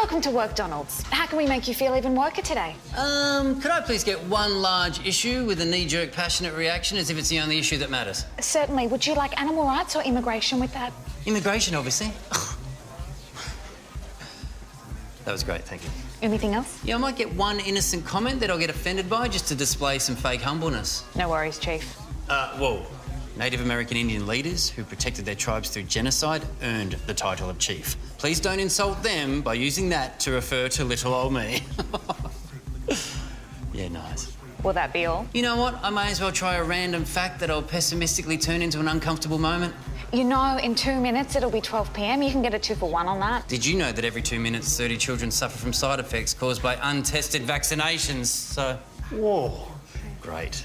welcome 0.00 0.18
to 0.22 0.30
Woke 0.30 0.54
Donald's. 0.54 1.02
How 1.10 1.26
can 1.26 1.36
we 1.36 1.44
make 1.46 1.68
you 1.68 1.74
feel 1.74 1.94
even 1.94 2.14
worker 2.14 2.40
today? 2.40 2.74
Um, 2.96 3.60
could 3.60 3.70
I 3.70 3.82
please 3.82 4.02
get 4.02 4.18
one 4.24 4.62
large 4.62 5.06
issue 5.06 5.44
with 5.44 5.60
a 5.60 5.64
knee-jerk 5.66 6.10
passionate 6.10 6.54
reaction 6.54 6.96
as 6.96 7.10
if 7.10 7.18
it's 7.18 7.28
the 7.28 7.38
only 7.38 7.58
issue 7.58 7.76
that 7.76 7.90
matters? 7.90 8.24
Certainly. 8.40 8.86
Would 8.86 9.06
you 9.06 9.14
like 9.14 9.38
animal 9.38 9.66
rights 9.66 9.94
or 9.94 10.02
immigration 10.02 10.58
with 10.58 10.72
that? 10.72 10.94
Immigration, 11.26 11.74
obviously. 11.74 12.10
that 15.26 15.32
was 15.32 15.44
great, 15.44 15.64
thank 15.64 15.84
you. 15.84 15.90
Anything 16.22 16.54
else? 16.54 16.82
Yeah, 16.82 16.94
I 16.94 16.98
might 16.98 17.16
get 17.16 17.34
one 17.34 17.60
innocent 17.60 18.06
comment 18.06 18.40
that 18.40 18.50
I'll 18.50 18.56
get 18.58 18.70
offended 18.70 19.10
by 19.10 19.28
just 19.28 19.48
to 19.48 19.54
display 19.54 19.98
some 19.98 20.16
fake 20.16 20.40
humbleness. 20.40 21.04
No 21.14 21.28
worries, 21.28 21.58
Chief. 21.58 21.94
Uh, 22.26 22.56
whoa. 22.56 22.86
Native 23.40 23.62
American 23.62 23.96
Indian 23.96 24.26
leaders 24.26 24.68
who 24.68 24.84
protected 24.84 25.24
their 25.24 25.34
tribes 25.34 25.70
through 25.70 25.84
genocide 25.84 26.42
earned 26.62 26.92
the 27.06 27.14
title 27.14 27.48
of 27.48 27.58
chief. 27.58 27.96
Please 28.18 28.38
don't 28.38 28.60
insult 28.60 29.02
them 29.02 29.40
by 29.40 29.54
using 29.54 29.88
that 29.88 30.20
to 30.20 30.32
refer 30.32 30.68
to 30.68 30.84
little 30.84 31.14
old 31.14 31.32
me. 31.32 31.62
yeah, 33.72 33.88
nice. 33.88 34.36
Will 34.62 34.74
that 34.74 34.92
be 34.92 35.06
all? 35.06 35.26
You 35.32 35.40
know 35.40 35.56
what? 35.56 35.82
I 35.82 35.88
may 35.88 36.10
as 36.10 36.20
well 36.20 36.30
try 36.30 36.56
a 36.56 36.62
random 36.62 37.06
fact 37.06 37.40
that'll 37.40 37.62
pessimistically 37.62 38.36
turn 38.36 38.60
into 38.60 38.78
an 38.78 38.88
uncomfortable 38.88 39.38
moment. 39.38 39.74
You 40.12 40.24
know, 40.24 40.58
in 40.62 40.74
two 40.74 41.00
minutes 41.00 41.34
it'll 41.34 41.50
be 41.50 41.62
12 41.62 41.94
p.m. 41.94 42.22
You 42.22 42.30
can 42.30 42.42
get 42.42 42.52
a 42.52 42.58
two 42.58 42.74
for 42.74 42.90
one 42.90 43.06
on 43.06 43.20
that. 43.20 43.48
Did 43.48 43.64
you 43.64 43.78
know 43.78 43.90
that 43.90 44.04
every 44.04 44.20
two 44.20 44.38
minutes, 44.38 44.76
30 44.76 44.98
children 44.98 45.30
suffer 45.30 45.56
from 45.56 45.72
side 45.72 45.98
effects 45.98 46.34
caused 46.34 46.62
by 46.62 46.76
untested 46.82 47.40
vaccinations? 47.40 48.26
So, 48.26 48.78
whoa, 49.10 49.66
great. 50.20 50.62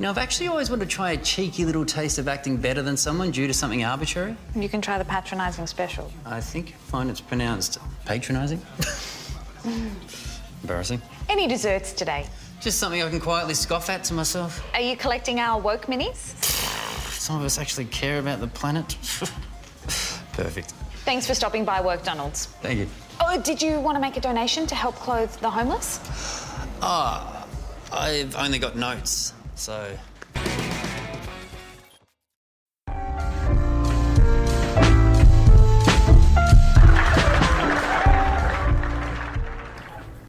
Now, 0.00 0.10
I've 0.10 0.18
actually 0.18 0.46
always 0.46 0.70
wanted 0.70 0.88
to 0.88 0.94
try 0.94 1.12
a 1.12 1.16
cheeky 1.16 1.64
little 1.64 1.84
taste 1.84 2.18
of 2.18 2.28
acting 2.28 2.56
better 2.56 2.82
than 2.82 2.96
someone 2.96 3.32
due 3.32 3.48
to 3.48 3.54
something 3.54 3.82
arbitrary. 3.82 4.36
You 4.54 4.68
can 4.68 4.80
try 4.80 4.96
the 4.96 5.04
patronising 5.04 5.66
special. 5.66 6.12
I 6.24 6.40
think 6.40 6.70
you 6.70 6.76
find 6.76 7.10
it's 7.10 7.20
pronounced 7.20 7.78
patronising. 8.04 8.62
Embarrassing. 10.62 11.02
Any 11.28 11.48
desserts 11.48 11.92
today? 11.92 12.26
Just 12.60 12.78
something 12.78 13.02
I 13.02 13.10
can 13.10 13.18
quietly 13.18 13.54
scoff 13.54 13.90
at 13.90 14.04
to 14.04 14.14
myself. 14.14 14.64
Are 14.72 14.80
you 14.80 14.96
collecting 14.96 15.40
our 15.40 15.60
woke 15.60 15.86
minis? 15.86 16.34
Some 17.12 17.36
of 17.36 17.44
us 17.44 17.58
actually 17.58 17.86
care 17.86 18.20
about 18.20 18.38
the 18.38 18.46
planet. 18.46 18.96
Perfect. 20.32 20.74
Thanks 21.04 21.26
for 21.26 21.34
stopping 21.34 21.64
by 21.64 21.80
Woke 21.80 22.04
Donald's. 22.04 22.46
Thank 22.62 22.78
you. 22.78 22.88
Oh, 23.20 23.40
did 23.40 23.60
you 23.60 23.80
want 23.80 23.96
to 23.96 24.00
make 24.00 24.16
a 24.16 24.20
donation 24.20 24.66
to 24.68 24.74
help 24.76 24.94
clothe 24.94 25.32
the 25.40 25.50
homeless? 25.50 25.98
Ah, 26.82 27.46
I've 27.92 28.36
only 28.36 28.58
got 28.60 28.76
notes, 28.76 29.32
so. 29.58 29.96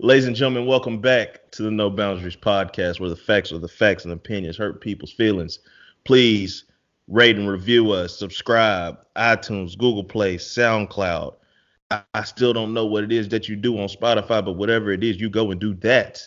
Ladies 0.02 0.25
and 0.25 0.36
gentlemen, 0.36 0.66
welcome 0.66 0.99
back 0.99 1.52
to 1.52 1.61
the 1.61 1.69
No 1.69 1.89
Boundaries 1.89 2.36
podcast, 2.36 2.99
where 2.99 3.09
the 3.09 3.16
facts 3.16 3.52
are 3.52 3.59
the 3.59 3.67
facts 3.67 4.05
and 4.05 4.13
opinions 4.13 4.58
hurt 4.58 4.81
people's 4.81 5.11
feelings. 5.11 5.59
Please 6.05 6.64
rate 7.08 7.36
and 7.36 7.49
review 7.49 7.91
us, 7.91 8.17
subscribe, 8.17 8.97
iTunes, 9.16 9.77
Google 9.77 10.03
Play, 10.03 10.38
SoundCloud. 10.38 11.36
I, 11.91 12.02
I 12.14 12.23
still 12.23 12.53
don't 12.53 12.73
know 12.73 12.86
what 12.86 13.03
it 13.03 13.11
is 13.11 13.27
that 13.30 13.49
you 13.49 13.55
do 13.55 13.77
on 13.77 13.88
Spotify, 13.89 14.43
but 14.43 14.53
whatever 14.53 14.91
it 14.91 15.03
is, 15.03 15.19
you 15.19 15.30
go 15.30 15.52
and 15.52 15.59
do 15.59 15.73
that. 15.75 16.23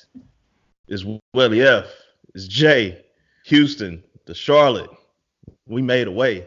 It's 0.86 1.04
Welly 1.34 1.62
F. 1.62 1.86
It's 2.34 2.46
Jay, 2.46 3.04
Houston, 3.44 4.02
the 4.26 4.34
Charlotte. 4.34 4.90
We 5.66 5.82
made 5.82 6.06
a 6.06 6.12
way. 6.12 6.46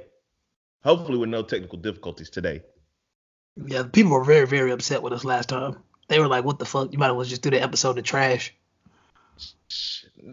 Hopefully, 0.83 1.17
with 1.17 1.29
no 1.29 1.43
technical 1.43 1.79
difficulties 1.79 2.29
today. 2.29 2.61
Yeah, 3.65 3.83
people 3.83 4.11
were 4.11 4.23
very, 4.23 4.47
very 4.47 4.71
upset 4.71 5.01
with 5.01 5.13
us 5.13 5.23
last 5.23 5.49
time. 5.49 5.77
They 6.07 6.19
were 6.19 6.27
like, 6.27 6.43
"What 6.43 6.59
the 6.59 6.65
fuck? 6.65 6.91
You 6.91 6.99
might 6.99 7.09
as 7.09 7.15
well 7.15 7.25
just 7.25 7.41
do 7.41 7.49
the 7.49 7.61
episode 7.61 7.97
of 7.97 8.03
trash." 8.03 8.53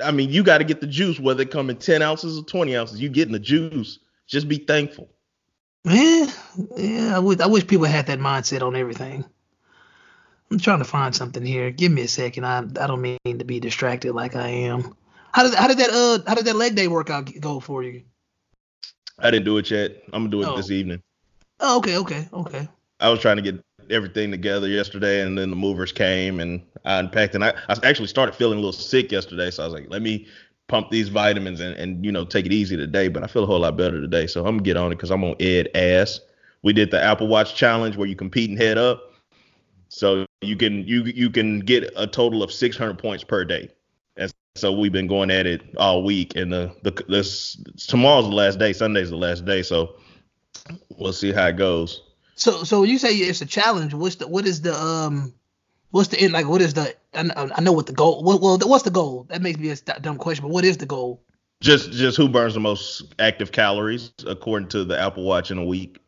I 0.02 0.10
mean, 0.10 0.30
you 0.30 0.42
got 0.42 0.58
to 0.58 0.64
get 0.64 0.80
the 0.80 0.86
juice, 0.86 1.18
whether 1.18 1.42
it 1.42 1.50
come 1.50 1.70
in 1.70 1.76
10 1.76 2.02
ounces 2.02 2.38
or 2.38 2.44
20 2.44 2.76
ounces. 2.76 3.00
You 3.00 3.08
getting 3.08 3.32
the 3.32 3.38
juice. 3.38 3.98
Just 4.26 4.48
be 4.48 4.58
thankful. 4.58 5.08
Yeah, 5.84 6.30
yeah. 6.76 7.16
I 7.16 7.18
wish, 7.18 7.40
I 7.40 7.46
wish 7.46 7.66
people 7.66 7.86
had 7.86 8.06
that 8.06 8.20
mindset 8.20 8.62
on 8.62 8.76
everything. 8.76 9.24
I'm 10.50 10.58
trying 10.58 10.78
to 10.78 10.84
find 10.84 11.14
something 11.14 11.44
here. 11.44 11.70
Give 11.70 11.90
me 11.90 12.02
a 12.02 12.08
second. 12.08 12.44
I 12.44 12.58
I 12.58 12.86
don't 12.86 13.00
mean 13.00 13.38
to 13.38 13.44
be 13.44 13.58
distracted 13.58 14.12
like 14.12 14.36
I 14.36 14.48
am. 14.48 14.94
How 15.32 15.44
did 15.44 15.54
how 15.54 15.66
did 15.66 15.78
that 15.78 15.90
uh 15.90 16.18
how 16.28 16.34
did 16.34 16.44
that 16.44 16.56
leg 16.56 16.74
day 16.74 16.88
workout 16.88 17.30
go 17.40 17.58
for 17.60 17.82
you? 17.82 18.02
I 19.18 19.30
didn't 19.30 19.44
do 19.44 19.58
it 19.58 19.70
yet. 19.70 20.02
I'm 20.12 20.28
gonna 20.28 20.30
do 20.30 20.42
it 20.42 20.48
Oh. 20.48 20.56
this 20.56 20.70
evening. 20.70 21.02
Oh, 21.60 21.78
okay, 21.78 21.96
okay, 21.98 22.28
okay. 22.32 22.68
I 23.00 23.08
was 23.08 23.20
trying 23.20 23.36
to 23.36 23.42
get 23.42 23.60
everything 23.90 24.30
together 24.30 24.68
yesterday, 24.68 25.22
and 25.22 25.36
then 25.38 25.50
the 25.50 25.56
movers 25.56 25.92
came, 25.92 26.40
and 26.40 26.62
I 26.84 26.98
unpacked. 26.98 27.34
And 27.34 27.44
I, 27.44 27.50
I 27.68 27.76
actually 27.84 28.08
started 28.08 28.34
feeling 28.34 28.58
a 28.58 28.60
little 28.60 28.72
sick 28.72 29.12
yesterday, 29.12 29.50
so 29.50 29.62
I 29.62 29.66
was 29.66 29.74
like, 29.74 29.88
let 29.88 30.02
me 30.02 30.26
pump 30.68 30.90
these 30.90 31.08
vitamins 31.08 31.60
and, 31.60 31.76
and 31.76 32.04
you 32.04 32.10
know 32.12 32.24
take 32.24 32.46
it 32.46 32.52
easy 32.52 32.76
today. 32.76 33.08
But 33.08 33.22
I 33.22 33.26
feel 33.26 33.44
a 33.44 33.46
whole 33.46 33.60
lot 33.60 33.76
better 33.76 34.00
today, 34.00 34.26
so 34.26 34.40
I'm 34.40 34.56
gonna 34.56 34.62
get 34.62 34.76
on 34.76 34.92
it 34.92 34.96
because 34.96 35.10
I'm 35.10 35.24
on 35.24 35.36
Ed 35.40 35.68
ass. 35.74 36.20
We 36.62 36.72
did 36.72 36.90
the 36.90 37.02
Apple 37.02 37.26
Watch 37.28 37.54
challenge 37.54 37.96
where 37.96 38.08
you 38.08 38.16
compete 38.16 38.50
and 38.50 38.58
head 38.58 38.76
up, 38.78 39.12
so 39.88 40.26
you 40.40 40.56
can 40.56 40.86
you 40.86 41.04
you 41.04 41.30
can 41.30 41.60
get 41.60 41.90
a 41.96 42.06
total 42.06 42.42
of 42.42 42.52
600 42.52 42.98
points 42.98 43.24
per 43.24 43.44
day. 43.44 43.70
So 44.54 44.72
we've 44.72 44.92
been 44.92 45.06
going 45.06 45.30
at 45.30 45.46
it 45.46 45.62
all 45.78 46.02
week, 46.02 46.36
and 46.36 46.52
the 46.52 46.74
the 46.82 46.90
this 47.08 47.56
tomorrow's 47.86 48.28
the 48.28 48.34
last 48.34 48.58
day, 48.58 48.72
Sunday's 48.72 49.10
the 49.10 49.16
last 49.16 49.44
day, 49.46 49.62
so 49.62 49.96
we'll 50.98 51.14
see 51.14 51.32
how 51.32 51.46
it 51.46 51.56
goes. 51.56 52.02
So 52.34 52.62
so 52.64 52.82
you 52.82 52.98
say 52.98 53.14
it's 53.14 53.40
a 53.40 53.46
challenge. 53.46 53.94
What's 53.94 54.16
the 54.16 54.28
what 54.28 54.46
is 54.46 54.60
the 54.60 54.74
um 54.78 55.32
what's 55.90 56.08
the 56.08 56.20
end 56.20 56.34
like? 56.34 56.48
What 56.48 56.60
is 56.60 56.74
the 56.74 56.94
I 57.14 57.22
know, 57.22 57.50
I 57.54 57.60
know 57.62 57.72
what 57.72 57.86
the 57.86 57.92
goal. 57.94 58.22
Well, 58.24 58.38
well, 58.38 58.58
what's 58.58 58.84
the 58.84 58.90
goal? 58.90 59.24
That 59.30 59.40
makes 59.40 59.58
me 59.58 59.70
a 59.70 59.76
dumb 60.00 60.18
question. 60.18 60.42
But 60.42 60.52
what 60.52 60.64
is 60.64 60.76
the 60.76 60.86
goal? 60.86 61.22
Just 61.62 61.92
just 61.92 62.16
who 62.18 62.28
burns 62.28 62.54
the 62.54 62.60
most 62.60 63.14
active 63.18 63.52
calories 63.52 64.12
according 64.26 64.68
to 64.70 64.84
the 64.84 64.98
Apple 65.00 65.24
Watch 65.24 65.50
in 65.50 65.58
a 65.58 65.64
week. 65.64 65.98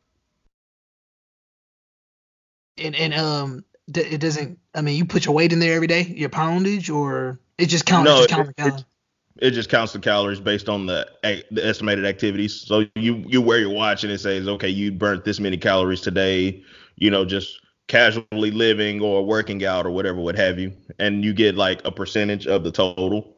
And 2.77 2.95
and 2.95 3.15
um 3.15 3.65
d- 3.91 4.01
it 4.01 4.21
doesn't. 4.21 4.59
I 4.75 4.83
mean, 4.83 4.97
you 4.97 5.07
put 5.07 5.25
your 5.25 5.35
weight 5.35 5.53
in 5.53 5.61
there 5.61 5.77
every 5.77 5.87
day, 5.87 6.03
your 6.03 6.29
poundage, 6.29 6.91
or 6.91 7.39
it 7.59 7.67
just 7.67 7.87
counts. 7.87 8.05
No, 8.11 8.17
just 8.19 8.31
it- 8.31 8.37
the 8.37 8.43
it- 8.51 8.57
calories. 8.57 8.85
It 9.39 9.51
just 9.51 9.69
counts 9.69 9.93
the 9.93 9.99
calories 9.99 10.39
based 10.39 10.69
on 10.69 10.87
the 10.87 11.09
the 11.51 11.67
estimated 11.67 12.07
activities. 12.07 12.55
So 12.55 12.87
you 12.95 13.25
you 13.27 13.43
wear 13.43 13.59
your 13.59 13.71
watch 13.71 14.05
and 14.05 14.13
it 14.13 14.19
says, 14.19 14.47
okay, 14.47 14.69
you 14.69 14.93
burnt 14.93 15.25
this 15.25 15.41
many 15.41 15.57
calories 15.57 16.01
today. 16.01 16.63
You 16.97 17.11
know, 17.11 17.25
just 17.25 17.61
casually 17.89 18.53
living 18.53 19.01
or 19.01 19.27
working 19.27 19.65
out 19.65 19.87
or 19.87 19.91
whatever, 19.91 20.21
what 20.21 20.37
have 20.37 20.61
you, 20.61 20.73
and 21.01 21.25
you 21.25 21.33
get 21.35 21.57
like 21.57 21.85
a 21.85 21.91
percentage 21.91 22.47
of 22.47 22.63
the 22.63 22.71
total. 22.71 23.37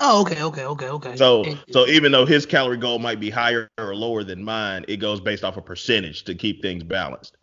Oh, 0.00 0.22
okay, 0.22 0.42
okay, 0.42 0.64
okay, 0.64 0.88
okay. 0.88 1.16
So 1.16 1.44
so 1.70 1.86
even 1.86 2.10
though 2.10 2.26
his 2.26 2.44
calorie 2.44 2.76
goal 2.76 2.98
might 2.98 3.20
be 3.20 3.30
higher 3.30 3.70
or 3.78 3.94
lower 3.94 4.24
than 4.24 4.42
mine, 4.42 4.84
it 4.88 4.96
goes 4.96 5.20
based 5.20 5.44
off 5.44 5.56
a 5.56 5.62
percentage 5.62 6.24
to 6.24 6.34
keep 6.34 6.60
things 6.60 6.82
balanced. 6.82 7.36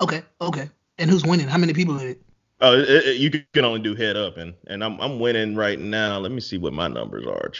okay, 0.00 0.22
okay. 0.40 0.70
And 0.98 1.10
who's 1.10 1.24
winning? 1.24 1.48
How 1.48 1.58
many 1.58 1.74
people 1.74 1.98
in 1.98 2.08
it? 2.08 2.22
Oh, 2.60 2.78
it, 2.78 2.88
it- 2.88 3.16
you 3.18 3.30
can 3.30 3.64
only 3.64 3.80
do 3.80 3.94
head 3.94 4.16
up, 4.16 4.36
and 4.36 4.54
and 4.66 4.82
I'm 4.82 5.00
I'm 5.00 5.18
winning 5.20 5.56
right 5.56 5.78
now. 5.78 6.18
Let 6.18 6.32
me 6.32 6.40
see 6.40 6.58
what 6.58 6.72
my 6.72 6.88
numbers 6.88 7.26
are. 7.26 7.52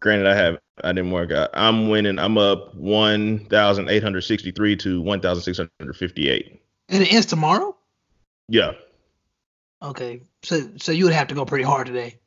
Granted, 0.00 0.26
I 0.26 0.34
have 0.34 0.58
I 0.82 0.92
didn't 0.92 1.12
work 1.12 1.30
out. 1.32 1.50
I'm 1.54 1.88
winning. 1.88 2.18
I'm 2.18 2.36
up 2.36 2.74
one 2.74 3.46
thousand 3.46 3.88
eight 3.88 4.02
hundred 4.02 4.22
sixty 4.22 4.50
three 4.50 4.76
to 4.76 5.00
one 5.00 5.20
thousand 5.20 5.42
six 5.44 5.58
hundred 5.80 5.96
fifty 5.96 6.28
eight. 6.28 6.60
And 6.90 7.02
it 7.02 7.12
ends 7.12 7.26
tomorrow. 7.26 7.74
Yeah, 8.48 8.72
Okay, 9.82 10.20
so 10.42 10.60
so 10.76 10.92
you 10.92 11.04
would 11.04 11.14
have 11.14 11.28
to 11.28 11.34
go 11.34 11.46
pretty 11.46 11.64
hard 11.64 11.86
today 11.86 12.18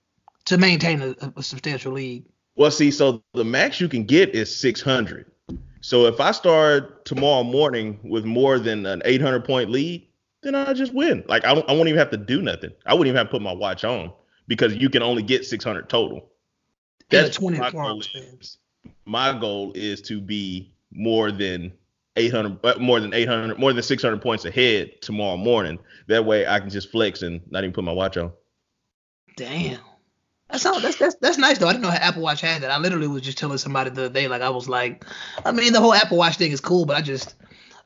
to 0.45 0.57
maintain 0.57 1.01
a, 1.01 1.15
a 1.35 1.43
substantial 1.43 1.91
lead. 1.91 2.25
Well, 2.55 2.71
see, 2.71 2.89
so 2.89 3.21
the 3.33 3.43
max 3.43 3.79
you 3.79 3.87
can 3.87 4.03
get 4.03 4.29
is 4.33 4.55
600. 4.55 5.31
So 5.81 6.05
if 6.07 6.19
I 6.19 6.31
start 6.31 7.05
tomorrow 7.05 7.43
morning 7.43 7.99
with 8.03 8.25
more 8.25 8.57
than 8.57 8.87
an 8.87 9.03
800 9.05 9.45
point 9.45 9.69
lead, 9.69 10.06
then 10.41 10.55
I 10.55 10.73
just 10.73 10.93
win. 10.93 11.23
Like 11.27 11.45
I, 11.45 11.53
don't, 11.53 11.67
I 11.69 11.73
won't 11.73 11.87
even 11.87 11.99
have 11.99 12.11
to 12.11 12.17
do 12.17 12.41
nothing. 12.41 12.71
I 12.85 12.93
wouldn't 12.93 13.07
even 13.07 13.17
have 13.17 13.27
to 13.27 13.31
put 13.31 13.41
my 13.41 13.53
watch 13.53 13.83
on 13.83 14.11
because 14.47 14.75
you 14.75 14.89
can 14.89 15.01
only 15.01 15.23
get 15.23 15.45
600 15.45 15.89
total. 15.89 16.29
That's 17.09 17.37
24 17.37 17.63
my 17.63 17.71
goal. 17.71 18.01
Is. 18.01 18.57
My 19.05 19.37
goal 19.37 19.71
is 19.75 20.01
to 20.03 20.19
be 20.19 20.73
more 20.91 21.31
than 21.31 21.71
800, 22.15 22.59
uh, 22.63 22.79
more 22.79 22.99
than 22.99 23.13
800, 23.13 23.57
more 23.57 23.73
than 23.73 23.83
600 23.83 24.21
points 24.21 24.45
ahead 24.45 25.01
tomorrow 25.01 25.37
morning. 25.37 25.79
That 26.07 26.25
way 26.25 26.47
I 26.47 26.59
can 26.59 26.69
just 26.69 26.91
flex 26.91 27.21
and 27.21 27.41
not 27.51 27.63
even 27.63 27.73
put 27.73 27.83
my 27.83 27.91
watch 27.91 28.17
on. 28.17 28.31
Damn. 29.35 29.79
That's 30.49 30.65
all, 30.65 30.79
that's 30.79 30.95
that's 30.95 31.15
that's 31.15 31.37
nice 31.37 31.57
though. 31.57 31.67
I 31.67 31.73
didn't 31.73 31.83
know 31.83 31.89
Apple 31.89 32.21
Watch 32.21 32.39
had 32.39 32.61
that. 32.61 32.71
I 32.71 32.77
literally 32.77 33.07
was 33.07 33.21
just 33.21 33.37
telling 33.37 33.57
somebody 33.57 33.89
the 33.89 34.05
other 34.05 34.13
day, 34.13 34.29
like 34.29 34.41
I 34.41 34.49
was 34.49 34.69
like, 34.69 35.03
I 35.43 35.51
mean 35.51 35.73
the 35.73 35.81
whole 35.81 35.93
Apple 35.93 36.17
Watch 36.17 36.37
thing 36.37 36.51
is 36.51 36.61
cool, 36.61 36.85
but 36.85 36.95
I 36.95 37.01
just 37.01 37.35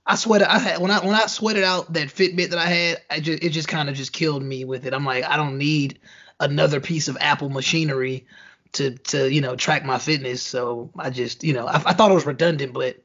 I 0.05 0.15
sweated 0.15 0.47
I 0.47 0.59
had 0.59 0.81
when 0.81 0.91
I 0.91 0.99
when 1.05 1.15
I 1.15 1.27
sweated 1.27 1.63
out 1.63 1.93
that 1.93 2.09
Fitbit 2.09 2.49
that 2.49 2.59
I 2.59 2.65
had, 2.65 3.01
I 3.09 3.19
just 3.19 3.43
it 3.43 3.49
just 3.49 3.67
kind 3.67 3.89
of 3.89 3.95
just 3.95 4.13
killed 4.13 4.43
me 4.43 4.65
with 4.65 4.85
it. 4.85 4.93
I'm 4.93 5.05
like, 5.05 5.23
I 5.25 5.37
don't 5.37 5.57
need 5.57 5.99
another 6.39 6.79
piece 6.81 7.07
of 7.07 7.17
Apple 7.21 7.49
machinery 7.49 8.25
to 8.73 8.91
to 8.97 9.31
you 9.31 9.41
know 9.41 9.55
track 9.55 9.85
my 9.85 9.99
fitness. 9.99 10.41
So 10.41 10.91
I 10.97 11.09
just 11.11 11.43
you 11.43 11.53
know 11.53 11.67
I, 11.67 11.75
I 11.75 11.93
thought 11.93 12.11
it 12.11 12.15
was 12.15 12.25
redundant, 12.25 12.73
but 12.73 12.97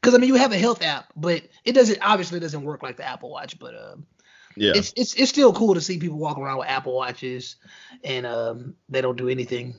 Because 0.00 0.14
I 0.14 0.18
mean, 0.18 0.28
you 0.28 0.34
have 0.36 0.52
a 0.52 0.58
health 0.58 0.82
app, 0.82 1.12
but 1.16 1.42
it 1.64 1.72
doesn't 1.72 1.98
obviously 2.02 2.40
doesn't 2.40 2.62
work 2.64 2.82
like 2.82 2.96
the 2.96 3.04
Apple 3.08 3.30
Watch. 3.30 3.58
But 3.58 3.74
um, 3.76 4.06
Yeah. 4.56 4.72
it's 4.74 4.92
it's 4.96 5.14
it's 5.14 5.30
still 5.30 5.52
cool 5.52 5.74
to 5.74 5.80
see 5.80 5.98
people 5.98 6.18
walk 6.18 6.38
around 6.38 6.58
with 6.58 6.68
Apple 6.68 6.94
Watches 6.94 7.56
and 8.02 8.26
um 8.26 8.74
they 8.88 9.00
don't 9.00 9.16
do 9.16 9.28
anything 9.28 9.74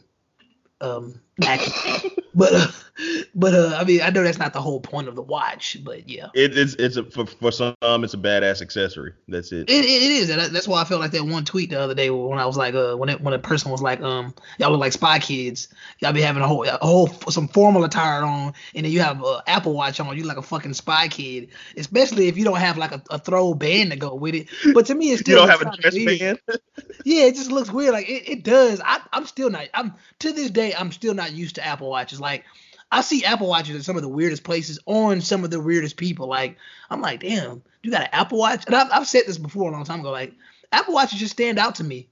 um 0.81 1.19
but 2.35 2.53
uh, 2.53 2.67
but 3.35 3.53
uh, 3.53 3.75
I 3.79 3.83
mean, 3.83 4.01
I 4.01 4.09
know 4.09 4.23
that's 4.23 4.37
not 4.37 4.53
the 4.53 4.61
whole 4.61 4.79
point 4.79 5.07
of 5.07 5.15
the 5.15 5.21
watch, 5.21 5.77
but 5.83 6.07
yeah. 6.07 6.27
It, 6.33 6.57
it's 6.57 6.75
it's 6.75 6.95
a, 6.97 7.03
for 7.03 7.25
for 7.25 7.51
some 7.51 7.75
it's 7.81 8.13
a 8.13 8.17
badass 8.17 8.61
accessory. 8.61 9.13
That's 9.27 9.51
it. 9.51 9.69
It, 9.69 9.85
it, 9.85 10.11
is, 10.11 10.29
and 10.29 10.39
that- 10.39 10.51
that's 10.51 10.67
why 10.67 10.81
I 10.81 10.85
felt 10.85 11.01
like 11.01 11.11
that 11.11 11.23
one 11.25 11.45
tweet 11.45 11.71
the 11.71 11.79
other 11.79 11.95
day 11.95 12.09
when 12.09 12.37
I 12.39 12.45
was 12.45 12.57
like, 12.57 12.75
uh, 12.75 12.95
when 12.95 13.09
it, 13.09 13.21
when 13.21 13.33
a 13.33 13.39
person 13.39 13.71
was 13.71 13.81
like, 13.81 14.01
um, 14.01 14.33
y'all 14.59 14.71
look 14.71 14.79
like 14.79 14.91
spy 14.93 15.19
kids, 15.19 15.69
y'all 15.99 16.13
be 16.13 16.21
having 16.21 16.43
a 16.43 16.47
whole, 16.47 16.63
a 16.63 16.77
whole 16.81 17.07
some 17.07 17.47
formal 17.47 17.83
attire 17.83 18.23
on, 18.23 18.53
and 18.75 18.85
then 18.85 18.91
you 18.91 19.01
have 19.01 19.23
a 19.23 19.41
Apple 19.47 19.73
Watch 19.73 19.99
on, 19.99 20.15
you 20.17 20.23
like 20.23 20.37
a 20.37 20.41
fucking 20.41 20.73
spy 20.73 21.07
kid, 21.07 21.49
especially 21.77 22.27
if 22.27 22.37
you 22.37 22.43
don't 22.43 22.59
have 22.59 22.77
like 22.77 22.91
a, 22.91 23.01
a 23.09 23.17
throw 23.19 23.53
band 23.53 23.91
to 23.91 23.97
go 23.97 24.13
with 24.13 24.35
it. 24.35 24.47
But 24.73 24.85
to 24.87 24.95
me, 24.95 25.11
it's 25.11 25.21
you 25.21 25.33
still 25.33 25.45
don't 25.45 25.49
have 25.49 25.61
a 25.61 25.75
dress 25.77 25.93
weird. 25.93 26.19
band. 26.19 26.39
Yeah, 27.05 27.25
it 27.25 27.35
just 27.35 27.51
looks 27.51 27.71
weird. 27.71 27.93
Like 27.93 28.07
it, 28.07 28.29
it 28.29 28.43
does. 28.43 28.79
I, 28.83 29.01
I'm 29.11 29.25
still 29.25 29.49
not. 29.49 29.67
I'm 29.73 29.93
to 30.19 30.31
this 30.31 30.49
day. 30.49 30.73
I'm 30.73 30.91
still 30.91 31.13
not 31.13 31.33
used 31.33 31.55
to 31.55 31.65
Apple 31.65 31.89
Watches. 31.89 32.19
Like 32.21 32.45
I 32.91 33.01
see 33.01 33.25
Apple 33.25 33.47
Watches 33.47 33.75
in 33.75 33.83
some 33.83 33.95
of 33.95 34.01
the 34.01 34.09
weirdest 34.09 34.43
places 34.43 34.79
on 34.85 35.21
some 35.21 35.43
of 35.43 35.49
the 35.49 35.59
weirdest 35.59 35.97
people. 35.97 36.27
Like 36.27 36.57
I'm 36.89 37.01
like, 37.01 37.21
damn, 37.21 37.63
you 37.81 37.91
got 37.91 38.03
an 38.03 38.09
Apple 38.11 38.37
Watch? 38.37 38.65
And 38.65 38.75
I've, 38.75 38.91
I've 38.91 39.07
said 39.07 39.23
this 39.25 39.37
before 39.37 39.69
a 39.69 39.73
long 39.73 39.83
time 39.83 40.01
ago. 40.01 40.11
Like 40.11 40.33
Apple 40.71 40.93
Watches 40.93 41.19
just 41.19 41.33
stand 41.33 41.59
out 41.59 41.75
to 41.75 41.83
me. 41.83 42.09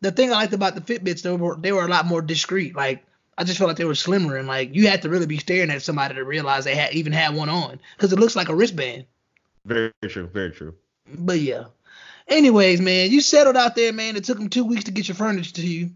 The 0.00 0.12
thing 0.12 0.30
I 0.30 0.34
liked 0.34 0.52
about 0.52 0.74
the 0.74 0.80
Fitbits, 0.80 1.22
they 1.22 1.32
were 1.32 1.56
they 1.56 1.72
were 1.72 1.84
a 1.84 1.88
lot 1.88 2.06
more 2.06 2.22
discreet. 2.22 2.74
Like 2.74 3.04
I 3.36 3.44
just 3.44 3.58
felt 3.58 3.68
like 3.68 3.76
they 3.76 3.84
were 3.84 3.94
slimmer 3.94 4.36
and 4.36 4.48
like 4.48 4.74
you 4.74 4.88
had 4.88 5.02
to 5.02 5.08
really 5.08 5.26
be 5.26 5.38
staring 5.38 5.70
at 5.70 5.82
somebody 5.82 6.14
to 6.14 6.24
realize 6.24 6.64
they 6.64 6.74
had 6.74 6.92
even 6.94 7.12
had 7.12 7.34
one 7.34 7.48
on 7.48 7.80
because 7.96 8.12
it 8.12 8.18
looks 8.18 8.36
like 8.36 8.48
a 8.48 8.54
wristband. 8.54 9.06
Very 9.64 9.92
true. 10.08 10.26
Very 10.26 10.50
true. 10.50 10.74
But 11.06 11.38
yeah. 11.40 11.64
Anyways, 12.26 12.80
man, 12.80 13.10
you 13.10 13.20
settled 13.20 13.56
out 13.56 13.74
there, 13.74 13.92
man. 13.92 14.16
It 14.16 14.24
took 14.24 14.38
them 14.38 14.50
two 14.50 14.64
weeks 14.64 14.84
to 14.84 14.90
get 14.90 15.08
your 15.08 15.14
furniture 15.14 15.54
to 15.54 15.66
you. 15.66 15.90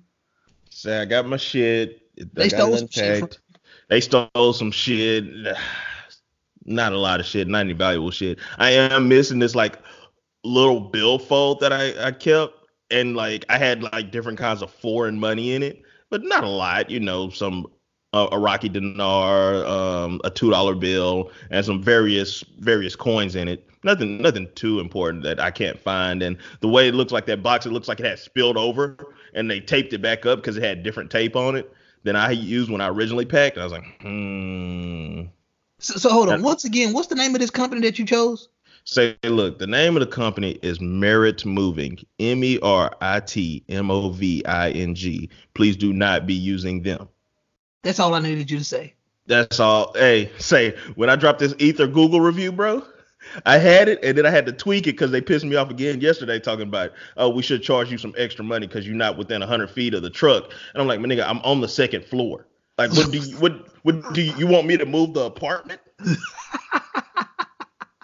Say 0.70 0.98
I 0.98 1.04
got 1.04 1.26
my 1.26 1.36
shit. 1.36 2.00
They 2.34 2.48
stole 2.48 2.76
some 2.76 2.88
shit. 2.88 3.38
They 3.88 4.00
stole 4.00 4.52
some 4.52 4.70
shit. 4.70 5.24
Not 6.64 6.92
a 6.92 6.98
lot 6.98 7.20
of 7.20 7.26
shit. 7.26 7.48
Not 7.48 7.60
any 7.60 7.72
valuable 7.72 8.12
shit. 8.12 8.38
I 8.58 8.70
am 8.70 9.08
missing 9.08 9.40
this 9.40 9.54
like 9.54 9.78
little 10.44 10.80
billfold 10.80 11.60
that 11.60 11.72
I 11.72 12.06
I 12.06 12.12
kept, 12.12 12.54
and 12.90 13.16
like 13.16 13.44
I 13.48 13.58
had 13.58 13.82
like 13.82 14.12
different 14.12 14.38
kinds 14.38 14.62
of 14.62 14.70
foreign 14.70 15.18
money 15.18 15.54
in 15.54 15.62
it, 15.62 15.82
but 16.08 16.22
not 16.22 16.44
a 16.44 16.48
lot. 16.48 16.88
You 16.88 17.00
know, 17.00 17.30
some 17.30 17.66
uh, 18.12 18.28
Iraqi 18.30 18.68
dinar, 18.68 19.64
um, 19.66 20.20
a 20.22 20.30
two 20.30 20.50
dollar 20.50 20.76
bill, 20.76 21.32
and 21.50 21.64
some 21.66 21.82
various 21.82 22.44
various 22.60 22.94
coins 22.94 23.34
in 23.34 23.48
it. 23.48 23.68
Nothing 23.82 24.22
nothing 24.22 24.48
too 24.54 24.78
important 24.78 25.24
that 25.24 25.40
I 25.40 25.50
can't 25.50 25.80
find. 25.80 26.22
And 26.22 26.36
the 26.60 26.68
way 26.68 26.86
it 26.86 26.94
looks 26.94 27.10
like 27.10 27.26
that 27.26 27.42
box, 27.42 27.66
it 27.66 27.72
looks 27.72 27.88
like 27.88 27.98
it 27.98 28.06
had 28.06 28.20
spilled 28.20 28.56
over, 28.56 28.96
and 29.34 29.50
they 29.50 29.58
taped 29.58 29.92
it 29.92 30.00
back 30.00 30.26
up 30.26 30.38
because 30.38 30.56
it 30.56 30.62
had 30.62 30.84
different 30.84 31.10
tape 31.10 31.34
on 31.34 31.56
it 31.56 31.72
than 32.02 32.16
I 32.16 32.30
used 32.30 32.70
when 32.70 32.80
I 32.80 32.88
originally 32.88 33.24
packed. 33.24 33.58
I 33.58 33.64
was 33.64 33.72
like, 33.72 33.84
hmm. 34.00 35.22
So, 35.78 35.94
so 35.96 36.10
hold 36.10 36.28
on. 36.28 36.42
Once 36.42 36.64
again, 36.64 36.92
what's 36.92 37.08
the 37.08 37.14
name 37.14 37.34
of 37.34 37.40
this 37.40 37.50
company 37.50 37.80
that 37.82 37.98
you 37.98 38.06
chose? 38.06 38.48
Say, 38.84 39.16
look, 39.22 39.58
the 39.58 39.66
name 39.66 39.96
of 39.96 40.00
the 40.00 40.06
company 40.06 40.58
is 40.62 40.80
Merit 40.80 41.46
Moving. 41.46 41.98
M 42.18 42.42
E 42.42 42.58
R 42.62 42.92
I 43.00 43.20
T 43.20 43.64
M 43.68 43.90
O 43.90 44.10
V 44.10 44.44
I 44.44 44.70
N 44.70 44.94
G. 44.94 45.30
Please 45.54 45.76
do 45.76 45.92
not 45.92 46.26
be 46.26 46.34
using 46.34 46.82
them. 46.82 47.08
That's 47.82 48.00
all 48.00 48.14
I 48.14 48.20
needed 48.20 48.50
you 48.50 48.58
to 48.58 48.64
say. 48.64 48.94
That's 49.26 49.60
all. 49.60 49.92
Hey, 49.94 50.30
say 50.38 50.76
when 50.96 51.10
I 51.10 51.16
dropped 51.16 51.38
this 51.38 51.54
Ether 51.58 51.86
Google 51.86 52.20
review, 52.20 52.50
bro, 52.50 52.84
I 53.46 53.58
had 53.58 53.88
it 53.88 53.98
and 54.02 54.16
then 54.16 54.26
I 54.26 54.30
had 54.30 54.46
to 54.46 54.52
tweak 54.52 54.86
it 54.86 54.92
because 54.92 55.10
they 55.10 55.20
pissed 55.20 55.44
me 55.44 55.56
off 55.56 55.70
again 55.70 56.00
yesterday 56.00 56.38
talking 56.38 56.68
about, 56.68 56.92
oh, 57.16 57.28
we 57.28 57.42
should 57.42 57.62
charge 57.62 57.90
you 57.90 57.98
some 57.98 58.14
extra 58.16 58.44
money 58.44 58.66
because 58.66 58.86
you're 58.86 58.96
not 58.96 59.16
within 59.16 59.40
100 59.40 59.70
feet 59.70 59.94
of 59.94 60.02
the 60.02 60.10
truck. 60.10 60.52
And 60.72 60.82
I'm 60.82 60.88
like, 60.88 61.00
my 61.00 61.08
nigga, 61.08 61.26
I'm 61.28 61.38
on 61.40 61.60
the 61.60 61.68
second 61.68 62.04
floor. 62.04 62.46
Like, 62.78 62.92
what 62.92 63.10
do 63.12 63.18
you 63.18 63.36
what 63.36 63.68
what 63.84 64.14
do 64.14 64.22
you, 64.22 64.34
you 64.36 64.46
want 64.46 64.66
me 64.66 64.76
to 64.76 64.86
move 64.86 65.14
the 65.14 65.24
apartment? 65.24 65.80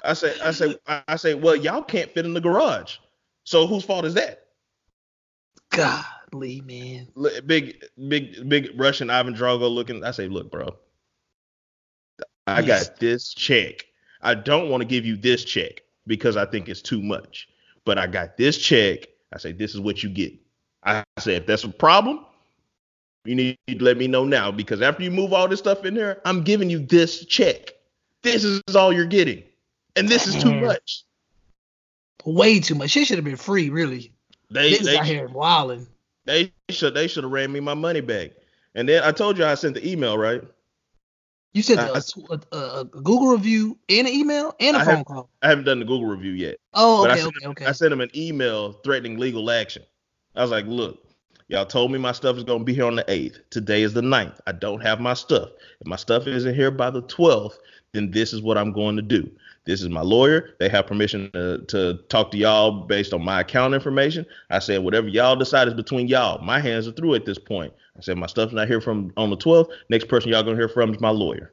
I 0.05 0.15
say, 0.15 0.35
I 0.41 0.53
say, 0.53 0.77
I 0.87 1.17
say, 1.17 1.35
well, 1.35 1.57
y'all 1.57 1.83
can't 1.83 2.11
fit 2.13 2.25
in 2.25 2.33
the 2.33 2.41
garage. 2.41 2.97
So 3.45 3.67
whose 3.67 3.85
fault 3.85 4.05
is 4.05 4.15
that? 4.15 4.47
Godly 5.71 6.61
man. 6.63 7.09
Big, 7.47 7.83
big, 8.09 8.49
big 8.49 8.71
Russian 8.77 9.11
Ivan 9.11 9.35
Drago 9.35 9.71
looking. 9.71 10.05
I 10.05 10.13
say, 10.13 10.29
look, 10.29 10.51
bro, 10.51 10.77
I 12.47 12.63
got 12.63 12.97
this 12.99 13.35
check. 13.35 13.85
I 14.23 14.35
don't 14.35 14.70
want 14.70 14.81
to 14.81 14.87
give 14.87 15.05
you 15.05 15.17
this 15.17 15.44
check 15.44 15.82
because 16.06 16.37
I 16.37 16.47
think 16.47 16.69
it's 16.69 16.82
too 16.82 17.03
much. 17.03 17.49
But 17.85 17.99
I 17.99 18.06
got 18.06 18.37
this 18.37 18.59
check. 18.59 19.06
I 19.32 19.38
say, 19.38 19.53
this 19.53 19.75
is 19.75 19.81
what 19.81 20.03
you 20.03 20.09
get. 20.09 20.32
I 20.85 21.05
say, 21.19 21.37
if 21.37 21.47
that's 21.47 21.65
a 21.65 21.69
problem, 21.69 22.25
you 23.25 23.35
need 23.35 23.59
to 23.69 23.82
let 23.82 23.97
me 23.97 24.06
know 24.06 24.25
now 24.25 24.50
because 24.50 24.81
after 24.81 25.03
you 25.03 25.11
move 25.11 25.32
all 25.32 25.49
this 25.49 25.59
stuff 25.59 25.85
in 25.85 25.94
there, 25.94 26.20
I'm 26.25 26.43
giving 26.43 26.70
you 26.70 26.79
this 26.79 27.25
check. 27.26 27.73
This 28.23 28.44
is 28.44 28.62
all 28.75 28.93
you're 28.93 29.06
getting. 29.06 29.43
And 29.97 30.09
this 30.09 30.26
is 30.26 30.43
too 30.43 30.50
mm. 30.50 30.67
much. 30.67 31.05
Way 32.25 32.61
too 32.61 32.75
much. 32.75 32.91
Shit 32.91 33.06
should 33.06 33.19
have 33.19 33.25
been 33.25 33.37
free, 33.37 33.70
really. 33.70 34.12
They 34.50 34.76
they 34.79 34.97
out 34.97 35.06
here 35.06 35.29
wilding. 35.29 35.87
they 36.25 36.53
should 36.70 36.94
they 36.94 37.06
should 37.06 37.25
have 37.25 37.32
ran 37.32 37.53
me 37.53 37.61
my 37.61 37.75
money 37.75 38.00
back. 38.00 38.31
And 38.75 38.88
then 38.88 39.03
I 39.03 39.12
told 39.12 39.38
you 39.38 39.44
I 39.44 39.55
sent 39.55 39.75
the 39.75 39.88
email, 39.88 40.17
right? 40.17 40.43
You 41.55 41.62
said 41.62 41.79
I- 41.79 41.99
a, 41.99 42.56
a, 42.56 42.81
a 42.81 42.85
Google 42.85 43.29
review 43.29 43.79
and 43.89 44.06
an 44.06 44.12
email 44.12 44.55
and 44.61 44.77
a 44.77 44.81
I 44.81 44.85
phone 44.85 44.97
have- 44.99 45.06
call. 45.06 45.31
I 45.43 45.49
haven't 45.49 45.65
done 45.65 45.79
the 45.81 45.85
Google 45.85 46.06
review 46.06 46.33
yet. 46.33 46.56
Oh, 46.75 47.06
I 47.06 47.12
okay, 47.12 47.21
sent, 47.21 47.37
okay, 47.37 47.47
okay. 47.49 47.67
I 47.67 47.73
sent 47.73 47.93
him 47.93 48.00
an 48.00 48.11
email 48.15 48.73
threatening 48.85 49.19
legal 49.19 49.50
action. 49.50 49.83
I 50.37 50.43
was 50.43 50.50
like, 50.50 50.67
look, 50.67 51.03
y'all 51.49 51.65
told 51.67 51.91
me 51.91 51.99
my 51.99 52.12
stuff 52.12 52.37
is 52.37 52.45
going 52.45 52.61
to 52.61 52.65
be 52.65 52.75
here 52.75 52.85
on 52.85 52.97
the 52.97 53.05
8th. 53.05 53.39
Today 53.50 53.83
is 53.83 53.95
the 53.95 54.03
9th. 54.03 54.39
I 54.47 54.53
don't 54.53 54.81
have 54.83 55.00
my 55.00 55.15
stuff. 55.15 55.49
If 55.81 55.87
my 55.87 55.97
stuff 55.97 56.27
isn't 56.27 56.55
here 56.55 56.71
by 56.71 56.91
the 56.91 57.03
12th, 57.03 57.55
then 57.93 58.11
this 58.11 58.32
is 58.32 58.43
what 58.43 58.58
I'm 58.58 58.73
going 58.73 58.96
to 58.96 59.02
do. 59.02 59.31
This 59.64 59.82
is 59.82 59.88
my 59.88 60.00
lawyer. 60.00 60.55
They 60.58 60.69
have 60.70 60.87
permission 60.87 61.31
to, 61.32 61.58
to 61.69 61.99
talk 62.08 62.31
to 62.31 62.38
y'all 62.38 62.87
based 62.87 63.12
on 63.12 63.23
my 63.23 63.40
account 63.40 63.75
information. 63.75 64.25
I 64.50 64.61
said, 64.61 64.82
whatever 64.82 65.08
y'all 65.08 65.37
decide 65.37 65.69
is 65.69 65.75
between 65.75 66.08
y'all. 66.08 66.43
My 66.43 66.58
hands 66.58 66.88
are 66.88 66.93
through 66.93 67.14
at 67.14 67.26
this 67.26 67.38
point. 67.38 67.73
I 67.96 68.00
said, 68.00 68.17
my 68.17 68.26
stuff's 68.26 68.55
not 68.55 68.69
here 68.69 68.81
from 68.81 69.12
on 69.17 69.31
the 69.31 69.37
12th. 69.37 69.70
Next 69.90 70.08
person 70.08 70.31
y'all 70.31 70.44
to 70.44 70.55
hear 70.55 70.69
from 70.69 70.94
is 70.94 71.00
my 71.00 71.11
lawyer. 71.11 71.52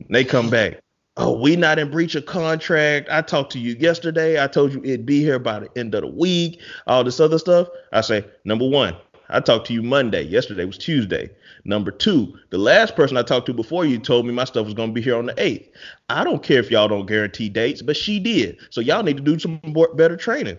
And 0.00 0.14
they 0.14 0.24
come 0.24 0.50
back. 0.50 0.80
Oh, 1.16 1.38
we 1.38 1.56
not 1.56 1.78
in 1.78 1.90
breach 1.90 2.14
of 2.14 2.26
contract. 2.26 3.08
I 3.10 3.20
talked 3.22 3.52
to 3.52 3.58
you 3.58 3.74
yesterday. 3.74 4.42
I 4.42 4.46
told 4.46 4.72
you 4.72 4.82
it'd 4.84 5.06
be 5.06 5.20
here 5.20 5.38
by 5.38 5.60
the 5.60 5.68
end 5.76 5.94
of 5.94 6.02
the 6.02 6.08
week. 6.08 6.60
All 6.86 7.04
this 7.04 7.20
other 7.20 7.38
stuff. 7.38 7.68
I 7.92 8.00
say, 8.00 8.24
number 8.44 8.68
one, 8.68 8.96
I 9.28 9.40
talked 9.40 9.66
to 9.68 9.72
you 9.72 9.82
Monday. 9.82 10.22
Yesterday 10.22 10.64
was 10.64 10.78
Tuesday. 10.78 11.30
Number 11.64 11.90
two, 11.90 12.38
the 12.50 12.58
last 12.58 12.96
person 12.96 13.16
I 13.16 13.22
talked 13.22 13.46
to 13.46 13.52
before 13.54 13.84
you 13.84 13.98
told 13.98 14.26
me 14.26 14.32
my 14.32 14.44
stuff 14.44 14.64
was 14.64 14.74
gonna 14.74 14.92
be 14.92 15.02
here 15.02 15.16
on 15.16 15.26
the 15.26 15.34
eighth. 15.42 15.70
I 16.08 16.24
don't 16.24 16.42
care 16.42 16.58
if 16.60 16.70
y'all 16.70 16.88
don't 16.88 17.06
guarantee 17.06 17.48
dates, 17.48 17.82
but 17.82 17.96
she 17.96 18.18
did. 18.18 18.58
So 18.70 18.80
y'all 18.80 19.02
need 19.02 19.16
to 19.18 19.22
do 19.22 19.38
some 19.38 19.60
more, 19.64 19.92
better 19.94 20.16
training. 20.16 20.58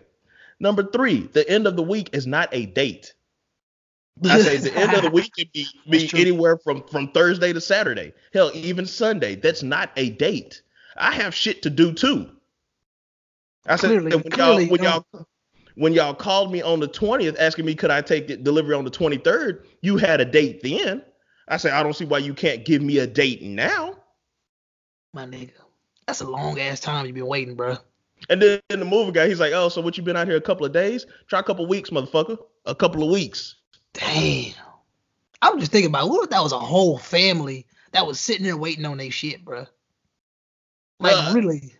Number 0.59 0.83
three, 0.83 1.27
the 1.33 1.47
end 1.49 1.65
of 1.67 1.75
the 1.75 1.83
week 1.83 2.09
is 2.13 2.27
not 2.27 2.49
a 2.51 2.67
date. 2.67 3.13
I 4.25 4.39
say 4.41 4.57
the 4.57 4.75
end 4.75 4.93
of 4.93 5.01
the 5.01 5.09
week 5.09 5.31
can 5.35 5.47
be, 5.53 5.65
be 5.89 6.09
anywhere 6.13 6.57
from 6.57 6.83
from 6.83 7.11
Thursday 7.11 7.53
to 7.53 7.61
Saturday. 7.61 8.13
Hell, 8.33 8.51
even 8.53 8.85
Sunday. 8.85 9.35
That's 9.35 9.63
not 9.63 9.91
a 9.97 10.11
date. 10.11 10.61
I 10.97 11.13
have 11.15 11.33
shit 11.33 11.63
to 11.63 11.69
do 11.69 11.93
too. 11.93 12.29
I 13.65 13.75
said 13.77 13.87
Clearly- 13.87 14.11
when 14.15 14.23
clearly, 14.23 14.63
y'all 14.65 14.71
when 14.71 14.83
y'all 14.83 15.05
when 15.75 15.93
y'all 15.93 16.13
called 16.13 16.51
me 16.51 16.61
on 16.61 16.79
the 16.79 16.87
20th 16.87 17.35
asking 17.39 17.65
me 17.65 17.75
could 17.75 17.91
I 17.91 18.01
take 18.01 18.27
the 18.27 18.37
delivery 18.37 18.75
on 18.75 18.83
the 18.83 18.91
23rd, 18.91 19.65
you 19.81 19.97
had 19.97 20.21
a 20.21 20.25
date 20.25 20.61
then. 20.63 21.03
I 21.47 21.57
said 21.57 21.73
I 21.73 21.83
don't 21.83 21.95
see 21.95 22.05
why 22.05 22.19
you 22.19 22.33
can't 22.33 22.65
give 22.65 22.81
me 22.81 22.99
a 22.99 23.07
date 23.07 23.41
now. 23.41 23.97
My 25.13 25.25
nigga. 25.25 25.51
That's 26.07 26.21
a 26.21 26.27
long 26.27 26.59
ass 26.59 26.79
time 26.79 27.05
you've 27.05 27.15
been 27.15 27.27
waiting, 27.27 27.55
bro. 27.55 27.77
And 28.29 28.41
then 28.41 28.59
the 28.69 28.85
movie 28.85 29.11
guy, 29.11 29.27
he's 29.27 29.39
like, 29.39 29.53
"Oh, 29.53 29.69
so 29.69 29.81
what 29.81 29.97
you 29.97 30.03
been 30.03 30.15
out 30.15 30.27
here 30.27 30.37
a 30.37 30.41
couple 30.41 30.65
of 30.65 30.71
days? 30.71 31.05
Try 31.27 31.39
a 31.39 31.43
couple 31.43 31.65
of 31.65 31.69
weeks, 31.69 31.89
motherfucker. 31.89 32.37
A 32.65 32.75
couple 32.75 33.03
of 33.03 33.09
weeks." 33.09 33.55
Damn. 33.93 34.53
I 35.41 35.49
was 35.49 35.59
just 35.61 35.71
thinking 35.71 35.89
about 35.89 36.09
what 36.09 36.23
if 36.23 36.29
that 36.29 36.43
was 36.43 36.51
a 36.51 36.59
whole 36.59 36.97
family 36.97 37.65
that 37.93 38.05
was 38.05 38.19
sitting 38.19 38.43
there 38.43 38.57
waiting 38.57 38.85
on 38.85 38.97
their 38.97 39.11
shit, 39.11 39.43
bro. 39.43 39.65
Like 40.99 41.15
Uh, 41.15 41.33
really. 41.33 41.73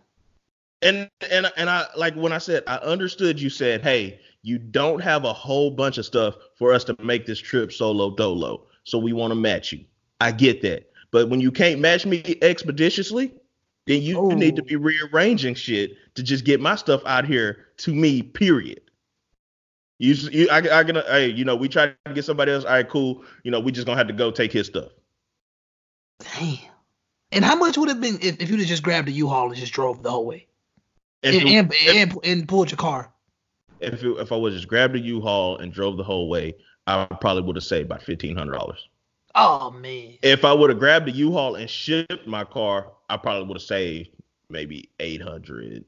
And 0.81 1.09
and 1.29 1.51
and 1.57 1.69
I 1.69 1.85
like 1.95 2.15
when 2.15 2.33
I 2.33 2.39
said 2.39 2.63
I 2.67 2.77
understood 2.77 3.39
you 3.39 3.49
said, 3.49 3.81
"Hey, 3.81 4.19
you 4.41 4.57
don't 4.57 4.99
have 5.01 5.25
a 5.25 5.33
whole 5.33 5.71
bunch 5.71 5.97
of 5.97 6.05
stuff 6.05 6.35
for 6.55 6.73
us 6.73 6.83
to 6.85 6.95
make 7.03 7.25
this 7.25 7.39
trip 7.39 7.71
solo 7.71 8.15
dolo, 8.15 8.65
so 8.83 8.97
we 8.97 9.13
want 9.13 9.31
to 9.31 9.35
match 9.35 9.71
you." 9.71 9.85
I 10.19 10.31
get 10.31 10.61
that, 10.63 10.89
but 11.11 11.29
when 11.29 11.39
you 11.39 11.51
can't 11.51 11.79
match 11.79 12.05
me 12.05 12.37
expeditiously, 12.41 13.33
then 13.87 14.01
you 14.01 14.17
Oh. 14.17 14.29
need 14.29 14.55
to 14.55 14.63
be 14.63 14.75
rearranging 14.75 15.55
shit 15.55 15.91
to 16.15 16.23
just 16.23 16.45
get 16.45 16.59
my 16.59 16.75
stuff 16.75 17.01
out 17.05 17.25
here 17.25 17.67
to 17.77 17.93
me. 17.93 18.21
Period. 18.23 18.81
You, 19.99 20.13
you 20.13 20.49
I, 20.49 20.57
I 20.57 20.83
gonna, 20.83 21.03
hey, 21.07 21.27
you 21.27 21.45
know, 21.45 21.55
we 21.55 21.67
try 21.69 21.93
to 22.05 22.13
get 22.13 22.25
somebody 22.25 22.51
else. 22.51 22.65
All 22.65 22.71
right, 22.71 22.89
cool. 22.89 23.23
You 23.43 23.51
know, 23.51 23.59
we 23.59 23.71
just 23.71 23.85
gonna 23.85 23.97
have 23.97 24.07
to 24.07 24.13
go 24.13 24.31
take 24.31 24.51
his 24.51 24.65
stuff. 24.65 24.89
Damn. 26.19 26.57
And 27.31 27.45
how 27.45 27.55
much 27.55 27.77
would 27.77 27.87
it 27.89 27.93
have 27.93 28.01
been 28.01 28.15
if, 28.21 28.41
if 28.41 28.49
you'd 28.49 28.59
have 28.59 28.67
just 28.67 28.83
grabbed 28.83 29.07
a 29.07 29.11
U-Haul 29.11 29.47
and 29.47 29.55
just 29.55 29.73
drove 29.73 30.01
the 30.03 30.09
whole 30.11 30.25
way? 30.25 30.47
If 31.23 31.35
And, 31.35 31.47
it- 31.47 31.53
and, 31.53 31.71
if- 31.73 32.11
and, 32.13 32.25
and 32.25 32.47
pulled 32.47 32.71
your 32.71 32.77
car. 32.77 33.11
if 33.79 34.03
it, 34.03 34.07
if 34.19 34.31
I 34.31 34.35
was 34.35 34.53
just 34.55 34.67
grabbed 34.67 34.95
a 34.95 34.99
U-Haul 34.99 35.57
and 35.57 35.71
drove 35.73 35.97
the 35.97 36.03
whole 36.03 36.29
way, 36.29 36.55
I 36.87 37.05
probably 37.05 37.43
would 37.43 37.55
have 37.55 37.63
saved 37.63 37.85
about 37.87 38.01
fifteen 38.01 38.35
hundred 38.35 38.53
dollars. 38.53 38.87
Oh 39.35 39.71
man. 39.71 40.17
If 40.23 40.43
I 40.45 40.51
would 40.53 40.69
have 40.71 40.79
grabbed 40.79 41.07
a 41.07 41.11
U-Haul 41.11 41.55
and 41.55 41.69
shipped 41.69 42.27
my 42.27 42.43
car, 42.43 42.91
I 43.09 43.17
probably 43.17 43.47
would 43.47 43.55
have 43.57 43.61
saved 43.61 44.09
maybe 44.49 44.89
eight 44.99 45.21
hundred, 45.21 45.85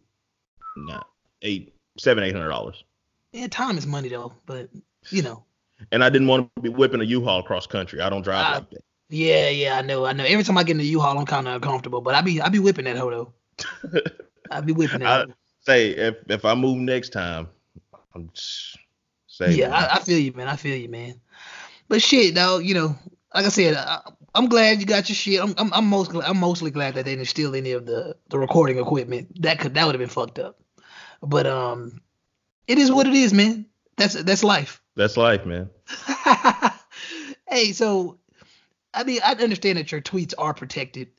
not 0.77 1.07
eight, 1.41 1.73
seven, 1.97 2.23
eight 2.23 2.33
hundred 2.33 2.49
dollars. 2.49 2.83
Yeah, 3.31 3.47
time 3.47 3.77
is 3.77 3.87
money 3.87 4.09
though, 4.09 4.33
but 4.45 4.69
you 5.09 5.21
know. 5.23 5.43
And 5.91 6.03
I 6.03 6.09
didn't 6.09 6.27
want 6.27 6.49
to 6.55 6.61
be 6.61 6.69
whipping 6.69 7.01
a 7.01 7.05
U-Haul 7.05 7.39
across 7.39 7.65
country. 7.67 7.99
I 7.99 8.09
don't 8.09 8.21
drive 8.21 8.45
Ah. 8.47 8.53
like 8.59 8.69
that. 8.69 8.83
Yeah, 9.09 9.49
yeah, 9.49 9.77
I 9.77 9.81
know, 9.81 10.05
I 10.05 10.13
know. 10.13 10.23
Every 10.23 10.43
time 10.43 10.57
I 10.57 10.63
get 10.63 10.71
in 10.71 10.77
the 10.77 10.85
U-Haul, 10.85 11.17
I'm 11.19 11.25
kind 11.25 11.47
of 11.47 11.55
uncomfortable, 11.55 11.99
but 12.01 12.15
I 12.15 12.21
be 12.21 12.39
I 12.39 12.49
be 12.49 12.59
whipping 12.59 12.85
that 12.85 12.97
hoe 12.97 13.09
though. 13.09 13.33
I 14.51 14.61
be 14.61 14.73
whipping 14.73 14.99
that. 14.99 15.29
I 15.29 15.33
say 15.61 15.89
if 15.89 16.15
if 16.29 16.45
I 16.45 16.55
move 16.55 16.77
next 16.77 17.09
time, 17.09 17.49
I'm 18.13 18.29
just 18.33 18.77
saving. 19.27 19.59
Yeah, 19.59 19.75
I, 19.75 19.95
I 19.95 19.99
feel 19.99 20.19
you, 20.19 20.33
man. 20.33 20.47
I 20.47 20.55
feel 20.55 20.75
you, 20.75 20.89
man. 20.89 21.19
But 21.87 22.01
shit, 22.01 22.35
though, 22.35 22.59
you 22.59 22.73
know, 22.73 22.95
like 23.33 23.45
I 23.45 23.49
said, 23.49 23.75
I, 23.75 23.99
I'm 24.35 24.47
glad 24.47 24.79
you 24.79 24.85
got 24.85 25.09
your 25.09 25.15
shit. 25.15 25.41
I'm, 25.41 25.53
I'm, 25.57 25.73
I'm 25.73 25.85
most, 25.87 26.11
I'm 26.15 26.39
mostly 26.39 26.71
glad 26.71 26.95
that 26.95 27.05
they 27.05 27.15
didn't 27.15 27.27
steal 27.27 27.55
any 27.55 27.71
of 27.71 27.85
the, 27.85 28.15
the 28.29 28.39
recording 28.39 28.79
equipment. 28.79 29.41
That 29.41 29.59
could, 29.59 29.73
that 29.73 29.85
would 29.85 29.95
have 29.95 29.99
been 29.99 30.09
fucked 30.09 30.39
up. 30.39 30.59
But 31.21 31.45
um, 31.45 32.01
it 32.67 32.77
is 32.77 32.91
what 32.91 33.07
it 33.07 33.13
is, 33.13 33.33
man. 33.33 33.65
That's 33.97 34.15
that's 34.15 34.43
life. 34.43 34.81
That's 34.95 35.17
life, 35.17 35.43
man. 35.43 35.71
hey, 37.49 37.71
so 37.71 38.19
I 38.93 39.03
mean, 39.03 39.21
I 39.25 39.33
understand 39.33 39.79
that 39.79 39.91
your 39.91 40.01
tweets 40.01 40.35
are 40.37 40.53
protected, 40.53 41.09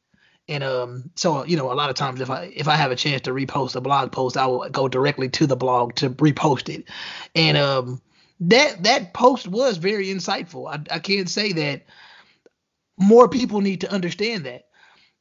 and 0.48 0.62
um, 0.62 1.10
so 1.16 1.44
you 1.44 1.56
know, 1.56 1.72
a 1.72 1.74
lot 1.74 1.90
of 1.90 1.96
times 1.96 2.20
if 2.20 2.30
I 2.30 2.52
if 2.54 2.68
I 2.68 2.76
have 2.76 2.90
a 2.90 2.96
chance 2.96 3.22
to 3.22 3.32
repost 3.32 3.76
a 3.76 3.80
blog 3.80 4.12
post, 4.12 4.36
I 4.36 4.46
will 4.46 4.68
go 4.70 4.88
directly 4.88 5.28
to 5.30 5.46
the 5.46 5.56
blog 5.56 5.94
to 5.96 6.10
repost 6.10 6.72
it, 6.72 6.84
and 7.34 7.56
um, 7.56 8.00
that 8.40 8.82
that 8.82 9.14
post 9.14 9.48
was 9.48 9.78
very 9.78 10.06
insightful. 10.06 10.68
I, 10.68 10.94
I 10.94 10.98
can't 10.98 11.28
say 11.28 11.52
that 11.52 11.86
more 12.98 13.28
people 13.28 13.60
need 13.60 13.80
to 13.82 13.92
understand 13.92 14.44
that. 14.44 14.66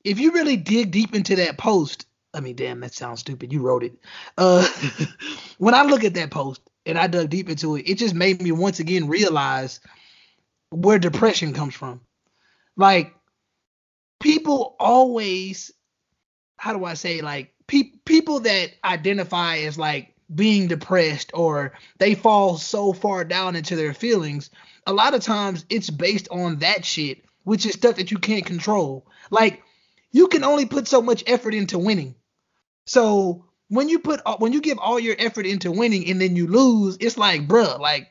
If 0.03 0.19
you 0.19 0.31
really 0.33 0.57
dig 0.57 0.91
deep 0.91 1.15
into 1.15 1.37
that 1.37 1.57
post, 1.57 2.05
I 2.33 2.41
mean, 2.41 2.55
damn, 2.55 2.81
that 2.81 2.93
sounds 2.93 3.21
stupid. 3.21 3.53
You 3.53 3.61
wrote 3.61 3.83
it. 3.83 3.93
Uh, 4.37 4.67
when 5.57 5.73
I 5.73 5.83
look 5.83 6.03
at 6.03 6.13
that 6.15 6.31
post 6.31 6.61
and 6.85 6.97
I 6.97 7.07
dug 7.07 7.29
deep 7.29 7.49
into 7.49 7.77
it, 7.77 7.89
it 7.89 7.97
just 7.97 8.13
made 8.13 8.41
me 8.41 8.51
once 8.51 8.79
again 8.79 9.07
realize 9.07 9.79
where 10.69 10.99
depression 10.99 11.53
comes 11.53 11.75
from. 11.75 12.01
Like 12.75 13.13
people 14.23 14.75
always, 14.79 15.71
how 16.55 16.71
do 16.71 16.85
I 16.85 16.93
say, 16.93 17.21
like 17.21 17.53
pe- 17.67 17.91
people 18.05 18.39
that 18.39 18.71
identify 18.83 19.57
as 19.57 19.77
like 19.77 20.15
being 20.33 20.67
depressed 20.67 21.31
or 21.33 21.73
they 21.99 22.15
fall 22.15 22.57
so 22.57 22.93
far 22.93 23.25
down 23.25 23.57
into 23.57 23.75
their 23.75 23.93
feelings, 23.93 24.49
a 24.87 24.93
lot 24.93 25.13
of 25.13 25.21
times 25.21 25.65
it's 25.69 25.89
based 25.89 26.29
on 26.31 26.59
that 26.59 26.85
shit, 26.85 27.25
which 27.43 27.65
is 27.65 27.73
stuff 27.73 27.97
that 27.97 28.11
you 28.11 28.17
can't 28.17 28.45
control. 28.45 29.05
Like 29.29 29.61
you 30.13 30.29
can 30.29 30.45
only 30.45 30.65
put 30.65 30.87
so 30.87 31.01
much 31.01 31.25
effort 31.27 31.53
into 31.53 31.77
winning. 31.77 32.15
So 32.85 33.45
when 33.67 33.89
you 33.89 33.99
put 33.99 34.21
uh, 34.25 34.37
when 34.37 34.53
you 34.53 34.61
give 34.61 34.79
all 34.79 35.01
your 35.01 35.17
effort 35.19 35.45
into 35.45 35.69
winning 35.69 36.09
and 36.09 36.21
then 36.21 36.37
you 36.37 36.47
lose, 36.47 36.97
it's 37.01 37.17
like, 37.17 37.45
bruh, 37.45 37.77
like 37.77 38.09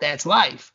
that's 0.00 0.24
life. 0.24 0.72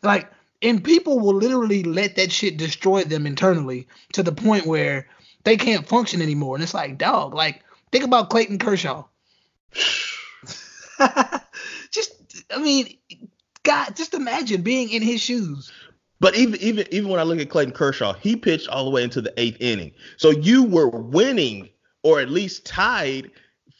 Like, 0.00 0.30
and 0.62 0.82
people 0.82 1.20
will 1.20 1.34
literally 1.34 1.82
let 1.82 2.16
that 2.16 2.32
shit 2.32 2.56
destroy 2.56 3.04
them 3.04 3.26
internally 3.26 3.86
to 4.12 4.22
the 4.22 4.32
point 4.32 4.66
where 4.66 5.06
they 5.44 5.56
can't 5.56 5.86
function 5.86 6.20
anymore. 6.20 6.56
And 6.56 6.62
it's 6.62 6.74
like, 6.74 6.98
dog, 6.98 7.34
like 7.34 7.62
think 7.92 8.04
about 8.04 8.30
Clayton 8.30 8.58
Kershaw. 8.58 9.04
just, 11.90 12.42
I 12.50 12.58
mean, 12.60 12.96
God, 13.62 13.94
just 13.94 14.14
imagine 14.14 14.62
being 14.62 14.90
in 14.90 15.02
his 15.02 15.20
shoes. 15.20 15.70
But 16.20 16.36
even 16.36 16.60
even 16.60 16.86
even 16.90 17.10
when 17.10 17.20
I 17.20 17.22
look 17.22 17.38
at 17.38 17.48
Clayton 17.48 17.74
Kershaw, 17.74 18.14
he 18.14 18.34
pitched 18.34 18.68
all 18.68 18.84
the 18.84 18.90
way 18.90 19.04
into 19.04 19.20
the 19.20 19.32
eighth 19.38 19.58
inning. 19.60 19.92
So 20.16 20.30
you 20.30 20.64
were 20.64 20.88
winning 20.88 21.68
or 22.02 22.18
at 22.20 22.28
least 22.28 22.66
tied 22.66 23.30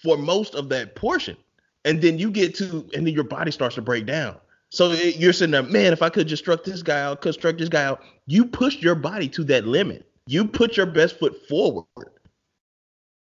for 0.03 0.17
most 0.17 0.55
of 0.55 0.69
that 0.69 0.95
portion. 0.95 1.37
And 1.85 2.01
then 2.01 2.19
you 2.19 2.31
get 2.31 2.55
to 2.57 2.89
and 2.95 3.07
then 3.07 3.15
your 3.15 3.25
body 3.25 3.51
starts 3.51 3.75
to 3.75 3.83
break 3.83 4.07
down. 4.07 4.37
So 4.71 4.91
it- 4.91 5.17
you're 5.17 5.33
sitting 5.33 5.53
there, 5.53 5.63
man, 5.63 5.93
if 5.93 6.03
I 6.03 6.11
could 6.11 6.29
just 6.29 6.43
struck 6.43 6.65
this 6.65 6.83
guy 6.83 7.01
out, 7.01 7.21
could 7.21 7.35
struck 7.35 7.57
this 7.59 7.69
guy 7.69 7.85
out. 7.85 8.03
You 8.27 8.45
pushed 8.45 8.83
your 8.83 8.95
body 8.95 9.29
to 9.31 9.45
that 9.45 9.67
limit. 9.67 10.07
You 10.27 10.47
put 10.47 10.77
your 10.77 10.87
best 10.87 11.19
foot 11.19 11.47
forward. 11.49 11.87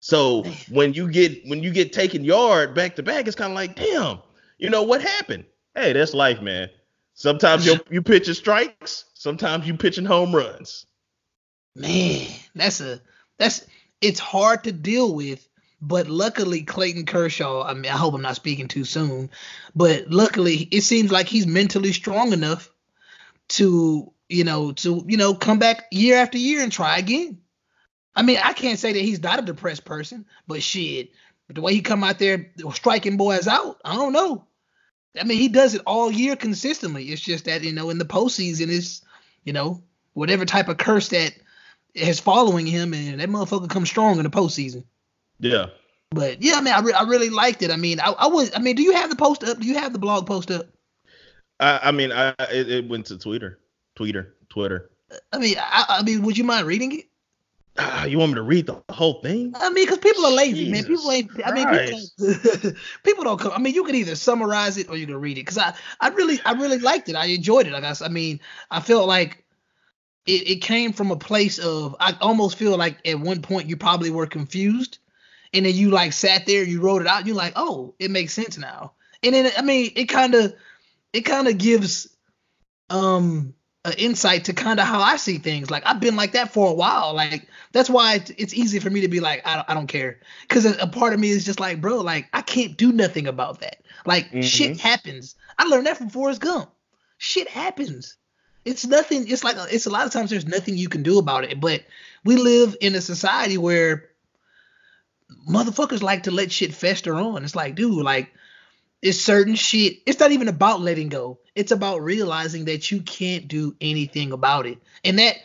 So 0.02 0.44
when 0.70 0.94
you 0.94 1.10
get 1.10 1.46
when 1.48 1.62
you 1.62 1.72
get 1.72 1.92
taken 1.94 2.24
yard 2.24 2.74
back 2.74 2.96
to 2.96 3.04
back, 3.04 3.28
it's 3.28 3.36
kind 3.36 3.52
of 3.52 3.56
like, 3.56 3.76
damn, 3.76 4.20
you 4.58 4.70
know 4.70 4.84
what 4.84 5.02
happened? 5.02 5.46
Hey, 5.76 5.94
that's 5.94 6.14
life, 6.14 6.42
man. 6.42 6.70
Sometimes 7.16 7.66
you 7.66 7.80
you 7.92 8.02
pitching 8.02 8.34
strikes, 8.34 9.06
sometimes 9.14 9.68
you 9.68 9.76
pitching 9.76 10.06
home 10.06 10.34
runs. 10.34 10.86
Man, 11.76 12.28
that's 12.56 12.80
a 12.82 13.02
that's 13.38 13.66
it's 14.02 14.20
hard 14.20 14.64
to 14.66 14.72
deal 14.72 15.14
with. 15.14 15.49
But 15.82 16.10
luckily, 16.10 16.64
Clayton 16.64 17.06
Kershaw. 17.06 17.64
I 17.64 17.74
mean, 17.74 17.92
I 17.92 17.98
hope 17.98 18.14
I'm 18.14 18.22
not 18.22 18.36
speaking 18.36 18.68
too 18.68 18.84
soon, 18.84 19.30
but 19.76 20.10
luckily, 20.10 20.58
it 20.72 20.82
seems 20.82 21.12
like 21.12 21.28
he's 21.28 21.48
mentally 21.48 21.94
strong 21.94 22.34
enough 22.34 22.70
to 23.50 24.12
you 24.28 24.44
know 24.44 24.74
to 24.74 25.04
you 25.08 25.18
know 25.18 25.34
come 25.34 25.60
back 25.60 25.86
year 25.92 26.18
after 26.18 26.38
year 26.38 26.62
and 26.62 26.72
try 26.72 26.98
again. 26.98 27.40
I 28.16 28.24
mean, 28.24 28.38
I 28.44 28.54
can't 28.54 28.80
say 28.80 28.92
that 28.92 29.00
he's 29.00 29.24
not 29.24 29.40
a 29.40 29.44
depressed 29.44 29.86
person, 29.86 30.26
but 30.48 30.62
shit, 30.62 31.12
the 31.48 31.62
way 31.62 31.74
he 31.74 31.82
come 31.82 32.04
out 32.04 32.20
there 32.20 32.52
striking 32.74 33.18
boys 33.18 33.48
out, 33.48 33.80
I 33.86 33.96
don't 33.96 34.14
know. 34.14 34.46
I 35.20 35.24
mean, 35.24 35.38
he 35.38 35.48
does 35.48 35.74
it 35.74 35.82
all 35.86 36.12
year 36.12 36.36
consistently. 36.36 37.06
It's 37.06 37.22
just 37.22 37.46
that 37.46 37.64
you 37.64 37.72
know 37.72 37.90
in 37.90 37.98
the 37.98 38.06
postseason 38.06 38.68
is 38.68 39.02
you 39.44 39.54
know 39.54 39.82
whatever 40.14 40.46
type 40.46 40.68
of 40.68 40.78
curse 40.78 41.10
that 41.10 41.34
is 41.94 42.20
following 42.20 42.66
him, 42.66 42.94
and 42.94 43.20
that 43.20 43.30
motherfucker 43.30 43.70
comes 43.70 43.90
strong 43.90 44.18
in 44.18 44.24
the 44.24 44.30
postseason. 44.30 44.84
Yeah. 45.40 45.68
But 46.12 46.42
yeah, 46.42 46.56
I 46.56 46.62
mean, 46.62 46.74
I, 46.74 46.82
re- 46.82 46.94
I 46.94 47.04
really 47.04 47.30
liked 47.30 47.62
it. 47.62 47.72
I 47.72 47.76
mean, 47.76 48.00
I, 48.00 48.12
I 48.12 48.28
was. 48.28 48.52
I 48.56 48.60
mean, 48.60 48.76
do 48.76 48.82
you 48.84 48.94
have 48.94 49.10
the 49.10 49.16
post 49.16 49.44
up? 49.44 49.60
Do 49.60 49.68
you 49.68 49.76
have 49.78 49.94
the 49.94 50.00
blog 50.00 50.26
post 50.26 50.50
up? 50.50 50.68
I, 51.60 51.80
I 51.84 51.92
mean, 51.92 52.12
I 52.12 52.34
it, 52.52 52.70
it 52.72 52.90
went 52.90 53.06
to 53.08 53.18
Twitter, 53.18 53.60
Twitter, 53.96 54.36
Twitter. 54.50 54.90
I 55.34 55.38
mean, 55.38 55.56
I, 55.60 55.86
I 56.00 56.04
mean, 56.04 56.24
would 56.24 56.38
you 56.38 56.44
mind 56.44 56.66
reading 56.68 56.94
it? 57.00 57.06
Ah, 57.78 58.06
you 58.06 58.18
want 58.18 58.32
me 58.32 58.36
to 58.36 58.42
read 58.42 58.66
the 58.66 58.82
whole 58.90 59.22
thing? 59.22 59.54
I 59.56 59.70
mean, 59.70 59.86
because 59.86 60.00
people 60.00 60.26
are 60.26 60.32
lazy, 60.32 60.70
man. 60.70 60.84
People 60.84 61.12
ain't. 61.12 61.32
I 61.46 61.52
mean, 61.52 61.68
people 61.70 62.00
don't, 62.18 62.76
people 63.04 63.24
don't 63.24 63.40
come. 63.40 63.52
I 63.54 63.60
mean, 63.60 63.74
you 63.74 63.84
can 63.84 63.96
either 63.96 64.16
summarize 64.16 64.78
it 64.78 64.90
or 64.90 64.98
you 64.98 65.06
can 65.06 65.16
read 65.16 65.38
it. 65.38 65.42
Because 65.42 65.58
I, 65.58 65.74
I 66.02 66.10
really, 66.10 66.40
I 66.46 66.54
really 66.54 66.80
liked 66.80 67.08
it. 67.10 67.16
I 67.16 67.26
enjoyed 67.26 67.68
it. 67.68 67.74
Like 67.74 67.84
I, 67.84 67.90
s- 67.90 68.02
I 68.02 68.10
mean, 68.10 68.42
I 68.72 68.80
felt 68.82 69.08
like 69.08 69.46
it, 70.26 70.50
it 70.50 70.62
came 70.62 70.92
from 70.92 71.12
a 71.12 71.16
place 71.16 71.60
of. 71.60 71.96
I 72.00 72.18
almost 72.20 72.58
feel 72.58 72.76
like 72.78 72.98
at 73.08 73.20
one 73.20 73.42
point 73.42 73.70
you 73.70 73.78
probably 73.78 74.10
were 74.10 74.28
confused, 74.28 74.98
and 75.54 75.66
then 75.66 75.74
you 75.74 75.90
like 75.90 76.14
sat 76.14 76.46
there, 76.46 76.64
you 76.64 76.82
wrote 76.82 77.02
it 77.02 77.08
out, 77.08 77.26
you're 77.26 77.36
like, 77.36 77.54
oh, 77.56 77.94
it 78.00 78.12
makes 78.12 78.34
sense 78.34 78.58
now. 78.58 78.94
And 79.24 79.34
then 79.34 79.52
I 79.58 79.62
mean, 79.62 79.92
it 79.96 80.06
kind 80.06 80.36
of, 80.36 80.54
it 81.14 81.22
kind 81.22 81.48
of 81.48 81.58
gives, 81.58 82.08
um, 82.90 83.54
an 83.86 83.94
insight 83.98 84.46
to 84.46 84.54
kind 84.54 84.80
of 84.80 84.86
how 84.86 85.00
I 85.00 85.16
see 85.16 85.38
things. 85.38 85.72
Like 85.72 85.84
I've 85.86 86.02
been 86.02 86.16
like 86.18 86.34
that 86.34 86.52
for 86.54 86.70
a 86.70 86.74
while. 86.74 87.14
Like 87.14 87.48
that's 87.72 87.90
why 87.90 88.22
it's, 88.38 88.54
easy 88.54 88.80
for 88.80 88.90
me 88.90 89.02
to 89.02 89.08
be 89.08 89.20
like, 89.22 89.46
I 89.48 89.56
don't, 89.56 89.70
I 89.70 89.74
don't 89.74 89.88
care, 89.88 90.20
because 90.42 90.66
a, 90.66 90.78
a 90.80 90.88
part 90.88 91.14
of 91.14 91.20
me 91.20 91.30
is 91.30 91.46
just 91.46 91.60
like, 91.60 91.80
bro, 91.82 92.02
like 92.02 92.28
I 92.34 92.42
can't 92.42 92.78
do 92.78 92.92
nothing 92.92 93.28
about 93.28 93.62
that. 93.62 93.78
Like 94.06 94.32
Mhm. 94.32 94.44
shit 94.44 94.80
happens. 94.80 95.36
I 95.58 95.66
learned 95.66 95.88
that 95.88 95.98
from 95.98 96.10
Forrest 96.10 96.42
Gump. 96.42 96.70
Shit 97.18 97.50
happens. 97.50 98.18
It's 98.66 98.86
nothing. 98.86 99.28
It's 99.28 99.44
like 99.44 99.56
it's 99.72 99.86
a 99.86 99.90
lot 99.90 100.06
of 100.06 100.12
times 100.12 100.30
there's 100.30 100.46
nothing 100.48 100.78
you 100.78 100.90
can 100.90 101.04
do 101.04 101.18
about 101.18 101.46
it. 101.46 101.60
But 101.60 101.84
we 102.26 102.36
live 102.36 102.76
in 102.82 102.96
a 102.96 103.02
society 103.02 103.58
where 103.58 104.10
motherfuckers 105.48 106.02
like 106.02 106.24
to 106.24 106.32
let 106.32 106.52
shit 106.52 106.74
fester 106.74 107.16
on. 107.16 107.44
It's 107.44 107.56
like, 107.56 107.76
dude, 107.76 108.04
like 108.04 108.34
it's 109.02 109.20
certain 109.20 109.56
shit. 109.56 110.00
It's 110.06 110.20
not 110.20 110.32
even 110.32 110.48
about 110.48 110.82
letting 110.82 111.10
go. 111.10 111.40
It's 111.56 111.72
about 111.72 112.02
realizing 112.02 112.66
that 112.66 112.92
you 112.92 113.02
can't 113.02 113.48
do 113.48 113.76
anything 113.80 114.32
about 114.32 114.66
it. 114.66 114.78
And 115.04 115.20
that 115.20 115.38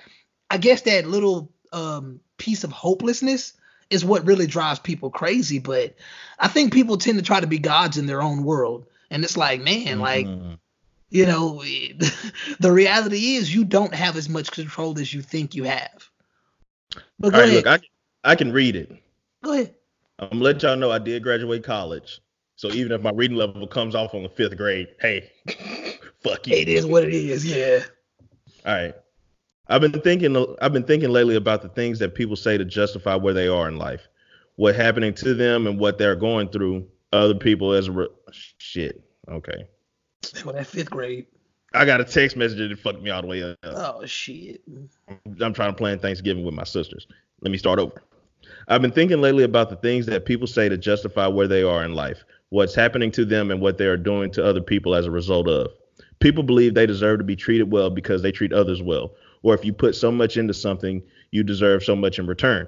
I 0.50 0.59
guess 0.59 0.83
that 0.83 1.07
little 1.07 1.50
um 1.73 2.21
piece 2.37 2.64
of 2.64 2.73
hopelessness 2.73 3.53
is 3.91 4.05
what 4.05 4.26
really 4.26 4.47
drives 4.47 4.81
people 4.81 5.11
crazy. 5.11 5.59
But 5.59 5.95
I 6.38 6.49
think 6.49 6.73
people 6.73 6.97
tend 6.97 7.19
to 7.19 7.25
try 7.25 7.41
to 7.41 7.47
be 7.47 7.59
gods 7.59 7.97
in 7.97 8.07
their 8.07 8.23
own 8.23 8.45
world. 8.45 8.87
And 9.11 9.23
it's 9.23 9.37
like, 9.37 9.61
man, 9.61 10.00
like, 10.00 10.26
Mhm. 10.26 10.59
you 11.11 11.26
know, 11.26 11.62
the 12.61 12.73
reality 12.73 13.37
is 13.37 13.55
you 13.55 13.64
don't 13.64 13.95
have 13.95 14.17
as 14.17 14.29
much 14.29 14.50
control 14.50 14.99
as 14.99 15.12
you 15.12 15.23
think 15.23 15.55
you 15.55 15.64
have. 15.64 16.09
But 17.21 17.35
All 17.35 17.41
right, 17.41 17.49
ahead. 17.49 17.67
look, 17.67 17.83
I 18.25 18.33
I 18.33 18.35
can 18.35 18.53
read 18.53 18.75
it. 18.75 18.91
Go 19.45 19.53
ahead. 19.53 19.75
I'm 20.19 20.29
gonna 20.31 20.43
let 20.43 20.63
y'all 20.63 20.77
know 20.77 20.91
I 20.91 20.99
did 20.99 21.23
graduate 21.23 21.63
college. 21.63 22.21
So 22.57 22.69
even 22.69 22.93
if 22.93 23.03
my 23.03 23.11
reading 23.15 23.37
level 23.37 23.67
comes 23.67 23.95
off 23.95 24.15
on 24.15 24.23
the 24.23 24.29
fifth 24.29 24.57
grade, 24.57 24.89
hey, 25.01 25.31
fuck 26.23 26.47
you. 26.47 26.57
It 26.57 26.69
is 26.69 26.87
what 26.87 27.05
it 27.05 27.15
is. 27.15 27.45
Yeah. 27.45 27.81
All 28.65 28.75
right. 28.75 28.95
I've 29.69 29.81
been 29.81 30.01
thinking 30.01 30.37
I've 30.61 30.73
been 30.73 30.85
thinking 30.85 31.11
lately 31.11 31.37
about 31.37 31.63
the 31.63 31.69
things 31.69 31.99
that 32.01 32.15
people 32.15 32.37
say 32.37 32.59
to 32.59 32.65
justify 32.65 33.15
where 33.15 33.35
they 33.35 33.49
are 33.49 33.69
in 33.69 33.77
life, 33.77 34.07
what 34.57 34.75
happening 34.75 35.15
to 35.15 35.35
them 35.35 35.67
and 35.67 35.79
what 35.79 35.99
they're 35.99 36.17
going 36.17 36.49
through 36.49 36.87
other 37.13 37.35
people 37.35 37.73
as 37.73 37.89
a 37.89 37.93
re- 37.93 38.09
shit. 38.59 39.03
Okay. 39.29 39.67
Well, 40.45 40.55
that 40.55 40.67
fifth 40.67 40.91
grade. 40.91 41.27
I 41.73 41.85
got 41.85 42.01
a 42.01 42.05
text 42.05 42.37
message 42.37 42.59
that 42.59 42.79
fucked 42.79 43.03
me 43.03 43.11
all 43.11 43.23
the 43.23 43.27
way 43.27 43.43
up. 43.43 43.59
Oh 43.65 44.07
shit. 44.07 44.63
I'm 45.41 45.53
trying 45.55 45.73
to 45.73 45.77
plan 45.77 45.99
Thanksgiving 45.99 46.45
with 46.45 46.55
my 46.55 46.65
sisters. 46.65 47.09
Let 47.41 47.51
me 47.51 47.59
start 47.59 47.79
over. 47.79 48.01
I've 48.68 48.83
been 48.83 48.92
thinking 48.92 49.21
lately 49.21 49.44
about 49.44 49.68
the 49.68 49.76
things 49.76 50.06
that 50.06 50.25
people 50.25 50.47
say 50.47 50.68
to 50.68 50.78
justify 50.78 51.26
where 51.26 51.49
they 51.49 51.62
are 51.62 51.85
in 51.85 51.94
life, 51.94 52.25
what's 52.49 52.75
happening 52.75 53.11
to 53.12 53.25
them 53.25 53.50
and 53.50 53.61
what 53.61 53.78
they 53.78 53.87
are 53.87 53.97
doing 53.97 54.30
to 54.33 54.44
other 54.44 54.62
people 54.62 54.94
as 54.94 55.06
a 55.06 55.11
result 55.11 55.49
of. 55.49 55.71
People 56.21 56.42
believe 56.42 56.75
they 56.75 56.87
deserve 56.87 57.18
to 57.18 57.25
be 57.25 57.37
treated 57.37 57.71
well 57.71 57.90
because 57.90 58.23
they 58.23 58.33
treat 58.33 58.52
others 58.52 58.80
well, 58.83 59.14
or 59.42 59.54
if 59.54 59.64
you 59.64 59.73
put 59.73 59.94
so 59.94 60.11
much 60.11 60.37
into 60.37 60.54
something, 60.54 61.02
you 61.30 61.42
deserve 61.42 61.85
so 61.85 61.94
much 61.94 62.18
in 62.18 62.26
return. 62.26 62.66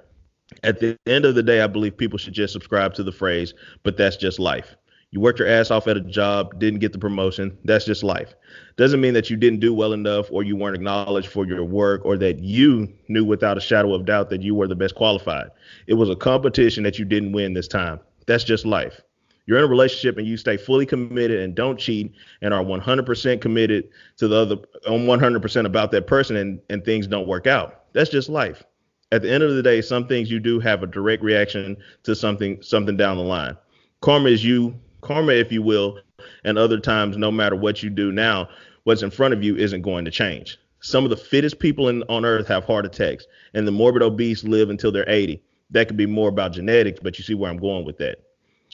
At 0.63 0.81
the 0.81 0.97
end 1.07 1.25
of 1.25 1.35
the 1.35 1.43
day, 1.43 1.61
I 1.61 1.67
believe 1.67 1.97
people 1.97 2.19
should 2.19 2.35
just 2.35 2.53
subscribe 2.53 2.95
to 2.95 3.03
the 3.03 3.13
phrase, 3.13 3.55
but 3.83 3.97
that's 3.97 4.17
just 4.17 4.39
life. 4.39 4.77
You 5.17 5.21
worked 5.21 5.39
your 5.39 5.49
ass 5.49 5.71
off 5.71 5.89
at 5.89 5.97
a 5.97 6.03
job, 6.03 6.59
didn't 6.59 6.81
get 6.81 6.93
the 6.93 6.99
promotion. 6.99 7.57
That's 7.65 7.87
just 7.87 8.03
life. 8.03 8.35
Doesn't 8.77 9.01
mean 9.01 9.15
that 9.15 9.31
you 9.31 9.37
didn't 9.39 9.61
do 9.61 9.73
well 9.73 9.95
enough 9.95 10.31
or 10.31 10.43
you 10.43 10.57
weren't 10.57 10.77
acknowledged 10.77 11.29
for 11.29 11.47
your 11.47 11.65
work 11.65 12.05
or 12.05 12.19
that 12.19 12.41
you 12.41 12.93
knew 13.09 13.25
without 13.25 13.57
a 13.57 13.61
shadow 13.63 13.95
of 13.95 14.05
doubt 14.05 14.29
that 14.29 14.43
you 14.43 14.55
were 14.55 14.69
the 14.69 14.77
best 14.77 14.95
qualified. 14.95 15.49
It 15.87 15.95
was 15.95 16.11
a 16.11 16.17
competition 16.17 16.85
that 16.85 16.99
you 16.99 17.07
didn't 17.07 17.33
win 17.33 17.55
this 17.55 17.67
time. 17.67 17.99
That's 18.27 18.45
just 18.45 18.67
life. 18.67 19.01
You're 19.47 19.57
in 19.57 19.65
a 19.65 19.69
relationship 19.69 20.19
and 20.19 20.27
you 20.27 20.37
stay 20.37 20.59
fully 20.59 20.85
committed 20.85 21.41
and 21.41 21.55
don't 21.55 21.81
cheat 21.81 22.13
and 22.43 22.53
are 22.53 22.63
100% 22.63 23.41
committed 23.41 23.89
to 24.19 24.29
the 24.29 24.37
other 24.37 24.57
on 24.87 25.07
100% 25.07 25.65
about 25.65 25.93
that 25.93 26.07
person 26.07 26.37
and, 26.37 26.61
and 26.69 26.85
things 26.85 27.07
don't 27.07 27.27
work 27.27 27.47
out. 27.47 27.85
That's 27.95 28.11
just 28.11 28.29
life. 28.29 28.65
At 29.13 29.23
the 29.23 29.33
end 29.33 29.43
of 29.43 29.55
the 29.55 29.63
day, 29.63 29.81
some 29.81 30.09
things 30.09 30.31
you 30.31 30.41
do 30.41 30.61
have 30.61 30.83
a 30.83 30.87
direct 30.87 31.23
reaction 31.23 31.79
to 32.03 32.15
something 32.15 32.61
something 32.61 32.99
down 32.99 33.17
the 33.17 33.23
line. 33.23 33.57
Karma 34.03 34.29
is 34.29 34.45
you 34.45 34.79
karma, 35.01 35.33
if 35.33 35.53
you 35.53 35.63
will, 35.63 35.99
and 36.45 36.59
other 36.59 36.79
times, 36.79 37.17
no 37.17 37.31
matter 37.31 37.57
what 37.57 37.83
you 37.83 37.91
do 37.91 38.13
now, 38.13 38.49
what's 38.85 39.03
in 39.03 39.11
front 39.11 39.35
of 39.35 39.43
you 39.43 39.57
isn't 39.57 39.83
going 39.83 40.05
to 40.05 40.11
change. 40.11 40.59
Some 40.81 41.05
of 41.05 41.11
the 41.11 41.17
fittest 41.17 41.59
people 41.59 41.89
in, 41.89 42.03
on 42.09 42.25
earth 42.25 42.49
have 42.49 42.65
heart 42.65 42.87
attacks, 42.87 43.27
and 43.55 43.67
the 43.67 43.73
morbid 43.73 44.03
obese 44.03 44.45
live 44.45 44.71
until 44.71 44.93
they're 44.93 45.09
80. 45.09 45.43
That 45.71 45.89
could 45.89 45.97
be 45.97 46.07
more 46.07 46.29
about 46.29 46.53
genetics, 46.53 47.01
but 47.03 47.19
you 47.19 47.25
see 47.25 47.35
where 47.35 47.51
I'm 47.51 47.57
going 47.59 47.85
with 47.85 47.99
that. 47.99 48.21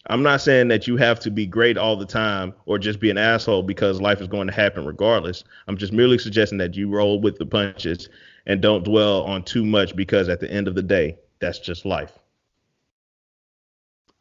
I'm 0.08 0.22
not 0.22 0.40
saying 0.40 0.68
that 0.68 0.88
you 0.88 0.96
have 0.96 1.20
to 1.20 1.30
be 1.30 1.46
great 1.46 1.78
all 1.78 1.96
the 1.96 2.04
time 2.04 2.54
or 2.66 2.78
just 2.78 2.98
be 2.98 3.10
an 3.10 3.18
asshole 3.18 3.62
because 3.62 4.00
life 4.00 4.20
is 4.20 4.26
going 4.26 4.48
to 4.48 4.52
happen 4.52 4.84
regardless. 4.84 5.44
I'm 5.68 5.76
just 5.76 5.92
merely 5.92 6.18
suggesting 6.18 6.58
that 6.58 6.74
you 6.74 6.90
roll 6.90 7.20
with 7.20 7.38
the 7.38 7.46
punches 7.46 8.08
and 8.46 8.60
don't 8.60 8.84
dwell 8.84 9.22
on 9.22 9.44
too 9.44 9.64
much 9.64 9.94
because 9.94 10.28
at 10.28 10.40
the 10.40 10.50
end 10.50 10.66
of 10.66 10.74
the 10.74 10.82
day, 10.82 11.16
that's 11.38 11.60
just 11.60 11.84
life. 11.84 12.18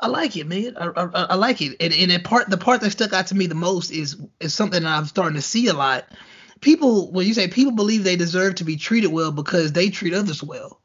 I 0.01 0.07
like 0.07 0.35
it, 0.35 0.47
man. 0.47 0.75
I, 0.77 0.87
I, 0.87 1.05
I 1.13 1.35
like 1.35 1.61
it, 1.61 1.77
and 1.79 1.93
and 1.93 2.11
the 2.11 2.19
part 2.19 2.49
the 2.49 2.57
part 2.57 2.81
that 2.81 2.91
stuck 2.91 3.13
out 3.13 3.27
to 3.27 3.35
me 3.35 3.45
the 3.45 3.55
most 3.55 3.91
is 3.91 4.17
is 4.39 4.53
something 4.53 4.81
that 4.81 4.89
I'm 4.89 5.05
starting 5.05 5.35
to 5.35 5.41
see 5.41 5.67
a 5.67 5.73
lot. 5.73 6.05
People, 6.59 7.11
when 7.11 7.27
you 7.27 7.33
say 7.33 7.47
people 7.47 7.71
believe 7.71 8.03
they 8.03 8.15
deserve 8.15 8.55
to 8.55 8.63
be 8.63 8.77
treated 8.77 9.11
well 9.11 9.31
because 9.31 9.73
they 9.73 9.89
treat 9.89 10.13
others 10.13 10.43
well, 10.43 10.81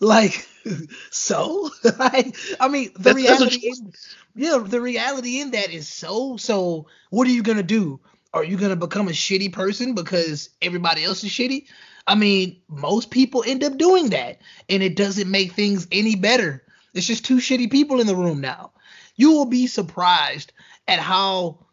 like 0.00 0.48
so. 1.10 1.70
like, 1.98 2.36
I 2.58 2.68
mean, 2.68 2.90
the 2.94 3.00
that's, 3.00 3.16
reality, 3.16 3.68
that's 3.68 4.16
yeah, 4.34 4.58
the 4.58 4.80
reality 4.80 5.40
in 5.40 5.52
that 5.52 5.70
is 5.70 5.88
so. 5.88 6.36
So, 6.36 6.86
what 7.10 7.28
are 7.28 7.32
you 7.32 7.44
gonna 7.44 7.62
do? 7.62 8.00
Are 8.34 8.44
you 8.44 8.56
gonna 8.56 8.76
become 8.76 9.06
a 9.06 9.12
shitty 9.12 9.52
person 9.52 9.94
because 9.94 10.50
everybody 10.60 11.04
else 11.04 11.22
is 11.22 11.30
shitty? 11.30 11.66
I 12.06 12.16
mean, 12.16 12.60
most 12.68 13.10
people 13.10 13.44
end 13.46 13.62
up 13.62 13.78
doing 13.78 14.10
that, 14.10 14.40
and 14.68 14.82
it 14.82 14.96
doesn't 14.96 15.30
make 15.30 15.52
things 15.52 15.86
any 15.92 16.16
better 16.16 16.64
it's 16.94 17.06
just 17.06 17.24
two 17.24 17.36
shitty 17.36 17.70
people 17.70 18.00
in 18.00 18.06
the 18.06 18.16
room 18.16 18.40
now. 18.40 18.72
You 19.16 19.32
will 19.32 19.46
be 19.46 19.66
surprised 19.66 20.52
at 20.86 20.98
how 20.98 21.66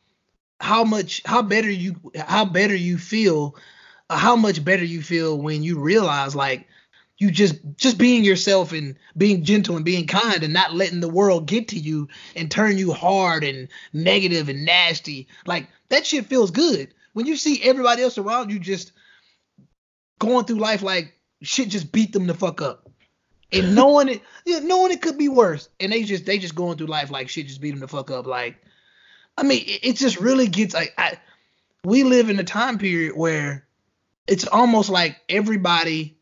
how 0.59 0.83
much 0.83 1.21
how 1.25 1.41
better 1.41 1.69
you 1.69 1.95
how 2.15 2.45
better 2.45 2.75
you 2.75 2.97
feel, 2.97 3.55
uh, 4.09 4.17
how 4.17 4.35
much 4.35 4.63
better 4.63 4.83
you 4.83 5.01
feel 5.01 5.37
when 5.37 5.63
you 5.63 5.79
realize 5.79 6.35
like 6.35 6.67
you 7.17 7.31
just 7.31 7.55
just 7.77 7.97
being 7.97 8.23
yourself 8.23 8.71
and 8.71 8.97
being 9.15 9.43
gentle 9.43 9.75
and 9.75 9.85
being 9.85 10.07
kind 10.07 10.43
and 10.43 10.53
not 10.53 10.73
letting 10.73 10.99
the 10.99 11.09
world 11.09 11.45
get 11.45 11.69
to 11.69 11.79
you 11.79 12.07
and 12.35 12.51
turn 12.51 12.77
you 12.77 12.91
hard 12.91 13.43
and 13.43 13.69
negative 13.93 14.49
and 14.49 14.65
nasty. 14.65 15.27
Like 15.45 15.67
that 15.89 16.05
shit 16.05 16.25
feels 16.25 16.51
good. 16.51 16.93
When 17.13 17.25
you 17.25 17.37
see 17.37 17.61
everybody 17.63 18.01
else 18.01 18.17
around 18.17 18.51
you 18.51 18.59
just 18.59 18.91
going 20.19 20.45
through 20.45 20.57
life 20.57 20.81
like 20.81 21.13
shit 21.41 21.69
just 21.69 21.91
beat 21.91 22.11
them 22.13 22.27
the 22.27 22.33
fuck 22.33 22.61
up 22.61 22.84
and 23.51 23.75
knowing 23.75 24.09
it, 24.09 24.21
knowing 24.63 24.91
it 24.91 25.01
could 25.01 25.17
be 25.17 25.29
worse, 25.29 25.69
and 25.79 25.91
they 25.91 26.03
just 26.03 26.25
they 26.25 26.37
just 26.37 26.55
going 26.55 26.77
through 26.77 26.87
life 26.87 27.11
like 27.11 27.29
shit 27.29 27.47
just 27.47 27.61
beat 27.61 27.71
them 27.71 27.79
the 27.79 27.87
fuck 27.87 28.11
up. 28.11 28.25
Like, 28.25 28.57
I 29.37 29.43
mean, 29.43 29.63
it, 29.65 29.79
it 29.83 29.95
just 29.95 30.19
really 30.19 30.47
gets 30.47 30.73
like 30.73 30.93
I, 30.97 31.17
we 31.83 32.03
live 32.03 32.29
in 32.29 32.39
a 32.39 32.43
time 32.43 32.77
period 32.77 33.15
where 33.15 33.65
it's 34.27 34.47
almost 34.47 34.89
like 34.89 35.17
everybody 35.29 36.17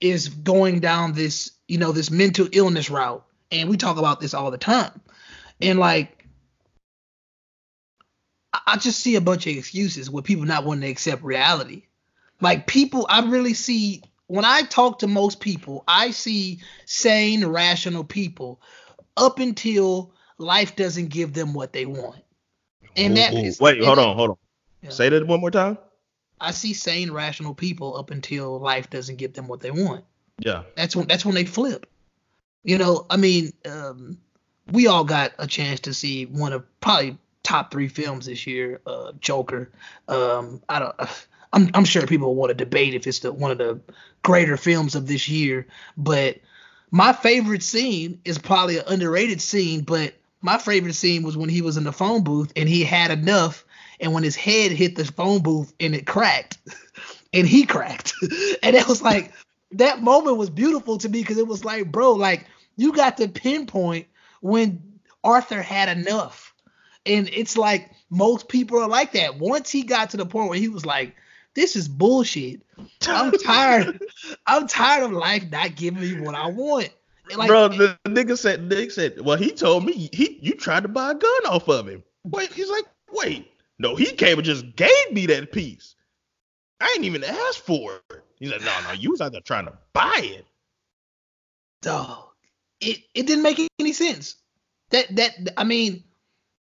is 0.00 0.28
going 0.28 0.80
down 0.80 1.12
this 1.12 1.52
you 1.68 1.78
know 1.78 1.92
this 1.92 2.10
mental 2.10 2.48
illness 2.52 2.90
route, 2.90 3.24
and 3.50 3.68
we 3.68 3.76
talk 3.76 3.98
about 3.98 4.20
this 4.20 4.34
all 4.34 4.50
the 4.50 4.58
time, 4.58 5.00
and 5.60 5.78
like 5.78 6.22
I 8.66 8.76
just 8.76 9.00
see 9.00 9.16
a 9.16 9.20
bunch 9.20 9.46
of 9.46 9.56
excuses 9.56 10.10
with 10.10 10.24
people 10.24 10.44
not 10.44 10.64
wanting 10.64 10.82
to 10.82 10.90
accept 10.90 11.22
reality. 11.22 11.84
Like 12.40 12.66
people, 12.66 13.06
I 13.08 13.20
really 13.24 13.54
see 13.54 14.02
when 14.32 14.46
I 14.46 14.62
talk 14.62 15.00
to 15.00 15.06
most 15.06 15.40
people, 15.40 15.84
I 15.86 16.10
see 16.10 16.60
sane, 16.86 17.44
rational 17.44 18.02
people 18.02 18.62
up 19.14 19.38
until 19.38 20.14
life 20.38 20.74
doesn't 20.74 21.08
give 21.08 21.34
them 21.34 21.52
what 21.52 21.74
they 21.74 21.84
want. 21.84 22.22
And 22.96 23.12
ooh, 23.12 23.16
that 23.16 23.34
is, 23.34 23.60
wait, 23.60 23.84
hold 23.84 23.98
on, 23.98 24.16
hold 24.16 24.30
on. 24.30 24.36
Yeah. 24.80 24.88
Say 24.88 25.10
that 25.10 25.26
one 25.26 25.42
more 25.42 25.50
time. 25.50 25.76
I 26.40 26.52
see 26.52 26.72
sane, 26.72 27.10
rational 27.10 27.54
people 27.54 27.94
up 27.94 28.10
until 28.10 28.58
life 28.58 28.88
doesn't 28.88 29.16
give 29.16 29.34
them 29.34 29.48
what 29.48 29.60
they 29.60 29.70
want. 29.70 30.02
Yeah. 30.38 30.62
That's 30.76 30.96
when 30.96 31.06
that's 31.06 31.26
when 31.26 31.34
they 31.34 31.44
flip. 31.44 31.86
You 32.64 32.78
know, 32.78 33.04
I 33.10 33.18
mean, 33.18 33.52
um, 33.66 34.16
we 34.70 34.86
all 34.86 35.04
got 35.04 35.32
a 35.38 35.46
chance 35.46 35.80
to 35.80 35.92
see 35.92 36.24
one 36.24 36.54
of 36.54 36.64
probably 36.80 37.18
top 37.42 37.70
three 37.70 37.88
films 37.88 38.24
this 38.24 38.46
year, 38.46 38.80
uh, 38.86 39.12
Joker. 39.20 39.70
Um, 40.08 40.62
I 40.70 40.78
don't. 40.78 40.96
I'm, 41.52 41.70
I'm 41.74 41.84
sure 41.84 42.06
people 42.06 42.34
want 42.34 42.50
to 42.50 42.54
debate 42.54 42.94
if 42.94 43.06
it's 43.06 43.20
the 43.20 43.32
one 43.32 43.50
of 43.50 43.58
the 43.58 43.80
greater 44.22 44.56
films 44.56 44.94
of 44.94 45.06
this 45.06 45.28
year, 45.28 45.66
but 45.96 46.38
my 46.90 47.12
favorite 47.12 47.62
scene 47.62 48.20
is 48.24 48.38
probably 48.38 48.78
an 48.78 48.84
underrated 48.86 49.40
scene, 49.40 49.82
but 49.82 50.14
my 50.40 50.58
favorite 50.58 50.94
scene 50.94 51.22
was 51.22 51.36
when 51.36 51.48
he 51.48 51.62
was 51.62 51.76
in 51.76 51.84
the 51.84 51.92
phone 51.92 52.24
booth 52.24 52.52
and 52.56 52.68
he 52.68 52.84
had 52.84 53.10
enough, 53.10 53.64
and 54.00 54.12
when 54.12 54.22
his 54.22 54.36
head 54.36 54.72
hit 54.72 54.96
the 54.96 55.04
phone 55.04 55.42
booth 55.42 55.72
and 55.78 55.94
it 55.94 56.06
cracked, 56.06 56.58
and 57.32 57.46
he 57.46 57.64
cracked, 57.64 58.14
and 58.62 58.76
it 58.76 58.88
was 58.88 59.02
like 59.02 59.32
that 59.72 60.02
moment 60.02 60.36
was 60.36 60.50
beautiful 60.50 60.98
to 60.98 61.08
me 61.08 61.20
because 61.20 61.38
it 61.38 61.46
was 61.46 61.64
like, 61.64 61.90
bro, 61.90 62.12
like 62.12 62.46
you 62.76 62.92
got 62.92 63.18
to 63.18 63.28
pinpoint 63.28 64.06
when 64.40 64.82
Arthur 65.24 65.62
had 65.62 65.96
enough, 65.96 66.54
and 67.06 67.28
it's 67.32 67.56
like 67.56 67.90
most 68.10 68.48
people 68.48 68.78
are 68.78 68.88
like 68.88 69.12
that. 69.12 69.38
Once 69.38 69.70
he 69.70 69.82
got 69.82 70.10
to 70.10 70.16
the 70.16 70.26
point 70.26 70.50
where 70.50 70.58
he 70.58 70.68
was 70.68 70.84
like, 70.84 71.14
this 71.54 71.76
is 71.76 71.88
bullshit. 71.88 72.62
I'm 73.06 73.32
tired. 73.44 74.02
I'm 74.46 74.66
tired 74.66 75.04
of 75.04 75.12
life 75.12 75.50
not 75.50 75.76
giving 75.76 76.00
me 76.00 76.20
what 76.20 76.34
I 76.34 76.46
want. 76.48 76.90
Like, 77.36 77.48
Bro, 77.48 77.68
the 77.68 77.98
nigga 78.06 78.36
said, 78.36 78.68
Nick 78.68 78.90
said, 78.90 79.20
well, 79.20 79.36
he 79.38 79.52
told 79.52 79.86
me 79.86 80.10
he 80.12 80.38
you 80.42 80.54
tried 80.54 80.82
to 80.82 80.88
buy 80.88 81.12
a 81.12 81.14
gun 81.14 81.46
off 81.46 81.68
of 81.68 81.86
him. 81.88 82.02
Wait, 82.24 82.52
he's 82.52 82.68
like, 82.68 82.84
wait, 83.10 83.50
no, 83.78 83.94
he 83.96 84.06
came 84.12 84.38
and 84.38 84.44
just 84.44 84.76
gave 84.76 85.12
me 85.12 85.26
that 85.26 85.52
piece. 85.52 85.94
I 86.80 86.92
ain't 86.96 87.04
even 87.04 87.24
asked 87.24 87.60
for 87.60 88.00
it. 88.10 88.24
He's 88.38 88.50
like, 88.50 88.60
no, 88.60 88.72
no, 88.84 88.92
you 88.92 89.10
was 89.10 89.20
out 89.20 89.32
there 89.32 89.40
trying 89.40 89.66
to 89.66 89.78
buy 89.92 90.20
it. 90.22 90.46
Dog, 91.80 92.30
it 92.80 92.98
it 93.14 93.26
didn't 93.26 93.44
make 93.44 93.60
any 93.78 93.92
sense. 93.92 94.36
That 94.90 95.14
that 95.16 95.34
I 95.56 95.64
mean, 95.64 96.04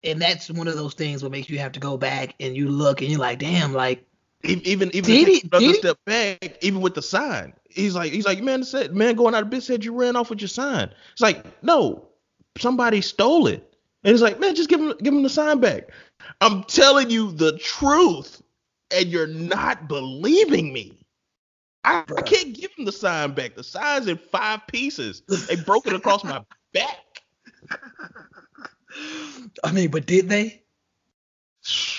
and 0.03 0.21
that's 0.21 0.49
one 0.49 0.67
of 0.67 0.75
those 0.75 0.93
things 0.93 1.21
what 1.21 1.31
makes 1.31 1.49
you 1.49 1.59
have 1.59 1.73
to 1.73 1.79
go 1.79 1.95
back 1.97 2.35
and 2.39 2.55
you 2.55 2.69
look 2.69 3.01
and 3.01 3.09
you're 3.09 3.19
like, 3.19 3.39
damn, 3.39 3.73
like 3.73 4.05
even 4.43 4.95
even 4.95 5.01
did 5.01 5.27
he, 5.27 5.47
brother 5.47 5.65
did 5.65 5.75
step 5.75 5.97
back, 6.05 6.57
even 6.61 6.81
with 6.81 6.95
the 6.95 7.01
sign. 7.01 7.53
He's 7.69 7.93
like 7.93 8.11
he's 8.13 8.25
like 8.25 8.41
man 8.41 8.63
said 8.63 8.95
man 8.95 9.15
going 9.15 9.35
out 9.35 9.43
of 9.43 9.49
business 9.49 9.67
said 9.67 9.85
you 9.85 9.93
ran 9.93 10.15
off 10.15 10.29
with 10.29 10.39
your 10.39 10.47
sign. 10.47 10.89
It's 11.11 11.21
like 11.21 11.45
no, 11.61 12.07
somebody 12.57 13.01
stole 13.01 13.47
it. 13.47 13.65
And 14.03 14.13
it's 14.13 14.21
like 14.21 14.39
man 14.39 14.55
just 14.55 14.69
give 14.69 14.79
him 14.79 14.93
give 15.03 15.13
him 15.13 15.23
the 15.23 15.29
sign 15.29 15.59
back. 15.59 15.89
I'm 16.39 16.63
telling 16.63 17.09
you 17.09 17.33
the 17.33 17.57
truth, 17.57 18.41
and 18.91 19.07
you're 19.07 19.27
not 19.27 19.89
believing 19.89 20.71
me. 20.71 20.97
I, 21.83 22.03
I 22.17 22.21
can't 22.21 22.53
give 22.53 22.71
him 22.77 22.85
the 22.85 22.91
sign 22.91 23.33
back. 23.33 23.55
The 23.55 23.63
sign's 23.63 24.07
in 24.07 24.17
five 24.17 24.65
pieces. 24.67 25.21
They 25.47 25.55
broke 25.57 25.87
it 25.87 25.93
across 25.93 26.23
my 26.23 26.41
back. 26.73 27.23
I 29.63 29.71
mean, 29.71 29.91
but 29.91 30.05
did 30.05 30.29
they? 30.29 30.61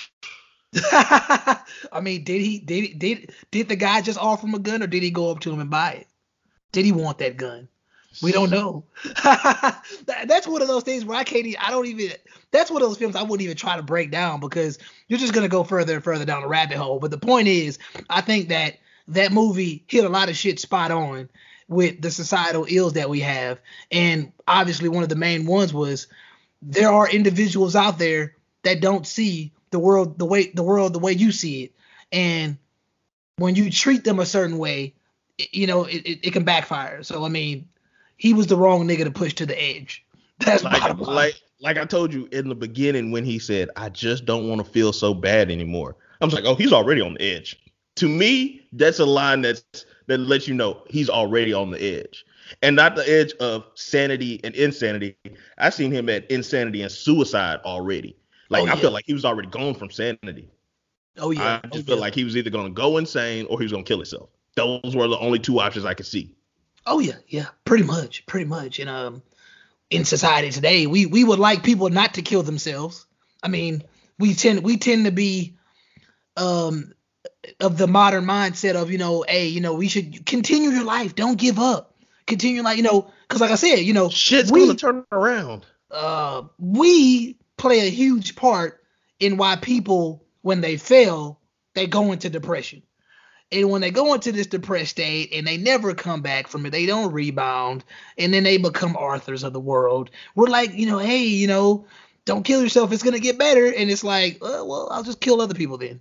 I 0.91 1.99
mean, 2.01 2.23
did 2.23 2.41
he 2.41 2.59
did 2.59 2.97
did 2.97 3.33
did 3.51 3.67
the 3.67 3.75
guy 3.75 4.01
just 4.01 4.19
offer 4.19 4.47
him 4.47 4.53
a 4.53 4.59
gun 4.59 4.81
or 4.81 4.87
did 4.87 5.03
he 5.03 5.11
go 5.11 5.31
up 5.31 5.41
to 5.41 5.51
him 5.51 5.59
and 5.59 5.69
buy 5.69 5.91
it? 5.91 6.07
Did 6.71 6.85
he 6.85 6.91
want 6.91 7.17
that 7.17 7.37
gun? 7.37 7.67
We 8.21 8.31
don't 8.31 8.49
know. 8.49 8.83
that's 9.23 10.47
one 10.47 10.61
of 10.61 10.67
those 10.67 10.83
things 10.83 11.05
where 11.05 11.17
I 11.17 11.23
can't. 11.23 11.45
Even, 11.45 11.59
I 11.61 11.71
don't 11.71 11.85
even. 11.85 12.11
That's 12.51 12.69
one 12.69 12.81
of 12.81 12.87
those 12.87 12.97
films 12.97 13.15
I 13.15 13.23
wouldn't 13.23 13.41
even 13.41 13.55
try 13.55 13.77
to 13.77 13.83
break 13.83 14.11
down 14.11 14.39
because 14.39 14.79
you're 15.07 15.19
just 15.19 15.33
gonna 15.33 15.47
go 15.47 15.63
further 15.63 15.95
and 15.95 16.03
further 16.03 16.25
down 16.25 16.41
the 16.41 16.47
rabbit 16.47 16.77
hole. 16.77 16.99
But 16.99 17.11
the 17.11 17.17
point 17.17 17.47
is, 17.47 17.77
I 18.09 18.21
think 18.21 18.49
that 18.49 18.79
that 19.09 19.31
movie 19.31 19.83
hit 19.87 20.05
a 20.05 20.09
lot 20.09 20.29
of 20.29 20.35
shit 20.35 20.59
spot 20.59 20.91
on 20.91 21.29
with 21.67 22.01
the 22.01 22.11
societal 22.11 22.65
ills 22.69 22.93
that 22.93 23.09
we 23.09 23.21
have, 23.21 23.59
and 23.91 24.31
obviously 24.47 24.89
one 24.89 25.03
of 25.03 25.09
the 25.09 25.15
main 25.15 25.45
ones 25.45 25.73
was 25.73 26.07
there 26.61 26.91
are 26.91 27.09
individuals 27.09 27.75
out 27.75 27.97
there 27.97 28.35
that 28.63 28.81
don't 28.81 29.07
see 29.07 29.53
the 29.71 29.79
world 29.79 30.17
the 30.19 30.25
way 30.25 30.51
the 30.51 30.63
world 30.63 30.93
the 30.93 30.99
way 30.99 31.13
you 31.13 31.31
see 31.31 31.63
it, 31.63 31.71
and 32.11 32.57
when 33.37 33.55
you 33.55 33.71
treat 33.71 34.03
them 34.03 34.19
a 34.19 34.25
certain 34.25 34.57
way, 34.57 34.93
you 35.51 35.67
know 35.67 35.85
it, 35.85 36.05
it, 36.05 36.19
it 36.27 36.33
can 36.33 36.43
backfire. 36.43 37.03
So 37.03 37.25
I 37.25 37.29
mean 37.29 37.67
he 38.17 38.33
was 38.33 38.47
the 38.47 38.57
wrong 38.57 38.87
nigga 38.87 39.05
to 39.05 39.11
push 39.11 39.33
to 39.35 39.45
the 39.45 39.59
edge. 39.59 40.05
That's 40.39 40.63
like, 40.63 40.97
like 40.99 41.41
like 41.61 41.77
I 41.77 41.85
told 41.85 42.13
you 42.13 42.27
in 42.31 42.49
the 42.49 42.55
beginning 42.55 43.11
when 43.11 43.23
he 43.23 43.39
said, 43.39 43.69
I 43.75 43.89
just 43.89 44.25
don't 44.25 44.49
want 44.49 44.65
to 44.65 44.71
feel 44.71 44.91
so 44.91 45.13
bad 45.13 45.51
anymore. 45.51 45.95
I 46.19 46.25
was 46.25 46.33
like, 46.33 46.45
oh, 46.45 46.55
he's 46.55 46.73
already 46.73 47.01
on 47.01 47.13
the 47.15 47.21
edge. 47.21 47.59
To 47.97 48.09
me, 48.09 48.67
that's 48.73 48.99
a 48.99 49.05
line 49.05 49.41
that's 49.41 49.63
that 50.07 50.17
lets 50.19 50.47
you 50.47 50.53
know 50.53 50.81
he's 50.89 51.09
already 51.09 51.53
on 51.53 51.71
the 51.71 51.81
edge. 51.81 52.25
And 52.61 52.75
not 52.75 52.95
the 52.95 53.09
edge 53.09 53.33
of 53.39 53.65
sanity 53.75 54.41
and 54.43 54.53
insanity. 54.55 55.15
I've 55.57 55.73
seen 55.73 55.91
him 55.91 56.09
at 56.09 56.29
insanity 56.29 56.81
and 56.81 56.91
suicide 56.91 57.59
already. 57.63 58.15
Like 58.51 58.63
oh, 58.63 58.65
yeah. 58.65 58.73
I 58.73 58.75
feel 58.75 58.91
like 58.91 59.05
he 59.07 59.13
was 59.13 59.23
already 59.23 59.47
gone 59.47 59.73
from 59.75 59.89
sanity. 59.89 60.49
Oh 61.17 61.31
yeah. 61.31 61.61
I 61.63 61.67
just 61.67 61.85
oh, 61.85 61.87
feel 61.87 61.95
yeah. 61.95 62.01
like 62.01 62.13
he 62.13 62.25
was 62.25 62.35
either 62.35 62.49
gonna 62.49 62.69
go 62.69 62.97
insane 62.97 63.47
or 63.49 63.57
he 63.57 63.63
was 63.63 63.71
gonna 63.71 63.85
kill 63.85 63.97
himself. 63.97 64.29
Those 64.55 64.93
were 64.93 65.07
the 65.07 65.17
only 65.17 65.39
two 65.39 65.61
options 65.61 65.85
I 65.85 65.93
could 65.93 66.05
see. 66.05 66.35
Oh 66.85 66.99
yeah, 66.99 67.15
yeah, 67.27 67.47
pretty 67.63 67.85
much, 67.85 68.25
pretty 68.25 68.45
much. 68.45 68.79
And 68.79 68.89
um, 68.89 69.23
in 69.89 70.03
society 70.03 70.51
today, 70.51 70.85
we 70.85 71.05
we 71.05 71.23
would 71.23 71.39
like 71.39 71.63
people 71.63 71.89
not 71.89 72.15
to 72.15 72.21
kill 72.23 72.43
themselves. 72.43 73.05
I 73.41 73.47
mean, 73.47 73.83
we 74.19 74.33
tend 74.33 74.63
we 74.63 74.75
tend 74.75 75.05
to 75.05 75.11
be 75.11 75.55
um 76.35 76.93
of 77.61 77.77
the 77.77 77.87
modern 77.87 78.25
mindset 78.25 78.75
of 78.75 78.91
you 78.91 78.97
know, 78.97 79.23
hey, 79.25 79.47
you 79.47 79.61
know, 79.61 79.75
we 79.75 79.87
should 79.87 80.25
continue 80.25 80.71
your 80.71 80.83
life, 80.83 81.15
don't 81.15 81.39
give 81.39 81.57
up, 81.57 81.95
continue 82.27 82.63
like 82.63 82.75
you 82.75 82.83
know, 82.83 83.09
because 83.29 83.39
like 83.39 83.51
I 83.51 83.55
said, 83.55 83.77
you 83.79 83.93
know, 83.93 84.09
shit's 84.09 84.51
we, 84.51 84.65
gonna 84.65 84.77
turn 84.77 85.05
around. 85.13 85.65
Uh, 85.89 86.43
we 86.57 87.37
play 87.61 87.87
a 87.87 87.91
huge 87.91 88.35
part 88.35 88.83
in 89.19 89.37
why 89.37 89.55
people 89.55 90.25
when 90.41 90.61
they 90.61 90.77
fail 90.77 91.39
they 91.73 91.87
go 91.87 92.11
into 92.11 92.29
depression. 92.29 92.81
And 93.51 93.69
when 93.69 93.81
they 93.81 93.91
go 93.91 94.13
into 94.13 94.31
this 94.31 94.47
depressed 94.47 94.91
state 94.91 95.29
and 95.33 95.45
they 95.45 95.57
never 95.57 95.93
come 95.93 96.21
back 96.21 96.47
from 96.47 96.65
it, 96.65 96.69
they 96.71 96.85
don't 96.85 97.11
rebound, 97.11 97.83
and 98.17 98.33
then 98.33 98.43
they 98.43 98.57
become 98.57 98.95
Arthurs 98.95 99.43
of 99.43 99.51
the 99.51 99.59
world. 99.59 100.09
We're 100.35 100.47
like, 100.47 100.73
you 100.73 100.85
know, 100.85 100.99
hey, 100.99 101.23
you 101.23 101.47
know, 101.47 101.85
don't 102.23 102.43
kill 102.43 102.61
yourself. 102.61 102.91
It's 102.91 103.03
gonna 103.03 103.19
get 103.19 103.37
better. 103.37 103.65
And 103.65 103.91
it's 103.91 104.05
like, 104.05 104.35
uh, 104.35 104.63
well, 104.65 104.87
I'll 104.89 105.03
just 105.03 105.19
kill 105.19 105.41
other 105.41 105.53
people 105.53 105.77
then. 105.77 105.99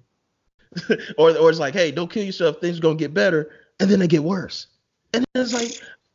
or, 1.19 1.37
or 1.37 1.51
it's 1.51 1.59
like, 1.59 1.75
hey, 1.75 1.91
don't 1.91 2.11
kill 2.11 2.25
yourself. 2.25 2.61
Things 2.61 2.79
gonna 2.79 2.95
get 2.95 3.13
better, 3.13 3.51
and 3.81 3.91
then 3.91 3.99
they 3.99 4.07
get 4.07 4.23
worse. 4.23 4.69
And 5.13 5.25
it's 5.35 5.53
like, 5.53 5.73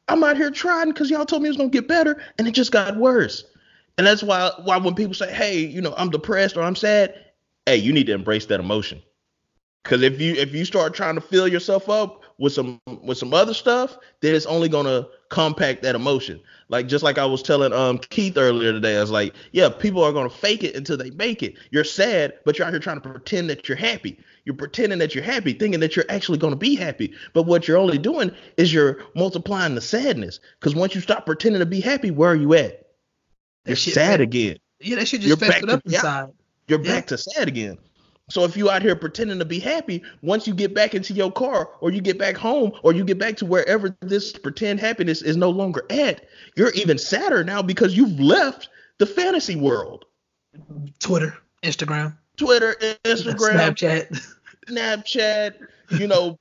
I'm 0.08 0.24
out 0.24 0.38
here 0.38 0.52
trying 0.52 0.88
because 0.88 1.10
y'all 1.10 1.26
told 1.26 1.42
me 1.42 1.50
it 1.50 1.52
was 1.52 1.58
gonna 1.58 1.70
get 1.70 1.88
better, 1.88 2.22
and 2.38 2.48
it 2.48 2.52
just 2.52 2.72
got 2.72 2.96
worse. 2.96 3.44
And 3.98 4.06
that's 4.06 4.24
why, 4.24 4.52
why 4.64 4.78
when 4.78 4.96
people 4.96 5.14
say, 5.14 5.34
hey, 5.34 5.60
you 5.60 5.82
know, 5.82 5.94
I'm 5.98 6.10
depressed 6.10 6.58
or 6.58 6.64
I'm 6.64 6.76
sad, 6.76 7.14
hey, 7.66 7.78
you 7.78 7.94
need 7.94 8.08
to 8.08 8.14
embrace 8.14 8.46
that 8.48 8.60
emotion. 8.60 9.02
Because 9.86 10.02
if 10.02 10.20
you 10.20 10.34
if 10.34 10.52
you 10.52 10.66
start 10.66 10.96
trying 10.96 11.14
to 11.14 11.22
fill 11.22 11.48
yourself 11.48 11.90
up 11.90 12.24
with 12.40 12.54
some 12.54 12.82
with 13.04 13.20
some 13.20 13.36
other 13.36 13.54
stuff, 13.54 13.96
then 14.22 14.34
it's 14.34 14.48
only 14.48 14.68
gonna 14.68 15.08
compact 15.30 15.84
that 15.84 15.94
emotion. 15.94 16.42
Like 16.70 16.88
just 16.88 17.04
like 17.04 17.20
I 17.20 17.26
was 17.26 17.44
telling 17.44 17.72
um 17.72 18.00
Keith 18.00 18.36
earlier 18.36 18.72
today, 18.72 18.98
I 18.98 19.02
was 19.02 19.12
like, 19.12 19.36
yeah, 19.52 19.70
people 19.70 20.04
are 20.04 20.12
gonna 20.12 20.28
fake 20.28 20.64
it 20.64 20.76
until 20.76 20.98
they 20.98 21.12
make 21.12 21.44
it. 21.44 21.54
You're 21.70 21.84
sad, 21.84 22.34
but 22.46 22.58
you're 22.58 22.66
out 22.66 22.74
here 22.74 22.80
trying 22.80 23.00
to 23.00 23.08
pretend 23.08 23.48
that 23.52 23.70
you're 23.70 23.78
happy. 23.78 24.20
You're 24.44 24.56
pretending 24.56 24.98
that 24.98 25.14
you're 25.14 25.24
happy, 25.24 25.54
thinking 25.54 25.82
that 25.82 25.96
you're 25.96 26.06
actually 26.10 26.40
gonna 26.40 26.56
be 26.56 26.76
happy. 26.76 27.14
But 27.34 27.44
what 27.44 27.68
you're 27.68 27.78
only 27.78 28.00
doing 28.00 28.32
is 28.58 28.74
you're 28.74 29.04
multiplying 29.16 29.76
the 29.76 29.82
sadness. 29.82 30.40
Because 30.60 30.74
once 30.74 30.96
you 30.96 31.02
stop 31.02 31.28
pretending 31.28 31.60
to 31.60 31.66
be 31.68 31.80
happy, 31.80 32.10
where 32.10 32.32
are 32.32 32.36
you 32.36 32.56
at? 32.56 32.85
You're 33.66 33.76
sad 33.76 34.22
again. 34.22 34.58
Yeah, 34.80 34.98
that 34.98 35.08
shit 35.08 35.22
just 35.22 35.40
festered 35.40 35.70
up 35.70 35.82
inside. 35.86 36.30
You're 36.68 36.84
yeah. 36.84 36.96
back 36.96 37.08
to 37.08 37.18
sad 37.18 37.48
again. 37.48 37.78
So 38.30 38.44
if 38.44 38.58
you 38.58 38.72
out 38.72 38.82
here 38.82 38.96
pretending 38.96 39.38
to 39.38 39.46
be 39.46 39.60
happy, 39.60 40.02
once 40.24 40.48
you 40.48 40.54
get 40.56 40.74
back 40.74 40.96
into 40.96 41.14
your 41.14 41.32
car 41.32 41.70
or 41.80 41.92
you 41.92 42.02
get 42.02 42.18
back 42.18 42.36
home 42.36 42.72
or 42.82 42.92
you 42.92 43.04
get 43.04 43.20
back 43.20 43.38
to 43.38 43.46
wherever 43.46 43.96
this 44.02 44.34
pretend 44.34 44.80
happiness 44.80 45.22
is 45.22 45.38
no 45.38 45.52
longer 45.52 45.86
at, 45.92 46.26
you're 46.56 46.72
even 46.72 46.98
sadder 46.98 47.44
now 47.44 47.62
because 47.62 47.96
you've 47.96 48.20
left 48.20 48.70
the 48.98 49.06
fantasy 49.06 49.56
world. 49.56 50.06
Twitter, 51.00 51.38
Instagram, 51.62 52.18
Twitter, 52.38 52.76
Instagram, 53.04 53.76
Snapchat, 53.76 54.26
Snapchat, 54.68 55.54
you 55.92 56.08
know, 56.08 56.40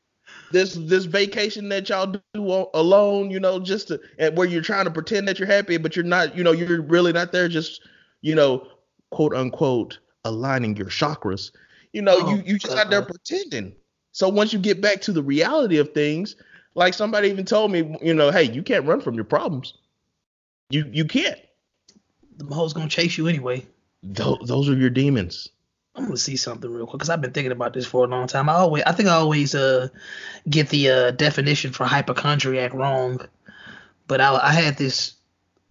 this 0.55 0.75
this 0.75 1.05
vacation 1.05 1.69
that 1.69 1.89
y'all 1.91 2.07
do 2.07 2.69
alone, 2.73 3.31
you 3.31 3.39
know, 3.39 3.61
just 3.61 3.89
to, 3.89 4.01
where 4.35 4.49
you're 4.49 4.63
trying 4.63 4.87
to 4.87 4.91
pretend 4.91 5.29
that 5.29 5.39
you're 5.39 5.49
happy, 5.49 5.77
but 5.77 5.95
you're 5.95 6.05
not, 6.05 6.35
you 6.35 6.43
know, 6.43 6.53
you're 6.53 6.81
really 6.81 7.13
not 7.13 7.33
there 7.33 7.49
just, 7.49 7.83
you 8.23 8.35
know, 8.35 8.67
quote 9.11 9.35
unquote 9.35 9.99
aligning 10.25 10.75
your 10.77 10.87
chakras 10.87 11.51
you 11.95 12.03
know, 12.03 12.19
oh, 12.21 12.35
you 12.35 12.43
you 12.45 12.59
just 12.59 12.77
out 12.77 12.91
there 12.91 13.01
uh-huh. 13.01 13.13
pretending. 13.13 13.73
So 14.11 14.29
once 14.29 14.53
you 14.53 14.59
get 14.59 14.81
back 14.81 15.01
to 15.03 15.13
the 15.13 15.23
reality 15.23 15.79
of 15.79 15.93
things, 15.93 16.35
like 16.75 16.93
somebody 16.93 17.29
even 17.29 17.45
told 17.45 17.71
me, 17.71 17.97
you 18.03 18.13
know, 18.13 18.31
hey, 18.33 18.43
you 18.43 18.63
can't 18.63 18.85
run 18.85 19.01
from 19.01 19.15
your 19.15 19.25
problems. 19.25 19.75
You 20.71 20.85
you 20.93 21.05
can't. 21.05 21.39
The 22.37 22.53
hoes 22.53 22.73
gonna 22.73 22.89
chase 22.89 23.17
you 23.17 23.29
anyway. 23.29 23.65
Th- 24.13 24.39
those 24.45 24.69
are 24.69 24.77
your 24.77 24.91
demons. 24.91 25.49
I'm 25.95 26.05
gonna 26.05 26.17
see 26.17 26.37
something 26.37 26.71
real 26.71 26.87
quick 26.87 26.99
because 26.99 27.11
I've 27.11 27.21
been 27.21 27.33
thinking 27.33 27.53
about 27.53 27.73
this 27.73 27.87
for 27.87 28.05
a 28.05 28.09
long 28.09 28.27
time. 28.27 28.49
I 28.49 28.55
always, 28.55 28.83
I 28.85 28.93
think 28.93 29.09
I 29.09 29.15
always 29.15 29.55
uh 29.55 29.89
get 30.49 30.69
the 30.69 30.91
uh, 30.91 31.11
definition 31.13 31.73
for 31.73 31.85
hypochondriac 31.85 32.75
wrong, 32.75 33.21
but 34.09 34.21
I, 34.21 34.35
I 34.35 34.53
had 34.53 34.77
this 34.77 35.15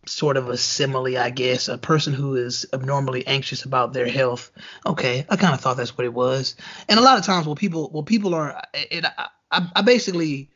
sort 0.05 0.37
of 0.37 0.49
a 0.49 0.57
simile, 0.57 1.17
I 1.17 1.29
guess, 1.29 1.67
a 1.67 1.77
person 1.77 2.13
who 2.13 2.35
is 2.35 2.65
abnormally 2.73 3.25
anxious 3.27 3.63
about 3.63 3.93
their 3.93 4.07
health. 4.07 4.51
Okay, 4.85 5.25
I 5.29 5.35
kind 5.35 5.53
of 5.53 5.61
thought 5.61 5.77
that's 5.77 5.97
what 5.97 6.05
it 6.05 6.13
was. 6.13 6.55
And 6.89 6.99
a 6.99 7.03
lot 7.03 7.17
of 7.17 7.25
times, 7.25 7.45
when 7.45 7.55
people, 7.55 7.89
when 7.89 8.05
people 8.05 8.33
are, 8.33 8.61
it, 8.73 9.05
I, 9.51 9.67
I 9.75 9.81
basically 9.81 10.49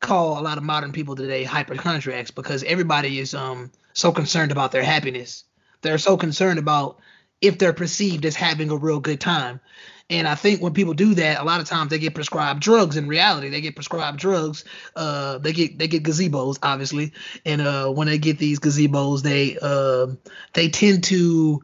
call 0.00 0.38
a 0.38 0.42
lot 0.42 0.58
of 0.58 0.64
modern 0.64 0.92
people 0.92 1.14
today 1.14 1.44
hypochondriacs 1.44 2.32
because 2.32 2.64
everybody 2.64 3.20
is 3.20 3.34
um 3.34 3.70
so 3.92 4.10
concerned 4.10 4.52
about 4.52 4.72
their 4.72 4.82
happiness. 4.82 5.44
They're 5.82 5.98
so 5.98 6.16
concerned 6.16 6.58
about 6.58 6.98
if 7.42 7.58
they're 7.58 7.72
perceived 7.72 8.24
as 8.24 8.36
having 8.36 8.70
a 8.70 8.76
real 8.76 9.00
good 9.00 9.20
time. 9.20 9.60
And 10.08 10.28
I 10.28 10.34
think 10.34 10.60
when 10.60 10.74
people 10.74 10.94
do 10.94 11.14
that, 11.14 11.40
a 11.40 11.44
lot 11.44 11.60
of 11.60 11.66
times 11.66 11.90
they 11.90 11.98
get 11.98 12.14
prescribed 12.14 12.60
drugs. 12.60 12.96
In 12.96 13.08
reality, 13.08 13.48
they 13.48 13.60
get 13.60 13.74
prescribed 13.74 14.18
drugs. 14.18 14.64
Uh, 14.94 15.38
they 15.38 15.52
get 15.52 15.78
they 15.78 15.88
get 15.88 16.02
placebos, 16.02 16.58
obviously. 16.62 17.12
And 17.46 17.62
uh, 17.62 17.88
when 17.90 18.08
they 18.08 18.18
get 18.18 18.38
these 18.38 18.60
placebos, 18.60 19.22
they 19.22 19.58
uh, 19.60 20.14
they 20.52 20.68
tend 20.68 21.04
to 21.04 21.62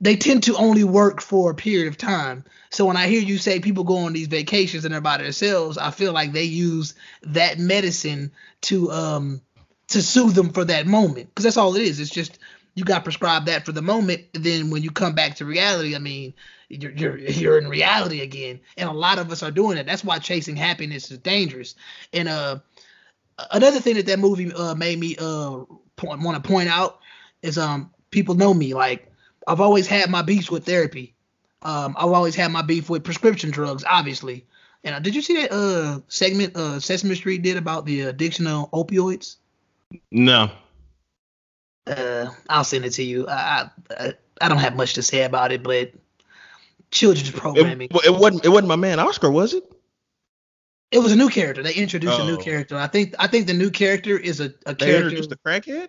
they 0.00 0.16
tend 0.16 0.44
to 0.44 0.56
only 0.56 0.84
work 0.84 1.20
for 1.20 1.50
a 1.50 1.54
period 1.54 1.88
of 1.88 1.98
time. 1.98 2.44
So 2.70 2.86
when 2.86 2.96
I 2.96 3.08
hear 3.08 3.20
you 3.20 3.36
say 3.36 3.58
people 3.60 3.84
go 3.84 3.98
on 3.98 4.12
these 4.12 4.28
vacations 4.28 4.84
and 4.84 4.94
they're 4.94 5.00
by 5.00 5.18
themselves, 5.18 5.76
I 5.76 5.90
feel 5.90 6.12
like 6.12 6.32
they 6.32 6.44
use 6.44 6.94
that 7.22 7.58
medicine 7.58 8.32
to 8.62 8.90
um 8.92 9.40
to 9.88 10.02
soothe 10.02 10.34
them 10.34 10.52
for 10.52 10.64
that 10.64 10.86
moment 10.86 11.28
because 11.28 11.44
that's 11.44 11.56
all 11.56 11.74
it 11.74 11.82
is. 11.82 11.98
It's 11.98 12.10
just 12.10 12.38
you 12.80 12.84
got 12.86 13.04
prescribed 13.04 13.46
that 13.46 13.66
for 13.66 13.72
the 13.72 13.82
moment. 13.82 14.24
then 14.32 14.70
when 14.70 14.82
you 14.82 14.90
come 14.90 15.14
back 15.14 15.36
to 15.36 15.44
reality, 15.44 15.94
I 15.94 15.98
mean, 15.98 16.32
you're, 16.70 16.92
you're 16.92 17.18
you're 17.18 17.58
in 17.58 17.68
reality 17.68 18.22
again, 18.22 18.58
and 18.78 18.88
a 18.88 18.92
lot 18.92 19.18
of 19.18 19.30
us 19.30 19.42
are 19.42 19.50
doing 19.50 19.76
it. 19.76 19.84
That's 19.84 20.02
why 20.02 20.18
chasing 20.18 20.56
happiness 20.56 21.10
is 21.10 21.18
dangerous. 21.18 21.74
And 22.14 22.26
uh, 22.26 22.60
another 23.50 23.80
thing 23.80 23.96
that 23.96 24.06
that 24.06 24.18
movie 24.18 24.50
uh 24.52 24.74
made 24.74 24.98
me 24.98 25.14
uh 25.18 25.64
point, 25.96 26.22
want 26.22 26.42
to 26.42 26.48
point 26.48 26.70
out 26.70 27.00
is 27.42 27.58
um 27.58 27.90
people 28.10 28.34
know 28.34 28.54
me 28.54 28.72
like 28.72 29.12
I've 29.46 29.60
always 29.60 29.86
had 29.86 30.08
my 30.10 30.22
beefs 30.22 30.50
with 30.50 30.64
therapy. 30.64 31.14
Um, 31.62 31.94
I've 31.98 32.12
always 32.12 32.34
had 32.34 32.50
my 32.50 32.62
beef 32.62 32.88
with 32.88 33.04
prescription 33.04 33.50
drugs, 33.50 33.84
obviously. 33.86 34.46
And 34.84 34.94
uh, 34.94 35.00
did 35.00 35.14
you 35.14 35.20
see 35.20 35.42
that 35.42 35.52
uh 35.52 36.00
segment 36.08 36.56
uh 36.56 36.80
Sesame 36.80 37.14
Street 37.14 37.42
did 37.42 37.58
about 37.58 37.84
the 37.84 38.02
addiction 38.02 38.46
of 38.46 38.70
opioids? 38.70 39.36
No. 40.10 40.50
Uh, 41.86 42.30
I'll 42.48 42.64
send 42.64 42.84
it 42.84 42.90
to 42.90 43.02
you. 43.02 43.26
I, 43.28 43.70
I 43.90 44.14
I 44.40 44.48
don't 44.48 44.58
have 44.58 44.76
much 44.76 44.94
to 44.94 45.02
say 45.02 45.24
about 45.24 45.52
it, 45.52 45.62
but 45.62 45.92
children's 46.90 47.30
programming. 47.30 47.88
It, 47.90 48.06
it, 48.06 48.14
wasn't. 48.14 48.44
It 48.44 48.48
wasn't 48.48 48.68
my 48.68 48.76
man 48.76 48.98
Oscar, 48.98 49.30
was 49.30 49.54
it? 49.54 49.64
It 50.90 50.98
was 50.98 51.12
a 51.12 51.16
new 51.16 51.28
character. 51.28 51.62
They 51.62 51.74
introduced 51.74 52.18
oh. 52.18 52.22
a 52.22 52.26
new 52.26 52.36
oh. 52.36 52.42
character. 52.42 52.76
I 52.76 52.86
think. 52.86 53.14
I 53.18 53.26
think 53.26 53.46
the 53.46 53.54
new 53.54 53.70
character 53.70 54.18
is 54.18 54.40
a, 54.40 54.52
a 54.66 54.74
they 54.74 54.86
character. 54.86 55.08
Introduced 55.08 55.32
a 55.32 55.36
crackhead. 55.36 55.88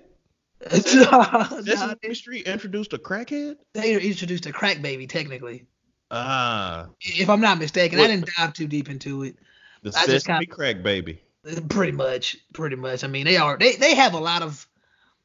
no, 0.71 1.61
Sesame 1.61 2.13
Street 2.13 2.47
introduced 2.47 2.93
a 2.93 2.97
crackhead. 2.97 3.57
They 3.73 3.99
introduced 3.99 4.45
a 4.45 4.51
crack 4.51 4.81
baby, 4.81 5.07
technically. 5.07 5.65
Ah. 6.11 6.89
if 6.99 7.29
I'm 7.29 7.39
not 7.39 7.57
mistaken, 7.57 7.97
what, 7.97 8.09
I 8.09 8.15
didn't 8.15 8.29
dive 8.37 8.53
too 8.53 8.67
deep 8.67 8.89
into 8.89 9.23
it. 9.23 9.37
The 9.81 9.89
I 9.95 10.05
sesame 10.05 10.45
kinda, 10.45 10.55
crack 10.55 10.83
baby. 10.83 11.21
Pretty 11.69 11.93
much, 11.93 12.37
pretty 12.53 12.75
much. 12.75 13.03
I 13.03 13.07
mean, 13.07 13.25
they 13.25 13.37
are 13.37 13.57
they 13.57 13.75
they 13.77 13.95
have 13.95 14.13
a 14.13 14.19
lot 14.19 14.43
of 14.43 14.67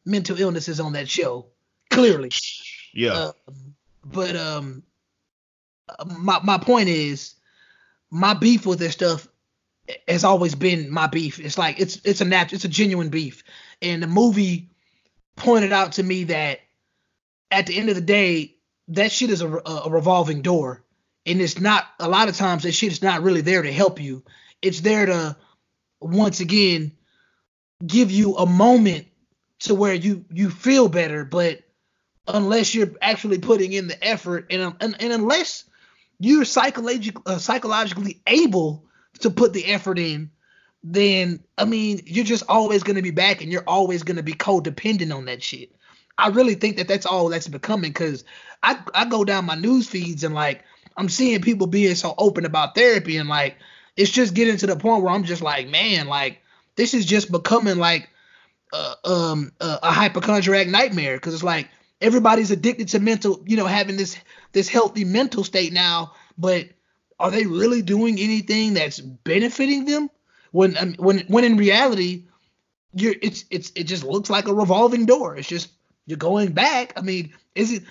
mental 0.07 0.41
illnesses 0.41 0.81
on 0.81 0.93
that 0.95 1.09
show, 1.09 1.47
clearly. 1.91 2.31
Yeah. 2.95 3.13
Uh, 3.13 3.33
but 4.05 4.37
um, 4.37 4.85
my 6.07 6.41
my 6.43 6.59
point 6.59 6.89
is, 6.89 7.35
my 8.11 8.35
beef 8.35 8.65
with 8.65 8.79
this 8.79 8.93
stuff 8.93 9.29
has 10.09 10.25
always 10.25 10.55
been 10.55 10.91
my 10.91 11.07
beef. 11.07 11.39
It's 11.39 11.59
like 11.59 11.81
it's 11.81 12.01
it's 12.05 12.21
a 12.21 12.25
nat 12.25 12.53
it's 12.53 12.65
a 12.65 12.69
genuine 12.69 13.09
beef, 13.09 13.43
and 13.83 14.03
the 14.03 14.07
movie 14.07 14.71
pointed 15.37 15.73
out 15.73 15.93
to 15.93 16.03
me 16.03 16.25
that 16.25 16.61
at 17.51 17.67
the 17.67 17.79
end 17.79 17.89
of 17.89 17.95
the 17.95 18.01
day, 18.01 18.57
that 18.89 19.13
shit 19.13 19.31
is 19.31 19.43
a, 19.43 19.49
a 19.49 19.91
revolving 19.91 20.43
door, 20.43 20.85
and 21.27 21.41
it's 21.41 21.61
not 21.61 21.85
a 22.01 22.09
lot 22.09 22.29
of 22.29 22.37
times 22.37 22.63
that 22.63 22.73
shit 22.73 22.93
is 22.93 23.03
not 23.03 23.23
really 23.23 23.43
there 23.43 23.63
to 23.63 23.73
help 23.73 24.01
you. 24.01 24.25
It's 24.63 24.81
there 24.81 25.07
to 25.07 25.37
once 26.01 26.41
again 26.41 26.93
give 27.87 28.11
you 28.11 28.37
a 28.37 28.47
moment 28.47 29.07
to 29.67 29.75
where 29.75 29.95
you 29.95 30.25
you 30.33 30.51
feel 30.51 30.89
better, 30.89 31.25
but 31.25 31.61
unless 32.29 32.75
you're 32.75 32.93
actually 33.01 33.39
putting 33.39 33.73
in 33.73 33.89
the 33.89 34.05
effort 34.05 34.47
and 34.51 34.75
and, 34.81 34.97
and 35.01 35.13
unless 35.13 35.65
you're 36.19 36.45
psychologically 36.45 37.23
uh, 37.27 37.39
psychologically 37.39 38.21
able 38.27 38.85
to 39.21 39.31
put 39.31 39.53
the 39.53 39.67
effort 39.67 39.99
in, 39.99 40.31
then 40.83 41.41
I 41.57 41.65
mean 41.65 42.01
you're 42.05 42.25
just 42.25 42.45
always 42.49 42.83
going 42.83 42.97
to 42.97 43.03
be 43.03 43.11
back 43.11 43.43
and 43.43 43.53
you're 43.53 43.65
always 43.67 44.03
going 44.03 44.17
to 44.17 44.23
be 44.23 44.35
codependent 44.35 45.15
on 45.15 45.27
that 45.27 45.43
shit. 45.43 45.71
I 46.19 46.29
really 46.29 46.55
think 46.55 46.77
that 46.79 46.89
that's 46.89 47.07
all 47.07 47.29
that's 47.29 47.49
becoming 47.49 47.91
because 47.91 48.25
I 48.63 48.79
I 48.95 49.05
go 49.05 49.25
down 49.25 49.45
my 49.45 49.55
news 49.55 49.89
feeds 49.89 50.25
and 50.25 50.35
like 50.35 50.65
I'm 50.97 51.09
seeing 51.09 51.43
people 51.43 51.67
being 51.67 51.95
so 51.95 52.15
open 52.17 52.45
about 52.45 52.75
therapy 52.75 53.19
and 53.19 53.29
like 53.29 53.57
it's 53.97 54.11
just 54.11 54.35
getting 54.35 54.57
to 54.59 54.67
the 54.67 54.77
point 54.77 55.03
where 55.03 55.13
I'm 55.13 55.25
just 55.25 55.43
like 55.43 55.69
man 55.69 56.07
like 56.07 56.41
this 56.77 56.95
is 56.95 57.07
just 57.07 57.31
becoming 57.31 57.79
like 57.79 58.09
um 59.05 59.53
uh, 59.61 59.79
a 59.83 59.91
hypochondriac 59.91 60.67
nightmare 60.67 61.17
because 61.17 61.35
it's 61.35 61.43
like 61.43 61.69
everybody's 62.01 62.51
addicted 62.51 62.89
to 62.89 62.99
mental 62.99 63.43
you 63.47 63.57
know 63.57 63.67
having 63.67 63.97
this 63.97 64.19
this 64.53 64.69
healthy 64.69 65.05
mental 65.05 65.45
state 65.45 65.73
now 65.73 66.13
but 66.37 66.67
are 67.19 67.31
they 67.31 67.47
really 67.47 67.81
doing 67.81 68.19
anything 68.19 68.75
that's 68.75 69.01
benefiting 69.01 69.85
them 69.85 70.11
when 70.51 70.77
um, 70.77 70.95
when 70.99 71.21
when 71.29 71.45
in 71.45 71.57
reality 71.57 72.25
you're 72.93 73.15
it's 73.23 73.45
it's 73.51 73.73
it 73.77 73.85
just 73.85 74.05
looks 74.05 74.29
like 74.29 74.49
a 74.49 74.55
revolving 74.55 75.07
door 75.07 75.37
it's 75.37 75.49
just 75.49 75.71
you're 76.07 76.17
going 76.17 76.53
back. 76.53 76.93
I 76.97 77.03
mean, 77.03 77.35
is 77.55 77.73
it? 77.73 77.83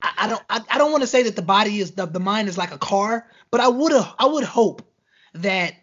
I, 0.00 0.12
I 0.18 0.28
don't. 0.28 0.42
I, 0.48 0.60
I 0.70 0.78
don't 0.78 0.92
want 0.92 1.02
to 1.02 1.08
say 1.08 1.24
that 1.24 1.36
the 1.36 1.42
body 1.42 1.78
is 1.78 1.92
the, 1.92 2.06
the 2.06 2.20
mind 2.20 2.48
is 2.48 2.58
like 2.58 2.72
a 2.72 2.78
car, 2.78 3.26
but 3.50 3.60
I 3.60 3.68
would 3.68 3.92
I 4.18 4.26
would 4.26 4.44
hope 4.44 4.82
that 5.34 5.74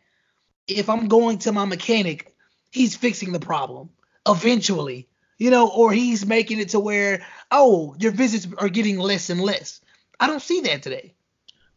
if 0.67 0.89
I'm 0.89 1.07
going 1.07 1.39
to 1.39 1.51
my 1.51 1.65
mechanic, 1.65 2.28
he's 2.71 2.95
fixing 2.95 3.31
the 3.31 3.39
problem 3.39 3.89
eventually, 4.27 5.07
you 5.37 5.49
know, 5.49 5.69
or 5.69 5.91
he's 5.91 6.25
making 6.25 6.59
it 6.59 6.69
to 6.69 6.79
where 6.79 7.25
oh 7.51 7.95
your 7.99 8.11
visits 8.11 8.47
are 8.57 8.69
getting 8.69 8.99
less 8.99 9.29
and 9.29 9.41
less. 9.41 9.81
I 10.19 10.27
don't 10.27 10.41
see 10.41 10.61
that 10.61 10.83
today. 10.83 11.13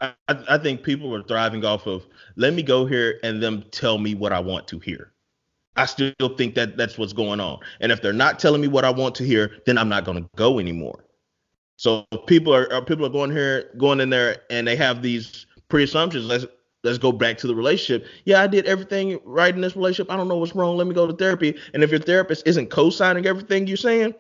I, 0.01 0.15
I 0.29 0.59
think 0.59 0.83
people 0.83 1.15
are 1.15 1.23
thriving 1.23 1.65
off 1.65 1.87
of 1.87 2.05
let 2.37 2.55
me 2.55 2.63
go 2.63 2.87
here 2.87 3.21
and 3.23 3.43
them 3.43 3.65
tell 3.71 3.99
me 3.99 4.15
what 4.15 4.33
I 4.33 4.41
want 4.41 4.67
to 4.69 4.79
hear. 4.79 5.13
I 5.77 5.87
still 5.87 6.13
think 6.37 6.55
that 6.57 6.77
that's 6.77 6.99
what's 6.99 7.13
going 7.13 7.41
on. 7.41 7.61
And 7.81 7.93
if 7.93 8.03
they're 8.03 8.13
not 8.13 8.39
telling 8.39 8.61
me 8.61 8.69
what 8.69 8.85
I 8.85 8.91
want 8.91 9.15
to 9.17 9.25
hear, 9.25 9.57
then 9.65 9.79
I'm 9.79 9.89
not 9.89 10.05
going 10.05 10.23
to 10.23 10.29
go 10.37 10.59
anymore. 10.59 11.05
So 11.77 12.05
people 12.27 12.55
are, 12.55 12.71
are, 12.73 12.85
people 12.85 13.07
are 13.07 13.11
going 13.11 13.31
here, 13.31 13.71
going 13.79 14.01
in 14.01 14.11
there, 14.11 14.43
and 14.51 14.67
they 14.67 14.77
have 14.77 15.03
these 15.03 15.47
pre-assumptions. 15.69 16.47
Let's 16.83 16.99
go 16.99 17.13
back 17.13 17.39
to 17.39 17.47
the 17.47 17.55
relationship. 17.55 18.09
Yeah, 18.25 18.43
I 18.43 18.47
did 18.47 18.67
everything 18.67 19.21
right 19.25 19.55
in 19.55 19.61
this 19.61 19.77
relationship. 19.77 20.11
I 20.11 20.17
don't 20.17 20.29
know 20.29 20.37
what's 20.37 20.55
wrong. 20.55 20.77
Let 20.77 20.87
me 20.87 20.95
go 20.95 21.07
to 21.07 21.13
therapy. 21.13 21.57
And 21.75 21.83
if 21.83 21.91
your 21.91 22.01
therapist 22.01 22.47
isn't 22.47 22.71
co-signing 22.71 23.27
everything 23.27 23.67
you're 23.67 23.77
saying, 23.77 24.15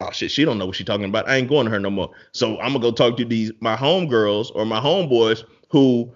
oh 0.00 0.10
shit, 0.10 0.30
she 0.30 0.44
don't 0.44 0.58
know 0.58 0.66
what 0.66 0.76
she's 0.76 0.86
talking 0.86 1.04
about. 1.04 1.28
I 1.28 1.36
ain't 1.36 1.48
going 1.48 1.66
to 1.66 1.70
her 1.70 1.80
no 1.80 1.90
more. 1.90 2.10
So 2.32 2.58
I'm 2.58 2.72
gonna 2.72 2.80
go 2.80 2.90
talk 2.90 3.16
to 3.18 3.24
these 3.24 3.52
my 3.60 3.76
homegirls 3.76 4.50
or 4.54 4.64
my 4.64 4.80
homeboys 4.80 5.44
who 5.70 6.12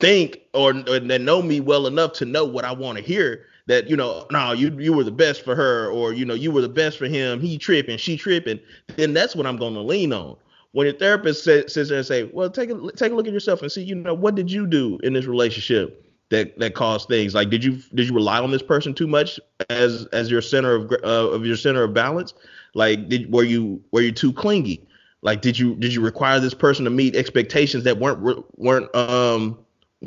think 0.00 0.40
or, 0.54 0.70
or 0.88 1.00
that 1.00 1.20
know 1.20 1.42
me 1.42 1.60
well 1.60 1.86
enough 1.86 2.12
to 2.14 2.24
know 2.24 2.44
what 2.44 2.64
I 2.64 2.72
want 2.72 2.98
to 2.98 3.04
hear 3.04 3.46
that 3.68 3.88
you 3.88 3.96
know, 3.96 4.26
no, 4.32 4.52
you 4.52 4.76
you 4.80 4.92
were 4.92 5.04
the 5.04 5.12
best 5.12 5.44
for 5.44 5.54
her, 5.54 5.88
or 5.90 6.12
you 6.12 6.24
know, 6.24 6.34
you 6.34 6.50
were 6.50 6.62
the 6.62 6.68
best 6.68 6.98
for 6.98 7.06
him. 7.06 7.38
He 7.38 7.58
tripping, 7.58 7.98
she 7.98 8.16
tripping. 8.16 8.58
Then 8.96 9.12
that's 9.12 9.36
what 9.36 9.46
I'm 9.46 9.58
to 9.58 9.66
lean 9.68 10.12
on. 10.12 10.36
When 10.72 10.86
your 10.86 10.96
therapist 10.96 11.44
sits 11.44 11.74
there 11.74 11.96
and 11.96 12.06
say, 12.06 12.24
well, 12.24 12.50
take 12.50 12.70
a 12.70 12.92
take 12.92 13.12
a 13.12 13.14
look 13.14 13.26
at 13.26 13.32
yourself 13.32 13.62
and 13.62 13.72
see, 13.72 13.82
you 13.82 13.94
know, 13.94 14.14
what 14.14 14.34
did 14.34 14.50
you 14.50 14.66
do 14.66 14.98
in 15.02 15.14
this 15.14 15.24
relationship 15.24 16.04
that 16.28 16.58
that 16.58 16.74
caused 16.74 17.08
things? 17.08 17.34
Like, 17.34 17.50
did 17.50 17.64
you 17.64 17.80
did 17.94 18.08
you 18.08 18.14
rely 18.14 18.38
on 18.38 18.50
this 18.50 18.62
person 18.62 18.94
too 18.94 19.06
much 19.06 19.40
as 19.70 20.06
as 20.12 20.30
your 20.30 20.42
center 20.42 20.74
of 20.74 20.92
uh, 20.92 21.30
of 21.30 21.46
your 21.46 21.56
center 21.56 21.82
of 21.84 21.94
balance? 21.94 22.34
Like, 22.74 23.08
did 23.08 23.32
were 23.32 23.44
you 23.44 23.82
were 23.92 24.02
you 24.02 24.12
too 24.12 24.32
clingy? 24.32 24.86
Like, 25.22 25.40
did 25.40 25.58
you 25.58 25.74
did 25.76 25.94
you 25.94 26.02
require 26.02 26.38
this 26.38 26.54
person 26.54 26.84
to 26.84 26.90
meet 26.90 27.16
expectations 27.16 27.84
that 27.84 27.98
weren't 27.98 28.44
weren't 28.58 28.94
um 28.94 29.58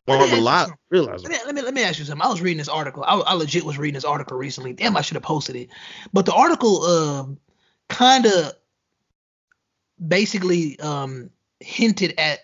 a 0.07 0.41
lot. 0.41 0.69
Realize 0.89 1.23
let 1.23 1.31
me, 1.31 1.37
let 1.45 1.55
me 1.55 1.61
let 1.61 1.73
me 1.73 1.83
ask 1.83 1.99
you 1.99 2.05
something. 2.05 2.25
I 2.25 2.29
was 2.29 2.41
reading 2.41 2.57
this 2.57 2.69
article. 2.69 3.03
I, 3.03 3.15
I 3.15 3.33
legit 3.33 3.63
was 3.63 3.77
reading 3.77 3.95
this 3.95 4.05
article 4.05 4.37
recently. 4.37 4.73
Damn, 4.73 4.95
I 4.95 5.01
should 5.01 5.15
have 5.15 5.23
posted 5.23 5.55
it. 5.55 5.69
But 6.13 6.25
the 6.25 6.33
article 6.33 6.83
um 6.83 7.37
kind 7.89 8.25
of 8.25 8.53
basically 10.05 10.79
um 10.79 11.29
hinted 11.59 12.15
at 12.17 12.39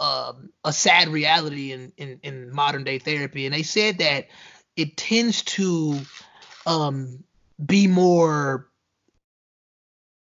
um, 0.00 0.50
a 0.64 0.72
sad 0.72 1.08
reality 1.08 1.72
in, 1.72 1.92
in, 1.96 2.18
in 2.22 2.52
modern 2.52 2.82
day 2.82 2.98
therapy, 2.98 3.46
and 3.46 3.54
they 3.54 3.62
said 3.62 3.98
that 3.98 4.26
it 4.76 4.96
tends 4.96 5.42
to 5.42 6.00
um, 6.66 7.22
be 7.64 7.86
more. 7.86 8.68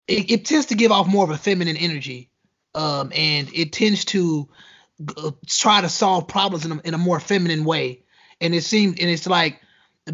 It, 0.08 0.32
it, 0.32 0.46
tends 0.46 0.68
to 0.68 0.76
give 0.76 0.92
off 0.92 1.08
more 1.08 1.24
of 1.24 1.30
a 1.30 1.38
feminine 1.38 1.78
energy, 1.78 2.32
um, 2.74 3.12
and 3.14 3.54
it 3.54 3.72
tends 3.72 4.06
to 4.06 4.50
try 5.46 5.82
to 5.82 5.90
solve 5.90 6.28
problems 6.28 6.66
in 6.66 6.72
a, 6.72 6.82
in 6.84 6.94
a 6.96 6.98
more 6.98 7.20
feminine 7.20 7.64
way. 7.64 8.04
And 8.42 8.56
it 8.56 8.64
seemed, 8.64 9.00
and 9.00 9.10
it's 9.10 9.28
like, 9.28 9.62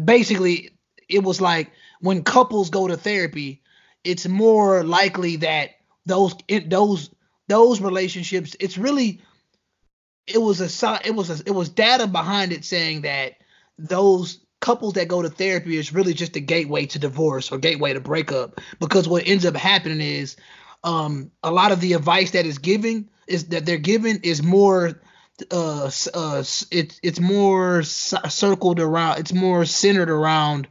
basically, 0.04 0.70
it 1.08 1.22
was 1.22 1.40
like 1.40 1.70
when 2.00 2.24
couples 2.24 2.68
go 2.68 2.88
to 2.88 2.96
therapy, 2.96 3.62
it's 4.04 4.28
more 4.28 4.84
likely 4.84 5.36
that 5.36 5.70
those 6.06 6.34
those 6.66 7.10
those 7.48 7.80
relationships. 7.80 8.56
It's 8.58 8.78
really, 8.78 9.20
it 10.26 10.38
was 10.38 10.60
a 10.60 11.00
it 11.04 11.14
was 11.14 11.40
a, 11.40 11.42
it 11.44 11.52
was 11.52 11.68
data 11.68 12.06
behind 12.06 12.52
it 12.52 12.64
saying 12.64 13.02
that 13.02 13.34
those 13.78 14.40
couples 14.60 14.94
that 14.94 15.08
go 15.08 15.22
to 15.22 15.28
therapy 15.28 15.76
is 15.76 15.92
really 15.92 16.14
just 16.14 16.36
a 16.36 16.40
gateway 16.40 16.86
to 16.86 16.98
divorce 16.98 17.52
or 17.52 17.58
gateway 17.58 17.92
to 17.92 18.00
breakup 18.00 18.60
because 18.80 19.06
what 19.06 19.26
ends 19.26 19.44
up 19.44 19.54
happening 19.54 20.00
is 20.00 20.36
um, 20.82 21.30
a 21.42 21.50
lot 21.50 21.72
of 21.72 21.80
the 21.80 21.92
advice 21.92 22.30
that 22.30 22.46
is 22.46 22.58
giving 22.58 23.08
is 23.26 23.48
that 23.48 23.66
they're 23.66 23.76
given 23.76 24.20
is 24.22 24.42
more 24.42 25.00
uh 25.50 25.90
uh 26.14 26.38
it's 26.70 26.98
it's 27.02 27.20
more 27.20 27.82
circled 27.82 28.80
around 28.80 29.18
it's 29.18 29.34
more 29.34 29.66
centered 29.66 30.08
around 30.08 30.66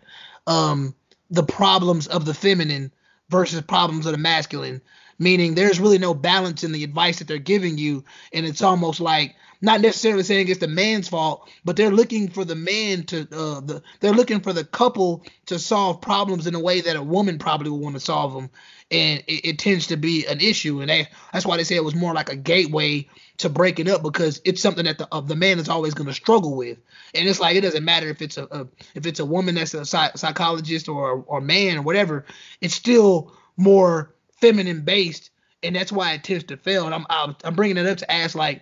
um 0.47 0.95
the 1.29 1.43
problems 1.43 2.07
of 2.07 2.25
the 2.25 2.33
feminine 2.33 2.91
versus 3.29 3.61
problems 3.61 4.07
of 4.07 4.11
the 4.11 4.17
masculine 4.17 4.81
meaning 5.17 5.55
there's 5.55 5.79
really 5.79 5.97
no 5.97 6.13
balance 6.13 6.63
in 6.63 6.71
the 6.71 6.83
advice 6.83 7.19
that 7.19 7.27
they're 7.27 7.37
giving 7.37 7.77
you. 7.77 8.03
And 8.33 8.45
it's 8.45 8.61
almost 8.61 8.99
like 8.99 9.35
not 9.61 9.81
necessarily 9.81 10.23
saying 10.23 10.47
it's 10.49 10.59
the 10.59 10.67
man's 10.67 11.07
fault 11.07 11.49
but 11.63 11.77
they're 11.77 11.89
looking 11.89 12.27
for 12.27 12.43
the 12.43 12.55
man 12.55 13.03
to 13.03 13.21
uh 13.21 13.61
the 13.61 13.81
they're 13.99 14.11
looking 14.11 14.41
for 14.41 14.51
the 14.51 14.65
couple 14.65 15.23
to 15.45 15.57
solve 15.57 16.01
problems 16.01 16.45
in 16.45 16.53
a 16.53 16.59
way 16.59 16.81
that 16.81 16.97
a 16.97 17.01
woman 17.01 17.39
probably 17.39 17.69
would 17.71 17.81
want 17.81 17.95
to 17.95 17.99
solve 17.99 18.33
them 18.33 18.49
and 18.91 19.23
it, 19.27 19.49
it, 19.49 19.59
tends 19.59 19.87
to 19.87 19.97
be 19.97 20.27
an 20.27 20.39
issue, 20.41 20.79
and 20.79 20.89
they, 20.89 21.07
that's 21.33 21.45
why 21.45 21.57
they 21.57 21.63
say 21.63 21.75
it 21.75 21.83
was 21.83 21.95
more 21.95 22.13
like 22.13 22.29
a 22.29 22.35
gateway 22.35 23.07
to 23.37 23.49
breaking 23.49 23.89
up 23.89 24.03
because 24.03 24.41
it's 24.45 24.61
something 24.61 24.85
that 24.85 24.97
the 24.99 25.07
uh, 25.11 25.21
the 25.21 25.35
man 25.35 25.59
is 25.59 25.69
always 25.69 25.93
going 25.93 26.07
to 26.07 26.13
struggle 26.13 26.55
with, 26.55 26.77
and 27.13 27.27
it's 27.27 27.39
like 27.39 27.55
it 27.55 27.61
doesn't 27.61 27.83
matter 27.83 28.07
if 28.09 28.21
it's 28.21 28.37
a, 28.37 28.47
a 28.51 28.67
if 28.93 29.05
it's 29.05 29.19
a 29.19 29.25
woman 29.25 29.55
that's 29.55 29.73
a 29.73 29.85
psych- 29.85 30.17
psychologist 30.17 30.87
or 30.87 31.23
or 31.27 31.41
man 31.41 31.77
or 31.77 31.81
whatever, 31.81 32.25
it's 32.61 32.75
still 32.75 33.33
more 33.57 34.13
feminine 34.45 34.81
based, 34.81 35.31
and 35.63 35.75
that's 35.75 35.91
why 35.91 36.13
it 36.13 36.23
tends 36.23 36.43
to 36.45 36.57
fail. 36.57 36.85
And 36.85 36.93
I'm 36.93 37.35
I'm, 37.43 37.55
bringing 37.55 37.77
it 37.77 37.87
up 37.87 37.97
to 37.99 38.11
ask 38.11 38.35
like. 38.35 38.61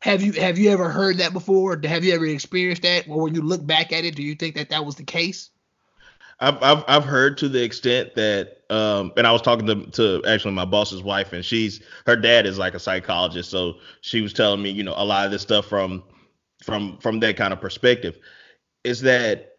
Have 0.00 0.20
you 0.20 0.32
have 0.32 0.58
you 0.58 0.68
ever 0.68 0.90
heard 0.90 1.16
that 1.16 1.32
before? 1.32 1.80
Have 1.82 2.04
you 2.04 2.12
ever 2.12 2.26
experienced 2.26 2.82
that? 2.82 3.08
Or 3.08 3.22
when 3.22 3.34
you 3.34 3.40
look 3.40 3.66
back 3.66 3.90
at 3.90 4.04
it, 4.04 4.14
do 4.14 4.22
you 4.22 4.34
think 4.34 4.54
that 4.56 4.68
that 4.68 4.84
was 4.84 4.96
the 4.96 5.02
case? 5.02 5.48
I've, 6.40 6.62
I've 6.62 6.84
I've 6.88 7.04
heard 7.04 7.38
to 7.38 7.48
the 7.48 7.62
extent 7.62 8.14
that 8.14 8.58
um 8.70 9.12
and 9.16 9.26
I 9.26 9.32
was 9.32 9.42
talking 9.42 9.66
to 9.66 9.86
to 9.92 10.22
actually 10.26 10.52
my 10.52 10.64
boss's 10.64 11.02
wife 11.02 11.32
and 11.32 11.44
she's 11.44 11.80
her 12.06 12.16
dad 12.16 12.46
is 12.46 12.58
like 12.58 12.74
a 12.74 12.78
psychologist 12.78 13.50
so 13.50 13.74
she 14.00 14.20
was 14.20 14.32
telling 14.32 14.62
me 14.62 14.70
you 14.70 14.82
know 14.82 14.94
a 14.96 15.04
lot 15.04 15.26
of 15.26 15.32
this 15.32 15.42
stuff 15.42 15.66
from 15.66 16.02
from 16.62 16.98
from 16.98 17.20
that 17.20 17.36
kind 17.36 17.52
of 17.52 17.60
perspective 17.60 18.18
is 18.82 19.00
that 19.02 19.52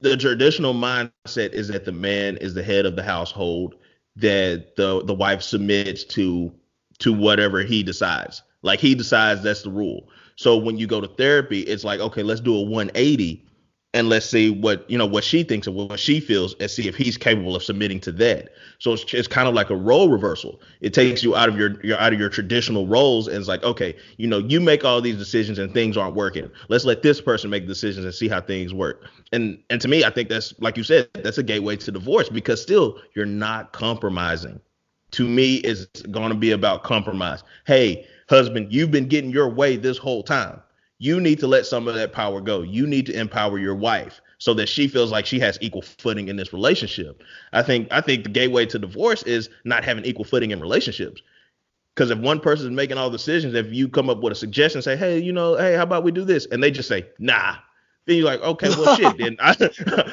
the 0.00 0.16
traditional 0.16 0.72
mindset 0.72 1.52
is 1.52 1.68
that 1.68 1.84
the 1.84 1.92
man 1.92 2.36
is 2.38 2.54
the 2.54 2.62
head 2.62 2.86
of 2.86 2.96
the 2.96 3.02
household 3.02 3.74
that 4.20 4.76
the 4.76 5.02
the 5.04 5.14
wife 5.14 5.42
submits 5.42 6.04
to 6.04 6.52
to 6.98 7.12
whatever 7.12 7.62
he 7.62 7.82
decides 7.82 8.42
Like 8.62 8.80
he 8.80 8.94
decides 8.94 9.42
that's 9.42 9.62
the 9.62 9.70
rule. 9.70 10.08
So 10.36 10.56
when 10.56 10.78
you 10.78 10.86
go 10.86 11.00
to 11.00 11.08
therapy, 11.08 11.60
it's 11.60 11.84
like, 11.84 12.00
okay, 12.00 12.22
let's 12.22 12.40
do 12.40 12.54
a 12.56 12.62
180 12.62 13.44
and 13.92 14.08
let's 14.08 14.26
see 14.26 14.50
what 14.50 14.88
you 14.88 14.96
know 14.96 15.06
what 15.06 15.24
she 15.24 15.42
thinks 15.42 15.66
and 15.66 15.74
what 15.74 15.98
she 15.98 16.20
feels 16.20 16.54
and 16.60 16.70
see 16.70 16.86
if 16.86 16.94
he's 16.94 17.16
capable 17.16 17.56
of 17.56 17.62
submitting 17.62 17.98
to 18.00 18.12
that. 18.12 18.50
So 18.78 18.92
it's, 18.92 19.12
it's 19.12 19.26
kind 19.26 19.48
of 19.48 19.54
like 19.54 19.70
a 19.70 19.76
role 19.76 20.08
reversal. 20.08 20.60
It 20.80 20.94
takes 20.94 21.24
you 21.24 21.34
out 21.34 21.48
of 21.48 21.58
your, 21.58 21.84
your 21.84 21.98
out 21.98 22.12
of 22.12 22.20
your 22.20 22.28
traditional 22.28 22.86
roles 22.86 23.26
and 23.26 23.36
it's 23.36 23.48
like 23.48 23.62
okay 23.64 23.96
you 24.16 24.28
know 24.28 24.38
you 24.38 24.60
make 24.60 24.84
all 24.84 25.00
these 25.00 25.16
decisions 25.16 25.58
and 25.58 25.74
things 25.74 25.96
aren't 25.96 26.14
working. 26.14 26.50
Let's 26.68 26.84
let 26.84 27.02
this 27.02 27.20
person 27.20 27.50
make 27.50 27.66
decisions 27.66 28.04
and 28.04 28.14
see 28.14 28.28
how 28.28 28.40
things 28.40 28.72
work. 28.72 29.04
And 29.32 29.58
and 29.70 29.80
to 29.80 29.88
me 29.88 30.04
i 30.04 30.10
think 30.10 30.28
that's 30.28 30.54
like 30.60 30.76
you 30.76 30.84
said 30.84 31.08
that's 31.14 31.38
a 31.38 31.42
gateway 31.42 31.76
to 31.76 31.90
divorce 31.90 32.28
because 32.28 32.62
still 32.62 33.00
you're 33.14 33.26
not 33.26 33.72
compromising. 33.72 34.60
To 35.12 35.26
me 35.26 35.56
it's 35.56 35.86
going 36.02 36.28
to 36.28 36.36
be 36.36 36.52
about 36.52 36.84
compromise. 36.84 37.42
Hey 37.66 38.06
husband 38.28 38.72
you've 38.72 38.92
been 38.92 39.08
getting 39.08 39.30
your 39.30 39.48
way 39.48 39.76
this 39.76 39.98
whole 39.98 40.22
time 40.22 40.62
you 41.00 41.18
need 41.18 41.40
to 41.40 41.46
let 41.46 41.64
some 41.64 41.88
of 41.88 41.94
that 41.94 42.12
power 42.12 42.42
go. 42.42 42.60
You 42.60 42.86
need 42.86 43.06
to 43.06 43.18
empower 43.18 43.58
your 43.58 43.74
wife 43.74 44.20
so 44.36 44.52
that 44.54 44.68
she 44.68 44.86
feels 44.86 45.10
like 45.10 45.24
she 45.24 45.40
has 45.40 45.58
equal 45.62 45.80
footing 45.80 46.28
in 46.28 46.36
this 46.36 46.52
relationship. 46.52 47.22
I 47.54 47.62
think 47.62 47.88
I 47.90 48.02
think 48.02 48.22
the 48.22 48.28
gateway 48.30 48.66
to 48.66 48.78
divorce 48.78 49.22
is 49.22 49.48
not 49.64 49.82
having 49.82 50.04
equal 50.04 50.26
footing 50.26 50.50
in 50.50 50.60
relationships. 50.60 51.22
Because 51.94 52.10
if 52.10 52.18
one 52.18 52.38
person 52.38 52.66
is 52.66 52.72
making 52.72 52.98
all 52.98 53.08
decisions, 53.08 53.54
if 53.54 53.72
you 53.72 53.88
come 53.88 54.10
up 54.10 54.22
with 54.22 54.32
a 54.34 54.36
suggestion, 54.36 54.82
say, 54.82 54.94
hey, 54.94 55.18
you 55.18 55.32
know, 55.32 55.56
hey, 55.56 55.74
how 55.74 55.82
about 55.82 56.04
we 56.04 56.12
do 56.12 56.24
this? 56.24 56.46
And 56.52 56.62
they 56.62 56.70
just 56.70 56.88
say, 56.88 57.06
nah. 57.18 57.56
Then 58.06 58.16
you're 58.16 58.26
like, 58.26 58.40
okay, 58.42 58.68
well, 58.68 58.96
shit, 58.96 59.18
then 59.18 59.36
I, 59.40 59.56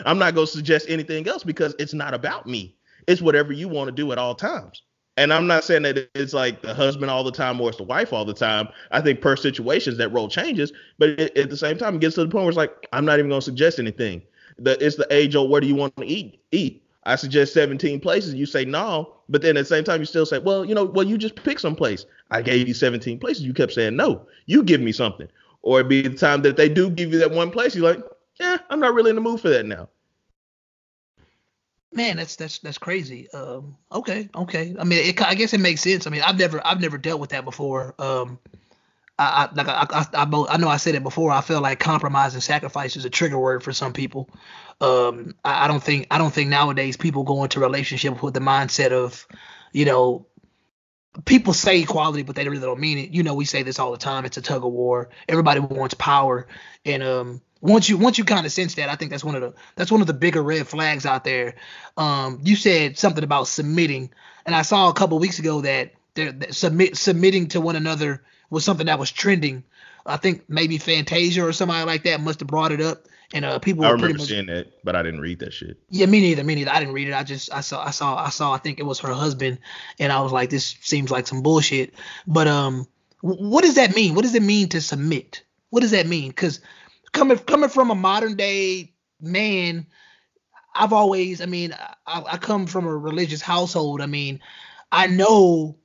I'm 0.06 0.18
not 0.18 0.36
going 0.36 0.48
to 0.48 0.52
suggest 0.52 0.88
anything 0.90 1.28
else 1.28 1.44
because 1.44 1.76
it's 1.80 1.94
not 1.94 2.14
about 2.14 2.48
me. 2.48 2.76
It's 3.08 3.22
whatever 3.22 3.54
you 3.54 3.68
want 3.68 3.90
to 3.90 3.92
do 3.92 4.12
at 4.12 4.18
all 4.18 4.36
times. 4.36 4.82
And 5.18 5.34
I'm 5.34 5.48
not 5.48 5.64
saying 5.64 5.82
that 5.82 6.10
it's 6.14 6.34
like 6.34 6.62
the 6.62 6.76
husband 6.76 7.10
all 7.10 7.24
the 7.24 7.32
time 7.32 7.60
or 7.60 7.70
it's 7.70 7.80
the 7.80 7.84
wife 7.84 8.14
all 8.14 8.24
the 8.24 8.36
time. 8.36 8.70
I 8.92 9.02
think 9.02 9.20
per 9.20 9.36
situations 9.36 9.98
that 9.98 10.10
role 10.10 10.30
changes, 10.30 10.72
but 11.00 11.10
it, 11.10 11.36
at 11.36 11.50
the 11.50 11.58
same 11.58 11.78
time, 11.78 11.96
it 11.96 12.02
gets 12.02 12.16
to 12.16 12.22
the 12.24 12.30
point 12.30 12.44
where 12.44 12.50
it's 12.50 12.58
like 12.58 12.88
I'm 12.94 13.04
not 13.04 13.18
even 13.18 13.30
going 13.30 13.42
to 13.42 13.46
suggest 13.46 13.80
anything. 13.80 14.22
The, 14.60 14.84
it's 14.84 14.96
the 14.96 15.08
age 15.10 15.36
old 15.36 15.50
where 15.50 15.60
do 15.60 15.68
you 15.68 15.76
want 15.76 15.98
to 15.98 16.06
eat? 16.06 16.40
Eat. 16.52 16.84
I 17.04 17.16
suggest 17.16 17.54
17 17.54 18.00
places. 18.00 18.36
You 18.36 18.46
say 18.46 18.64
no, 18.64 19.14
but 19.28 19.42
then 19.42 19.58
at 19.58 19.62
the 19.62 19.66
same 19.66 19.84
time 19.84 20.02
you 20.02 20.06
still 20.06 20.26
say, 20.26 20.38
well, 20.40 20.64
you 20.64 20.76
know, 20.76 20.86
well 20.86 21.06
you 21.06 21.18
just 21.18 21.36
pick 21.36 21.58
some 21.58 21.76
place. 21.76 22.06
I 22.30 22.44
gave 22.44 22.68
you 22.68 22.76
17 22.76 23.18
places. 23.20 23.44
You 23.44 23.54
kept 23.54 23.74
saying 23.74 23.96
no. 23.96 24.28
You 24.46 24.62
give 24.62 24.82
me 24.82 24.92
something. 24.92 25.28
Or 25.64 25.80
it'd 25.80 25.90
be 25.90 26.04
the 26.04 26.16
time 26.16 26.44
that 26.44 26.58
they 26.58 26.70
do 26.70 26.90
give 26.92 27.12
you 27.12 27.20
that 27.20 27.32
one 27.32 27.50
place. 27.50 27.76
You're 27.76 27.92
like, 27.92 28.04
yeah, 28.40 28.58
I'm 28.70 28.80
not 28.80 28.94
really 28.94 29.10
in 29.10 29.16
the 29.16 29.22
mood 29.22 29.42
for 29.42 29.50
that 29.50 29.66
now. 29.66 29.90
Man, 31.94 32.18
that's 32.18 32.36
that's 32.36 32.60
that's 32.60 32.78
crazy. 32.78 33.30
Um, 33.32 33.78
okay, 33.92 34.30
okay. 34.36 34.76
I 34.78 34.84
mean, 34.84 35.00
it, 35.00 35.22
I 35.22 35.36
guess 35.36 35.54
it 35.54 35.60
makes 35.60 35.82
sense. 35.82 36.06
I 36.06 36.10
mean, 36.10 36.22
I've 36.22 36.38
never 36.38 36.66
I've 36.66 36.82
never 36.82 36.98
dealt 36.98 37.20
with 37.22 37.30
that 37.32 37.46
before. 37.46 37.96
Um, 37.98 38.40
I, 39.18 39.50
I 39.50 39.56
like 39.56 39.68
I, 39.68 39.88
I 39.92 40.06
I, 40.24 40.46
I 40.50 40.58
know 40.58 40.68
I 40.68 40.78
said 40.78 40.96
it 40.96 41.04
before. 41.04 41.32
I 41.32 41.42
feel 41.42 41.62
like 41.62 41.80
compromise 41.80 42.34
and 42.34 42.44
sacrifice 42.44 42.98
is 42.98 43.06
a 43.06 43.10
trigger 43.10 43.40
word 43.40 43.64
for 43.64 43.72
some 43.72 43.94
people. 43.94 44.30
Um, 44.82 45.34
I, 45.44 45.66
I 45.66 45.68
don't 45.68 45.82
think 45.82 46.08
I 46.12 46.18
don't 46.18 46.34
think 46.34 46.50
nowadays 46.50 46.98
people 46.98 47.24
go 47.24 47.44
into 47.44 47.60
relationships 47.60 48.22
with 48.22 48.34
the 48.34 48.42
mindset 48.42 48.92
of, 48.92 49.26
you 49.72 49.86
know, 49.86 50.28
people 51.26 51.54
say 51.54 51.82
equality, 51.82 52.24
but 52.24 52.36
they 52.36 52.48
really 52.48 52.62
don't 52.62 52.80
mean 52.80 52.98
it. 52.98 53.10
You 53.12 53.24
know, 53.24 53.34
we 53.34 53.46
say 53.46 53.64
this 53.64 53.80
all 53.80 53.92
the 53.92 53.98
time. 53.98 54.26
It's 54.26 54.38
a 54.38 54.42
tug 54.42 54.64
of 54.64 54.72
war. 54.72 55.10
Everybody 55.28 55.62
wants 55.62 55.96
power, 55.96 56.48
and 56.86 57.02
um, 57.02 57.42
once 57.62 57.90
you 57.90 57.98
once 57.98 58.18
you 58.18 58.24
kind 58.24 58.46
of 58.46 58.52
sense 58.52 58.76
that, 58.76 58.90
I 58.90 58.96
think 58.96 59.12
that's 59.12 59.24
one 59.24 59.36
of 59.36 59.42
the 59.42 59.54
that's 59.76 59.92
one 59.92 60.02
of 60.02 60.08
the 60.08 60.14
bigger 60.14 60.42
red 60.42 60.68
flags 60.68 61.06
out 61.06 61.24
there. 61.24 61.56
Um, 61.96 62.40
you 62.44 62.56
said 62.56 62.98
something 62.98 63.24
about 63.24 63.48
submitting, 63.48 64.12
and 64.46 64.56
I 64.56 64.62
saw 64.62 64.90
a 64.90 64.94
couple 64.94 65.20
weeks 65.20 65.40
ago 65.40 65.62
that 65.62 65.94
they're, 66.14 66.34
submit 66.52 66.98
submitting 66.98 67.48
to 67.50 67.62
one 67.62 67.76
another 67.76 68.24
was 68.50 68.64
something 68.64 68.88
that 68.88 69.00
was 69.00 69.12
trending. 69.12 69.64
I 70.06 70.18
think 70.18 70.44
maybe 70.48 70.78
Fantasia 70.78 71.46
or 71.46 71.52
somebody 71.52 71.86
like 71.86 72.04
that 72.04 72.22
must 72.22 72.40
have 72.40 72.48
brought 72.48 72.72
it 72.72 72.80
up, 72.80 73.08
and 73.34 73.44
uh, 73.44 73.60
people. 73.60 73.84
I 73.86 73.92
remember 73.92 74.20
much, 74.20 74.28
seeing 74.28 74.46
that, 74.48 74.68
but 74.84 74.96
I 74.96 75.04
didn't 75.04 75.20
read 75.20 75.40
that 75.40 75.54
shit. 75.54 75.78
Yeah, 75.90 76.06
me 76.06 76.22
neither. 76.22 76.44
Me 76.44 76.56
neither. 76.56 76.72
I 76.72 76.80
didn't 76.80 76.94
read 76.94 77.08
it. 77.08 77.14
I 77.14 77.24
just 77.24 77.54
I 77.54 77.62
saw 77.62 77.86
I 77.86 77.92
saw 77.92 78.16
I 78.16 78.30
saw. 78.30 78.54
I 78.54 78.58
think 78.58 78.80
it 78.80 78.84
was 78.84 79.00
her 79.00 79.14
husband, 79.14 79.60
and 80.00 80.12
I 80.12 80.22
was 80.22 80.32
like, 80.32 80.50
this 80.50 80.78
seems 80.82 81.12
like 81.12 81.28
some 81.28 81.42
bullshit. 81.42 81.94
But 82.26 82.48
um, 82.48 82.88
what 83.22 83.64
does 83.64 83.76
that 83.76 83.96
mean? 83.96 84.16
What 84.16 84.24
does 84.24 84.36
it 84.36 84.44
mean 84.44 84.70
to 84.70 84.82
submit? 84.82 85.44
What 85.70 85.82
does 85.82 85.92
that 85.92 86.08
mean? 86.08 86.30
Because 86.30 86.62
coming 87.18 87.38
coming 87.40 87.70
from 87.70 87.92
a 87.92 87.96
modern 87.96 88.36
day 88.36 88.94
man, 89.20 89.88
I've 90.76 90.94
always, 90.94 91.42
I 91.42 91.46
mean, 91.46 91.74
I, 92.06 92.24
I 92.34 92.38
come 92.38 92.68
from 92.68 92.86
a 92.86 92.96
religious 92.96 93.42
household. 93.42 94.02
I 94.02 94.06
mean, 94.06 94.40
I 94.92 95.08
know. 95.08 95.78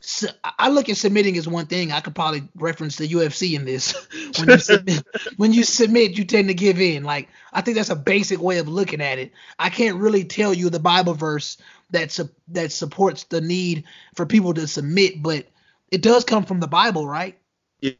So 0.00 0.28
I 0.44 0.68
look 0.68 0.90
at 0.90 0.98
submitting 0.98 1.38
as 1.38 1.48
one 1.48 1.64
thing. 1.64 1.90
I 1.90 2.00
could 2.00 2.14
probably 2.14 2.46
reference 2.54 2.96
the 2.96 3.08
UFC 3.08 3.54
in 3.54 3.64
this. 3.64 3.94
when 4.38 4.50
you 4.50 4.58
submit, 4.58 5.02
when 5.38 5.52
you 5.54 5.64
submit, 5.64 6.18
you 6.18 6.24
tend 6.24 6.48
to 6.48 6.54
give 6.54 6.78
in. 6.78 7.04
Like 7.04 7.28
I 7.54 7.62
think 7.62 7.76
that's 7.76 7.88
a 7.88 7.96
basic 7.96 8.40
way 8.40 8.58
of 8.58 8.68
looking 8.68 9.00
at 9.00 9.18
it. 9.18 9.32
I 9.58 9.70
can't 9.70 9.96
really 9.96 10.24
tell 10.24 10.52
you 10.52 10.68
the 10.68 10.78
Bible 10.78 11.14
verse 11.14 11.56
that 11.90 12.12
su- 12.12 12.28
that 12.48 12.70
supports 12.70 13.24
the 13.24 13.40
need 13.40 13.84
for 14.14 14.26
people 14.26 14.52
to 14.54 14.66
submit, 14.66 15.22
but 15.22 15.46
it 15.90 16.02
does 16.02 16.24
come 16.24 16.44
from 16.44 16.60
the 16.60 16.66
Bible, 16.66 17.08
right? 17.08 17.38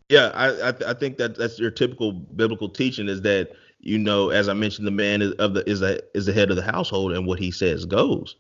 Yeah, 0.09 0.31
I 0.35 0.70
I, 0.70 0.75
I 0.88 0.94
think 0.94 1.18
that 1.18 1.37
that's 1.37 1.59
your 1.59 1.70
typical 1.70 2.12
biblical 2.12 2.68
teaching 2.68 3.09
is 3.09 3.23
that 3.23 3.51
you 3.81 3.99
know, 3.99 4.31
as 4.31 4.49
I 4.49 4.55
mentioned, 4.55 4.87
the 4.87 4.90
man 4.92 5.20
is 5.20 5.33
of 5.33 5.55
the 5.55 5.68
is 5.68 5.83
a 5.83 6.01
is 6.16 6.27
the 6.27 6.33
head 6.33 6.51
of 6.51 6.57
the 6.57 6.62
household, 6.62 7.12
and 7.12 7.27
what 7.27 7.38
he 7.38 7.51
says 7.51 7.85
goes. 7.85 8.37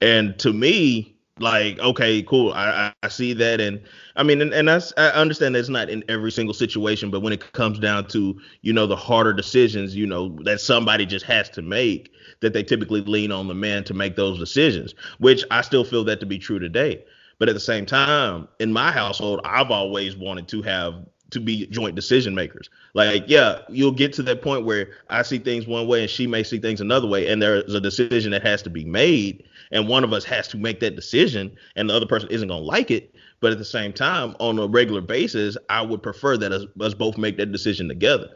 And 0.00 0.38
to 0.40 0.52
me, 0.52 1.16
like, 1.40 1.78
okay, 1.80 2.22
cool, 2.22 2.52
I 2.52 2.92
I, 3.02 3.08
see 3.08 3.32
that, 3.34 3.60
and 3.60 3.80
I 4.16 4.22
mean, 4.22 4.40
and, 4.40 4.54
and 4.54 4.70
I, 4.70 4.80
I 4.98 5.08
understand 5.10 5.54
that's 5.56 5.68
not 5.68 5.90
in 5.90 6.04
every 6.08 6.30
single 6.32 6.54
situation, 6.54 7.10
but 7.10 7.20
when 7.22 7.32
it 7.32 7.52
comes 7.52 7.80
down 7.80 8.06
to 8.08 8.40
you 8.62 8.72
know 8.72 8.86
the 8.86 8.96
harder 8.96 9.32
decisions, 9.32 9.96
you 9.96 10.06
know 10.06 10.38
that 10.44 10.60
somebody 10.60 11.06
just 11.06 11.26
has 11.26 11.50
to 11.50 11.62
make, 11.62 12.12
that 12.40 12.52
they 12.52 12.62
typically 12.62 13.00
lean 13.02 13.32
on 13.32 13.48
the 13.48 13.54
man 13.54 13.84
to 13.84 13.94
make 13.94 14.16
those 14.16 14.38
decisions, 14.38 14.94
which 15.18 15.44
I 15.50 15.62
still 15.62 15.84
feel 15.84 16.04
that 16.04 16.20
to 16.20 16.26
be 16.26 16.38
true 16.38 16.60
today. 16.60 17.04
But 17.38 17.48
at 17.48 17.54
the 17.54 17.60
same 17.60 17.86
time, 17.86 18.48
in 18.58 18.72
my 18.72 18.90
household, 18.90 19.40
I've 19.44 19.70
always 19.70 20.16
wanted 20.16 20.48
to 20.48 20.62
have 20.62 21.06
to 21.30 21.40
be 21.40 21.66
joint 21.66 21.94
decision 21.94 22.34
makers. 22.34 22.70
Like, 22.94 23.24
yeah, 23.26 23.60
you'll 23.68 23.92
get 23.92 24.14
to 24.14 24.22
that 24.24 24.42
point 24.42 24.64
where 24.64 24.92
I 25.10 25.22
see 25.22 25.38
things 25.38 25.66
one 25.66 25.86
way 25.86 26.02
and 26.02 26.10
she 26.10 26.26
may 26.26 26.42
see 26.42 26.58
things 26.58 26.80
another 26.80 27.06
way, 27.06 27.28
and 27.28 27.40
there's 27.40 27.74
a 27.74 27.80
decision 27.80 28.32
that 28.32 28.42
has 28.42 28.62
to 28.62 28.70
be 28.70 28.84
made, 28.84 29.44
and 29.70 29.88
one 29.88 30.04
of 30.04 30.12
us 30.12 30.24
has 30.24 30.48
to 30.48 30.56
make 30.56 30.80
that 30.80 30.96
decision, 30.96 31.54
and 31.76 31.90
the 31.90 31.94
other 31.94 32.06
person 32.06 32.30
isn't 32.30 32.48
gonna 32.48 32.62
like 32.62 32.90
it. 32.90 33.14
But 33.40 33.52
at 33.52 33.58
the 33.58 33.64
same 33.64 33.92
time, 33.92 34.34
on 34.40 34.58
a 34.58 34.66
regular 34.66 35.00
basis, 35.00 35.56
I 35.68 35.82
would 35.82 36.02
prefer 36.02 36.36
that 36.38 36.50
us, 36.50 36.64
us 36.80 36.94
both 36.94 37.18
make 37.18 37.36
that 37.36 37.52
decision 37.52 37.88
together. 37.88 38.30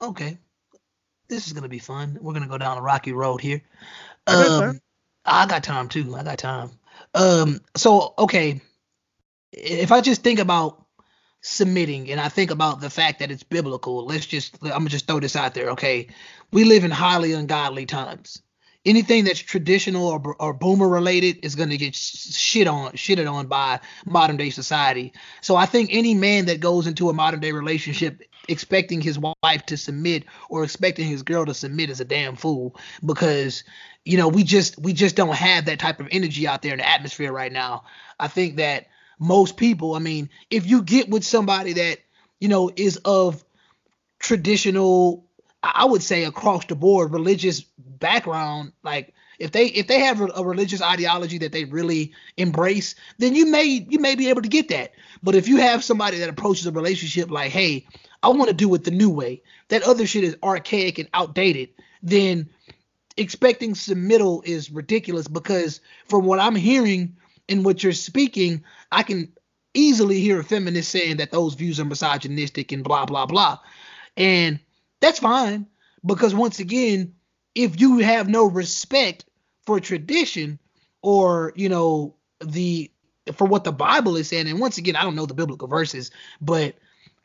Okay, 0.00 0.38
this 1.28 1.46
is 1.46 1.52
gonna 1.52 1.68
be 1.68 1.78
fun. 1.78 2.18
We're 2.20 2.32
gonna 2.32 2.48
go 2.48 2.58
down 2.58 2.78
a 2.78 2.82
rocky 2.82 3.12
road 3.12 3.40
here. 3.40 3.62
Um, 4.26 4.80
I 5.24 5.46
got 5.46 5.62
time 5.62 5.88
too. 5.88 6.16
I 6.16 6.24
got 6.24 6.38
time. 6.38 6.70
Um, 7.14 7.60
so 7.76 8.14
okay, 8.18 8.60
if 9.52 9.92
I 9.92 10.00
just 10.00 10.22
think 10.22 10.38
about 10.38 10.84
submitting 11.42 12.10
and 12.10 12.20
I 12.20 12.28
think 12.28 12.50
about 12.50 12.80
the 12.80 12.90
fact 12.90 13.18
that 13.18 13.30
it's 13.30 13.42
biblical, 13.42 14.06
let's 14.06 14.26
just 14.26 14.56
I'm 14.62 14.70
gonna 14.70 14.88
just 14.88 15.06
throw 15.06 15.20
this 15.20 15.36
out 15.36 15.54
there. 15.54 15.70
Okay, 15.70 16.08
we 16.52 16.64
live 16.64 16.84
in 16.84 16.90
highly 16.90 17.32
ungodly 17.32 17.86
times. 17.86 18.42
Anything 18.84 19.24
that's 19.24 19.38
traditional 19.38 20.08
or, 20.08 20.36
or 20.40 20.52
boomer 20.52 20.88
related 20.88 21.44
is 21.44 21.54
going 21.54 21.70
to 21.70 21.76
get 21.76 21.94
shit 21.94 22.66
on, 22.66 22.92
shitted 22.92 23.30
on 23.30 23.46
by 23.46 23.78
modern 24.04 24.36
day 24.36 24.50
society. 24.50 25.12
So 25.40 25.54
I 25.54 25.66
think 25.66 25.90
any 25.92 26.14
man 26.14 26.46
that 26.46 26.60
goes 26.60 26.86
into 26.86 27.08
a 27.08 27.12
modern 27.12 27.40
day 27.40 27.52
relationship 27.52 28.22
expecting 28.48 29.00
his 29.00 29.20
wife 29.20 29.66
to 29.66 29.76
submit 29.76 30.24
or 30.48 30.64
expecting 30.64 31.06
his 31.06 31.22
girl 31.22 31.46
to 31.46 31.54
submit 31.54 31.90
is 31.90 32.00
a 32.00 32.04
damn 32.04 32.34
fool 32.34 32.74
because 33.04 33.62
you 34.04 34.16
know, 34.16 34.28
we 34.28 34.42
just 34.42 34.78
we 34.78 34.92
just 34.92 35.16
don't 35.16 35.34
have 35.34 35.66
that 35.66 35.78
type 35.78 36.00
of 36.00 36.08
energy 36.10 36.46
out 36.48 36.62
there 36.62 36.72
in 36.72 36.78
the 36.78 36.88
atmosphere 36.88 37.32
right 37.32 37.52
now. 37.52 37.84
I 38.18 38.28
think 38.28 38.56
that 38.56 38.86
most 39.18 39.56
people, 39.56 39.94
I 39.94 40.00
mean, 40.00 40.28
if 40.50 40.66
you 40.66 40.82
get 40.82 41.08
with 41.08 41.24
somebody 41.24 41.74
that, 41.74 41.98
you 42.40 42.48
know, 42.48 42.70
is 42.74 42.96
of 43.04 43.44
traditional 44.18 45.24
I 45.62 45.84
would 45.84 46.02
say 46.02 46.24
across 46.24 46.66
the 46.66 46.74
board 46.74 47.12
religious 47.12 47.64
background, 48.02 48.72
like 48.82 49.14
if 49.38 49.52
they 49.52 49.66
if 49.68 49.86
they 49.86 50.00
have 50.00 50.20
a 50.20 50.44
religious 50.44 50.82
ideology 50.82 51.38
that 51.38 51.52
they 51.52 51.64
really 51.64 52.12
embrace, 52.36 52.94
then 53.16 53.34
you 53.34 53.46
may 53.46 53.64
you 53.64 53.98
may 53.98 54.14
be 54.14 54.28
able 54.28 54.42
to 54.42 54.48
get 54.48 54.68
that. 54.68 54.92
But 55.22 55.34
if 55.34 55.48
you 55.48 55.56
have 55.56 55.82
somebody 55.82 56.18
that 56.18 56.28
approaches 56.28 56.66
a 56.66 56.72
relationship 56.72 57.30
like, 57.30 57.50
hey, 57.50 57.86
I 58.22 58.28
want 58.28 58.48
to 58.48 58.54
do 58.54 58.74
it 58.74 58.84
the 58.84 58.90
new 58.90 59.08
way, 59.08 59.42
that 59.68 59.82
other 59.84 60.06
shit 60.06 60.24
is 60.24 60.36
archaic 60.42 60.98
and 60.98 61.08
outdated, 61.14 61.70
then 62.02 62.50
expecting 63.16 63.74
submittal 63.74 64.44
is 64.44 64.70
ridiculous 64.70 65.28
because 65.28 65.80
from 66.06 66.24
what 66.24 66.38
I'm 66.38 66.54
hearing 66.54 67.16
and 67.48 67.64
what 67.64 67.82
you're 67.82 67.92
speaking, 67.92 68.62
I 68.90 69.02
can 69.02 69.32
easily 69.74 70.20
hear 70.20 70.40
a 70.40 70.44
feminist 70.44 70.90
saying 70.90 71.16
that 71.16 71.30
those 71.30 71.54
views 71.54 71.80
are 71.80 71.84
misogynistic 71.84 72.72
and 72.72 72.84
blah 72.84 73.06
blah 73.06 73.26
blah. 73.26 73.58
And 74.16 74.60
that's 75.00 75.18
fine 75.18 75.66
because 76.04 76.34
once 76.34 76.58
again, 76.58 77.14
if 77.54 77.80
you 77.80 77.98
have 77.98 78.28
no 78.28 78.46
respect 78.46 79.24
for 79.66 79.80
tradition 79.80 80.58
or, 81.02 81.52
you 81.56 81.68
know, 81.68 82.14
the 82.40 82.90
for 83.34 83.46
what 83.46 83.64
the 83.64 83.72
Bible 83.72 84.16
is 84.16 84.28
saying. 84.28 84.48
And 84.48 84.58
once 84.58 84.78
again, 84.78 84.96
I 84.96 85.02
don't 85.02 85.14
know 85.14 85.26
the 85.26 85.34
biblical 85.34 85.68
verses, 85.68 86.10
but 86.40 86.74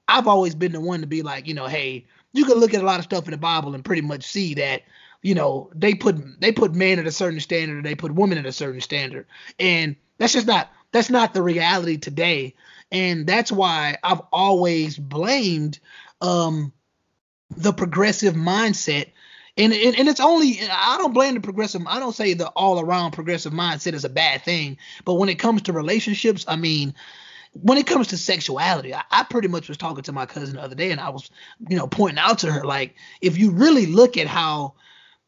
I've 0.07 0.27
always 0.27 0.55
been 0.55 0.71
the 0.71 0.79
one 0.79 1.01
to 1.01 1.07
be 1.07 1.21
like, 1.23 1.47
you 1.47 1.53
know, 1.53 1.67
hey, 1.67 2.05
you 2.33 2.45
can 2.45 2.57
look 2.57 2.73
at 2.73 2.81
a 2.81 2.85
lot 2.85 2.99
of 2.99 3.05
stuff 3.05 3.25
in 3.25 3.31
the 3.31 3.37
Bible 3.37 3.73
and 3.73 3.83
pretty 3.83 4.01
much 4.01 4.23
see 4.23 4.53
that, 4.55 4.83
you 5.21 5.33
know, 5.33 5.69
they 5.73 5.95
put 5.95 6.39
they 6.39 6.51
put 6.51 6.75
men 6.75 6.99
at 6.99 7.07
a 7.07 7.11
certain 7.11 7.39
standard, 7.39 7.83
they 7.83 7.95
put 7.95 8.13
women 8.13 8.37
at 8.37 8.45
a 8.45 8.51
certain 8.51 8.81
standard, 8.81 9.25
and 9.59 9.95
that's 10.17 10.33
just 10.33 10.47
not 10.47 10.69
that's 10.91 11.09
not 11.09 11.33
the 11.33 11.41
reality 11.41 11.97
today. 11.97 12.53
And 12.91 13.27
that's 13.27 13.51
why 13.51 13.97
I've 14.03 14.21
always 14.31 14.97
blamed 14.97 15.79
um, 16.21 16.71
the 17.49 17.73
progressive 17.73 18.35
mindset 18.35 19.11
and, 19.57 19.73
and 19.73 19.97
and 19.97 20.07
it's 20.07 20.19
only 20.19 20.59
I 20.69 20.97
don't 20.97 21.13
blame 21.13 21.33
the 21.33 21.39
progressive. 21.41 21.81
I 21.87 21.99
don't 21.99 22.15
say 22.15 22.33
the 22.33 22.47
all 22.49 22.79
around 22.79 23.11
progressive 23.11 23.53
mindset 23.53 23.93
is 23.93 24.05
a 24.05 24.09
bad 24.09 24.43
thing, 24.43 24.77
but 25.03 25.15
when 25.15 25.29
it 25.29 25.39
comes 25.39 25.63
to 25.63 25.73
relationships, 25.73 26.45
I 26.47 26.55
mean, 26.55 26.93
when 27.53 27.77
it 27.77 27.87
comes 27.87 28.07
to 28.07 28.17
sexuality, 28.17 28.93
I, 28.93 29.03
I, 29.09 29.23
pretty 29.23 29.47
much 29.47 29.67
was 29.67 29.77
talking 29.77 30.03
to 30.03 30.11
my 30.11 30.25
cousin 30.25 30.55
the 30.55 30.61
other 30.61 30.75
day, 30.75 30.91
and 30.91 31.01
I 31.01 31.09
was, 31.09 31.29
you 31.67 31.75
know, 31.75 31.87
pointing 31.87 32.19
out 32.19 32.39
to 32.39 32.51
her 32.51 32.63
like, 32.63 32.95
if 33.21 33.37
you 33.37 33.51
really 33.51 33.87
look 33.87 34.17
at 34.17 34.27
how 34.27 34.75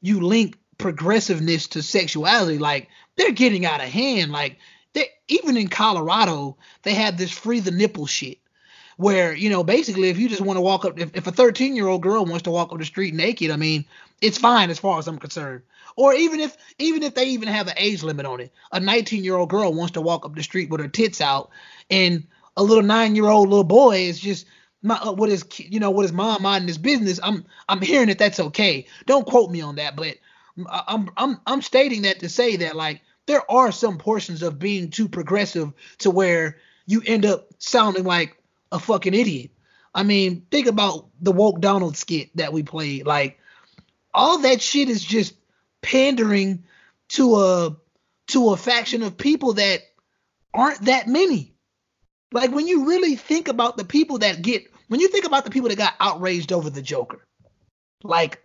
you 0.02 0.22
link 0.22 0.58
progressiveness 0.78 1.68
to 1.68 1.82
sexuality, 1.82 2.58
like 2.58 2.88
they're 3.16 3.32
getting 3.32 3.66
out 3.66 3.82
of 3.82 3.90
hand. 3.90 4.32
Like 4.32 4.58
they 4.94 5.08
even 5.28 5.58
in 5.58 5.68
Colorado, 5.68 6.58
they 6.84 6.94
have 6.96 7.18
this 7.18 7.32
free 7.32 7.60
the 7.60 7.72
nipple 7.72 8.06
shit 8.06 8.40
where 9.00 9.34
you 9.34 9.50
know 9.50 9.64
basically 9.64 10.10
if 10.10 10.18
you 10.18 10.28
just 10.28 10.42
want 10.42 10.58
to 10.58 10.62
walk 10.62 10.84
up 10.84 11.00
if, 11.00 11.10
if 11.16 11.26
a 11.26 11.32
13 11.32 11.74
year 11.74 11.88
old 11.88 12.02
girl 12.02 12.26
wants 12.26 12.44
to 12.44 12.52
walk 12.52 12.74
up 12.74 12.78
the 12.78 12.84
street 12.84 13.14
naked 13.14 13.50
i 13.50 13.56
mean 13.56 13.86
it's 14.20 14.38
fine 14.38 14.70
as 14.70 14.78
far 14.78 15.00
as 15.00 15.08
i'm 15.08 15.18
concerned. 15.18 15.62
Or 15.96 16.14
even 16.14 16.42
if 16.42 16.58
even 16.80 17.04
if 17.04 17.16
they 17.16 17.24
even 17.28 17.48
have 17.48 17.68
an 17.68 17.76
age 17.78 18.04
limit 18.04 18.26
on 18.26 18.42
it 18.42 18.52
a 18.74 18.80
19 18.80 19.24
year 19.24 19.38
old 19.38 19.50
girl 19.50 19.74
wants 19.74 19.94
to 19.94 20.02
walk 20.02 20.26
up 20.26 20.36
the 20.36 20.44
street 20.44 20.70
with 20.70 20.82
her 20.82 20.90
tits 20.90 21.22
out 21.22 21.50
and 21.90 22.28
a 22.58 22.64
little 22.64 22.84
nine 22.84 23.16
year 23.16 23.28
old 23.28 23.48
little 23.48 23.64
boy 23.64 24.00
is 24.00 24.20
just 24.20 24.46
my, 24.82 24.96
uh, 24.96 25.14
what 25.14 25.30
is 25.30 25.46
you 25.58 25.80
know 25.80 25.92
what 25.92 26.04
his 26.04 26.12
mom 26.12 26.42
minding 26.44 26.68
his 26.68 26.78
business 26.78 27.22
i'm 27.24 27.46
i'm 27.70 27.82
hearing 27.82 28.10
that 28.10 28.20
that's 28.20 28.40
okay. 28.42 28.86
Don't 29.06 29.26
quote 29.26 29.50
me 29.50 29.62
on 29.62 29.76
that 29.76 29.96
but 29.96 30.18
i'm 30.68 31.10
i'm 31.16 31.40
i'm 31.48 31.62
stating 31.62 32.02
that 32.02 32.20
to 32.20 32.28
say 32.28 32.58
that 32.58 32.76
like 32.76 33.02
there 33.28 33.50
are 33.50 33.72
some 33.72 33.98
portions 33.98 34.44
of 34.44 34.60
being 34.60 34.90
too 34.90 35.08
progressive 35.08 35.72
to 36.00 36.12
where 36.12 36.58
you 36.86 37.02
end 37.06 37.26
up 37.26 37.48
sounding 37.60 38.04
like 38.04 38.39
a 38.72 38.80
fucking 38.80 39.14
idiot. 39.14 39.52
I 39.94 40.04
mean, 40.04 40.46
think 40.52 40.68
about 40.68 41.10
the 41.20 41.32
woke 41.32 41.62
Donald 41.62 41.98
skit 41.98 42.30
that 42.36 42.54
we 42.54 42.64
played. 42.64 43.06
Like 43.06 43.40
all 44.14 44.40
that 44.40 44.62
shit 44.62 44.90
is 44.90 45.04
just 45.04 45.34
pandering 45.82 46.64
to 47.10 47.36
a 47.36 47.78
to 48.28 48.52
a 48.52 48.58
faction 48.58 49.02
of 49.02 49.18
people 49.18 49.54
that 49.54 49.82
aren't 50.54 50.86
that 50.86 51.08
many. 51.08 51.54
Like 52.32 52.52
when 52.52 52.68
you 52.68 52.88
really 52.88 53.16
think 53.16 53.48
about 53.48 53.78
the 53.78 53.86
people 53.86 54.20
that 54.20 54.42
get 54.42 54.68
when 54.88 55.00
you 55.00 55.08
think 55.08 55.26
about 55.26 55.46
the 55.46 55.52
people 55.52 55.70
that 55.70 55.78
got 55.78 55.96
outraged 56.00 56.52
over 56.54 56.70
the 56.70 56.82
Joker. 56.82 57.26
Like 58.04 58.44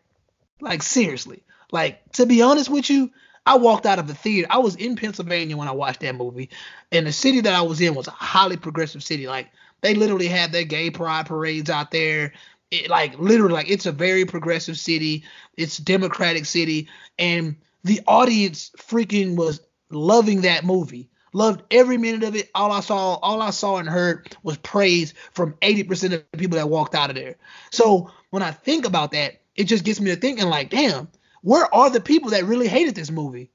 like 0.61 0.83
seriously. 0.83 1.43
Like 1.70 2.01
to 2.12 2.27
be 2.27 2.43
honest 2.43 2.70
with 2.70 2.89
you, 2.89 3.11
I 3.47 3.59
walked 3.59 3.85
out 3.85 3.99
of 3.99 4.07
the 4.07 4.14
theater. 4.14 4.47
I 4.49 4.59
was 4.59 4.77
in 4.77 4.97
Pennsylvania 4.97 5.57
when 5.57 5.68
I 5.68 5.72
watched 5.72 6.01
that 6.01 6.14
movie, 6.14 6.51
and 6.91 7.07
the 7.07 7.12
city 7.12 7.41
that 7.43 7.55
I 7.55 7.62
was 7.62 7.81
in 7.81 7.95
was 7.95 8.09
a 8.09 8.12
highly 8.12 8.57
progressive 8.57 9.03
city. 9.03 9.27
Like 9.27 9.51
they 9.85 9.95
literally 9.95 10.28
have 10.28 10.51
their 10.51 10.64
gay 10.64 10.91
pride 10.91 11.26
parades 11.26 11.68
out 11.68 11.91
there. 11.91 12.32
It, 12.70 12.89
like 12.89 13.18
literally, 13.18 13.53
like 13.53 13.70
it's 13.70 13.85
a 13.85 13.93
very 13.93 14.24
progressive 14.24 14.78
city. 14.78 15.24
It's 15.59 15.76
democratic 15.76 16.47
city, 16.47 16.89
and 17.18 17.55
the 17.85 18.01
audience 18.07 18.70
freaking 18.78 19.37
was 19.37 19.61
loving 19.91 20.41
that 20.41 20.64
movie. 20.64 21.11
Loved 21.35 21.64
every 21.70 21.99
minute 21.99 22.22
of 22.22 22.35
it. 22.35 22.51
All 22.55 22.72
I 22.72 22.80
saw, 22.80 23.16
all 23.16 23.43
I 23.43 23.51
saw 23.51 23.76
and 23.76 23.89
heard 23.89 24.35
was 24.43 24.57
praise 24.59 25.12
from 25.32 25.53
80% 25.61 26.14
of 26.14 26.24
the 26.30 26.39
people 26.39 26.57
that 26.57 26.70
walked 26.70 26.95
out 26.95 27.11
of 27.11 27.16
there. 27.16 27.37
So 27.70 28.11
when 28.30 28.43
I 28.43 28.53
think 28.53 28.87
about 28.87 29.12
that, 29.12 29.43
it 29.55 29.64
just 29.64 29.85
gets 29.85 30.01
me 30.01 30.14
to 30.14 30.16
thinking 30.16 30.49
like, 30.49 30.70
damn, 30.70 31.09
where 31.43 31.72
are 31.74 31.91
the 31.91 32.01
people 32.01 32.30
that 32.30 32.45
really 32.45 32.68
hated 32.68 32.95
this 32.95 33.11
movie? 33.11 33.51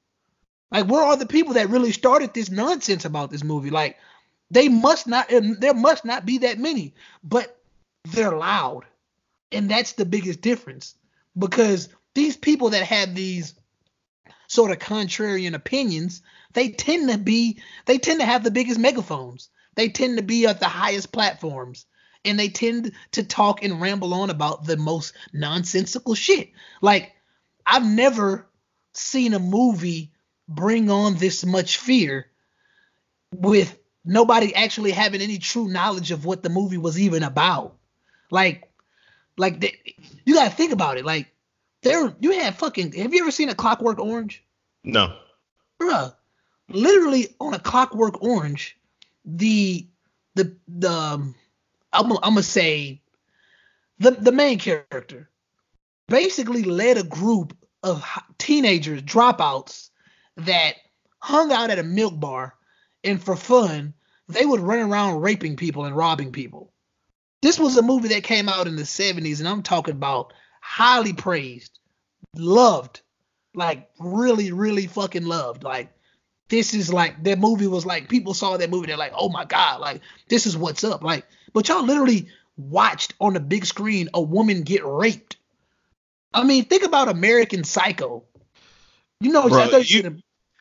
Like, 0.70 0.86
where 0.86 1.02
are 1.02 1.16
the 1.16 1.26
people 1.26 1.54
that 1.54 1.70
really 1.70 1.90
started 1.90 2.32
this 2.34 2.50
nonsense 2.50 3.04
about 3.04 3.30
this 3.30 3.42
movie? 3.42 3.70
Like, 3.70 3.96
they 4.50 4.68
must 4.68 5.06
not, 5.06 5.28
there 5.28 5.74
must 5.74 6.04
not 6.04 6.26
be 6.26 6.38
that 6.38 6.58
many, 6.58 6.94
but 7.22 7.56
they're 8.04 8.36
loud. 8.36 8.84
And 9.52 9.70
that's 9.70 9.92
the 9.92 10.04
biggest 10.04 10.40
difference 10.40 10.94
because 11.38 11.88
these 12.14 12.36
people 12.36 12.70
that 12.70 12.84
have 12.84 13.14
these 13.14 13.54
sort 14.48 14.70
of 14.70 14.78
contrarian 14.78 15.54
opinions, 15.54 16.22
they 16.52 16.70
tend 16.70 17.08
to 17.10 17.18
be, 17.18 17.60
they 17.86 17.98
tend 17.98 18.20
to 18.20 18.26
have 18.26 18.42
the 18.42 18.50
biggest 18.50 18.80
megaphones. 18.80 19.48
They 19.76 19.88
tend 19.88 20.16
to 20.18 20.22
be 20.22 20.46
at 20.46 20.60
the 20.60 20.66
highest 20.66 21.12
platforms 21.12 21.86
and 22.24 22.38
they 22.38 22.48
tend 22.48 22.92
to 23.12 23.24
talk 23.24 23.62
and 23.62 23.80
ramble 23.80 24.12
on 24.14 24.30
about 24.30 24.64
the 24.64 24.76
most 24.76 25.14
nonsensical 25.32 26.14
shit. 26.14 26.50
Like, 26.82 27.12
I've 27.64 27.86
never 27.86 28.46
seen 28.92 29.34
a 29.34 29.38
movie 29.38 30.12
bring 30.48 30.90
on 30.90 31.16
this 31.16 31.44
much 31.46 31.78
fear 31.78 32.26
with 33.32 33.78
nobody 34.04 34.54
actually 34.54 34.90
having 34.92 35.20
any 35.20 35.38
true 35.38 35.68
knowledge 35.68 36.10
of 36.10 36.24
what 36.24 36.42
the 36.42 36.48
movie 36.48 36.78
was 36.78 36.98
even 36.98 37.22
about. 37.22 37.76
Like, 38.30 38.70
like 39.36 39.94
you 40.24 40.34
gotta 40.34 40.50
think 40.50 40.72
about 40.72 40.98
it. 40.98 41.04
Like, 41.04 41.32
there, 41.82 42.14
you 42.20 42.32
had 42.32 42.56
fucking. 42.56 42.92
Have 42.92 43.14
you 43.14 43.22
ever 43.22 43.30
seen 43.30 43.48
a 43.48 43.54
Clockwork 43.54 43.98
Orange? 43.98 44.44
No. 44.84 45.16
Bruh, 45.80 46.14
literally 46.68 47.34
on 47.40 47.54
a 47.54 47.58
Clockwork 47.58 48.22
Orange, 48.22 48.76
the 49.24 49.86
the 50.34 50.56
the 50.68 50.90
um, 50.90 51.34
I'm, 51.92 52.12
I'm 52.12 52.18
gonna 52.20 52.42
say 52.42 53.00
the 53.98 54.12
the 54.12 54.32
main 54.32 54.58
character 54.58 55.28
basically 56.08 56.64
led 56.64 56.98
a 56.98 57.04
group 57.04 57.56
of 57.82 58.04
teenagers 58.38 59.02
dropouts 59.02 59.90
that 60.36 60.74
hung 61.18 61.52
out 61.52 61.70
at 61.70 61.78
a 61.78 61.82
milk 61.82 62.18
bar 62.18 62.54
and 63.04 63.22
for 63.22 63.36
fun, 63.36 63.94
they 64.28 64.44
would 64.44 64.60
run 64.60 64.78
around 64.78 65.20
raping 65.20 65.56
people 65.56 65.84
and 65.84 65.96
robbing 65.96 66.32
people. 66.32 66.72
This 67.42 67.58
was 67.58 67.76
a 67.76 67.82
movie 67.82 68.08
that 68.08 68.22
came 68.22 68.48
out 68.48 68.66
in 68.66 68.76
the 68.76 68.82
70s, 68.82 69.38
and 69.38 69.48
I'm 69.48 69.62
talking 69.62 69.94
about 69.94 70.32
highly 70.60 71.12
praised, 71.12 71.78
loved, 72.36 73.00
like 73.54 73.88
really, 73.98 74.52
really 74.52 74.86
fucking 74.86 75.24
loved. 75.24 75.64
Like, 75.64 75.92
this 76.48 76.74
is 76.74 76.92
like 76.92 77.22
that 77.24 77.38
movie 77.38 77.66
was 77.66 77.86
like 77.86 78.08
people 78.08 78.34
saw 78.34 78.56
that 78.56 78.70
movie, 78.70 78.88
they're 78.88 78.96
like, 78.96 79.14
oh 79.16 79.28
my 79.30 79.44
God, 79.44 79.80
like 79.80 80.02
this 80.28 80.46
is 80.46 80.56
what's 80.56 80.84
up. 80.84 81.02
Like, 81.02 81.24
but 81.52 81.68
y'all 81.68 81.84
literally 81.84 82.28
watched 82.56 83.14
on 83.20 83.34
the 83.34 83.40
big 83.40 83.64
screen 83.64 84.10
a 84.12 84.20
woman 84.20 84.62
get 84.62 84.84
raped. 84.84 85.36
I 86.34 86.44
mean, 86.44 86.64
think 86.64 86.84
about 86.84 87.08
American 87.08 87.64
Psycho. 87.64 88.24
You 89.20 89.32
know, 89.32 89.48
Bro, 89.48 89.78
you, 89.78 90.18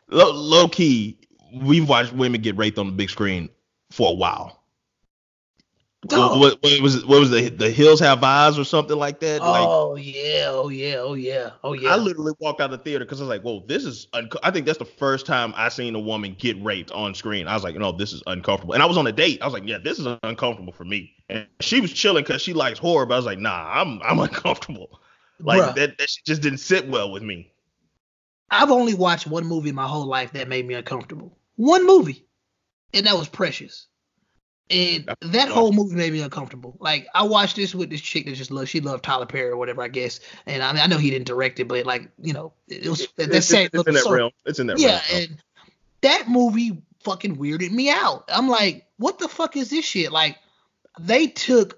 low, 0.10 0.32
low 0.32 0.68
key, 0.68 1.18
we've 1.54 1.88
watched 1.88 2.14
women 2.14 2.41
get 2.41 2.58
raped 2.58 2.78
on 2.78 2.88
the 2.88 2.91
big 2.93 3.10
screen 3.10 3.50
for 3.91 4.12
a 4.12 4.14
while. 4.14 4.60
What, 6.04 6.39
what, 6.39 6.64
what, 6.64 6.82
was 6.82 7.06
what 7.06 7.20
was 7.20 7.30
the 7.30 7.50
the 7.50 7.70
hills 7.70 8.00
have 8.00 8.24
eyes 8.24 8.58
or 8.58 8.64
something 8.64 8.95
like 8.95 9.20
that? 9.20 9.41
Oh 9.41 9.89
like, 9.89 10.06
yeah, 10.06 10.45
oh 10.47 10.70
yeah, 10.70 10.95
oh 10.95 11.14
yeah, 11.14 11.50
oh 11.62 11.74
yeah. 11.74 11.89
I 11.89 11.97
literally 11.97 12.32
walked 12.39 12.62
out 12.62 12.72
of 12.72 12.80
the 12.80 12.84
theater 12.86 13.04
because 13.04 13.20
I 13.20 13.26
was 13.26 13.30
like, 13.30 13.41
"Whoa, 13.41 13.66
this 13.68 13.84
is." 13.84 14.08
Un-. 14.14 14.30
I 14.41 14.50
think 14.50 14.66
that's 14.66 14.78
the 14.78 14.86
first 14.86 15.26
time 15.26 15.54
I 15.58 15.68
seen 15.68 15.95
a 15.95 16.00
woman 16.00 16.38
get 16.39 16.62
raped 16.64 16.89
on 16.91 17.14
screen. 17.14 17.50
I 17.50 17.54
was 17.54 17.66
like, 17.66 17.76
"No, 17.76 17.91
this 17.91 18.14
is 18.14 18.24
uncomfortable." 18.28 18.76
And 18.76 18.82
I 18.82 18.86
was 18.86 18.95
on 18.95 19.08
a 19.08 19.12
date. 19.12 19.41
I 19.41 19.45
was 19.45 19.54
like, 19.54 19.66
"Yeah, 19.66 19.78
this 19.78 20.00
is 20.00 20.08
uncomfortable 20.24 20.72
for 20.72 20.86
me." 20.86 21.12
And 21.28 21.45
she 21.60 21.82
was 21.82 21.91
chilling 21.91 22.24
because 22.24 22.41
she 22.41 22.54
likes 22.54 22.80
horror, 22.80 23.06
but 23.06 23.16
I 23.16 23.18
was 23.18 23.26
like, 23.26 23.39
"Nah, 23.39 23.70
I'm 23.70 24.02
I'm 24.02 24.20
uncomfortable." 24.20 25.02
Like 25.41 25.62
Bruh. 25.62 25.76
that 25.76 25.97
that 25.97 26.10
just 26.26 26.41
didn't 26.41 26.60
sit 26.60 26.88
well 26.88 27.12
with 27.12 27.24
me. 27.24 27.52
I've 28.50 28.72
only 28.72 28.93
watched 28.93 29.28
one 29.28 29.45
movie 29.45 29.74
my 29.74 29.86
whole 29.86 30.06
life 30.06 30.32
that 30.32 30.47
made 30.47 30.66
me 30.66 30.76
uncomfortable. 30.76 31.38
One 31.60 31.86
movie, 31.86 32.26
and 32.93 33.05
that 33.05 33.18
was 33.18 33.28
Precious. 33.28 33.88
And 34.70 35.14
that 35.20 35.49
whole 35.49 35.74
movie 35.74 35.97
made 35.97 36.14
me 36.14 36.22
uncomfortable. 36.22 36.78
Like 36.80 37.07
I 37.14 37.24
watched 37.24 37.57
this 37.57 37.76
with 37.76 37.89
this 37.89 37.99
chick 37.99 38.28
that 38.28 38.36
just 38.36 38.49
loved, 38.49 38.70
she 38.70 38.80
loved 38.80 39.03
Tyler 39.03 39.26
Perry 39.26 39.49
or 39.49 39.57
whatever, 39.57 39.82
I 39.82 39.89
guess. 39.89 40.22
And 40.45 40.64
I 40.64 40.72
mean, 40.72 40.82
I 40.82 40.86
know 40.86 40.97
he 40.97 41.10
didn't 41.10 41.28
direct 41.28 41.60
it, 41.60 41.68
but 41.68 41.86
like, 41.86 42.10
you 42.18 42.32
know, 42.32 42.53
it 42.70 42.88
was 42.88 43.01
it, 43.01 43.10
that 43.18 43.36
it's, 43.36 43.51
it's 43.51 43.74
in 43.74 43.93
that 43.93 44.07
realm. 44.10 44.32
It's 44.45 44.60
in 44.60 44.68
that 44.68 44.80
yeah, 44.80 45.01
realm. 45.12 45.24
and 45.24 45.43
that 45.99 46.30
movie 46.30 46.82
fucking 47.03 47.36
weirded 47.36 47.72
me 47.72 47.89
out. 47.89 48.30
I'm 48.30 48.47
like, 48.47 48.86
what 48.95 49.20
the 49.20 49.28
fuck 49.28 49.57
is 49.57 49.70
this 49.70 49.84
shit? 49.84 50.14
Like, 50.14 50.38
they 50.97 51.28
took 51.28 51.78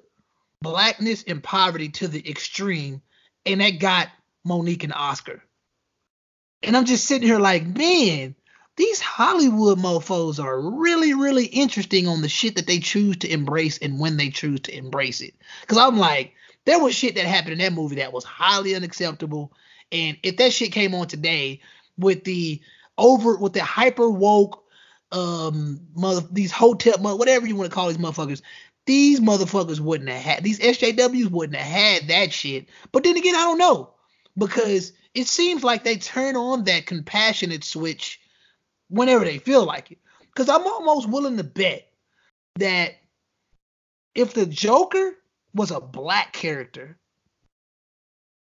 blackness 0.62 1.24
and 1.24 1.42
poverty 1.42 1.90
to 1.90 2.08
the 2.08 2.30
extreme, 2.30 3.02
and 3.48 3.62
that 3.62 3.80
got 3.80 4.10
Mo'Nique 4.46 4.84
an 4.84 4.92
Oscar. 4.92 5.42
And 6.62 6.78
I'm 6.78 6.86
just 6.86 7.06
sitting 7.06 7.28
here 7.28 7.40
like, 7.40 7.66
man, 7.66 8.36
these 8.78 9.00
Hollywood 9.00 9.78
mofos 9.78 10.44
are 10.44 10.60
really, 10.60 11.14
really 11.14 11.46
interesting 11.46 12.08
on 12.08 12.22
the 12.22 12.30
shit 12.30 12.56
that 12.56 12.68
they 12.68 12.80
choose 12.80 13.18
to 13.18 13.32
embrace 13.32 13.78
and 13.78 14.00
when 14.00 14.18
they 14.18 14.30
choose 14.30 14.62
to 14.62 14.76
embrace 14.76 15.22
it. 15.22 15.34
Because 15.62 15.78
I'm 15.78 15.98
like, 15.98 16.34
there 16.66 16.80
was 16.80 16.96
shit 16.96 17.16
that 17.16 17.26
happened 17.26 17.54
in 17.54 17.60
that 17.60 17.74
movie 17.74 17.98
that 17.98 18.14
was 18.14 18.24
highly 18.24 18.76
unacceptable. 18.76 19.52
And 19.92 20.18
if 20.24 20.38
that 20.38 20.54
shit 20.54 20.72
came 20.72 20.96
on 20.96 21.08
today 21.08 21.62
with 21.98 22.24
the 22.24 22.62
over, 22.98 23.38
with 23.38 23.54
the 23.54 23.64
hyper 23.64 24.10
woke, 24.10 24.64
um 25.12 25.82
mother 25.94 26.26
these 26.32 26.54
hotel 26.54 26.98
mother, 27.02 27.18
whatever 27.18 27.46
you 27.46 27.58
want 27.58 27.70
to 27.70 27.76
call 27.76 27.90
these 27.90 27.98
motherfuckers 27.98 28.42
these 28.86 29.20
motherfuckers 29.20 29.80
wouldn't 29.80 30.10
have 30.10 30.22
had 30.22 30.44
these 30.44 30.60
SJWs 30.60 31.30
wouldn't 31.30 31.58
have 31.58 31.68
had 31.68 32.08
that 32.08 32.34
shit. 32.34 32.68
But 32.94 33.04
then 33.04 33.18
again, 33.18 33.36
I 33.36 33.42
don't 33.42 33.58
know 33.58 33.92
because 34.38 34.94
it 35.14 35.28
seems 35.28 35.64
like 35.64 35.84
they 35.84 35.98
turn 35.98 36.36
on 36.36 36.64
that 36.64 36.86
compassionate 36.86 37.66
switch 37.66 38.21
whenever 38.92 39.26
they 39.26 39.40
feel 39.40 39.66
like 39.66 39.92
it. 39.92 39.98
Because 40.22 40.50
I'm 40.50 40.68
almost 40.68 41.10
willing 41.10 41.38
to 41.38 41.44
bet 41.44 41.90
that 42.58 42.94
if 44.14 44.34
the 44.34 44.46
Joker 44.46 45.16
was 45.54 45.72
a 45.72 45.82
black 45.82 46.34
character 46.34 46.98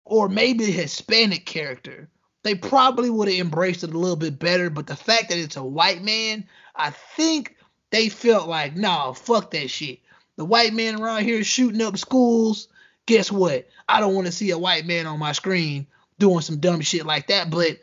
or 0.05 0.29
maybe 0.29 0.65
a 0.65 0.71
Hispanic 0.71 1.45
character, 1.45 2.09
they 2.43 2.55
probably 2.55 3.09
would 3.09 3.27
have 3.27 3.37
embraced 3.37 3.83
it 3.83 3.93
a 3.93 3.97
little 3.97 4.15
bit 4.15 4.39
better. 4.39 4.69
But 4.69 4.87
the 4.87 4.95
fact 4.95 5.29
that 5.29 5.37
it's 5.37 5.57
a 5.57 5.63
white 5.63 6.01
man, 6.01 6.45
I 6.75 6.91
think 6.91 7.55
they 7.91 8.09
felt 8.09 8.47
like, 8.47 8.75
nah, 8.75 9.13
fuck 9.13 9.51
that 9.51 9.69
shit. 9.69 9.99
The 10.37 10.45
white 10.45 10.73
man 10.73 11.01
around 11.01 11.23
here 11.23 11.43
shooting 11.43 11.81
up 11.81 11.97
schools. 11.97 12.67
Guess 13.05 13.31
what? 13.31 13.67
I 13.89 13.99
don't 13.99 14.15
want 14.15 14.27
to 14.27 14.33
see 14.33 14.51
a 14.51 14.57
white 14.57 14.85
man 14.85 15.07
on 15.07 15.19
my 15.19 15.31
screen 15.31 15.87
doing 16.19 16.41
some 16.41 16.59
dumb 16.59 16.81
shit 16.81 17.05
like 17.05 17.27
that. 17.27 17.49
But 17.49 17.77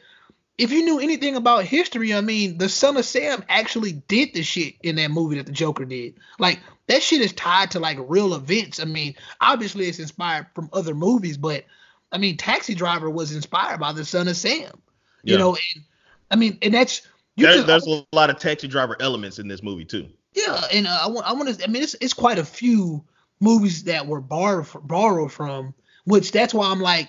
if 0.57 0.70
you 0.70 0.84
knew 0.84 1.00
anything 1.00 1.36
about 1.36 1.64
history, 1.64 2.14
I 2.14 2.20
mean, 2.20 2.59
the 2.59 2.68
son 2.68 2.96
of 2.96 3.05
Sam 3.05 3.44
actually 3.48 3.92
did 3.92 4.34
the 4.34 4.42
shit 4.42 4.74
in 4.82 4.96
that 4.96 5.11
movie 5.11 5.36
that 5.36 5.46
the 5.46 5.52
Joker 5.52 5.84
did. 5.84 6.14
Like 6.38 6.61
that 6.86 7.02
shit 7.02 7.20
is 7.20 7.32
tied 7.32 7.72
to 7.72 7.80
like 7.80 7.98
real 8.00 8.34
events. 8.34 8.78
I 8.78 8.84
mean, 8.84 9.16
obviously 9.40 9.86
it's 9.86 9.98
inspired 9.98 10.46
from 10.55 10.70
other 10.72 10.94
movies, 10.94 11.36
but 11.36 11.64
I 12.12 12.18
mean, 12.18 12.36
Taxi 12.36 12.74
Driver 12.74 13.11
was 13.11 13.34
inspired 13.34 13.80
by 13.80 13.92
the 13.92 14.05
son 14.05 14.28
of 14.28 14.36
Sam. 14.36 14.70
You 15.24 15.34
yeah. 15.34 15.38
know, 15.38 15.57
and 15.57 15.84
I 16.30 16.36
mean, 16.36 16.59
and 16.62 16.72
that's 16.72 17.02
there, 17.36 17.55
just, 17.55 17.66
there's 17.66 17.86
a 17.86 18.07
lot 18.12 18.30
of 18.30 18.38
Taxi 18.38 18.68
Driver 18.68 18.96
elements 19.00 19.38
in 19.38 19.48
this 19.48 19.62
movie 19.62 19.84
too. 19.84 20.09
Yeah, 20.34 20.62
and 20.72 20.86
uh, 20.86 20.98
I 21.02 21.09
want 21.09 21.26
I 21.26 21.32
want 21.32 21.48
to. 21.59 21.64
I 21.64 21.66
mean, 21.66 21.82
it's 21.82 21.94
it's 22.00 22.12
quite 22.12 22.38
a 22.38 22.44
few 22.44 23.05
movies 23.40 23.84
that 23.84 24.07
were 24.07 24.20
borrowed 24.20 24.68
borrowed 24.82 25.32
from, 25.32 25.74
which 26.05 26.30
that's 26.30 26.55
why 26.55 26.70
I'm 26.70 26.80
like, 26.80 27.09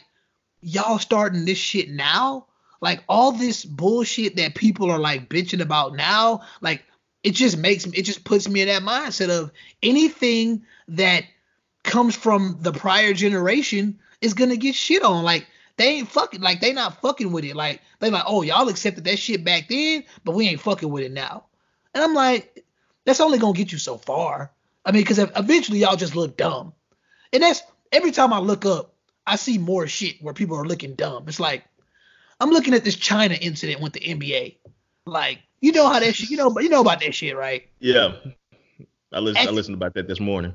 y'all 0.61 0.97
starting 0.97 1.45
this 1.45 1.57
shit 1.57 1.89
now. 1.89 2.47
Like 2.81 3.03
all 3.09 3.31
this 3.31 3.65
bullshit 3.65 4.35
that 4.37 4.55
people 4.55 4.91
are 4.91 4.99
like 4.99 5.29
bitching 5.29 5.61
about 5.61 5.95
now, 5.95 6.41
like 6.61 6.83
it 7.23 7.31
just 7.31 7.57
makes 7.57 7.87
me, 7.87 7.97
it 7.97 8.03
just 8.03 8.23
puts 8.23 8.47
me 8.47 8.61
in 8.61 8.67
that 8.67 8.83
mindset 8.83 9.29
of 9.29 9.51
anything 9.81 10.63
that 10.89 11.23
comes 11.83 12.15
from 12.15 12.57
the 12.61 12.71
prior 12.71 13.13
generation 13.13 13.99
is 14.21 14.33
gonna 14.33 14.57
get 14.57 14.75
shit 14.75 15.03
on. 15.03 15.23
Like 15.23 15.47
they 15.77 15.87
ain't 15.87 16.09
fucking, 16.09 16.41
like 16.41 16.61
they 16.61 16.73
not 16.73 17.01
fucking 17.01 17.31
with 17.31 17.45
it. 17.45 17.55
Like 17.55 17.81
they 17.99 18.09
like, 18.09 18.23
oh 18.27 18.41
y'all 18.41 18.69
accepted 18.69 19.05
that 19.05 19.19
shit 19.19 19.43
back 19.43 19.67
then, 19.67 20.03
but 20.23 20.35
we 20.35 20.47
ain't 20.47 20.61
fucking 20.61 20.89
with 20.89 21.03
it 21.03 21.11
now. 21.11 21.45
And 21.93 22.03
I'm 22.03 22.13
like, 22.13 22.65
that's 23.05 23.21
only 23.21 23.37
gonna 23.37 23.53
get 23.53 23.71
you 23.71 23.77
so 23.77 23.97
far. 23.97 24.51
I 24.85 24.91
mean, 24.91 25.01
because 25.01 25.19
eventually 25.19 25.79
y'all 25.79 25.95
just 25.95 26.15
look 26.15 26.37
dumb, 26.37 26.73
and 27.33 27.41
that's 27.41 27.63
every 27.91 28.11
time 28.11 28.33
I 28.33 28.39
look 28.39 28.65
up, 28.65 28.93
I 29.25 29.35
see 29.35 29.57
more 29.57 29.87
shit 29.87 30.21
where 30.21 30.33
people 30.33 30.57
are 30.57 30.65
looking 30.65 30.93
dumb. 30.93 31.25
It's 31.27 31.39
like 31.39 31.63
I'm 32.39 32.49
looking 32.49 32.73
at 32.73 32.83
this 32.83 32.95
China 32.95 33.35
incident 33.35 33.81
with 33.81 33.93
the 33.93 33.99
NBA. 33.99 34.57
Like, 35.05 35.39
you 35.61 35.71
know 35.71 35.87
how 35.87 35.99
that 35.99 36.15
shit, 36.15 36.29
you 36.29 36.37
know, 36.37 36.49
but 36.49 36.63
you 36.63 36.69
know 36.69 36.81
about 36.81 36.99
that 37.01 37.13
shit, 37.13 37.35
right? 37.35 37.67
Yeah, 37.79 38.15
I 39.13 39.19
listened. 39.19 39.47
I 39.47 39.51
listened 39.51 39.75
about 39.75 39.93
that 39.93 40.07
this 40.07 40.19
morning. 40.19 40.53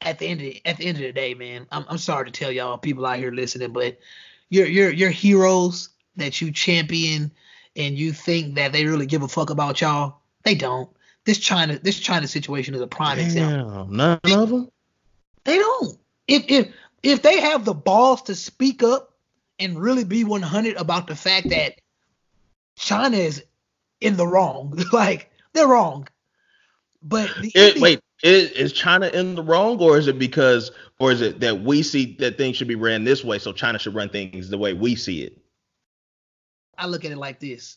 At 0.00 0.18
the 0.18 0.26
end 0.26 0.40
of 0.40 0.46
the, 0.46 0.62
at 0.64 0.76
the 0.78 0.86
end 0.86 0.98
of 0.98 1.02
the 1.02 1.12
day, 1.12 1.34
man, 1.34 1.66
I'm 1.70 1.84
I'm 1.88 1.98
sorry 1.98 2.26
to 2.26 2.30
tell 2.30 2.50
y'all 2.50 2.78
people 2.78 3.04
out 3.06 3.18
here 3.18 3.32
listening, 3.32 3.72
but 3.72 3.98
your 4.50 4.66
your 4.66 4.90
your 4.90 5.10
heroes 5.10 5.90
that 6.16 6.40
you 6.40 6.52
champion 6.52 7.30
and 7.76 7.98
you 7.98 8.12
think 8.12 8.54
that 8.54 8.72
they 8.72 8.86
really 8.86 9.06
give 9.06 9.22
a 9.22 9.28
fuck 9.28 9.50
about 9.50 9.80
y'all, 9.80 10.20
they 10.44 10.54
don't 10.54 10.88
this 11.24 11.38
China 11.38 11.78
this 11.78 11.98
China 11.98 12.26
situation 12.26 12.74
is 12.74 12.80
a 12.80 12.86
prime 12.86 13.16
Damn, 13.16 13.26
example. 13.26 13.86
None 13.90 14.20
of 14.24 14.48
them. 14.48 14.70
They 15.44 15.58
don't. 15.58 15.98
If 16.28 16.44
if 16.48 16.72
if 17.02 17.22
they 17.22 17.40
have 17.40 17.64
the 17.64 17.74
balls 17.74 18.22
to 18.22 18.34
speak 18.34 18.82
up 18.82 19.13
and 19.64 19.80
really 19.80 20.04
be 20.04 20.24
100 20.24 20.76
about 20.76 21.06
the 21.06 21.16
fact 21.16 21.48
that 21.48 21.80
China 22.76 23.16
is 23.16 23.42
in 24.00 24.16
the 24.16 24.26
wrong, 24.26 24.78
like 24.92 25.30
they're 25.52 25.68
wrong. 25.68 26.06
But 27.02 27.30
it, 27.38 27.80
wait, 27.80 28.00
is, 28.22 28.50
is 28.52 28.72
China 28.72 29.08
in 29.08 29.34
the 29.34 29.42
wrong, 29.42 29.78
or 29.78 29.98
is 29.98 30.06
it 30.06 30.18
because, 30.18 30.70
or 30.98 31.12
is 31.12 31.20
it 31.20 31.40
that 31.40 31.60
we 31.60 31.82
see 31.82 32.16
that 32.20 32.38
things 32.38 32.56
should 32.56 32.68
be 32.68 32.74
ran 32.74 33.04
this 33.04 33.22
way, 33.24 33.38
so 33.38 33.52
China 33.52 33.78
should 33.78 33.94
run 33.94 34.08
things 34.08 34.48
the 34.48 34.58
way 34.58 34.72
we 34.72 34.94
see 34.94 35.22
it? 35.22 35.38
I 36.78 36.86
look 36.86 37.04
at 37.04 37.12
it 37.12 37.18
like 37.18 37.40
this. 37.40 37.76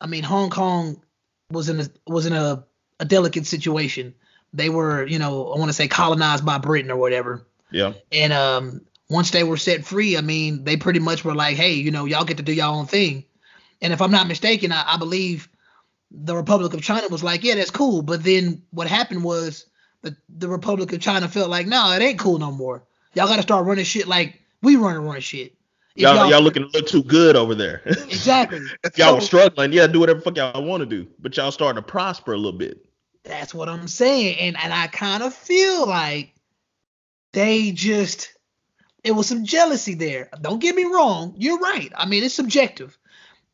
I 0.00 0.06
mean, 0.06 0.22
Hong 0.22 0.50
Kong 0.50 1.02
was 1.50 1.68
in 1.68 1.80
a 1.80 1.88
was 2.06 2.26
in 2.26 2.34
a, 2.34 2.64
a 3.00 3.04
delicate 3.04 3.46
situation. 3.46 4.14
They 4.52 4.68
were, 4.68 5.06
you 5.06 5.18
know, 5.18 5.52
I 5.52 5.58
want 5.58 5.70
to 5.70 5.74
say 5.74 5.88
colonized 5.88 6.44
by 6.44 6.58
Britain 6.58 6.90
or 6.90 6.96
whatever. 6.96 7.46
Yeah. 7.70 7.94
And 8.12 8.32
um, 8.32 8.82
once 9.10 9.30
they 9.30 9.42
were 9.42 9.56
set 9.56 9.84
free, 9.84 10.16
I 10.16 10.20
mean, 10.20 10.64
they 10.64 10.76
pretty 10.76 11.00
much 11.00 11.24
were 11.24 11.34
like, 11.34 11.56
hey, 11.56 11.74
you 11.74 11.90
know, 11.90 12.04
y'all 12.04 12.24
get 12.24 12.36
to 12.36 12.42
do 12.42 12.52
y'all 12.52 12.78
own 12.78 12.86
thing. 12.86 13.24
And 13.80 13.92
if 13.92 14.02
I'm 14.02 14.10
not 14.10 14.28
mistaken, 14.28 14.72
I, 14.72 14.94
I 14.94 14.96
believe 14.96 15.48
the 16.10 16.36
Republic 16.36 16.74
of 16.74 16.82
China 16.82 17.08
was 17.08 17.22
like, 17.22 17.44
yeah, 17.44 17.54
that's 17.54 17.70
cool. 17.70 18.02
But 18.02 18.22
then 18.24 18.62
what 18.70 18.86
happened 18.86 19.24
was 19.24 19.66
the 20.02 20.16
the 20.28 20.48
Republic 20.48 20.92
of 20.92 21.00
China 21.00 21.28
felt 21.28 21.50
like, 21.50 21.66
no, 21.66 21.92
it 21.92 22.02
ain't 22.02 22.18
cool 22.18 22.38
no 22.38 22.50
more. 22.50 22.82
Y'all 23.14 23.26
got 23.26 23.36
to 23.36 23.42
start 23.42 23.66
running 23.66 23.84
shit 23.84 24.06
like 24.06 24.40
we 24.62 24.76
run 24.76 25.04
run 25.04 25.20
shit. 25.20 25.54
Y'all, 25.94 26.14
y'all, 26.14 26.30
y'all 26.30 26.42
looking 26.42 26.62
a 26.62 26.66
little 26.66 26.82
too 26.82 27.02
good 27.02 27.34
over 27.34 27.54
there. 27.54 27.82
Exactly. 27.86 28.60
if 28.84 28.96
y'all 28.96 29.08
so, 29.08 29.14
were 29.16 29.20
struggling, 29.20 29.72
yeah, 29.72 29.86
do 29.86 30.00
whatever 30.00 30.20
fuck 30.20 30.36
y'all 30.36 30.64
want 30.64 30.80
to 30.80 30.86
do. 30.86 31.08
But 31.18 31.36
y'all 31.36 31.50
starting 31.50 31.82
to 31.82 31.86
prosper 31.86 32.34
a 32.34 32.36
little 32.36 32.58
bit. 32.58 32.84
That's 33.24 33.52
what 33.52 33.68
I'm 33.68 33.88
saying. 33.88 34.38
And 34.38 34.56
and 34.62 34.72
I 34.72 34.86
kind 34.86 35.22
of 35.22 35.34
feel 35.34 35.86
like 35.86 36.34
they 37.32 37.72
just 37.72 38.32
it 39.04 39.12
was 39.12 39.26
some 39.26 39.44
jealousy 39.44 39.94
there. 39.94 40.28
Don't 40.40 40.60
get 40.60 40.74
me 40.74 40.84
wrong. 40.84 41.34
You're 41.36 41.58
right. 41.58 41.92
I 41.96 42.06
mean, 42.06 42.24
it's 42.24 42.34
subjective. 42.34 42.98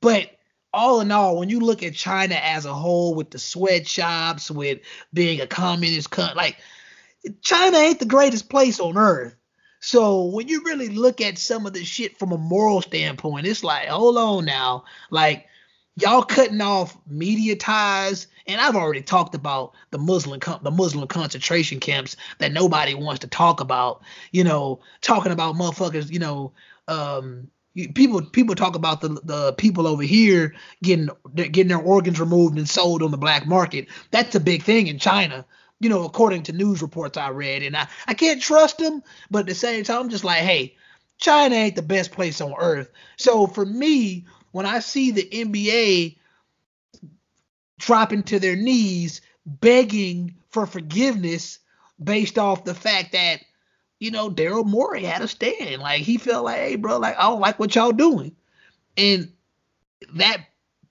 But 0.00 0.30
all 0.72 1.00
in 1.00 1.12
all, 1.12 1.38
when 1.38 1.48
you 1.48 1.60
look 1.60 1.82
at 1.82 1.94
China 1.94 2.34
as 2.34 2.66
a 2.66 2.74
whole 2.74 3.14
with 3.14 3.30
the 3.30 3.38
sweatshops, 3.38 4.50
with 4.50 4.80
being 5.12 5.40
a 5.40 5.46
communist 5.46 6.10
country, 6.10 6.34
like 6.34 6.56
China 7.42 7.78
ain't 7.78 8.00
the 8.00 8.06
greatest 8.06 8.48
place 8.48 8.80
on 8.80 8.98
earth. 8.98 9.36
So 9.80 10.24
when 10.24 10.48
you 10.48 10.62
really 10.64 10.88
look 10.88 11.20
at 11.20 11.38
some 11.38 11.66
of 11.66 11.74
the 11.74 11.84
shit 11.84 12.18
from 12.18 12.32
a 12.32 12.38
moral 12.38 12.80
standpoint, 12.80 13.46
it's 13.46 13.62
like, 13.62 13.88
hold 13.88 14.16
on 14.16 14.46
now, 14.46 14.84
like 15.10 15.46
y'all 15.96 16.22
cutting 16.22 16.62
off 16.62 16.96
media 17.06 17.54
ties, 17.54 18.26
and 18.46 18.60
I've 18.60 18.76
already 18.76 19.02
talked 19.02 19.34
about 19.34 19.74
the 19.90 19.98
Muslim 19.98 20.40
the 20.62 20.70
Muslim 20.70 21.08
concentration 21.08 21.80
camps 21.80 22.16
that 22.38 22.52
nobody 22.52 22.94
wants 22.94 23.20
to 23.20 23.26
talk 23.26 23.60
about. 23.60 24.02
You 24.32 24.44
know, 24.44 24.80
talking 25.00 25.32
about 25.32 25.54
motherfuckers, 25.54 26.10
you 26.10 26.18
know, 26.18 26.52
um, 26.88 27.48
people 27.94 28.22
people 28.22 28.54
talk 28.54 28.76
about 28.76 29.00
the 29.00 29.08
the 29.24 29.52
people 29.54 29.86
over 29.86 30.02
here 30.02 30.54
getting 30.82 31.08
getting 31.34 31.68
their 31.68 31.78
organs 31.78 32.20
removed 32.20 32.58
and 32.58 32.68
sold 32.68 33.02
on 33.02 33.10
the 33.10 33.18
black 33.18 33.46
market. 33.46 33.88
That's 34.10 34.34
a 34.34 34.40
big 34.40 34.62
thing 34.62 34.86
in 34.86 34.98
China 34.98 35.46
you 35.80 35.90
know, 35.90 36.04
according 36.04 36.42
to 36.44 36.52
news 36.52 36.80
reports 36.80 37.18
I 37.18 37.28
read. 37.30 37.62
And 37.62 37.76
I, 37.76 37.86
I 38.06 38.14
can't 38.14 38.40
trust 38.40 38.78
them, 38.78 39.02
but 39.30 39.40
at 39.40 39.46
the 39.46 39.54
same 39.54 39.84
time, 39.84 40.02
I'm 40.02 40.08
just 40.08 40.24
like, 40.24 40.38
hey, 40.38 40.76
China 41.18 41.54
ain't 41.54 41.76
the 41.76 41.82
best 41.82 42.12
place 42.12 42.40
on 42.40 42.54
earth. 42.58 42.90
So 43.16 43.46
for 43.46 43.66
me, 43.66 44.24
when 44.52 44.66
I 44.66 44.78
see 44.78 45.10
the 45.10 45.28
NBA 45.30 46.16
dropping 47.86 48.22
to 48.24 48.38
their 48.38 48.56
knees, 48.56 49.20
begging 49.46 50.36
for 50.50 50.66
forgiveness 50.66 51.58
based 52.02 52.38
off 52.38 52.64
the 52.64 52.74
fact 52.74 53.12
that, 53.12 53.40
you 53.98 54.10
know, 54.10 54.30
Daryl 54.30 54.66
Morey 54.66 55.04
had 55.04 55.22
a 55.22 55.28
stand. 55.28 55.80
Like 55.80 56.02
he 56.02 56.18
felt 56.18 56.44
like, 56.44 56.56
hey, 56.56 56.76
bro, 56.76 56.98
like 56.98 57.18
I 57.18 57.22
don't 57.22 57.40
like 57.40 57.58
what 57.58 57.74
y'all 57.74 57.92
doing. 57.92 58.34
And 58.96 59.32
that 60.14 60.38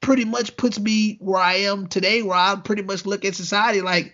pretty 0.01 0.25
much 0.25 0.57
puts 0.57 0.79
me 0.79 1.17
where 1.19 1.41
I 1.41 1.55
am 1.55 1.87
today, 1.87 2.21
where 2.21 2.37
I 2.37 2.55
pretty 2.55 2.83
much 2.83 3.05
look 3.05 3.25
at 3.25 3.35
society 3.35 3.81
like 3.81 4.13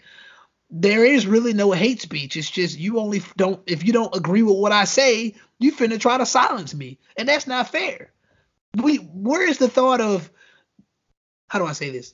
there 0.69 1.03
is 1.03 1.25
really 1.25 1.53
no 1.53 1.71
hate 1.71 2.01
speech. 2.01 2.38
It's 2.38 2.49
just 2.49 2.77
you 2.77 2.99
only 2.99 3.23
don't 3.38 3.61
if 3.65 3.86
you 3.86 3.93
don't 3.93 4.15
agree 4.15 4.43
with 4.43 4.57
what 4.57 4.71
I 4.71 4.86
say, 4.86 5.36
you 5.57 5.71
finna 5.71 5.99
try 5.99 6.17
to 6.17 6.25
silence 6.25 6.73
me, 6.73 6.99
and 7.17 7.27
that's 7.27 7.47
not 7.47 7.69
fair. 7.69 8.11
We 8.75 8.97
where 8.97 9.47
is 9.47 9.57
the 9.57 9.67
thought 9.67 9.99
of 9.99 10.30
how 11.47 11.59
do 11.59 11.65
I 11.65 11.73
say 11.73 11.89
this? 11.89 12.13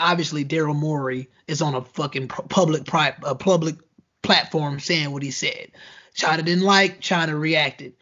Obviously, 0.00 0.44
Daryl 0.44 0.74
Morey 0.74 1.28
is 1.46 1.62
on 1.62 1.74
a 1.74 1.82
fucking 1.82 2.28
public 2.28 2.84
pri- 2.84 3.16
a 3.22 3.34
public 3.34 3.76
platform 4.22 4.80
saying 4.80 5.12
what 5.12 5.22
he 5.22 5.30
said. 5.30 5.70
China 6.14 6.42
didn't 6.42 6.64
like. 6.64 7.00
China 7.00 7.36
reacted. 7.36 7.94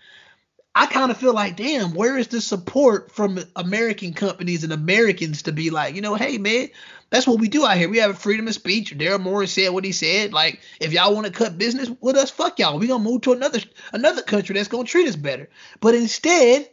I 0.74 0.86
kind 0.86 1.10
of 1.10 1.16
feel 1.16 1.34
like, 1.34 1.56
damn, 1.56 1.92
where 1.92 2.16
is 2.16 2.28
the 2.28 2.40
support 2.40 3.10
from 3.10 3.40
American 3.56 4.14
companies 4.14 4.62
and 4.62 4.72
Americans 4.72 5.42
to 5.42 5.52
be 5.52 5.70
like, 5.70 5.96
you 5.96 6.00
know, 6.00 6.14
hey 6.14 6.38
man, 6.38 6.68
that's 7.10 7.26
what 7.26 7.40
we 7.40 7.48
do 7.48 7.66
out 7.66 7.76
here. 7.76 7.88
We 7.88 7.98
have 7.98 8.16
freedom 8.16 8.46
of 8.46 8.54
speech. 8.54 8.96
Daryl 8.96 9.20
Morey 9.20 9.48
said 9.48 9.70
what 9.70 9.84
he 9.84 9.90
said. 9.90 10.32
Like, 10.32 10.60
if 10.80 10.92
y'all 10.92 11.14
want 11.14 11.26
to 11.26 11.32
cut 11.32 11.58
business 11.58 11.90
with 12.00 12.16
us, 12.16 12.30
fuck 12.30 12.60
y'all. 12.60 12.78
We 12.78 12.86
gonna 12.86 13.02
move 13.02 13.22
to 13.22 13.32
another 13.32 13.58
another 13.92 14.22
country 14.22 14.54
that's 14.54 14.68
gonna 14.68 14.84
treat 14.84 15.08
us 15.08 15.16
better. 15.16 15.48
But 15.80 15.96
instead, 15.96 16.68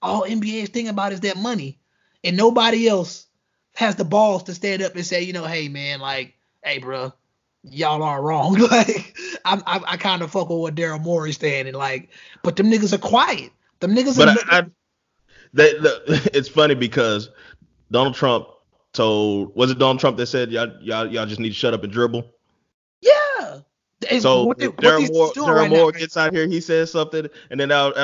all 0.00 0.22
NBA 0.22 0.62
is 0.62 0.68
thinking 0.68 0.90
about 0.90 1.12
is 1.12 1.20
that 1.20 1.36
money, 1.36 1.80
and 2.22 2.36
nobody 2.36 2.86
else 2.86 3.26
has 3.74 3.96
the 3.96 4.04
balls 4.04 4.44
to 4.44 4.54
stand 4.54 4.82
up 4.82 4.94
and 4.94 5.04
say, 5.04 5.22
you 5.22 5.32
know, 5.32 5.44
hey 5.44 5.68
man, 5.68 6.00
like, 6.00 6.34
hey 6.62 6.78
bro, 6.78 7.12
y'all 7.62 8.02
are 8.02 8.22
wrong. 8.22 8.54
like, 8.70 9.16
I 9.44 9.60
I, 9.66 9.80
I 9.86 9.96
kind 9.96 10.22
of 10.22 10.30
fuck 10.30 10.48
with 10.48 10.58
what 10.58 10.74
Daryl 10.74 11.00
Morey's 11.00 11.38
saying, 11.38 11.66
and 11.66 11.76
like, 11.76 12.08
but 12.42 12.56
them 12.56 12.70
niggas 12.70 12.92
are 12.92 12.98
quiet. 12.98 13.50
Them 13.80 13.94
niggas. 13.94 14.16
But 14.16 14.28
are, 14.28 14.36
I, 14.50 14.58
I 14.58 14.62
they, 15.52 15.72
the, 15.74 16.30
it's 16.34 16.48
funny 16.48 16.74
because 16.74 17.30
Donald 17.90 18.14
Trump 18.14 18.48
told 18.92 19.54
was 19.56 19.70
it 19.70 19.78
Donald 19.78 20.00
Trump 20.00 20.16
that 20.16 20.26
said 20.26 20.50
y'all 20.50 20.72
y'all 20.80 21.06
y'all 21.06 21.26
just 21.26 21.40
need 21.40 21.50
to 21.50 21.54
shut 21.54 21.74
up 21.74 21.82
and 21.82 21.92
dribble. 21.92 22.24
Yeah. 23.00 23.60
So 24.20 24.44
what 24.44 24.58
Daryl 24.58 25.10
Morey, 25.12 25.30
Daryl 25.30 25.56
right 25.56 25.70
Morey 25.70 25.92
gets 25.92 26.16
out 26.16 26.32
here, 26.32 26.46
he 26.46 26.60
says 26.60 26.90
something, 26.90 27.26
and 27.50 27.58
then 27.58 27.72
out, 27.72 27.94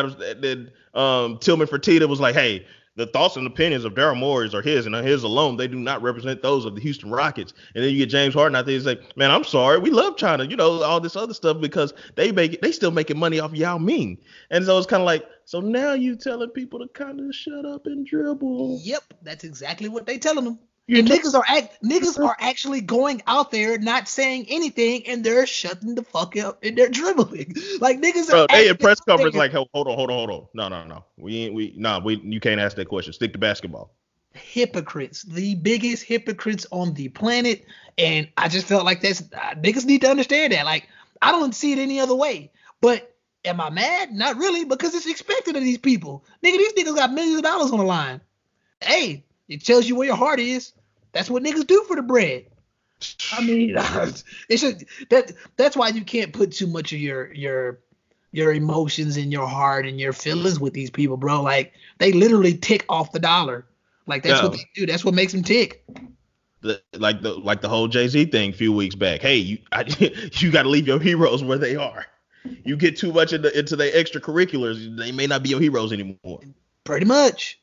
then 0.41 0.71
um, 0.95 1.39
Tillman 1.39 1.67
Fertitta 1.67 2.09
was 2.09 2.21
like, 2.21 2.35
"Hey, 2.35 2.67
the 2.97 3.07
thoughts 3.07 3.37
and 3.37 3.47
opinions 3.47 3.85
of 3.85 3.95
Daryl 3.95 4.17
Morey 4.17 4.51
are 4.53 4.63
his 4.63 4.87
and 4.87 4.95
his 4.95 5.23
alone. 5.23 5.57
They 5.57 5.69
do 5.69 5.79
not 5.79 6.03
represent 6.03 6.43
those 6.43 6.65
of 6.65 6.75
the 6.75 6.81
Houston 6.81 7.11
Rockets." 7.11 7.53
And 7.75 7.85
then 7.85 7.93
you 7.93 7.99
get 7.99 8.11
James 8.11 8.35
Harden 8.35 8.57
out 8.57 8.67
there. 8.67 8.75
He's 8.75 8.87
like, 8.87 9.17
"Man, 9.17 9.31
I'm 9.31 9.45
sorry. 9.45 9.79
We 9.79 9.91
love 9.91 10.17
China. 10.17 10.45
You 10.45 10.57
know 10.57 10.83
all 10.83 11.01
this 11.01 11.17
other 11.17 11.35
stuff 11.35 11.61
because 11.61 11.95
they 12.17 12.33
make 12.33 12.55
it, 12.55 12.63
they 12.63 12.73
still 12.73 12.91
making 12.91 13.19
money 13.19 13.41
off 13.41 13.55
Yao 13.55 13.79
Ming." 13.79 14.19
And 14.51 14.65
so 14.65 14.77
it's 14.79 14.87
kind 14.87 15.03
of 15.03 15.07
like, 15.07 15.25
so 15.45 15.61
now 15.61 15.93
you 15.93 16.17
telling 16.17 16.51
people 16.51 16.79
to 16.79 16.89
kind 16.89 17.21
of 17.21 17.35
shut 17.35 17.67
up 17.67 17.87
and 17.87 18.07
dribble. 18.07 18.81
Yep, 18.83 19.15
that's 19.23 19.45
exactly 19.45 19.89
what 19.89 20.07
they 20.07 20.19
telling 20.19 20.45
them. 20.45 20.59
And 20.99 21.09
niggas 21.09 21.35
are 21.35 21.45
act, 21.47 21.83
niggas 21.83 22.19
are 22.19 22.37
actually 22.41 22.81
going 22.81 23.23
out 23.27 23.51
there 23.51 23.79
not 23.79 24.09
saying 24.09 24.47
anything 24.49 25.07
and 25.07 25.23
they're 25.23 25.47
shutting 25.47 25.95
the 25.95 26.03
fuck 26.03 26.37
up 26.37 26.63
and 26.63 26.77
they're 26.77 26.89
dribbling. 26.89 27.55
Like 27.81 28.01
niggas 28.01 28.29
Bro, 28.29 28.43
are 28.43 28.47
they 28.49 28.69
in 28.69 28.77
press 28.77 29.01
conference 29.01 29.35
like 29.35 29.53
hold 29.53 29.69
on, 29.75 29.95
hold 29.95 30.11
on, 30.11 30.17
hold 30.17 30.31
on. 30.31 30.47
No, 30.55 30.69
no, 30.69 30.85
no. 30.85 31.05
We 31.17 31.45
ain't 31.45 31.55
we 31.55 31.73
nah, 31.77 31.99
we 31.99 32.21
you 32.23 32.41
can't 32.41 32.61
ask 32.61 32.77
that 32.77 32.89
question. 32.89 33.13
Stick 33.13 33.33
to 33.33 33.39
basketball. 33.39 33.95
Hypocrites, 34.35 35.23
the 35.23 35.55
biggest 35.55 36.03
hypocrites 36.03 36.67
on 36.71 36.95
the 36.95 37.09
planet, 37.09 37.65
and 37.97 38.29
I 38.37 38.49
just 38.49 38.67
felt 38.67 38.85
like 38.85 39.01
that's 39.01 39.23
uh, 39.23 39.55
niggas 39.55 39.87
need 39.87 40.03
to 40.03 40.11
understand 40.11 40.53
that. 40.53 40.67
Like 40.67 40.89
I 41.23 41.33
don't 41.33 41.55
see 41.55 41.73
it 41.73 41.79
any 41.79 42.01
other 42.01 42.15
way. 42.15 42.51
But 42.81 43.15
am 43.45 43.61
I 43.61 43.71
mad? 43.71 44.13
Not 44.13 44.37
really, 44.37 44.65
because 44.65 44.95
it's 44.95 45.07
expected 45.07 45.57
of 45.57 45.63
these 45.63 45.79
people. 45.79 46.25
Nigga, 46.45 46.59
these 46.59 46.73
niggas 46.75 46.97
got 46.97 47.13
millions 47.13 47.39
of 47.39 47.45
dollars 47.45 47.73
on 47.73 47.79
the 47.79 47.85
line. 47.85 48.21
Hey, 48.81 49.25
it 49.49 49.65
tells 49.65 49.89
you 49.89 49.97
where 49.97 50.07
your 50.07 50.17
heart 50.17 50.41
is. 50.41 50.73
That's 51.13 51.31
what 51.31 51.43
niggas 51.43 51.67
do 51.67 51.85
for 51.87 51.97
the 51.97 52.03
bread. 52.03 52.47
I 53.33 53.45
mean, 53.45 53.75
it's 54.49 54.63
just 54.63 54.85
that 55.09 55.33
that's 55.57 55.77
why 55.77 55.89
you 55.89 56.05
can't 56.05 56.33
put 56.33 56.53
too 56.53 56.67
much 56.67 56.93
of 56.93 57.01
your 57.01 57.33
your 57.33 57.81
your 58.33 58.53
emotions 58.53 59.17
and 59.17 59.33
your 59.33 59.47
heart 59.47 59.87
and 59.87 59.99
your 59.99 60.13
feelings 60.13 60.61
with 60.61 60.73
these 60.73 60.91
people, 60.91 61.17
bro. 61.17 61.43
Like 61.43 61.73
they 61.99 62.13
literally 62.13 62.57
tick 62.57 62.85
off 62.89 63.13
the 63.13 63.19
dollar. 63.19 63.67
Like 64.07 64.23
that's 64.23 64.43
what 64.43 64.53
they 64.53 64.69
do. 64.75 64.87
That's 64.87 65.05
what 65.05 65.15
makes 65.15 65.33
them 65.33 65.43
tick. 65.43 65.85
The, 66.63 66.83
like 66.95 67.23
the 67.23 67.33
like 67.35 67.63
the 67.63 67.69
whole 67.69 67.89
Jay 67.89 68.07
Z 68.09 68.27
thing 68.27 68.51
a 68.51 68.53
few 68.53 68.73
weeks 68.73 68.95
back. 68.95 69.23
Hey, 69.23 69.37
you 69.37 69.59
I, 69.73 69.85
you 70.35 70.51
got 70.51 70.65
to 70.65 70.69
leave 70.69 70.87
your 70.87 71.01
heroes 71.01 71.43
where 71.43 71.59
they 71.59 71.77
are. 71.77 72.07
You 72.65 72.77
get 72.77 72.97
too 72.97 73.13
much 73.13 73.33
into 73.33 73.57
into 73.57 73.77
their 73.77 73.93
extracurriculars, 73.93 74.97
they 74.97 75.13
may 75.13 75.27
not 75.27 75.43
be 75.43 75.51
your 75.51 75.61
heroes 75.61 75.93
anymore. 75.93 76.41
Pretty 76.85 77.07
much. 77.07 77.59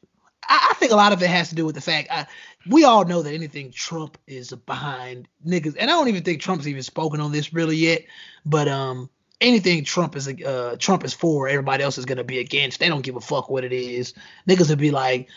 I, 0.48 0.70
I 0.72 0.74
think 0.76 0.92
a 0.92 0.96
lot 0.96 1.14
of 1.14 1.22
it 1.22 1.30
has 1.30 1.50
to 1.50 1.56
do 1.56 1.66
with 1.66 1.76
the 1.76 1.82
fact 1.82 2.10
I, 2.12 2.26
we 2.70 2.84
all 2.84 3.06
know 3.06 3.22
that 3.22 3.34
anything 3.34 3.72
Trump 3.72 4.18
is 4.28 4.52
behind 4.52 5.28
niggas, 5.46 5.76
and 5.80 5.90
I 5.90 5.94
don't 5.94 6.08
even 6.08 6.24
think 6.24 6.42
Trump's 6.42 6.68
even 6.68 6.84
spoken 6.84 7.22
on 7.22 7.32
this 7.32 7.54
really 7.54 7.78
yet. 7.78 8.04
But 8.46 8.68
um, 8.68 9.10
anything 9.42 9.84
Trump 9.84 10.16
is 10.16 10.28
uh 10.28 10.76
Trump 10.80 11.04
is 11.04 11.14
for, 11.14 11.48
everybody 11.48 11.84
else 11.84 11.98
is 11.98 12.06
gonna 12.06 12.24
be 12.24 12.40
against. 12.40 12.80
They 12.80 12.90
don't 12.90 13.04
give 13.04 13.16
a 13.16 13.22
fuck 13.22 13.50
what 13.50 13.64
it 13.64 13.74
is. 13.74 14.14
Niggas 14.48 14.70
would 14.70 14.80
be 14.80 14.92
like, 14.92 15.30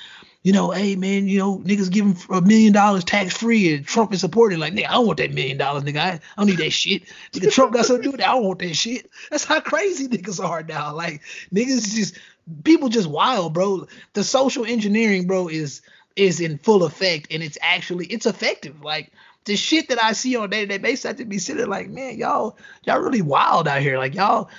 you 0.43 0.53
know, 0.53 0.70
hey 0.70 0.97
man, 0.97 1.28
you 1.28 1.39
know, 1.39 1.59
niggas 1.59 1.91
give 1.91 2.07
him 2.07 2.16
a 2.31 2.41
million 2.41 2.72
dollars 2.72 3.05
tax 3.05 3.37
free, 3.37 3.74
and 3.74 3.87
Trump 3.87 4.12
is 4.12 4.20
supporting. 4.20 4.59
Like, 4.59 4.72
nigga, 4.72 4.89
I 4.89 4.93
don't 4.93 5.07
want 5.07 5.18
that 5.18 5.33
million 5.33 5.59
dollars, 5.59 5.85
nigga. 5.85 5.99
I, 5.99 6.09
I 6.12 6.20
don't 6.37 6.47
need 6.47 6.59
that 6.59 6.70
shit. 6.70 7.05
Nigga, 7.33 7.53
Trump 7.53 7.74
got 7.74 7.85
something 7.85 8.03
to 8.03 8.07
do 8.09 8.12
with 8.12 8.20
that. 8.20 8.31
I 8.31 8.33
don't 8.33 8.45
want 8.45 8.59
that 8.61 8.74
shit. 8.74 9.11
That's 9.31 9.45
how 9.45 9.61
crazy 9.61 10.09
niggas 10.09 10.43
are 10.43 10.62
now. 10.62 10.95
Like, 10.95 11.22
niggas 11.55 11.95
just 11.95 12.18
people 12.64 12.89
just 12.89 13.09
wild, 13.09 13.53
bro. 13.53 13.87
The 14.14 14.24
social 14.24 14.64
engineering, 14.64 15.26
bro, 15.26 15.49
is 15.49 15.83
is 16.21 16.39
in 16.39 16.59
full 16.59 16.85
effect 16.85 17.29
and 17.31 17.43
it's 17.43 17.57
actually 17.62 18.05
it's 18.07 18.27
effective. 18.27 18.83
Like 18.83 19.11
the 19.47 19.57
shit 19.57 19.89
that 19.89 20.03
I 20.03 20.12
see 20.12 20.37
on 20.37 20.45
a 20.45 20.49
day-to-day 20.49 20.77
basis, 20.77 21.07
I 21.07 21.12
just 21.14 21.31
be 21.31 21.39
sitting 21.39 21.66
like, 21.66 21.89
man, 21.89 22.18
y'all, 22.18 22.59
y'all 22.85 23.01
really 23.01 23.23
wild 23.23 23.66
out 23.66 23.81
here. 23.81 23.97
Like 23.97 24.14
y'all, 24.14 24.51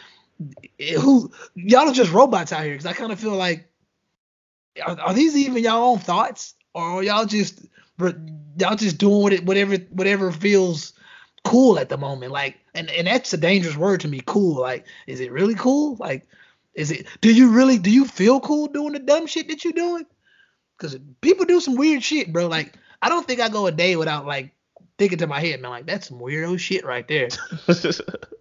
eh, 0.79 0.95
who 0.95 1.31
y'all 1.53 1.89
are 1.89 1.93
just 1.93 2.11
robots 2.11 2.51
out 2.51 2.63
here. 2.63 2.73
Because 2.73 2.87
I 2.87 2.93
kind 2.93 3.11
of 3.11 3.19
feel 3.19 3.35
like, 3.35 3.67
are, 4.83 4.99
are, 4.99 5.13
these 5.13 5.37
even 5.37 5.63
y'all 5.63 5.91
own 5.91 5.99
thoughts, 5.99 6.55
or 6.73 7.03
y'all 7.03 7.25
just 7.25 7.59
y'all 7.99 8.75
just 8.75 8.97
doing 8.97 9.33
it, 9.33 9.45
whatever 9.45 9.75
whatever 9.91 10.31
feels 10.31 10.93
cool 11.43 11.77
at 11.77 11.89
the 11.89 11.97
moment? 11.97 12.31
Like, 12.31 12.57
and 12.73 12.89
and 12.89 13.05
that's 13.05 13.33
a 13.33 13.37
dangerous 13.37 13.77
word 13.77 13.99
to 13.99 14.07
me. 14.07 14.21
Cool. 14.25 14.59
Like, 14.59 14.87
is 15.05 15.19
it 15.19 15.31
really 15.31 15.55
cool? 15.55 15.95
Like, 15.99 16.25
is 16.73 16.89
it? 16.89 17.05
Do 17.19 17.31
you 17.31 17.51
really 17.51 17.77
do 17.77 17.91
you 17.91 18.05
feel 18.05 18.39
cool 18.39 18.65
doing 18.65 18.93
the 18.93 18.99
dumb 18.99 19.27
shit 19.27 19.47
that 19.49 19.63
you're 19.63 19.73
doing? 19.73 20.07
Because 20.81 20.97
people 21.21 21.45
do 21.45 21.61
some 21.61 21.75
weird 21.75 22.03
shit, 22.03 22.33
bro. 22.33 22.47
Like, 22.47 22.73
I 23.03 23.09
don't 23.09 23.27
think 23.27 23.39
I 23.39 23.49
go 23.49 23.67
a 23.67 23.71
day 23.71 23.95
without 23.95 24.25
like 24.25 24.51
thinking 24.97 25.19
to 25.19 25.27
my 25.27 25.39
head, 25.39 25.61
man, 25.61 25.71
like 25.71 25.85
that's 25.85 26.07
some 26.07 26.19
weirdo 26.19 26.59
shit 26.59 26.83
right 26.83 27.07
there. 27.07 27.29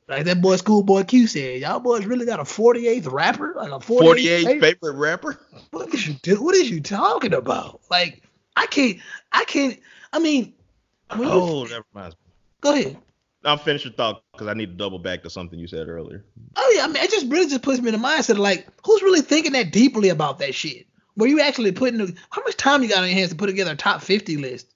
like 0.08 0.24
that 0.24 0.40
boy 0.40 0.56
Schoolboy 0.56 1.04
Q 1.04 1.26
said, 1.26 1.60
y'all 1.60 1.80
boys 1.80 2.06
really 2.06 2.24
got 2.24 2.40
a 2.40 2.44
48th 2.44 3.12
rapper, 3.12 3.54
like 3.56 3.70
a 3.70 3.78
48th, 3.78 4.44
48th 4.44 4.60
favorite 4.60 4.96
rapper. 4.96 5.40
What 5.70 5.92
is 5.92 6.06
you 6.06 6.14
do? 6.22 6.42
What 6.42 6.54
is 6.54 6.70
you 6.70 6.80
talking 6.80 7.34
about? 7.34 7.80
Like, 7.90 8.22
I 8.56 8.66
can't, 8.66 8.98
I 9.32 9.44
can't. 9.44 9.78
I 10.12 10.18
mean, 10.18 10.54
oh, 11.10 11.66
that 11.66 11.82
reminds 11.92 12.14
me. 12.14 12.32
Go 12.62 12.74
ahead. 12.74 12.96
I'll 13.44 13.56
finish 13.56 13.84
your 13.84 13.94
thought 13.94 14.22
because 14.32 14.48
I 14.48 14.54
need 14.54 14.66
to 14.66 14.76
double 14.76 14.98
back 14.98 15.22
to 15.22 15.30
something 15.30 15.58
you 15.58 15.66
said 15.66 15.88
earlier. 15.88 16.24
Oh 16.56 16.72
yeah, 16.74 16.84
I 16.84 16.86
mean, 16.88 17.02
it 17.02 17.10
just 17.10 17.26
really 17.26 17.48
just 17.48 17.62
puts 17.62 17.80
me 17.80 17.88
in 17.88 18.00
the 18.00 18.06
mindset 18.06 18.30
of 18.30 18.38
like, 18.38 18.66
who's 18.84 19.02
really 19.02 19.22
thinking 19.22 19.52
that 19.52 19.72
deeply 19.72 20.10
about 20.10 20.38
that 20.40 20.54
shit? 20.54 20.86
Were 21.16 21.26
you 21.26 21.40
actually 21.40 21.72
putting 21.72 22.16
how 22.30 22.42
much 22.42 22.56
time 22.56 22.82
you 22.82 22.88
got 22.88 22.98
on 22.98 23.08
your 23.08 23.14
hands 23.14 23.30
to 23.30 23.36
put 23.36 23.46
together 23.46 23.72
a 23.72 23.76
top 23.76 24.02
50 24.02 24.36
list? 24.36 24.72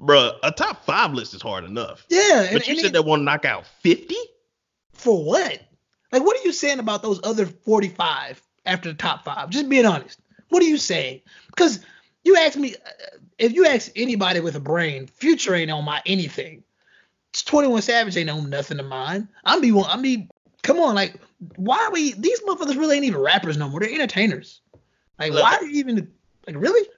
Bruh, 0.00 0.34
a 0.42 0.50
top 0.50 0.84
five 0.84 1.12
list 1.12 1.34
is 1.34 1.42
hard 1.42 1.64
enough. 1.64 2.06
Yeah, 2.08 2.48
but 2.52 2.54
and, 2.54 2.66
you 2.66 2.72
and 2.72 2.80
said 2.80 2.86
it, 2.86 2.92
they 2.92 3.00
want 3.00 3.20
to 3.20 3.24
knock 3.24 3.44
out 3.44 3.66
50 3.66 4.16
for 4.92 5.24
what? 5.24 5.60
Like, 6.12 6.24
what 6.24 6.38
are 6.38 6.44
you 6.44 6.52
saying 6.52 6.78
about 6.78 7.02
those 7.02 7.20
other 7.24 7.46
45 7.46 8.42
after 8.66 8.90
the 8.90 8.94
top 8.94 9.24
five? 9.24 9.50
Just 9.50 9.68
being 9.68 9.86
honest. 9.86 10.20
What 10.48 10.62
are 10.62 10.66
you 10.66 10.76
saying? 10.76 11.22
Because 11.48 11.80
you 12.24 12.36
ask 12.36 12.58
me, 12.58 12.74
uh, 12.74 13.18
if 13.38 13.52
you 13.52 13.66
ask 13.66 13.90
anybody 13.96 14.40
with 14.40 14.54
a 14.54 14.60
brain, 14.60 15.06
Future 15.06 15.54
ain't 15.54 15.70
on 15.70 15.84
my 15.84 16.02
anything. 16.06 16.62
It's 17.30 17.42
21 17.42 17.82
Savage 17.82 18.16
ain't 18.16 18.28
on 18.28 18.50
nothing 18.50 18.78
of 18.78 18.86
mine. 18.86 19.28
I'm 19.44 19.60
be, 19.60 19.72
one, 19.72 19.88
I 19.88 19.96
mean, 19.96 20.28
come 20.62 20.78
on, 20.78 20.94
like, 20.94 21.16
why 21.56 21.78
are 21.78 21.90
we? 21.90 22.12
These 22.12 22.40
motherfuckers 22.42 22.76
really 22.76 22.96
ain't 22.96 23.06
even 23.06 23.20
rappers 23.20 23.56
no 23.56 23.68
more. 23.68 23.80
They're 23.80 23.90
entertainers. 23.90 24.60
Like, 25.18 25.32
why 25.32 25.56
are 25.56 25.64
you 25.64 25.78
even 25.78 26.10
like 26.46 26.56
really? 26.56 26.88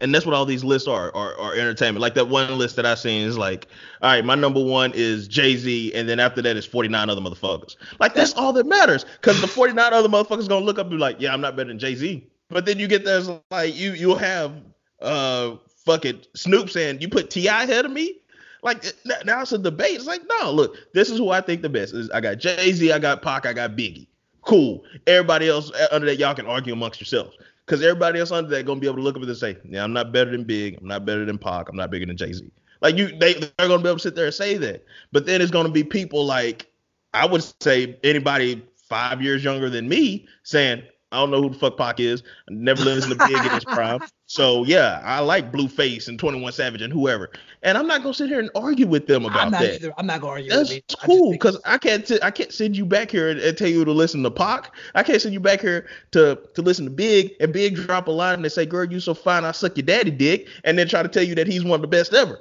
And 0.00 0.14
that's 0.14 0.26
what 0.26 0.34
all 0.34 0.44
these 0.44 0.62
lists 0.62 0.86
are, 0.86 1.14
are, 1.14 1.38
are 1.38 1.54
entertainment. 1.54 2.02
Like 2.02 2.14
that 2.14 2.28
one 2.28 2.58
list 2.58 2.76
that 2.76 2.84
I 2.84 2.94
seen 2.94 3.26
is 3.26 3.38
like, 3.38 3.66
all 4.02 4.10
right, 4.10 4.24
my 4.24 4.34
number 4.34 4.62
one 4.62 4.92
is 4.94 5.26
Jay 5.26 5.56
Z, 5.56 5.94
and 5.94 6.06
then 6.06 6.20
after 6.20 6.42
that 6.42 6.54
is 6.54 6.66
49 6.66 7.08
other 7.08 7.20
motherfuckers. 7.20 7.76
Like 7.98 8.12
that's 8.12 8.34
all 8.34 8.52
that 8.54 8.66
matters, 8.66 9.04
because 9.04 9.40
the 9.40 9.46
49 9.46 9.92
other 9.92 10.08
motherfuckers 10.08 10.48
gonna 10.48 10.64
look 10.64 10.78
up 10.78 10.86
and 10.86 10.90
be 10.90 10.98
like, 10.98 11.16
yeah, 11.18 11.32
I'm 11.32 11.40
not 11.40 11.56
better 11.56 11.68
than 11.68 11.78
Jay 11.78 11.94
Z. 11.94 12.26
But 12.48 12.66
then 12.66 12.78
you 12.78 12.88
get 12.88 13.04
there's 13.04 13.30
like 13.50 13.74
you 13.74 13.92
you'll 13.92 14.16
have 14.16 14.52
uh 15.00 15.56
fucking 15.84 16.20
Snoop 16.34 16.70
saying 16.70 17.00
you 17.00 17.08
put 17.08 17.30
T.I. 17.30 17.64
ahead 17.64 17.84
of 17.84 17.90
me. 17.90 18.20
Like 18.62 18.84
now 19.24 19.42
it's 19.42 19.52
a 19.52 19.58
debate. 19.58 19.96
It's 19.96 20.06
like 20.06 20.22
no, 20.28 20.52
look, 20.52 20.76
this 20.92 21.08
is 21.08 21.18
who 21.18 21.30
I 21.30 21.40
think 21.40 21.62
the 21.62 21.68
best 21.68 21.94
is. 21.94 22.10
I 22.10 22.20
got 22.20 22.38
Jay 22.38 22.72
Z, 22.72 22.92
I 22.92 22.98
got 22.98 23.22
Pac, 23.22 23.46
I 23.46 23.52
got 23.52 23.72
Biggie. 23.72 24.06
Cool. 24.42 24.84
Everybody 25.06 25.48
else 25.48 25.72
uh, 25.72 25.88
under 25.90 26.06
that 26.06 26.18
y'all 26.18 26.34
can 26.34 26.46
argue 26.46 26.72
amongst 26.72 27.00
yourselves 27.00 27.36
because 27.66 27.82
everybody 27.82 28.20
else 28.20 28.30
under 28.30 28.50
that 28.50 28.64
gonna 28.66 28.80
be 28.80 28.86
able 28.86 28.96
to 28.96 29.02
look 29.02 29.16
up 29.16 29.22
it 29.22 29.28
and 29.28 29.36
say, 29.36 29.56
"Yeah, 29.64 29.84
I'm 29.84 29.92
not 29.92 30.12
better 30.12 30.30
than 30.30 30.44
Big. 30.44 30.78
I'm 30.80 30.88
not 30.88 31.04
better 31.04 31.24
than 31.24 31.38
Pac. 31.38 31.68
I'm 31.68 31.76
not 31.76 31.90
bigger 31.90 32.06
than 32.06 32.16
Jay 32.16 32.32
Z." 32.32 32.50
Like 32.80 32.96
you, 32.96 33.08
they 33.18 33.34
they're 33.34 33.68
gonna 33.68 33.82
be 33.82 33.88
able 33.88 33.96
to 33.96 34.02
sit 34.02 34.14
there 34.14 34.26
and 34.26 34.34
say 34.34 34.56
that. 34.58 34.84
But 35.12 35.26
then 35.26 35.40
it's 35.40 35.50
gonna 35.50 35.70
be 35.70 35.84
people 35.84 36.24
like 36.24 36.70
I 37.14 37.26
would 37.26 37.42
say 37.60 37.98
anybody 38.04 38.62
five 38.88 39.22
years 39.22 39.42
younger 39.42 39.68
than 39.70 39.88
me 39.88 40.26
saying, 40.42 40.82
I 41.12 41.16
don't 41.16 41.30
know 41.30 41.42
who 41.42 41.50
the 41.50 41.58
fuck 41.58 41.76
Pac 41.76 42.00
is. 42.00 42.22
I 42.22 42.52
never 42.52 42.82
listened 42.82 43.12
to 43.12 43.26
Big 43.26 43.44
in 43.44 43.52
his 43.52 43.64
prime. 43.72 44.00
So 44.28 44.64
yeah, 44.64 45.00
I 45.04 45.20
like 45.20 45.52
Blueface 45.52 46.08
and 46.08 46.18
21 46.18 46.52
Savage 46.52 46.82
and 46.82 46.92
whoever. 46.92 47.30
And 47.62 47.78
I'm 47.78 47.86
not 47.86 48.02
gonna 48.02 48.12
sit 48.12 48.28
here 48.28 48.40
and 48.40 48.50
argue 48.56 48.88
with 48.88 49.06
them 49.06 49.24
about 49.24 49.46
I'm 49.46 49.50
that. 49.52 49.74
Either. 49.76 49.94
I'm 49.96 50.06
not 50.06 50.20
gonna 50.20 50.32
argue. 50.32 50.50
That's 50.50 50.70
with 50.70 50.82
cool 51.04 51.30
because 51.30 51.60
I, 51.64 51.74
I, 51.74 51.78
can't 51.78 52.04
t- 52.04 52.18
I 52.22 52.32
can't 52.32 52.52
send 52.52 52.76
you 52.76 52.84
back 52.84 53.12
here 53.12 53.28
and, 53.28 53.38
and, 53.38 53.56
tell 53.56 53.68
you 53.68 53.84
to 53.84 53.92
listen 53.92 54.24
to 54.24 54.30
Pac. 54.30 54.74
I 54.96 55.04
can't 55.04 55.22
send 55.22 55.32
you 55.32 55.38
back 55.38 55.60
here 55.60 55.86
to 56.10 56.40
to 56.54 56.62
listen 56.62 56.84
to 56.86 56.90
Big 56.90 57.34
and 57.38 57.52
Big 57.52 57.76
drop 57.76 58.08
a 58.08 58.10
line 58.10 58.42
and 58.42 58.52
say, 58.52 58.66
"Girl, 58.66 58.84
you 58.84 58.98
so 58.98 59.14
fine, 59.14 59.44
I 59.44 59.52
suck 59.52 59.76
your 59.76 59.86
daddy 59.86 60.10
dick," 60.10 60.48
and 60.64 60.76
then 60.76 60.88
try 60.88 61.04
to 61.04 61.08
tell 61.08 61.22
you 61.22 61.36
that 61.36 61.46
he's 61.46 61.62
one 61.62 61.76
of 61.76 61.82
the 61.82 61.88
best 61.88 62.12
ever. 62.12 62.40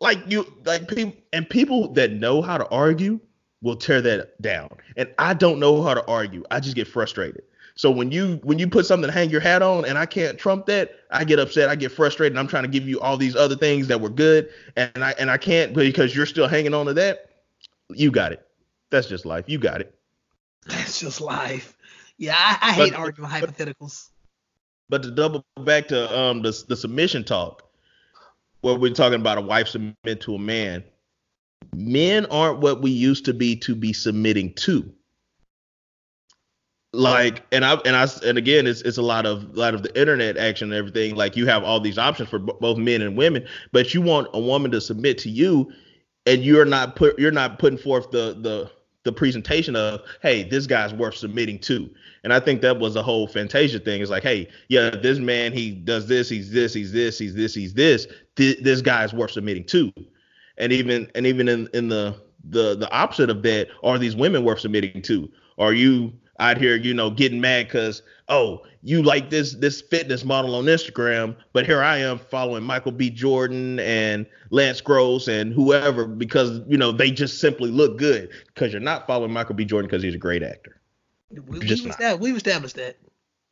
Like 0.00 0.18
you, 0.30 0.46
like 0.66 0.88
people 0.88 1.14
and 1.32 1.48
people 1.48 1.90
that 1.94 2.12
know 2.12 2.42
how 2.42 2.58
to 2.58 2.68
argue 2.68 3.18
will 3.62 3.76
tear 3.76 4.02
that 4.02 4.40
down. 4.42 4.68
And 4.98 5.08
I 5.18 5.32
don't 5.32 5.58
know 5.58 5.82
how 5.82 5.94
to 5.94 6.06
argue. 6.06 6.44
I 6.50 6.60
just 6.60 6.76
get 6.76 6.86
frustrated. 6.86 7.44
So 7.76 7.90
when 7.90 8.12
you 8.12 8.40
when 8.44 8.58
you 8.58 8.68
put 8.68 8.86
something 8.86 9.08
to 9.08 9.12
hang 9.12 9.30
your 9.30 9.40
hat 9.40 9.60
on 9.60 9.84
and 9.84 9.98
I 9.98 10.06
can't 10.06 10.38
trump 10.38 10.66
that, 10.66 10.92
I 11.10 11.24
get 11.24 11.40
upset, 11.40 11.68
I 11.68 11.74
get 11.74 11.90
frustrated, 11.90 12.32
and 12.32 12.38
I'm 12.38 12.46
trying 12.46 12.62
to 12.62 12.68
give 12.68 12.86
you 12.86 13.00
all 13.00 13.16
these 13.16 13.34
other 13.34 13.56
things 13.56 13.88
that 13.88 14.00
were 14.00 14.10
good, 14.10 14.48
and 14.76 15.02
I 15.02 15.12
and 15.18 15.30
I 15.30 15.38
can't 15.38 15.74
because 15.74 16.14
you're 16.14 16.26
still 16.26 16.46
hanging 16.46 16.72
on 16.72 16.86
to 16.86 16.94
that. 16.94 17.30
You 17.90 18.12
got 18.12 18.32
it. 18.32 18.46
That's 18.90 19.08
just 19.08 19.26
life. 19.26 19.46
You 19.48 19.58
got 19.58 19.80
it. 19.80 19.92
That's 20.66 21.00
just 21.00 21.20
life. 21.20 21.76
Yeah, 22.16 22.36
I, 22.36 22.58
I 22.70 22.72
hate 22.72 22.92
but, 22.92 23.00
arguing 23.00 23.28
but, 23.28 23.50
hypotheticals. 23.50 24.08
But 24.88 25.02
to 25.02 25.10
double 25.10 25.44
back 25.64 25.88
to 25.88 26.16
um 26.16 26.42
the 26.42 26.64
the 26.68 26.76
submission 26.76 27.24
talk, 27.24 27.68
where 28.60 28.76
we're 28.76 28.94
talking 28.94 29.20
about 29.20 29.38
a 29.38 29.40
wife 29.40 29.66
submit 29.66 30.20
to 30.20 30.36
a 30.36 30.38
man, 30.38 30.84
men 31.74 32.26
aren't 32.26 32.60
what 32.60 32.82
we 32.82 32.92
used 32.92 33.24
to 33.24 33.34
be 33.34 33.56
to 33.56 33.74
be 33.74 33.92
submitting 33.92 34.54
to. 34.54 34.92
Like 36.94 37.44
and 37.50 37.64
I 37.64 37.74
and 37.84 37.96
I 37.96 38.06
and 38.24 38.38
again 38.38 38.66
it's 38.66 38.80
it's 38.82 38.98
a 38.98 39.02
lot 39.02 39.26
of 39.26 39.42
a 39.56 39.58
lot 39.58 39.74
of 39.74 39.82
the 39.82 39.98
internet 40.00 40.36
action 40.36 40.70
and 40.70 40.78
everything. 40.78 41.16
Like 41.16 41.36
you 41.36 41.46
have 41.46 41.64
all 41.64 41.80
these 41.80 41.98
options 41.98 42.28
for 42.28 42.38
b- 42.38 42.52
both 42.60 42.78
men 42.78 43.02
and 43.02 43.16
women, 43.16 43.46
but 43.72 43.92
you 43.92 44.00
want 44.00 44.28
a 44.32 44.40
woman 44.40 44.70
to 44.70 44.80
submit 44.80 45.18
to 45.18 45.30
you, 45.30 45.72
and 46.26 46.44
you're 46.44 46.64
not 46.64 46.94
put 46.94 47.18
you're 47.18 47.32
not 47.32 47.58
putting 47.58 47.78
forth 47.78 48.10
the 48.10 48.38
the 48.40 48.70
the 49.02 49.12
presentation 49.12 49.76
of 49.76 50.00
hey 50.22 50.44
this 50.44 50.66
guy's 50.66 50.94
worth 50.94 51.16
submitting 51.16 51.58
to. 51.60 51.90
And 52.22 52.32
i 52.32 52.40
think 52.40 52.62
that 52.62 52.78
was 52.78 52.94
the 52.94 53.02
whole 53.02 53.26
fantasia 53.26 53.78
thing. 53.80 54.00
It's 54.00 54.10
like 54.10 54.22
hey 54.22 54.48
yeah 54.68 54.90
this 54.90 55.18
man 55.18 55.52
he 55.52 55.72
does 55.72 56.06
this 56.06 56.28
he's 56.28 56.50
this 56.50 56.72
he's 56.72 56.92
this 56.92 57.18
he's 57.18 57.34
this 57.34 57.54
he's 57.54 57.74
this. 57.74 58.06
Th- 58.36 58.58
this 58.62 58.80
guy's 58.80 59.12
worth 59.12 59.32
submitting 59.32 59.64
to. 59.64 59.92
And 60.58 60.72
even 60.72 61.10
and 61.16 61.26
even 61.26 61.48
in 61.48 61.68
in 61.74 61.88
the 61.88 62.14
the 62.48 62.76
the 62.76 62.90
opposite 62.92 63.30
of 63.30 63.42
that 63.42 63.68
are 63.82 63.98
these 63.98 64.14
women 64.14 64.44
worth 64.44 64.60
submitting 64.60 65.02
to? 65.02 65.30
Are 65.58 65.72
you 65.72 66.12
out 66.40 66.58
here 66.58 66.76
you 66.76 66.92
know 66.92 67.10
getting 67.10 67.40
mad 67.40 67.66
because 67.66 68.02
oh 68.28 68.60
you 68.82 69.02
like 69.02 69.30
this 69.30 69.54
this 69.54 69.80
fitness 69.80 70.24
model 70.24 70.54
on 70.54 70.64
instagram 70.64 71.36
but 71.52 71.64
here 71.64 71.82
i 71.82 71.96
am 71.96 72.18
following 72.18 72.62
michael 72.62 72.92
b 72.92 73.08
jordan 73.10 73.78
and 73.80 74.26
lance 74.50 74.80
gross 74.80 75.28
and 75.28 75.52
whoever 75.52 76.06
because 76.06 76.60
you 76.66 76.76
know 76.76 76.90
they 76.90 77.10
just 77.10 77.40
simply 77.40 77.70
look 77.70 77.98
good 77.98 78.30
because 78.48 78.72
you're 78.72 78.80
not 78.80 79.06
following 79.06 79.32
michael 79.32 79.54
b 79.54 79.64
jordan 79.64 79.88
because 79.88 80.02
he's 80.02 80.14
a 80.14 80.18
great 80.18 80.42
actor 80.42 80.80
we, 81.30 81.58
we, 81.58 81.66
established, 81.66 82.20
we've 82.20 82.36
established 82.36 82.76
that 82.76 82.96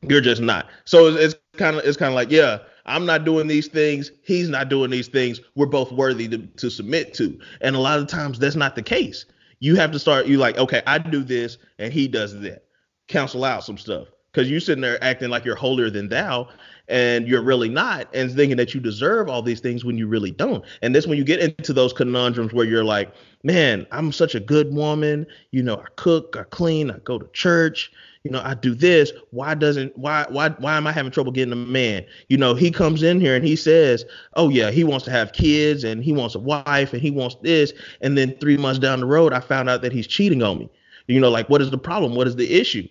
you're 0.02 0.20
just 0.20 0.42
not 0.42 0.68
so 0.84 1.06
it's 1.06 1.36
kind 1.56 1.76
of 1.76 1.84
it's 1.84 1.96
kind 1.96 2.08
of 2.08 2.14
like 2.14 2.30
yeah 2.30 2.58
I'm 2.86 3.06
not 3.06 3.24
doing 3.24 3.46
these 3.46 3.68
things. 3.68 4.10
He's 4.22 4.48
not 4.48 4.68
doing 4.68 4.90
these 4.90 5.08
things. 5.08 5.40
We're 5.54 5.66
both 5.66 5.92
worthy 5.92 6.28
to, 6.28 6.38
to 6.38 6.70
submit 6.70 7.14
to. 7.14 7.38
And 7.60 7.76
a 7.76 7.78
lot 7.78 7.98
of 7.98 8.06
times 8.06 8.38
that's 8.38 8.56
not 8.56 8.74
the 8.74 8.82
case. 8.82 9.24
You 9.60 9.76
have 9.76 9.92
to 9.92 9.98
start, 9.98 10.26
you 10.26 10.38
like, 10.38 10.58
okay, 10.58 10.82
I 10.86 10.98
do 10.98 11.22
this 11.22 11.58
and 11.78 11.92
he 11.92 12.08
does 12.08 12.40
that. 12.40 12.64
Cancel 13.12 13.44
out 13.44 13.62
some 13.64 13.78
stuff. 13.78 14.08
Because 14.32 14.50
you're 14.50 14.60
sitting 14.60 14.80
there 14.80 15.02
acting 15.04 15.28
like 15.28 15.44
you're 15.44 15.54
holier 15.54 15.90
than 15.90 16.08
thou 16.08 16.48
and 16.88 17.28
you're 17.28 17.42
really 17.42 17.68
not, 17.68 18.08
and 18.14 18.32
thinking 18.34 18.56
that 18.56 18.74
you 18.74 18.80
deserve 18.80 19.28
all 19.28 19.42
these 19.42 19.60
things 19.60 19.84
when 19.84 19.98
you 19.98 20.08
really 20.08 20.30
don't. 20.30 20.64
And 20.80 20.94
this 20.94 21.06
when 21.06 21.18
you 21.18 21.24
get 21.24 21.40
into 21.40 21.74
those 21.74 21.92
conundrums 21.92 22.54
where 22.54 22.64
you're 22.64 22.82
like, 22.82 23.12
man, 23.42 23.86
I'm 23.92 24.10
such 24.10 24.34
a 24.34 24.40
good 24.40 24.72
woman. 24.72 25.26
You 25.50 25.62
know, 25.62 25.76
I 25.76 25.86
cook, 25.96 26.34
I 26.38 26.44
clean, 26.44 26.90
I 26.90 26.96
go 27.04 27.18
to 27.18 27.28
church, 27.34 27.92
you 28.24 28.30
know, 28.30 28.40
I 28.42 28.54
do 28.54 28.74
this. 28.74 29.12
Why 29.32 29.54
doesn't 29.54 29.96
why 29.98 30.24
why 30.30 30.48
why 30.48 30.78
am 30.78 30.86
I 30.86 30.92
having 30.92 31.12
trouble 31.12 31.32
getting 31.32 31.52
a 31.52 31.56
man? 31.56 32.06
You 32.28 32.38
know, 32.38 32.54
he 32.54 32.70
comes 32.70 33.02
in 33.02 33.20
here 33.20 33.36
and 33.36 33.44
he 33.44 33.54
says, 33.54 34.06
"Oh 34.34 34.48
yeah, 34.48 34.70
he 34.70 34.82
wants 34.82 35.04
to 35.04 35.10
have 35.10 35.34
kids 35.34 35.84
and 35.84 36.02
he 36.02 36.12
wants 36.14 36.34
a 36.34 36.38
wife 36.38 36.94
and 36.94 37.02
he 37.02 37.10
wants 37.10 37.36
this." 37.42 37.74
And 38.00 38.16
then 38.16 38.34
3 38.38 38.56
months 38.56 38.78
down 38.78 39.00
the 39.00 39.06
road, 39.06 39.34
I 39.34 39.40
found 39.40 39.68
out 39.68 39.82
that 39.82 39.92
he's 39.92 40.06
cheating 40.06 40.42
on 40.42 40.58
me. 40.58 40.70
You 41.06 41.20
know, 41.20 41.30
like 41.30 41.50
what 41.50 41.60
is 41.60 41.70
the 41.70 41.78
problem? 41.78 42.14
What 42.14 42.26
is 42.26 42.36
the 42.36 42.50
issue? 42.50 42.88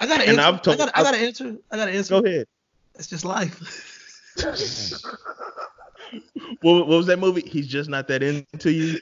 I 0.00 0.06
got 0.06 0.20
to 0.20 0.28
answer. 0.28 0.40
I've 0.40 0.62
told, 0.62 0.80
I 0.80 0.86
got 0.86 0.98
I 0.98 1.02
got 1.02 1.12
to 1.12 1.18
answer. 1.18 1.56
I 1.70 1.76
got 1.76 1.84
to 1.84 1.92
answer. 1.92 2.20
Go 2.20 2.26
ahead. 2.26 2.46
It's 2.94 3.06
just 3.06 3.24
life. 3.24 3.58
what, 6.62 6.86
what 6.86 6.88
was 6.88 7.06
that 7.06 7.18
movie? 7.18 7.42
He's 7.42 7.66
just 7.66 7.90
not 7.90 8.08
that 8.08 8.22
into 8.22 8.72
you. 8.72 9.00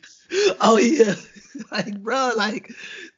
Oh 0.61 0.77
yeah, 0.77 1.15
like 1.73 2.01
bro, 2.03 2.33
like 2.37 2.73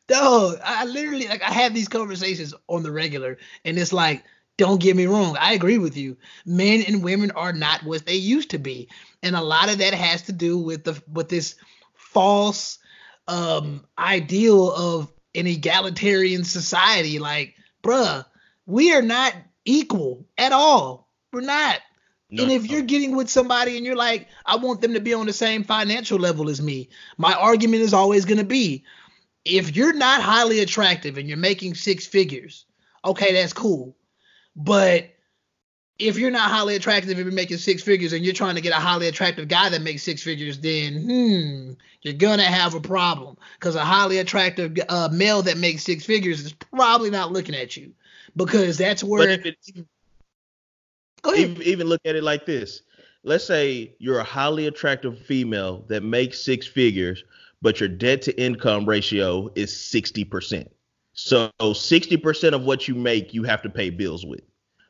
dog, 0.07 0.59
I 0.65 0.85
literally 0.85 1.27
like 1.27 1.43
I 1.43 1.53
have 1.53 1.75
these 1.75 1.89
conversations 1.89 2.55
on 2.69 2.83
the 2.83 2.93
regular, 2.93 3.39
and 3.65 3.79
it's 3.79 3.93
like, 3.93 4.25
don't 4.59 4.81
get 4.81 4.97
me 4.97 5.07
wrong, 5.07 5.37
I 5.41 5.55
agree 5.55 5.79
with 5.79 5.97
you. 5.97 6.17
Men 6.45 6.85
and 6.87 7.03
women 7.03 7.31
are 7.33 7.53
not 7.53 7.83
what 7.85 8.07
they 8.07 8.15
used 8.15 8.51
to 8.51 8.59
be, 8.59 8.89
and 9.23 9.35
a 9.35 9.43
lot 9.43 9.71
of 9.71 9.79
that 9.79 9.95
has 9.95 10.23
to 10.23 10.33
do 10.33 10.59
with 10.59 10.85
the 10.85 11.03
with 11.13 11.29
this 11.29 11.55
false 11.95 12.79
um 13.29 13.85
ideal 13.99 14.73
of 14.73 15.13
an 15.35 15.47
egalitarian 15.47 16.45
society. 16.45 17.19
Like, 17.19 17.55
bruh, 17.83 18.25
we 18.67 18.93
are 18.93 19.03
not 19.03 19.35
equal 19.65 20.27
at 20.39 20.53
all. 20.53 21.09
We're 21.33 21.41
not. 21.41 21.81
No, 22.31 22.45
and 22.45 22.53
if 22.53 22.71
you're 22.71 22.83
getting 22.83 23.17
with 23.17 23.29
somebody 23.29 23.77
and 23.77 23.85
you're 23.85 23.97
like, 23.97 24.29
I 24.47 24.57
want 24.57 24.81
them 24.81 24.95
to 24.95 25.01
be 25.01 25.15
on 25.15 25.27
the 25.27 25.33
same 25.33 25.65
financial 25.65 26.19
level 26.19 26.49
as 26.49 26.63
me, 26.63 26.89
my 27.19 27.35
argument 27.35 27.83
is 27.83 27.93
always 27.93 28.25
going 28.25 28.39
to 28.39 28.45
be, 28.45 28.85
if 29.45 29.75
you're 29.75 29.95
not 29.95 30.23
highly 30.23 30.61
attractive 30.61 31.19
and 31.19 31.29
you're 31.29 31.39
making 31.39 31.75
six 31.75 32.07
figures, 32.07 32.67
okay, 33.05 33.33
that's 33.33 33.53
cool. 33.53 33.97
But 34.55 35.11
if 36.01 36.19
you're 36.19 36.31
not 36.31 36.51
highly 36.51 36.77
attractive 36.77 37.11
and 37.11 37.19
you're 37.19 37.33
making 37.33 37.59
six 37.59 37.83
figures 37.83 38.13
and 38.13 38.25
you're 38.25 38.35
trying 38.35 38.55
to 38.55 38.61
get 38.61 38.73
a 38.73 38.81
highly 38.81 39.07
attractive 39.09 39.49
guy 39.49 39.69
that 39.69 39.83
makes 39.83 40.03
six 40.03 40.23
figures, 40.23 40.59
then 40.59 41.03
hmm, 41.03 41.73
you're 42.03 42.15
gonna 42.15 42.43
have 42.43 42.75
a 42.75 42.81
problem 42.81 43.37
because 43.59 43.75
a 43.75 43.85
highly 43.85 44.19
attractive 44.19 44.77
uh, 44.89 45.09
male 45.13 45.43
that 45.43 45.59
makes 45.59 45.83
six 45.83 46.05
figures 46.05 46.41
is 46.41 46.53
probably 46.53 47.11
not 47.11 47.33
looking 47.33 47.55
at 47.55 47.77
you 47.77 47.93
because 48.37 48.79
that's 48.79 49.05
where. 49.05 49.29
It, 49.29 49.57
Go 51.23 51.35
ahead. 51.35 51.51
Even, 51.51 51.63
even 51.63 51.87
look 51.87 52.01
at 52.05 52.17
it 52.17 52.23
like 52.23 52.47
this. 52.47 52.83
Let's 53.23 53.45
say 53.45 53.95
you're 53.99 54.21
a 54.21 54.25
highly 54.25 54.67
attractive 54.67 55.19
female 55.19 55.85
that 55.89 56.03
makes 56.03 56.41
six 56.41 56.67
figures, 56.67 57.23
but 57.61 57.79
your 57.79 57.91
debt 57.91 58.23
to 58.23 58.43
income 58.43 58.87
ratio 58.87 59.51
is 59.55 59.71
60%. 59.71 60.67
So 61.13 61.51
60% 61.61 62.53
of 62.55 62.65
what 62.65 62.89
you 62.89 62.95
make, 62.95 63.35
you 63.35 63.43
have 63.43 63.61
to 63.63 63.69
pay 63.69 63.91
bills 63.91 64.25
with. 64.25 64.41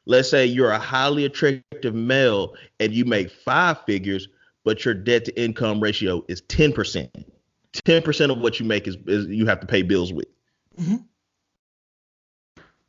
Let's 0.07 0.30
say 0.30 0.46
you're 0.46 0.70
a 0.70 0.78
highly 0.78 1.24
attractive 1.24 1.94
male 1.94 2.55
and 2.78 2.92
you 2.92 3.05
make 3.05 3.30
five 3.30 3.82
figures, 3.84 4.28
but 4.64 4.84
your 4.84 4.94
debt 4.94 5.24
to 5.26 5.40
income 5.40 5.80
ratio 5.80 6.24
is 6.28 6.42
10%. 6.42 7.09
10% 7.72 8.30
of 8.30 8.38
what 8.38 8.59
you 8.59 8.66
make 8.66 8.88
is, 8.88 8.96
is 9.07 9.26
you 9.26 9.46
have 9.46 9.61
to 9.61 9.66
pay 9.66 9.82
bills 9.82 10.12
with. 10.12 10.26
Mm-hmm. 10.78 10.96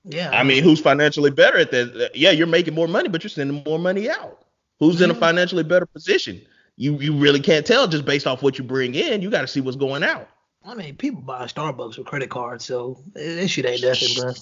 Yeah. 0.05 0.31
I 0.31 0.43
mean, 0.43 0.63
who's 0.63 0.79
financially 0.79 1.29
better 1.29 1.57
at 1.57 1.71
that? 1.71 2.11
Yeah, 2.15 2.31
you're 2.31 2.47
making 2.47 2.73
more 2.73 2.87
money, 2.87 3.07
but 3.07 3.23
you're 3.23 3.29
sending 3.29 3.63
more 3.63 3.77
money 3.77 4.09
out. 4.09 4.45
Who's 4.79 4.99
in 4.99 5.11
a 5.11 5.15
financially 5.15 5.63
better 5.63 5.85
position? 5.85 6.41
you 6.81 6.97
you 6.99 7.15
really 7.15 7.39
can't 7.39 7.65
tell 7.65 7.87
just 7.87 8.05
based 8.05 8.25
off 8.25 8.41
what 8.41 8.57
you 8.57 8.63
bring 8.63 8.95
in. 8.95 9.21
You 9.21 9.29
got 9.29 9.41
to 9.41 9.47
see 9.47 9.61
what's 9.61 9.77
going 9.77 10.03
out. 10.03 10.27
I 10.65 10.73
mean, 10.73 10.95
people 10.95 11.21
buy 11.21 11.45
Starbucks 11.45 11.97
with 11.97 12.07
credit 12.07 12.29
cards, 12.29 12.65
so 12.65 12.99
this 13.13 13.51
shit 13.51 13.65
ain't 13.65 13.83
nothing, 13.83 14.09
bro. 14.19 14.33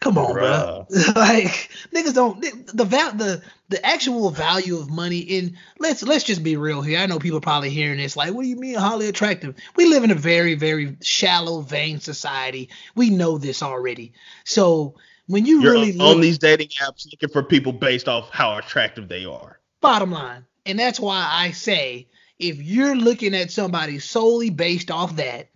Come 0.00 0.16
on, 0.16 0.32
bro. 0.32 0.86
like 1.16 1.70
niggas 1.92 2.14
don't 2.14 2.40
the 2.72 2.84
val 2.84 3.12
the 3.12 3.42
the 3.68 3.84
actual 3.84 4.30
value 4.30 4.78
of 4.78 4.88
money 4.88 5.18
in 5.18 5.56
let's 5.80 6.04
let's 6.04 6.22
just 6.22 6.44
be 6.44 6.56
real 6.56 6.82
here. 6.82 7.00
I 7.00 7.06
know 7.06 7.18
people 7.18 7.40
probably 7.40 7.70
hearing 7.70 7.98
this 7.98 8.16
like, 8.16 8.32
what 8.32 8.42
do 8.42 8.48
you 8.48 8.56
mean 8.56 8.76
highly 8.76 9.08
attractive? 9.08 9.56
We 9.74 9.86
live 9.86 10.04
in 10.04 10.12
a 10.12 10.14
very 10.14 10.54
very 10.54 10.96
shallow, 11.02 11.62
vain 11.62 11.98
society. 11.98 12.68
We 12.94 13.10
know 13.10 13.38
this 13.38 13.60
already. 13.60 14.12
So 14.44 14.94
when 15.26 15.44
you 15.46 15.62
You're 15.62 15.72
really 15.72 15.90
on, 15.92 15.98
look, 15.98 16.14
on 16.16 16.20
these 16.20 16.38
dating 16.38 16.68
apps 16.80 17.06
looking 17.10 17.28
for 17.28 17.42
people 17.42 17.72
based 17.72 18.08
off 18.08 18.30
how 18.30 18.56
attractive 18.56 19.08
they 19.08 19.24
are. 19.24 19.58
Bottom 19.80 20.12
line, 20.12 20.44
and 20.64 20.78
that's 20.78 21.00
why 21.00 21.28
I 21.30 21.50
say 21.50 22.06
if 22.38 22.62
you're 22.62 22.96
looking 22.96 23.34
at 23.34 23.50
somebody 23.50 23.98
solely 23.98 24.50
based 24.50 24.92
off 24.92 25.16
that, 25.16 25.48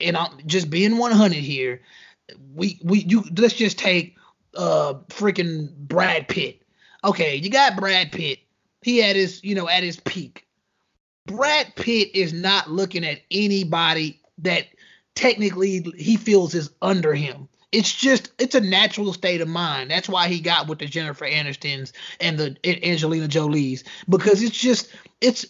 and 0.00 0.16
I'm 0.16 0.38
just 0.44 0.68
being 0.68 0.98
100 0.98 1.32
here, 1.34 1.80
we 2.54 2.80
we 2.82 3.00
you 3.00 3.24
let's 3.36 3.54
just 3.54 3.78
take 3.78 4.16
uh 4.56 4.94
freaking 5.08 5.74
Brad 5.76 6.28
Pitt. 6.28 6.62
Okay, 7.04 7.36
you 7.36 7.50
got 7.50 7.76
Brad 7.76 8.12
Pitt. 8.12 8.40
He 8.82 8.98
had 8.98 9.16
his, 9.16 9.42
you 9.42 9.54
know, 9.54 9.68
at 9.68 9.82
his 9.82 9.98
peak. 10.00 10.46
Brad 11.26 11.74
Pitt 11.76 12.14
is 12.14 12.32
not 12.32 12.70
looking 12.70 13.04
at 13.04 13.20
anybody 13.30 14.20
that 14.38 14.66
technically 15.14 15.84
he 15.96 16.16
feels 16.16 16.54
is 16.54 16.70
under 16.82 17.14
him 17.14 17.48
it's 17.72 17.92
just 17.92 18.30
it's 18.38 18.54
a 18.54 18.60
natural 18.60 19.12
state 19.12 19.40
of 19.40 19.48
mind. 19.48 19.90
That's 19.90 20.08
why 20.08 20.28
he 20.28 20.40
got 20.40 20.68
with 20.68 20.78
the 20.78 20.86
Jennifer 20.86 21.26
Anistons 21.26 21.92
and 22.20 22.38
the 22.38 22.56
Angelina 22.64 23.28
Jolies 23.28 23.84
because 24.08 24.42
it's 24.42 24.56
just 24.56 24.88
it's 25.20 25.44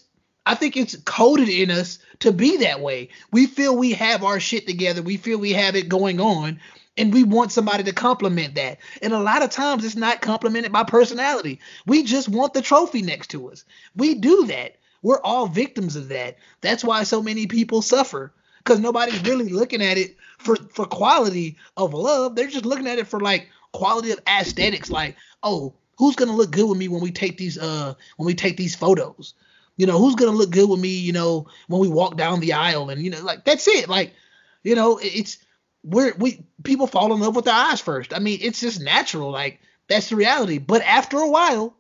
I 0.47 0.55
think 0.55 0.76
it's 0.76 0.97
coded 1.05 1.49
in 1.49 1.70
us 1.70 1.99
to 2.20 2.32
be 2.32 2.59
that 2.59 2.80
way. 2.80 3.11
We 3.32 3.47
feel 3.47 3.76
we 3.76 3.92
have 3.92 4.24
our 4.24 4.40
shit 4.40 4.66
together. 4.66 5.03
We 5.03 5.16
feel 5.16 5.38
we 5.38 5.53
have 5.53 5.76
it 5.76 5.88
going 5.88 6.20
on 6.20 6.61
and 6.97 7.12
we 7.12 7.24
want 7.24 7.53
somebody 7.53 7.82
to 7.84 7.92
complement 7.92 8.55
that. 8.55 8.78
And 9.03 9.12
a 9.12 9.18
lot 9.18 9.42
of 9.42 9.51
times 9.51 9.84
it's 9.84 9.97
not 9.97 10.22
complemented 10.22 10.72
by 10.72 10.84
personality. 10.84 11.61
We 11.86 12.05
just 12.05 12.28
want 12.28 12.55
the 12.55 12.62
trophy 12.62 13.03
next 13.03 13.28
to 13.28 13.51
us. 13.51 13.64
We 13.97 14.14
do 14.14 14.47
that. 14.47 14.76
We're 15.03 15.20
all 15.20 15.47
victims 15.47 15.97
of 15.97 16.09
that. 16.09 16.38
That's 16.62 16.84
why 16.84 17.03
so 17.03 17.22
many 17.22 17.47
people 17.47 17.82
suffer 17.82 18.32
because 18.59 18.80
nobody's 18.80 19.22
really 19.22 19.49
looking 19.51 19.82
at 19.82 19.99
it 19.99 20.16
for 20.38 20.57
for 20.57 20.86
quality 20.86 21.59
of 21.76 21.92
love. 21.92 22.34
They're 22.34 22.49
just 22.49 22.64
looking 22.64 22.86
at 22.86 22.99
it 22.99 23.07
for 23.07 23.20
like, 23.20 23.49
quality 23.76 24.11
of 24.11 24.20
aesthetics. 24.26 24.90
Like, 24.90 25.16
oh, 25.42 25.74
who's 25.99 26.16
gonna 26.16 26.34
look 26.34 26.51
good 26.51 26.68
with 26.68 26.78
me 26.78 26.88
when 26.88 27.03
we 27.03 27.11
take 27.11 27.36
these 27.36 27.59
uh 27.59 27.94
when 28.16 28.26
we 28.26 28.34
take 28.34 28.57
these 28.57 28.74
photos? 28.74 29.34
You 29.77 29.87
know, 29.87 29.99
who's 29.99 30.14
gonna 30.14 30.31
look 30.31 30.51
good 30.51 30.68
with 30.68 30.81
me? 30.81 30.89
You 30.89 31.12
know, 31.12 31.49
when 31.68 31.81
we 31.81 31.89
walk 31.89 32.16
down 32.16 32.41
the 32.41 32.55
aisle, 32.55 32.91
and 32.91 33.03
you 33.03 33.11
know, 33.11 33.22
like 33.22 33.45
that's 33.45 33.68
it. 33.68 33.89
Like, 33.89 34.14
you 34.62 34.74
know, 34.74 34.99
it's 35.03 35.39
we're 35.85 36.14
we 36.16 36.45
people 36.62 36.87
fall 36.87 37.12
in 37.12 37.20
love 37.20 37.37
with 37.37 37.45
their 37.45 37.55
eyes 37.55 37.81
first. 37.81 38.14
I 38.14 38.18
mean, 38.18 38.39
it's 38.43 38.61
just 38.61 38.81
natural. 38.81 39.31
Like 39.31 39.61
that's 39.89 40.09
the 40.09 40.16
reality. 40.16 40.59
But 40.59 40.83
after 40.83 41.18
a 41.18 41.29
while, 41.29 41.77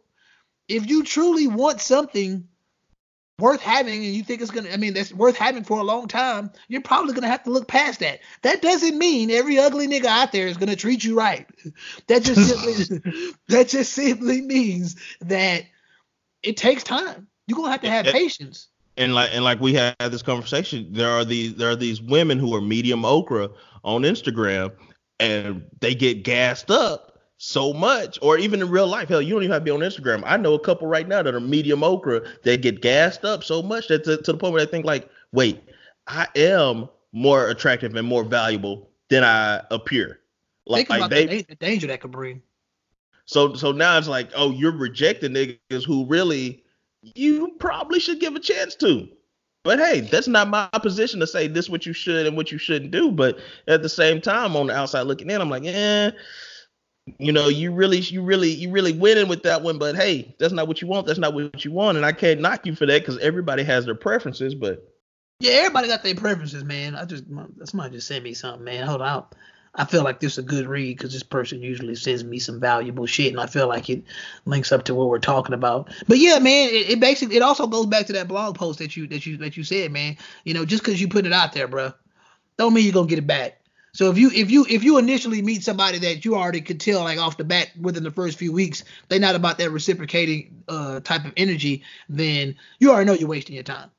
if 0.68 0.88
you 0.88 1.04
truly 1.04 1.46
want 1.46 1.80
something 1.80 2.48
worth 3.38 3.60
having 3.60 4.04
and 4.04 4.14
you 4.14 4.22
think 4.22 4.40
it's 4.40 4.50
gonna 4.50 4.70
I 4.70 4.76
mean 4.76 4.94
that's 4.94 5.12
worth 5.12 5.36
having 5.36 5.64
for 5.64 5.78
a 5.78 5.84
long 5.84 6.08
time, 6.08 6.50
you're 6.68 6.80
probably 6.80 7.14
gonna 7.14 7.28
have 7.28 7.44
to 7.44 7.50
look 7.50 7.68
past 7.68 8.00
that. 8.00 8.20
That 8.42 8.62
doesn't 8.62 8.96
mean 8.96 9.30
every 9.30 9.58
ugly 9.58 9.86
nigga 9.86 10.06
out 10.06 10.32
there 10.32 10.46
is 10.46 10.56
gonna 10.56 10.76
treat 10.76 11.04
you 11.04 11.16
right. 11.16 11.46
That 12.06 12.22
just 12.22 12.46
simply 12.46 13.32
that 13.48 13.68
just 13.68 13.92
simply 13.92 14.40
means 14.40 14.96
that 15.20 15.64
it 16.42 16.56
takes 16.56 16.84
time. 16.84 17.28
You're 17.46 17.56
gonna 17.56 17.70
have 17.70 17.80
to 17.82 17.90
have 17.90 18.06
patience. 18.06 18.68
And 18.96 19.14
like 19.14 19.30
and 19.32 19.44
like 19.44 19.60
we 19.60 19.74
had 19.74 19.94
this 20.00 20.22
conversation, 20.22 20.88
there 20.90 21.10
are 21.10 21.24
these 21.24 21.54
there 21.54 21.70
are 21.70 21.76
these 21.76 22.00
women 22.00 22.38
who 22.38 22.54
are 22.54 22.60
medium 22.60 23.04
okra 23.04 23.50
on 23.84 24.02
Instagram 24.02 24.72
and 25.20 25.62
they 25.80 25.94
get 25.94 26.22
gassed 26.22 26.70
up 26.70 27.18
so 27.38 27.72
much, 27.72 28.18
or 28.22 28.38
even 28.38 28.62
in 28.62 28.70
real 28.70 28.86
life. 28.86 29.08
Hell, 29.08 29.20
you 29.20 29.34
don't 29.34 29.42
even 29.42 29.52
have 29.52 29.62
to 29.62 29.64
be 29.64 29.70
on 29.70 29.80
Instagram. 29.80 30.22
I 30.24 30.36
know 30.36 30.54
a 30.54 30.58
couple 30.58 30.88
right 30.88 31.06
now 31.06 31.22
that 31.22 31.34
are 31.34 31.40
medium 31.40 31.84
okra 31.84 32.22
that 32.44 32.62
get 32.62 32.80
gassed 32.80 33.24
up 33.24 33.44
so 33.44 33.62
much 33.62 33.88
that 33.88 34.04
to, 34.04 34.16
to 34.16 34.32
the 34.32 34.38
point 34.38 34.52
where 34.54 34.64
they 34.64 34.70
think 34.70 34.86
like, 34.86 35.08
wait, 35.32 35.62
I 36.06 36.26
am 36.34 36.88
more 37.12 37.48
attractive 37.48 37.94
and 37.94 38.08
more 38.08 38.24
valuable 38.24 38.90
than 39.08 39.24
I 39.24 39.62
appear. 39.70 40.20
Like, 40.66 40.88
think 40.88 40.98
about 40.98 41.10
like 41.12 41.28
they, 41.28 41.42
the 41.42 41.54
danger 41.54 41.86
that 41.88 42.00
could 42.00 42.10
bring. 42.10 42.42
So 43.26 43.54
so 43.54 43.72
now 43.72 43.98
it's 43.98 44.08
like, 44.08 44.30
oh, 44.34 44.50
you're 44.50 44.76
rejecting 44.76 45.32
niggas 45.32 45.84
who 45.84 46.06
really 46.06 46.64
you 47.14 47.54
probably 47.58 48.00
should 48.00 48.20
give 48.20 48.34
a 48.34 48.40
chance 48.40 48.74
to. 48.76 49.08
But 49.64 49.80
hey, 49.80 50.00
that's 50.00 50.28
not 50.28 50.48
my 50.48 50.68
position 50.80 51.18
to 51.20 51.26
say 51.26 51.48
this 51.48 51.68
what 51.68 51.86
you 51.86 51.92
should 51.92 52.26
and 52.26 52.36
what 52.36 52.52
you 52.52 52.58
shouldn't 52.58 52.92
do. 52.92 53.10
But 53.10 53.38
at 53.66 53.82
the 53.82 53.88
same 53.88 54.20
time, 54.20 54.54
on 54.54 54.68
the 54.68 54.76
outside 54.76 55.02
looking 55.02 55.28
in, 55.28 55.40
I'm 55.40 55.50
like, 55.50 55.64
eh, 55.64 56.12
you 57.18 57.32
know, 57.32 57.48
you 57.48 57.72
really, 57.72 57.98
you 57.98 58.22
really, 58.22 58.50
you 58.50 58.70
really 58.70 58.92
winning 58.92 59.28
with 59.28 59.42
that 59.42 59.62
one. 59.62 59.78
But 59.78 59.96
hey, 59.96 60.36
that's 60.38 60.52
not 60.52 60.68
what 60.68 60.80
you 60.80 60.88
want. 60.88 61.06
That's 61.06 61.18
not 61.18 61.34
what 61.34 61.64
you 61.64 61.72
want, 61.72 61.96
and 61.96 62.06
I 62.06 62.12
can't 62.12 62.40
knock 62.40 62.64
you 62.64 62.76
for 62.76 62.86
that 62.86 63.02
because 63.02 63.18
everybody 63.18 63.64
has 63.64 63.86
their 63.86 63.96
preferences. 63.96 64.54
But 64.54 64.86
yeah, 65.40 65.52
everybody 65.54 65.88
got 65.88 66.04
their 66.04 66.14
preferences, 66.14 66.62
man. 66.62 66.94
I 66.94 67.04
just 67.04 67.24
somebody 67.64 67.96
just 67.96 68.06
sent 68.06 68.22
me 68.22 68.34
something, 68.34 68.64
man. 68.64 68.86
Hold 68.86 69.02
on. 69.02 69.24
I 69.76 69.84
feel 69.84 70.02
like 70.02 70.20
this 70.20 70.32
is 70.32 70.38
a 70.38 70.42
good 70.42 70.66
read 70.66 70.96
because 70.96 71.12
this 71.12 71.22
person 71.22 71.60
usually 71.60 71.94
sends 71.94 72.24
me 72.24 72.38
some 72.38 72.58
valuable 72.58 73.06
shit, 73.06 73.32
and 73.32 73.40
I 73.40 73.46
feel 73.46 73.68
like 73.68 73.90
it 73.90 74.04
links 74.46 74.72
up 74.72 74.84
to 74.84 74.94
what 74.94 75.08
we're 75.08 75.18
talking 75.18 75.54
about. 75.54 75.90
But 76.08 76.18
yeah, 76.18 76.38
man, 76.38 76.70
it, 76.70 76.90
it 76.90 77.00
basically 77.00 77.36
it 77.36 77.42
also 77.42 77.66
goes 77.66 77.86
back 77.86 78.06
to 78.06 78.14
that 78.14 78.28
blog 78.28 78.56
post 78.56 78.78
that 78.78 78.96
you 78.96 79.06
that 79.08 79.26
you 79.26 79.36
that 79.38 79.56
you 79.56 79.64
said, 79.64 79.92
man. 79.92 80.16
You 80.44 80.54
know, 80.54 80.64
just 80.64 80.82
because 80.82 81.00
you 81.00 81.08
put 81.08 81.26
it 81.26 81.32
out 81.32 81.52
there, 81.52 81.68
bro, 81.68 81.92
don't 82.56 82.72
mean 82.72 82.84
you're 82.84 82.94
gonna 82.94 83.06
get 83.06 83.18
it 83.18 83.26
back. 83.26 83.60
So 83.96 84.10
if 84.10 84.18
you 84.18 84.30
if 84.30 84.50
you 84.50 84.66
if 84.68 84.84
you 84.84 84.98
initially 84.98 85.40
meet 85.40 85.62
somebody 85.62 85.98
that 86.00 86.24
you 86.24 86.36
already 86.36 86.60
could 86.60 86.80
tell 86.80 87.02
like 87.04 87.18
off 87.18 87.38
the 87.38 87.44
bat 87.44 87.70
within 87.80 88.02
the 88.02 88.10
first 88.10 88.38
few 88.38 88.52
weeks 88.52 88.84
they're 89.08 89.18
not 89.18 89.34
about 89.34 89.56
that 89.56 89.70
reciprocating 89.70 90.62
uh, 90.68 91.00
type 91.00 91.24
of 91.24 91.32
energy, 91.36 91.82
then 92.08 92.56
you 92.78 92.90
already 92.90 93.06
know 93.06 93.14
you're 93.14 93.28
wasting 93.28 93.54
your 93.54 93.64
time. 93.64 93.90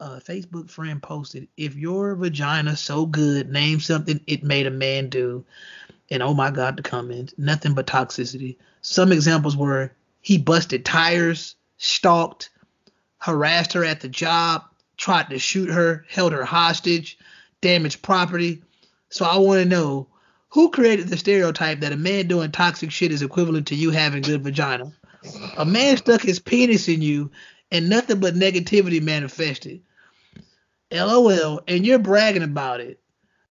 A 0.00 0.20
Facebook 0.20 0.70
friend 0.70 1.02
posted, 1.02 1.48
"If 1.56 1.76
your 1.76 2.14
vagina 2.14 2.76
so 2.76 3.06
good, 3.06 3.50
name 3.50 3.80
something 3.80 4.20
it 4.26 4.42
made 4.42 4.66
a 4.66 4.70
man 4.70 5.08
do." 5.08 5.44
And 6.10 6.22
oh 6.22 6.34
my 6.34 6.50
God, 6.50 6.76
the 6.76 6.82
comments, 6.82 7.34
nothing 7.38 7.74
but 7.74 7.86
toxicity. 7.86 8.56
Some 8.82 9.12
examples 9.12 9.56
were 9.56 9.92
he 10.20 10.38
busted 10.38 10.84
tires, 10.84 11.56
stalked, 11.78 12.50
harassed 13.18 13.72
her 13.72 13.84
at 13.84 14.00
the 14.00 14.08
job, 14.08 14.64
tried 14.96 15.30
to 15.30 15.38
shoot 15.38 15.70
her, 15.70 16.04
held 16.08 16.32
her 16.32 16.44
hostage, 16.44 17.18
damaged 17.60 18.02
property 18.02 18.62
so 19.14 19.24
I 19.24 19.36
want 19.36 19.62
to 19.62 19.64
know 19.64 20.08
who 20.48 20.70
created 20.70 21.06
the 21.06 21.16
stereotype 21.16 21.78
that 21.80 21.92
a 21.92 21.96
man 21.96 22.26
doing 22.26 22.50
toxic 22.50 22.90
shit 22.90 23.12
is 23.12 23.22
equivalent 23.22 23.68
to 23.68 23.76
you 23.76 23.90
having 23.90 24.22
good 24.22 24.42
vagina? 24.42 24.92
A 25.56 25.64
man 25.64 25.96
stuck 25.96 26.20
his 26.20 26.40
penis 26.40 26.88
in 26.88 27.00
you 27.00 27.30
and 27.70 27.88
nothing 27.88 28.20
but 28.20 28.34
negativity 28.34 29.02
manifested. 29.02 29.82
LOL, 30.92 31.60
and 31.66 31.84
you're 31.84 31.98
bragging 31.98 32.42
about 32.42 32.80
it. 32.80 33.00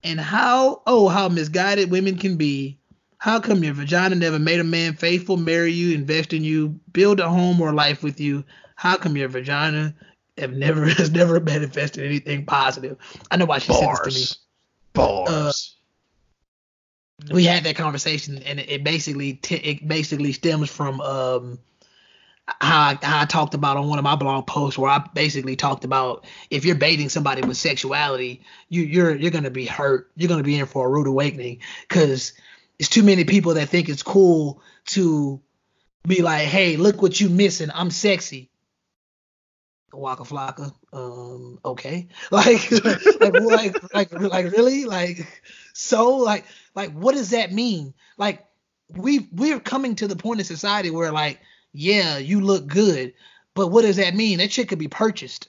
And 0.03 0.21
how, 0.21 0.83
oh, 0.87 1.09
how 1.09 1.29
misguided 1.29 1.91
women 1.91 2.17
can 2.17 2.37
be. 2.37 2.79
How 3.19 3.41
come 3.41 3.65
your 3.65 3.75
vagina 3.75 4.15
never 4.15 4.39
made 4.39 4.61
a 4.61 4.65
man 4.65 4.95
faithful, 4.95 5.37
marry 5.37 5.73
you, 5.73 5.95
invest 5.95 6.33
in 6.33 6.45
you, 6.45 6.79
build 6.93 7.19
a 7.19 7.29
home 7.29 7.61
or 7.61 7.73
life 7.73 8.03
with 8.03 8.21
you? 8.21 8.45
How 8.77 8.97
come 8.97 9.17
your 9.17 9.29
vagina 9.29 9.95
have 10.39 10.53
never 10.53 10.85
has 10.89 11.11
never 11.11 11.41
manifested 11.41 12.05
anything 12.05 12.45
positive? 12.47 12.97
I 13.31 13.37
know 13.37 13.47
why 13.47 13.59
she 13.59 13.73
Bars. 13.73 13.99
said 13.99 14.07
this 14.07 14.31
to 14.31 14.37
me. 14.37 14.43
Bars. 14.93 15.29
Uh, 15.29 15.53
we 17.33 17.45
had 17.45 17.65
that 17.65 17.77
conversation, 17.77 18.39
and 18.43 18.61
it, 18.61 18.85
basically 18.85 19.35
t- 19.35 19.57
it 19.57 19.89
basically 19.89 20.33
stems 20.33 20.71
from 20.71 21.01
um, 21.01 21.59
how 22.47 22.81
I, 22.81 22.99
how 23.03 23.23
I 23.23 23.25
talked 23.25 23.55
about 23.55 23.77
on 23.77 23.89
one 23.89 23.99
of 23.99 24.05
my 24.05 24.17
blog 24.17 24.47
posts, 24.47 24.79
where 24.79 24.91
I 24.91 25.05
basically 25.15 25.57
talked 25.57 25.85
about 25.85 26.25
if 26.51 26.65
you're 26.65 26.77
baiting 26.77 27.09
somebody 27.09 27.43
with 27.43 27.57
sexuality, 27.57 28.43
you 28.69 28.83
you're 28.83 29.15
you're 29.15 29.31
gonna 29.31 29.51
be 29.51 29.67
hurt. 29.67 30.11
You're 30.17 30.29
gonna 30.29 30.43
be 30.43 30.59
in 30.59 30.67
for 30.67 30.87
a 30.87 30.91
rude 30.91 31.07
awakening 31.07 31.61
because 31.89 32.33
it's 32.79 32.89
too 32.89 33.03
many 33.03 33.25
people 33.25 33.55
that 33.55 33.69
think 33.69 33.89
it's 33.89 34.03
cool 34.03 34.63
to 34.87 35.41
be 36.07 36.23
like, 36.23 36.47
hey, 36.47 36.77
look 36.77 37.03
what 37.03 37.21
you 37.21 37.29
missing. 37.29 37.71
I'm 37.75 37.91
sexy. 37.91 38.51
Waka 39.93 40.25
Flocka. 40.25 40.73
Um, 40.93 41.59
okay. 41.65 42.09
Like, 42.31 42.71
like, 42.71 43.41
like, 43.41 43.95
like, 43.95 44.13
like, 44.13 44.53
really? 44.53 44.85
Like, 44.85 45.27
so, 45.73 46.17
like, 46.17 46.45
like, 46.75 46.93
what 46.93 47.15
does 47.15 47.31
that 47.31 47.53
mean? 47.53 47.95
Like, 48.19 48.45
we 48.89 49.29
we're 49.33 49.59
coming 49.59 49.97
to 49.97 50.07
the 50.07 50.17
point 50.17 50.41
in 50.41 50.45
society 50.45 50.91
where, 50.91 51.13
like, 51.13 51.41
yeah, 51.77 52.17
you 52.19 52.41
look 52.41 52.67
good, 52.67 53.13
but 53.55 53.69
what 53.69 53.83
does 53.83 53.97
that 53.97 54.15
mean? 54.15 54.39
That 54.39 54.51
shit 54.51 54.69
could 54.69 54.79
be 54.79 54.89
purchased. 54.89 55.49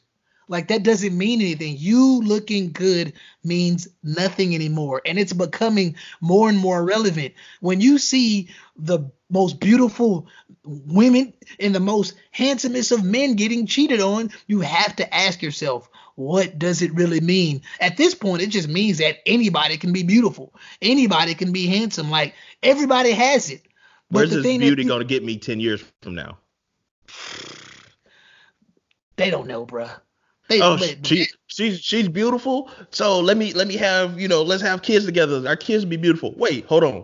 Like 0.49 0.67
that 0.69 0.83
doesn't 0.83 1.17
mean 1.17 1.41
anything. 1.41 1.75
You 1.77 2.21
looking 2.21 2.71
good 2.71 3.13
means 3.43 3.87
nothing 4.03 4.55
anymore. 4.55 5.01
And 5.05 5.19
it's 5.19 5.33
becoming 5.33 5.95
more 6.21 6.47
and 6.47 6.57
more 6.57 6.83
relevant. 6.83 7.33
When 7.59 7.81
you 7.81 7.97
see 7.97 8.49
the 8.77 9.11
most 9.29 9.59
beautiful 9.59 10.27
women 10.63 11.33
and 11.59 11.75
the 11.75 11.81
most 11.81 12.15
handsomest 12.31 12.91
of 12.91 13.03
men 13.03 13.35
getting 13.35 13.65
cheated 13.65 13.99
on, 13.99 14.31
you 14.47 14.61
have 14.61 14.95
to 14.97 15.13
ask 15.13 15.41
yourself, 15.41 15.89
what 16.15 16.57
does 16.57 16.81
it 16.81 16.93
really 16.93 17.19
mean? 17.19 17.61
At 17.79 17.97
this 17.97 18.15
point, 18.15 18.41
it 18.41 18.49
just 18.49 18.69
means 18.69 18.99
that 18.99 19.17
anybody 19.25 19.77
can 19.77 19.91
be 19.91 20.03
beautiful. 20.03 20.53
Anybody 20.81 21.35
can 21.35 21.51
be 21.51 21.67
handsome. 21.67 22.09
Like 22.09 22.33
everybody 22.63 23.11
has 23.11 23.49
it. 23.49 23.66
Where's 24.09 24.31
this 24.31 24.43
beauty 24.43 24.83
going 24.83 24.99
to 24.99 25.05
get 25.05 25.23
me 25.23 25.37
10 25.37 25.59
years 25.59 25.83
from 26.01 26.15
now? 26.15 26.37
They 29.17 29.31
don't 29.31 29.47
know, 29.47 29.65
bruh. 29.65 29.89
They, 30.47 30.61
oh, 30.61 30.77
they, 30.77 30.95
she, 31.03 31.25
she's 31.47 31.79
she's 31.79 32.07
beautiful. 32.07 32.69
So 32.91 33.19
let 33.19 33.35
me 33.35 33.51
let 33.53 33.67
me 33.67 33.75
have 33.77 34.19
you 34.19 34.27
know 34.27 34.43
let's 34.43 34.61
have 34.61 34.81
kids 34.81 35.05
together. 35.05 35.45
Our 35.47 35.55
kids 35.55 35.83
be 35.83 35.97
beautiful. 35.97 36.33
Wait, 36.37 36.65
hold 36.65 36.83
on. 36.83 37.03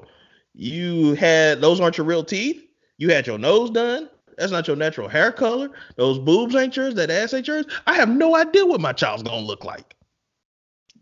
You 0.53 1.15
had 1.15 1.59
those 1.59 1.81
aren't 1.81 1.97
your 1.97 2.05
real 2.05 2.23
teeth. 2.23 2.63
You 2.97 3.09
had 3.11 3.27
your 3.27 3.37
nose 3.37 3.69
done. 3.71 4.09
That's 4.37 4.51
not 4.51 4.67
your 4.67 4.77
natural 4.77 5.09
hair 5.09 5.31
color. 5.31 5.69
Those 5.97 6.19
boobs 6.19 6.55
ain't 6.55 6.75
yours. 6.75 6.95
That 6.95 7.09
ass 7.09 7.33
ain't 7.33 7.47
yours. 7.47 7.65
I 7.85 7.95
have 7.95 8.09
no 8.09 8.35
idea 8.35 8.65
what 8.65 8.79
my 8.79 8.93
child's 8.93 9.23
gonna 9.23 9.45
look 9.45 9.65
like. 9.65 9.95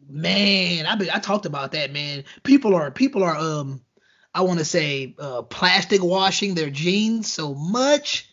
Man, 0.10 0.86
I 0.88 0.95
be, 0.95 1.12
I 1.12 1.20
talked 1.20 1.45
about 1.45 1.72
that. 1.74 1.93
Man, 1.93 2.24
people 2.43 2.76
are 2.76 2.89
people 2.89 3.24
are 3.24 3.36
um 3.36 3.82
I 4.34 4.41
want 4.41 4.59
to 4.59 4.65
say 4.65 5.13
uh, 5.19 5.41
plastic 5.43 6.03
washing 6.03 6.55
their 6.55 6.69
genes 6.69 7.32
so 7.32 7.53
much. 7.53 8.29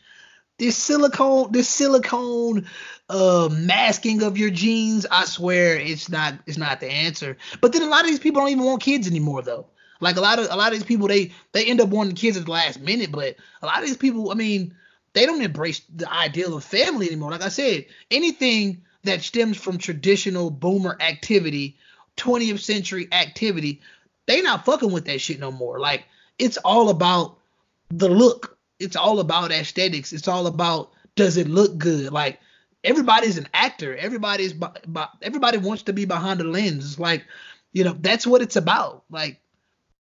This 0.59 0.77
silicone, 0.77 1.53
this 1.53 1.69
silicone 1.69 2.67
uh, 3.09 3.49
masking 3.53 4.23
of 4.23 4.37
your 4.37 4.51
genes, 4.51 5.07
I 5.11 5.25
swear 5.25 5.77
it's 5.77 6.09
not 6.09 6.35
it's 6.47 6.59
not 6.59 6.81
the 6.81 6.91
answer. 6.91 7.37
But 7.61 7.73
then 7.73 7.83
a 7.83 7.87
lot 7.87 8.01
of 8.01 8.07
these 8.09 8.19
people 8.19 8.41
don't 8.41 8.51
even 8.51 8.65
want 8.65 8.83
kids 8.83 9.07
anymore 9.07 9.43
though. 9.43 9.67
Like 10.01 10.17
a 10.17 10.21
lot 10.21 10.39
of 10.39 10.47
a 10.51 10.57
lot 10.57 10.73
of 10.73 10.75
these 10.75 10.87
people, 10.87 11.09
they 11.09 11.33
they 11.53 11.65
end 11.67 11.81
up 11.81 11.89
wanting 11.89 12.15
kids 12.15 12.37
at 12.37 12.45
the 12.45 12.51
last 12.51 12.81
minute. 12.81 13.13
But 13.13 13.37
a 13.63 13.67
lot 13.67 13.81
of 13.81 13.87
these 13.87 13.97
people, 13.97 14.31
I 14.31 14.35
mean, 14.35 14.75
they 15.13 15.27
don't 15.27 15.43
embrace 15.43 15.81
the 15.95 16.13
ideal 16.13 16.57
of 16.57 16.65
family 16.65 17.07
anymore. 17.07 17.31
Like 17.31 17.43
I 17.43 17.49
said, 17.49 17.87
anything 18.11 18.83
that 19.05 19.23
stems 19.23 19.57
from 19.57 19.79
traditional 19.79 20.51
boomer 20.51 20.97
activity, 21.01 21.77
20th 22.17 22.61
century 22.61 23.09
activity, 23.13 23.81
they 24.29 24.43
not 24.43 24.67
fucking 24.67 24.93
with 24.93 25.07
that 25.07 25.21
shit 25.21 25.41
no 25.41 25.51
more. 25.51 25.81
Like 25.81 26.05
it's 26.39 26.59
all 26.59 26.91
about 26.91 27.39
the 27.89 28.09
look. 28.09 28.59
It's 28.79 28.95
all 28.95 29.19
about 29.19 29.51
aesthetics. 29.51 30.13
It's 30.13 30.29
all 30.29 30.47
about 30.47 30.93
does 31.17 31.37
it 31.39 31.49
look 31.49 31.79
good? 31.79 32.13
Like 32.13 32.39
everybody's 32.85 33.39
an 33.39 33.49
actor. 33.55 33.97
Everybody's 33.97 34.55
everybody 35.23 35.57
wants 35.57 35.85
to 35.85 35.95
be 35.95 36.05
behind 36.05 36.41
the 36.41 36.45
lens. 36.45 36.85
It's 36.85 36.99
like, 36.99 37.25
you 37.73 37.85
know, 37.85 37.97
that's 37.99 38.27
what 38.27 38.43
it's 38.43 38.57
about. 38.57 39.03
Like 39.11 39.41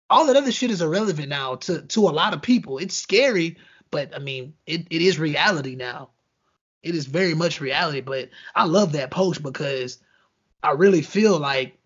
all 0.09 0.28
that 0.28 0.36
other 0.36 0.51
shit 0.51 0.71
is 0.71 0.82
irrelevant 0.82 1.30
now 1.30 1.55
to 1.55 1.82
to 1.84 2.09
a 2.09 2.11
lot 2.11 2.34
of 2.34 2.41
people. 2.41 2.80
It's 2.80 2.95
scary, 2.95 3.57
but 3.91 4.13
I 4.13 4.19
mean, 4.19 4.53
it, 4.65 4.88
it 4.89 5.01
is 5.01 5.17
reality 5.17 5.75
now. 5.75 6.09
It 6.84 6.95
is 6.95 7.05
very 7.05 7.34
much 7.34 7.61
reality. 7.61 8.01
But 8.01 8.30
I 8.53 8.65
love 8.65 8.91
that 8.91 9.09
post 9.09 9.41
because 9.41 9.99
I 10.61 10.71
really 10.71 11.01
feel 11.01 11.39
like 11.39 11.76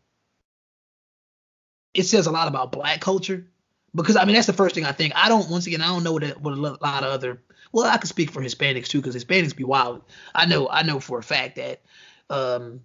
it 1.94 2.04
says 2.04 2.28
a 2.28 2.32
lot 2.32 2.48
about 2.48 2.72
black 2.72 3.02
culture. 3.02 3.48
Because 3.94 4.16
I 4.16 4.26
mean, 4.26 4.36
that's 4.36 4.48
the 4.48 4.54
first 4.54 4.76
thing 4.76 4.86
I 4.86 4.94
think. 4.94 5.14
I 5.16 5.28
don't. 5.28 5.50
Once 5.50 5.68
again, 5.68 5.82
I 5.82 5.88
don't 5.88 6.04
know 6.04 6.14
what, 6.14 6.42
what 6.42 6.54
a 6.54 6.56
lot 6.58 7.04
of 7.04 7.12
other. 7.12 7.42
Well, 7.74 7.86
I 7.86 7.98
can 7.98 8.08
speak 8.08 8.32
for 8.32 8.42
Hispanics 8.42 8.88
too, 8.88 9.02
because 9.02 9.16
Hispanics 9.16 9.56
be 9.56 9.64
wild. 9.64 10.04
I 10.34 10.46
know. 10.46 10.70
I 10.70 10.84
know 10.84 11.00
for 11.00 11.20
a 11.20 11.24
fact 11.24 11.58
that 11.58 11.82
um, 12.30 12.82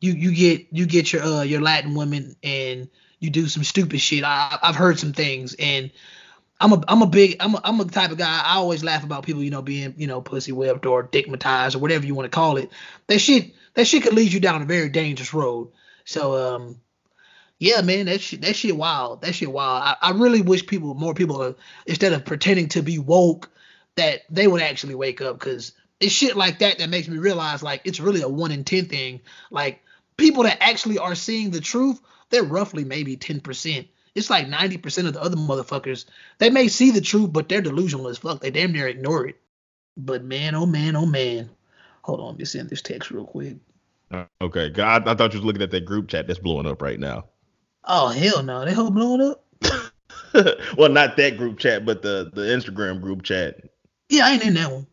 you 0.00 0.12
you 0.12 0.34
get 0.34 0.66
you 0.72 0.86
get 0.86 1.12
your 1.12 1.22
uh, 1.22 1.42
your 1.42 1.60
Latin 1.60 1.94
women 1.94 2.34
and 2.42 2.88
you 3.20 3.30
do 3.30 3.46
some 3.48 3.64
stupid 3.64 4.00
shit. 4.00 4.24
I, 4.24 4.58
I've 4.60 4.76
heard 4.76 4.98
some 4.98 5.12
things, 5.12 5.54
and 5.58 5.92
I'm 6.60 6.72
a 6.72 6.82
I'm 6.88 7.02
a 7.02 7.06
big 7.06 7.36
I'm 7.40 7.54
a, 7.54 7.60
I'm 7.62 7.80
a 7.80 7.84
type 7.84 8.10
of 8.10 8.18
guy. 8.18 8.42
I 8.44 8.56
always 8.56 8.82
laugh 8.82 9.04
about 9.04 9.24
people, 9.24 9.42
you 9.42 9.50
know, 9.50 9.62
being 9.62 9.94
you 9.96 10.06
know 10.06 10.20
pussy 10.20 10.52
whipped 10.52 10.86
or 10.86 11.06
dickmatized 11.06 11.76
or 11.76 11.78
whatever 11.78 12.04
you 12.04 12.14
want 12.14 12.26
to 12.26 12.34
call 12.34 12.56
it. 12.56 12.70
That 13.06 13.20
shit 13.20 13.54
that 13.74 13.86
shit 13.86 14.02
could 14.02 14.14
lead 14.14 14.32
you 14.32 14.40
down 14.40 14.62
a 14.62 14.66
very 14.66 14.88
dangerous 14.88 15.32
road. 15.32 15.70
So 16.04 16.54
um, 16.56 16.80
yeah, 17.58 17.80
man, 17.80 18.06
that 18.06 18.20
shit 18.20 18.42
that 18.42 18.56
shit 18.56 18.76
wild. 18.76 19.22
That 19.22 19.34
shit 19.34 19.52
wild. 19.52 19.82
I, 19.84 19.96
I 20.00 20.10
really 20.12 20.42
wish 20.42 20.66
people 20.66 20.94
more 20.94 21.14
people 21.14 21.54
instead 21.86 22.12
of 22.12 22.24
pretending 22.24 22.68
to 22.70 22.82
be 22.82 22.98
woke 22.98 23.50
that 23.96 24.22
they 24.30 24.46
would 24.46 24.62
actually 24.62 24.94
wake 24.94 25.20
up 25.20 25.38
because 25.38 25.72
it's 26.00 26.12
shit 26.12 26.36
like 26.36 26.60
that 26.60 26.78
that 26.78 26.90
makes 26.90 27.08
me 27.08 27.18
realize 27.18 27.62
like 27.62 27.82
it's 27.84 28.00
really 28.00 28.22
a 28.22 28.28
one 28.28 28.52
in 28.52 28.64
ten 28.64 28.86
thing. 28.86 29.20
Like 29.50 29.82
people 30.16 30.44
that 30.44 30.62
actually 30.62 30.98
are 30.98 31.14
seeing 31.14 31.50
the 31.50 31.60
truth 31.60 32.00
they're 32.30 32.44
roughly 32.44 32.84
maybe 32.84 33.16
10%. 33.16 33.88
It's 34.14 34.30
like 34.30 34.46
90% 34.46 35.06
of 35.06 35.12
the 35.14 35.22
other 35.22 35.36
motherfuckers, 35.36 36.06
they 36.38 36.50
may 36.50 36.68
see 36.68 36.90
the 36.90 37.00
truth, 37.00 37.32
but 37.32 37.48
they're 37.48 37.60
delusional 37.60 38.08
as 38.08 38.18
fuck. 38.18 38.40
They 38.40 38.50
damn 38.50 38.72
near 38.72 38.88
ignore 38.88 39.28
it. 39.28 39.36
But 39.96 40.24
man, 40.24 40.54
oh 40.54 40.66
man, 40.66 40.96
oh 40.96 41.06
man. 41.06 41.50
Hold 42.02 42.20
on, 42.20 42.26
let 42.28 42.38
me 42.38 42.44
send 42.44 42.70
this 42.70 42.82
text 42.82 43.10
real 43.10 43.24
quick. 43.24 43.56
Uh, 44.10 44.24
okay, 44.40 44.70
God, 44.70 45.06
I 45.06 45.14
thought 45.14 45.34
you 45.34 45.40
was 45.40 45.44
looking 45.44 45.62
at 45.62 45.70
that 45.70 45.84
group 45.84 46.08
chat 46.08 46.26
that's 46.26 46.38
blowing 46.38 46.66
up 46.66 46.80
right 46.80 46.98
now. 46.98 47.26
Oh 47.88 48.08
hell 48.08 48.42
no, 48.42 48.64
they 48.64 48.72
whole 48.72 48.90
blowing 48.90 49.22
up. 49.22 49.44
well, 50.76 50.90
not 50.90 51.16
that 51.16 51.38
group 51.38 51.58
chat, 51.58 51.84
but 51.84 52.02
the 52.02 52.30
the 52.34 52.42
Instagram 52.42 53.00
group 53.00 53.22
chat. 53.22 53.56
Yeah, 54.10 54.26
I 54.26 54.32
ain't 54.32 54.44
in 54.44 54.54
that 54.54 54.70
one. 54.70 54.86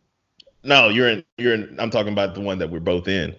No, 0.64 0.88
you're 0.88 1.08
in. 1.08 1.24
You're 1.38 1.54
in. 1.54 1.76
I'm 1.78 1.90
talking 1.90 2.12
about 2.12 2.34
the 2.34 2.40
one 2.40 2.58
that 2.58 2.70
we're 2.70 2.80
both 2.80 3.06
in. 3.06 3.36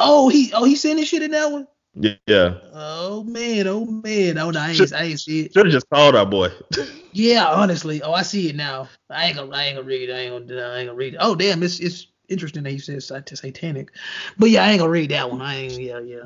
Oh, 0.00 0.28
he. 0.28 0.52
Oh, 0.52 0.64
he 0.64 0.76
sending 0.76 1.04
shit 1.04 1.22
in 1.22 1.30
that 1.30 1.50
one. 1.50 1.66
Yeah. 1.94 2.54
Oh 2.72 3.22
man, 3.24 3.66
oh 3.68 3.84
man, 3.84 4.38
oh 4.38 4.50
no, 4.50 4.60
I 4.60 4.70
ain't, 4.70 4.92
I 4.94 5.02
ain't 5.02 5.20
see 5.20 5.42
it. 5.42 5.52
Should 5.52 5.66
have 5.66 5.72
just 5.72 5.88
called 5.90 6.16
our 6.16 6.24
boy. 6.24 6.48
yeah, 7.12 7.46
honestly. 7.46 8.02
Oh, 8.02 8.12
I 8.12 8.22
see 8.22 8.48
it 8.48 8.56
now. 8.56 8.88
I 9.10 9.26
ain't 9.26 9.36
gonna, 9.36 9.54
I 9.54 9.64
ain't 9.64 9.76
gonna 9.76 9.86
read 9.86 10.08
it. 10.08 10.12
I 10.12 10.20
ain't 10.20 10.48
gonna, 10.48 10.62
I 10.62 10.78
ain't 10.78 10.88
gonna 10.88 10.96
read 10.96 11.14
it. 11.14 11.18
Oh 11.20 11.34
damn, 11.34 11.62
it's 11.62 11.80
it's 11.80 12.06
interesting 12.28 12.62
that 12.62 12.70
he 12.70 12.78
says 12.78 13.06
satanic. 13.06 13.90
But 14.38 14.48
yeah, 14.48 14.64
I 14.64 14.70
ain't 14.70 14.78
gonna 14.78 14.90
read 14.90 15.10
that 15.10 15.30
one. 15.30 15.42
I 15.42 15.56
ain't, 15.56 15.82
yeah, 15.82 16.00
yeah. 16.00 16.24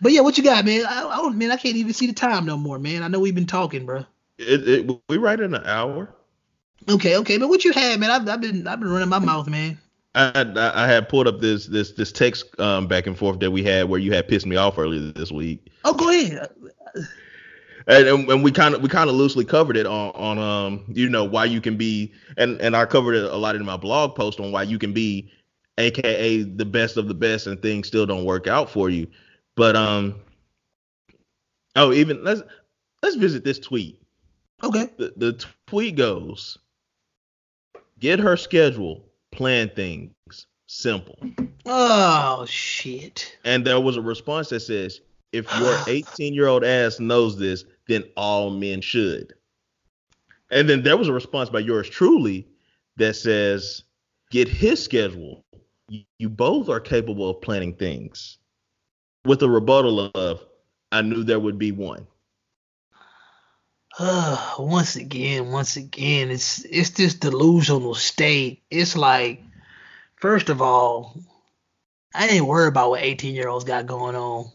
But 0.00 0.12
yeah, 0.12 0.20
what 0.20 0.38
you 0.38 0.44
got, 0.44 0.64
man? 0.64 0.86
I, 0.86 1.06
I 1.06 1.16
don't, 1.16 1.36
man, 1.36 1.50
I 1.50 1.56
can't 1.56 1.76
even 1.76 1.92
see 1.92 2.06
the 2.06 2.12
time 2.12 2.46
no 2.46 2.56
more, 2.56 2.78
man. 2.78 3.02
I 3.02 3.08
know 3.08 3.20
we've 3.20 3.34
been 3.34 3.46
talking, 3.46 3.86
bro. 3.86 4.04
It, 4.38 4.68
it, 4.68 5.00
we 5.08 5.16
right 5.16 5.38
in 5.38 5.54
an 5.54 5.64
hour. 5.64 6.14
Okay, 6.88 7.16
okay, 7.16 7.38
but 7.38 7.48
what 7.48 7.64
you 7.64 7.72
had, 7.72 7.98
man? 7.98 8.10
I've, 8.10 8.28
I've 8.28 8.40
been, 8.40 8.66
I've 8.66 8.80
been 8.80 8.90
running 8.90 9.08
my 9.08 9.18
mouth, 9.18 9.48
man. 9.48 9.78
I, 10.14 10.72
I 10.74 10.86
had 10.86 11.08
pulled 11.08 11.28
up 11.28 11.40
this 11.40 11.66
this 11.66 11.92
this 11.92 12.10
text 12.10 12.58
um, 12.58 12.86
back 12.86 13.06
and 13.06 13.16
forth 13.16 13.40
that 13.40 13.50
we 13.50 13.62
had 13.62 13.88
where 13.88 14.00
you 14.00 14.12
had 14.12 14.26
pissed 14.26 14.46
me 14.46 14.56
off 14.56 14.78
earlier 14.78 15.12
this 15.12 15.30
week. 15.30 15.70
Oh, 15.84 15.94
go 15.94 16.08
ahead. 16.08 16.48
And, 17.86 18.28
and 18.28 18.44
we 18.44 18.50
kind 18.50 18.74
of 18.74 18.82
we 18.82 18.88
kind 18.88 19.08
of 19.08 19.16
loosely 19.16 19.44
covered 19.44 19.76
it 19.76 19.86
on 19.86 20.10
on 20.10 20.38
um 20.38 20.84
you 20.88 21.08
know 21.08 21.24
why 21.24 21.44
you 21.44 21.60
can 21.60 21.76
be 21.76 22.12
and 22.36 22.60
and 22.60 22.76
I 22.76 22.84
covered 22.84 23.14
it 23.14 23.24
a 23.24 23.36
lot 23.36 23.56
in 23.56 23.64
my 23.64 23.76
blog 23.76 24.14
post 24.14 24.40
on 24.40 24.52
why 24.52 24.64
you 24.64 24.78
can 24.78 24.92
be 24.92 25.30
aka 25.78 26.42
the 26.42 26.66
best 26.66 26.96
of 26.96 27.08
the 27.08 27.14
best 27.14 27.46
and 27.46 27.62
things 27.62 27.86
still 27.86 28.04
don't 28.04 28.24
work 28.24 28.46
out 28.46 28.68
for 28.68 28.90
you. 28.90 29.06
But 29.58 29.74
um 29.74 30.14
oh 31.74 31.92
even 31.92 32.22
let's 32.22 32.42
let's 33.02 33.16
visit 33.16 33.42
this 33.42 33.58
tweet. 33.58 34.00
Okay. 34.62 34.88
The 34.96 35.12
the 35.16 35.44
tweet 35.66 35.96
goes 35.96 36.58
get 37.98 38.20
her 38.20 38.36
schedule 38.36 39.04
plan 39.32 39.68
things 39.74 40.46
simple. 40.68 41.18
Oh 41.66 42.46
shit. 42.46 43.36
And 43.44 43.66
there 43.66 43.80
was 43.80 43.96
a 43.96 44.00
response 44.00 44.48
that 44.50 44.60
says, 44.60 45.00
if 45.32 45.52
your 45.58 45.76
18 45.88 46.34
year 46.34 46.46
old 46.46 46.62
ass 46.62 47.00
knows 47.00 47.36
this, 47.36 47.64
then 47.88 48.04
all 48.16 48.50
men 48.50 48.80
should. 48.80 49.34
And 50.52 50.68
then 50.68 50.84
there 50.84 50.96
was 50.96 51.08
a 51.08 51.12
response 51.12 51.50
by 51.50 51.58
yours 51.58 51.90
truly 51.90 52.46
that 52.96 53.16
says, 53.16 53.82
get 54.30 54.46
his 54.46 54.80
schedule. 54.80 55.44
You 55.88 56.28
both 56.28 56.68
are 56.68 56.78
capable 56.78 57.28
of 57.28 57.40
planning 57.40 57.74
things. 57.74 58.38
With 59.24 59.42
a 59.42 59.48
rebuttal 59.48 60.10
of, 60.14 60.40
I 60.92 61.02
knew 61.02 61.24
there 61.24 61.40
would 61.40 61.58
be 61.58 61.72
one. 61.72 62.06
uh, 63.98 64.54
once 64.58 64.96
again, 64.96 65.50
once 65.50 65.76
again, 65.76 66.30
it's 66.30 66.64
it's 66.64 66.90
this 66.90 67.14
delusional 67.14 67.94
state. 67.94 68.62
It's 68.70 68.96
like, 68.96 69.42
first 70.16 70.48
of 70.50 70.62
all, 70.62 71.16
I 72.14 72.28
ain't 72.28 72.46
worried 72.46 72.68
about 72.68 72.90
what 72.90 73.02
18 73.02 73.34
year 73.34 73.48
olds 73.48 73.64
got 73.64 73.86
going 73.86 74.16
on. 74.16 74.50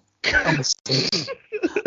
I'm 0.45 0.55
gonna, 0.55 0.63
say, 0.63 1.09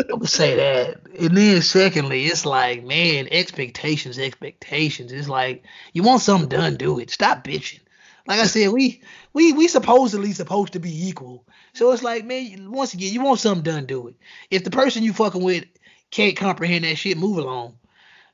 I'm 0.09 0.19
gonna 0.19 0.27
say 0.27 0.55
that. 0.55 1.01
And 1.19 1.37
then 1.37 1.61
secondly, 1.61 2.25
it's 2.25 2.45
like, 2.45 2.83
man, 2.83 3.27
expectations, 3.31 4.19
expectations. 4.19 5.11
It's 5.11 5.29
like 5.29 5.63
you 5.93 6.03
want 6.03 6.21
something 6.21 6.49
done, 6.49 6.75
do 6.77 6.99
it. 6.99 7.11
Stop 7.11 7.43
bitching. 7.43 7.81
Like 8.27 8.39
I 8.39 8.45
said, 8.45 8.69
we 8.69 9.01
we 9.33 9.53
we 9.53 9.67
supposedly 9.67 10.33
supposed 10.33 10.73
to 10.73 10.79
be 10.79 11.07
equal. 11.07 11.45
So 11.73 11.91
it's 11.91 12.03
like, 12.03 12.25
man, 12.25 12.71
once 12.71 12.93
again, 12.93 13.13
you 13.13 13.23
want 13.23 13.39
something 13.39 13.63
done, 13.63 13.85
do 13.85 14.09
it. 14.09 14.15
If 14.51 14.63
the 14.63 14.69
person 14.69 15.03
you 15.03 15.13
fucking 15.13 15.43
with 15.43 15.65
can't 16.11 16.35
comprehend 16.35 16.83
that 16.83 16.97
shit, 16.97 17.17
move 17.17 17.37
along. 17.37 17.77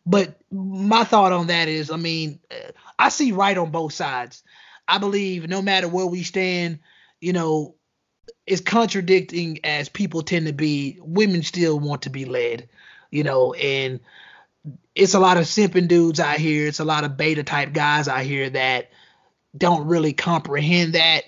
But 0.05 0.39
my 0.51 1.03
thought 1.03 1.31
on 1.31 1.47
that 1.47 1.67
is, 1.67 1.91
I 1.91 1.97
mean, 1.97 2.39
I 2.97 3.09
see 3.09 3.31
right 3.31 3.57
on 3.57 3.71
both 3.71 3.93
sides. 3.93 4.43
I 4.87 4.97
believe 4.97 5.47
no 5.47 5.61
matter 5.61 5.87
where 5.87 6.07
we 6.07 6.23
stand, 6.23 6.79
you 7.21 7.31
know, 7.31 7.75
it's 8.45 8.61
contradicting 8.61 9.59
as 9.63 9.87
people 9.87 10.23
tend 10.23 10.47
to 10.47 10.53
be. 10.53 10.99
Women 11.01 11.43
still 11.43 11.79
want 11.79 12.01
to 12.01 12.09
be 12.09 12.25
led, 12.25 12.67
you 13.11 13.23
know, 13.23 13.53
and 13.53 13.99
it's 14.95 15.13
a 15.13 15.19
lot 15.19 15.37
of 15.37 15.43
simping 15.43 15.87
dudes 15.87 16.19
out 16.19 16.37
here. 16.37 16.67
It's 16.67 16.79
a 16.79 16.85
lot 16.85 17.03
of 17.03 17.15
beta 17.15 17.43
type 17.43 17.73
guys 17.73 18.07
out 18.07 18.23
here 18.23 18.49
that 18.49 18.89
don't 19.55 19.87
really 19.87 20.13
comprehend 20.13 20.93
that 20.93 21.23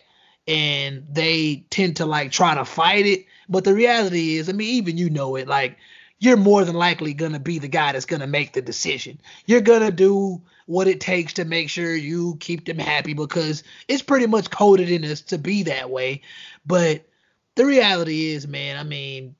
and 0.47 1.05
they 1.11 1.65
tend 1.69 1.97
to 1.97 2.05
like 2.05 2.31
try 2.31 2.55
to 2.55 2.65
fight 2.65 3.05
it. 3.05 3.25
But 3.49 3.63
the 3.63 3.73
reality 3.73 4.37
is, 4.37 4.49
I 4.49 4.53
mean, 4.53 4.75
even 4.75 4.97
you 4.97 5.09
know 5.09 5.35
it, 5.35 5.47
like 5.47 5.77
you're 6.19 6.37
more 6.37 6.63
than 6.63 6.75
likely 6.75 7.13
to 7.33 7.39
be 7.39 7.59
the 7.59 7.67
guy 7.67 7.91
that's 7.91 8.05
to 8.21 8.27
make 8.27 8.53
the 8.53 8.61
decision. 8.61 9.19
You're 9.45 9.61
to 9.81 9.91
do 9.91 10.41
what 10.65 10.87
it 10.87 10.99
takes 10.99 11.33
to 11.33 11.45
make 11.45 11.69
sure 11.69 11.95
you 11.95 12.37
keep 12.39 12.65
them 12.65 12.79
happy 12.79 13.13
because 13.13 13.63
it's 13.87 14.01
pretty 14.01 14.25
much 14.25 14.49
coded 14.49 14.89
in 14.89 15.05
us 15.05 15.21
to 15.21 15.37
be 15.37 15.63
that 15.63 15.89
way. 15.89 16.21
But 16.65 17.05
the 17.55 17.65
reality 17.65 18.31
is, 18.31 18.47
man, 18.47 18.77
I 18.77 18.83
mean, 18.83 19.35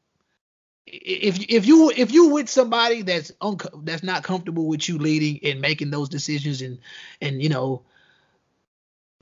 if 0.85 1.39
if 1.49 1.65
you 1.65 1.91
if 1.95 2.11
you 2.11 2.29
with 2.29 2.47
somebody 2.47 3.01
that's 3.01 3.31
un- 3.41 3.57
that's 3.83 4.03
not 4.03 4.23
comfortable 4.23 4.67
with 4.67 4.87
you 4.87 4.99
leading 4.99 5.39
and 5.43 5.59
making 5.59 5.89
those 5.89 6.09
decisions 6.09 6.61
and 6.61 6.77
and 7.21 7.41
you 7.41 7.49
know 7.49 7.81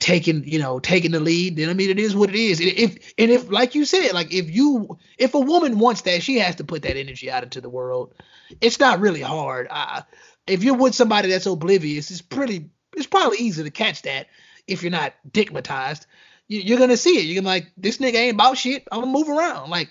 taking 0.00 0.46
you 0.46 0.58
know 0.58 0.78
taking 0.80 1.12
the 1.12 1.20
lead 1.20 1.56
then 1.56 1.70
i 1.70 1.72
mean 1.72 1.88
it 1.88 1.98
is 1.98 2.16
what 2.16 2.28
it 2.28 2.36
is. 2.36 2.60
If 2.60 3.14
and 3.16 3.30
if 3.30 3.50
like 3.50 3.74
you 3.74 3.84
said 3.84 4.12
like 4.12 4.32
if 4.34 4.50
you 4.50 4.98
if 5.18 5.34
a 5.34 5.40
woman 5.40 5.78
wants 5.78 6.02
that 6.02 6.22
she 6.22 6.38
has 6.38 6.56
to 6.56 6.64
put 6.64 6.82
that 6.82 6.96
energy 6.96 7.30
out 7.30 7.44
into 7.44 7.60
the 7.60 7.70
world. 7.70 8.14
It's 8.60 8.78
not 8.78 9.00
really 9.00 9.22
hard. 9.22 9.66
Uh, 9.70 10.02
if 10.46 10.62
you're 10.62 10.76
with 10.76 10.94
somebody 10.94 11.30
that's 11.30 11.46
oblivious 11.46 12.10
it's 12.10 12.20
pretty 12.20 12.70
it's 12.96 13.06
probably 13.06 13.38
easy 13.38 13.62
to 13.62 13.70
catch 13.70 14.02
that 14.02 14.26
if 14.66 14.82
you're 14.82 14.92
not 14.92 15.14
digmatized 15.30 16.06
you, 16.48 16.74
are 16.74 16.78
gonna 16.78 16.96
see 16.96 17.18
it. 17.18 17.24
You're 17.24 17.40
gonna 17.40 17.48
like 17.48 17.72
this 17.76 17.98
nigga 17.98 18.16
ain't 18.16 18.34
about 18.34 18.58
shit. 18.58 18.86
I'm 18.92 19.00
gonna 19.00 19.12
move 19.12 19.28
around. 19.28 19.70
Like 19.70 19.88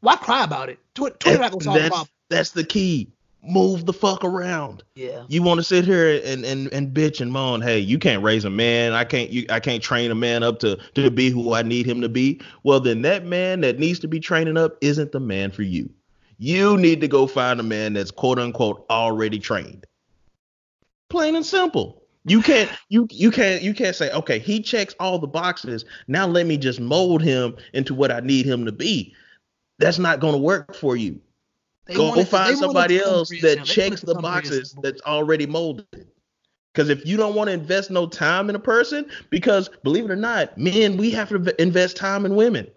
why 0.00 0.16
cry 0.16 0.44
about 0.44 0.68
it? 0.68 0.78
Twitter, 0.94 1.16
twitter 1.18 1.38
not 1.38 1.52
gonna 1.52 1.64
solve 1.64 1.82
the 1.82 1.88
problem. 1.88 2.08
that's 2.28 2.50
the 2.50 2.64
key 2.64 3.10
move 3.42 3.86
the 3.86 3.92
fuck 3.92 4.24
around. 4.24 4.82
Yeah. 4.94 5.24
You 5.28 5.42
want 5.42 5.58
to 5.58 5.64
sit 5.64 5.84
here 5.84 6.20
and, 6.24 6.44
and 6.44 6.72
and 6.72 6.94
bitch 6.94 7.20
and 7.20 7.32
moan, 7.32 7.60
hey, 7.60 7.78
you 7.78 7.98
can't 7.98 8.22
raise 8.22 8.44
a 8.44 8.50
man. 8.50 8.92
I 8.92 9.04
can't 9.04 9.30
you 9.30 9.46
I 9.50 9.60
can't 9.60 9.82
train 9.82 10.10
a 10.10 10.14
man 10.14 10.42
up 10.42 10.58
to 10.60 10.76
to 10.94 11.10
be 11.10 11.30
who 11.30 11.54
I 11.54 11.62
need 11.62 11.86
him 11.86 12.00
to 12.00 12.08
be. 12.08 12.40
Well, 12.62 12.80
then 12.80 13.02
that 13.02 13.24
man 13.24 13.60
that 13.62 13.78
needs 13.78 13.98
to 14.00 14.08
be 14.08 14.20
training 14.20 14.56
up 14.56 14.76
isn't 14.80 15.12
the 15.12 15.20
man 15.20 15.50
for 15.50 15.62
you. 15.62 15.90
You 16.38 16.76
need 16.76 17.00
to 17.02 17.08
go 17.08 17.26
find 17.26 17.60
a 17.60 17.64
man 17.64 17.94
that's 17.94 18.10
quote 18.10 18.38
unquote 18.38 18.84
already 18.90 19.38
trained. 19.38 19.86
Plain 21.08 21.36
and 21.36 21.46
simple. 21.46 22.02
You 22.24 22.42
can't 22.42 22.70
you 22.88 23.06
you 23.10 23.30
can't 23.30 23.62
you 23.62 23.74
can't 23.74 23.96
say, 23.96 24.10
okay, 24.12 24.38
he 24.38 24.60
checks 24.60 24.94
all 25.00 25.18
the 25.18 25.26
boxes. 25.26 25.84
Now 26.08 26.26
let 26.26 26.46
me 26.46 26.56
just 26.56 26.80
mold 26.80 27.22
him 27.22 27.56
into 27.72 27.94
what 27.94 28.10
I 28.10 28.20
need 28.20 28.46
him 28.46 28.64
to 28.66 28.72
be. 28.72 29.14
That's 29.78 29.98
not 29.98 30.20
going 30.20 30.34
to 30.34 30.38
work 30.38 30.74
for 30.74 30.94
you 30.94 31.22
They 31.90 31.96
Go 31.96 32.24
find 32.24 32.56
somebody 32.56 33.00
else 33.00 33.28
that 33.30 33.40
simple. 33.40 33.50
They 33.50 33.56
want 33.56 33.68
it 33.68 33.72
checks 33.72 34.00
the 34.02 34.14
boxes 34.14 34.76
that's 34.80 35.02
already 35.02 35.46
molded. 35.46 35.86
Because 36.72 36.88
if 36.88 37.04
you 37.04 37.16
don't 37.16 37.34
want 37.34 37.48
to 37.48 37.52
invest 37.54 37.90
no 37.90 38.06
time 38.06 38.48
in 38.48 38.54
a 38.54 38.60
person, 38.60 39.10
because 39.28 39.68
believe 39.82 40.04
it 40.04 40.10
or 40.10 40.16
not, 40.16 40.56
men, 40.56 40.96
we 40.96 41.10
have 41.10 41.28
to 41.30 41.38
v- 41.40 41.52
invest 41.58 41.96
time 41.96 42.24
in 42.24 42.36
women. 42.36 42.68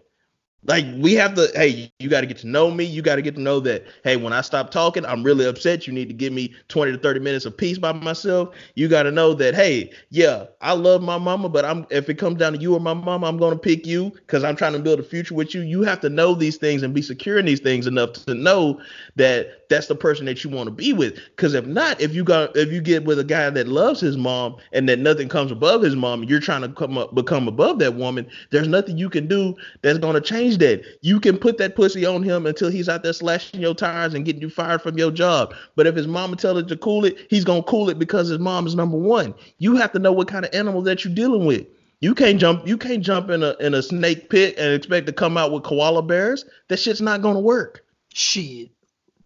Like 0.66 0.86
we 0.96 1.14
have 1.14 1.34
to, 1.34 1.50
hey, 1.54 1.92
you 1.98 2.08
got 2.08 2.22
to 2.22 2.26
get 2.26 2.38
to 2.38 2.46
know 2.46 2.70
me. 2.70 2.84
You 2.84 3.02
got 3.02 3.16
to 3.16 3.22
get 3.22 3.34
to 3.34 3.40
know 3.40 3.60
that, 3.60 3.84
hey, 4.02 4.16
when 4.16 4.32
I 4.32 4.40
stop 4.40 4.70
talking, 4.70 5.04
I'm 5.04 5.22
really 5.22 5.44
upset. 5.46 5.86
You 5.86 5.92
need 5.92 6.08
to 6.08 6.14
give 6.14 6.32
me 6.32 6.54
20 6.68 6.92
to 6.92 6.98
30 6.98 7.20
minutes 7.20 7.44
of 7.44 7.56
peace 7.56 7.78
by 7.78 7.92
myself. 7.92 8.54
You 8.74 8.88
got 8.88 9.02
to 9.04 9.10
know 9.10 9.34
that, 9.34 9.54
hey, 9.54 9.92
yeah, 10.10 10.46
I 10.60 10.72
love 10.72 11.02
my 11.02 11.18
mama, 11.18 11.48
but 11.48 11.64
I'm 11.64 11.86
if 11.90 12.08
it 12.08 12.14
comes 12.14 12.38
down 12.38 12.54
to 12.54 12.58
you 12.58 12.74
or 12.74 12.80
my 12.80 12.94
mama, 12.94 13.26
I'm 13.26 13.36
gonna 13.36 13.58
pick 13.58 13.86
you 13.86 14.10
because 14.10 14.44
I'm 14.44 14.56
trying 14.56 14.72
to 14.72 14.78
build 14.78 15.00
a 15.00 15.02
future 15.02 15.34
with 15.34 15.54
you. 15.54 15.60
You 15.60 15.82
have 15.82 16.00
to 16.00 16.08
know 16.08 16.34
these 16.34 16.56
things 16.56 16.82
and 16.82 16.94
be 16.94 17.02
secure 17.02 17.38
in 17.38 17.46
these 17.46 17.60
things 17.60 17.86
enough 17.86 18.12
to 18.14 18.34
know 18.34 18.80
that 19.16 19.68
that's 19.68 19.86
the 19.86 19.94
person 19.94 20.26
that 20.26 20.44
you 20.44 20.50
want 20.50 20.66
to 20.66 20.70
be 20.70 20.92
with. 20.92 21.14
Because 21.36 21.54
if 21.54 21.66
not, 21.66 22.00
if 22.00 22.14
you 22.14 22.24
got 22.24 22.56
if 22.56 22.72
you 22.72 22.80
get 22.80 23.04
with 23.04 23.18
a 23.18 23.24
guy 23.24 23.50
that 23.50 23.68
loves 23.68 24.00
his 24.00 24.16
mom 24.16 24.56
and 24.72 24.88
that 24.88 24.98
nothing 24.98 25.28
comes 25.28 25.50
above 25.50 25.82
his 25.82 25.96
mom, 25.96 26.24
you're 26.24 26.40
trying 26.40 26.62
to 26.62 26.68
come 26.68 26.96
up 26.96 27.14
become 27.14 27.48
above 27.48 27.78
that 27.80 27.94
woman, 27.94 28.26
there's 28.50 28.68
nothing 28.68 28.96
you 28.98 29.10
can 29.10 29.26
do 29.26 29.54
that's 29.82 29.98
gonna 29.98 30.20
change 30.20 30.53
that. 30.58 30.84
You 31.02 31.20
can 31.20 31.38
put 31.38 31.58
that 31.58 31.76
pussy 31.76 32.04
on 32.04 32.22
him 32.22 32.46
until 32.46 32.70
he's 32.70 32.88
out 32.88 33.02
there 33.02 33.12
slashing 33.12 33.60
your 33.60 33.74
tires 33.74 34.14
and 34.14 34.24
getting 34.24 34.42
you 34.42 34.50
fired 34.50 34.82
from 34.82 34.98
your 34.98 35.10
job. 35.10 35.54
But 35.76 35.86
if 35.86 35.94
his 35.94 36.06
mama 36.06 36.36
tell 36.36 36.58
it 36.58 36.68
to 36.68 36.76
cool 36.76 37.04
it, 37.04 37.26
he's 37.30 37.44
gonna 37.44 37.62
cool 37.62 37.88
it 37.90 37.98
because 37.98 38.28
his 38.28 38.38
mom 38.38 38.66
is 38.66 38.74
number 38.74 38.96
one. 38.96 39.34
You 39.58 39.76
have 39.76 39.92
to 39.92 39.98
know 39.98 40.12
what 40.12 40.28
kind 40.28 40.44
of 40.44 40.54
animal 40.54 40.82
that 40.82 41.04
you're 41.04 41.14
dealing 41.14 41.44
with. 41.44 41.66
You 42.00 42.14
can't 42.14 42.38
jump. 42.38 42.66
You 42.66 42.76
can't 42.76 43.02
jump 43.02 43.30
in 43.30 43.42
a 43.42 43.56
in 43.60 43.74
a 43.74 43.82
snake 43.82 44.28
pit 44.28 44.56
and 44.58 44.74
expect 44.74 45.06
to 45.06 45.12
come 45.12 45.36
out 45.36 45.52
with 45.52 45.62
koala 45.62 46.02
bears. 46.02 46.44
That 46.68 46.78
shit's 46.78 47.00
not 47.00 47.22
gonna 47.22 47.40
work. 47.40 47.84
Shit. 48.12 48.70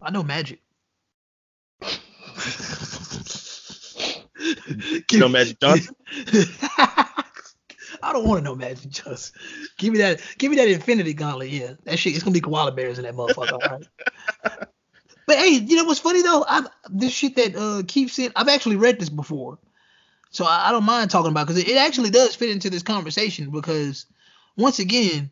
I 0.00 0.10
know 0.10 0.22
magic. 0.22 0.60
You 5.10 5.18
know 5.18 5.28
Magic 5.28 5.58
Johnson? 5.60 5.94
I 8.02 8.12
don't 8.12 8.26
want 8.26 8.38
to 8.38 8.44
know 8.44 8.54
Magic 8.54 8.90
Johnson. 8.90 9.38
Give 9.76 9.92
me 9.92 9.98
that. 9.98 10.20
Give 10.38 10.50
me 10.50 10.56
that 10.58 10.68
Infinity 10.68 11.14
Gauntlet. 11.14 11.50
Yeah, 11.50 11.72
that 11.84 11.98
shit. 11.98 12.14
It's 12.14 12.24
gonna 12.24 12.34
be 12.34 12.40
koala 12.40 12.72
bears 12.72 12.98
in 12.98 13.04
that 13.04 13.14
motherfucker. 13.14 13.52
all 13.52 13.60
right. 13.60 13.86
But 15.26 15.36
hey, 15.36 15.48
you 15.50 15.76
know 15.76 15.84
what's 15.84 16.00
funny 16.00 16.22
though? 16.22 16.42
I 16.48 16.64
this 16.88 17.12
shit 17.12 17.36
that 17.36 17.54
uh 17.54 17.82
keeps 17.86 18.14
saying 18.14 18.32
I've 18.34 18.48
actually 18.48 18.76
read 18.76 18.98
this 18.98 19.10
before, 19.10 19.58
so 20.30 20.46
I, 20.46 20.68
I 20.68 20.72
don't 20.72 20.84
mind 20.84 21.10
talking 21.10 21.30
about 21.30 21.46
because 21.46 21.62
it, 21.62 21.68
it 21.68 21.76
actually 21.76 22.08
does 22.08 22.34
fit 22.34 22.48
into 22.48 22.70
this 22.70 22.82
conversation 22.82 23.50
because 23.50 24.06
once 24.56 24.78
again, 24.78 25.28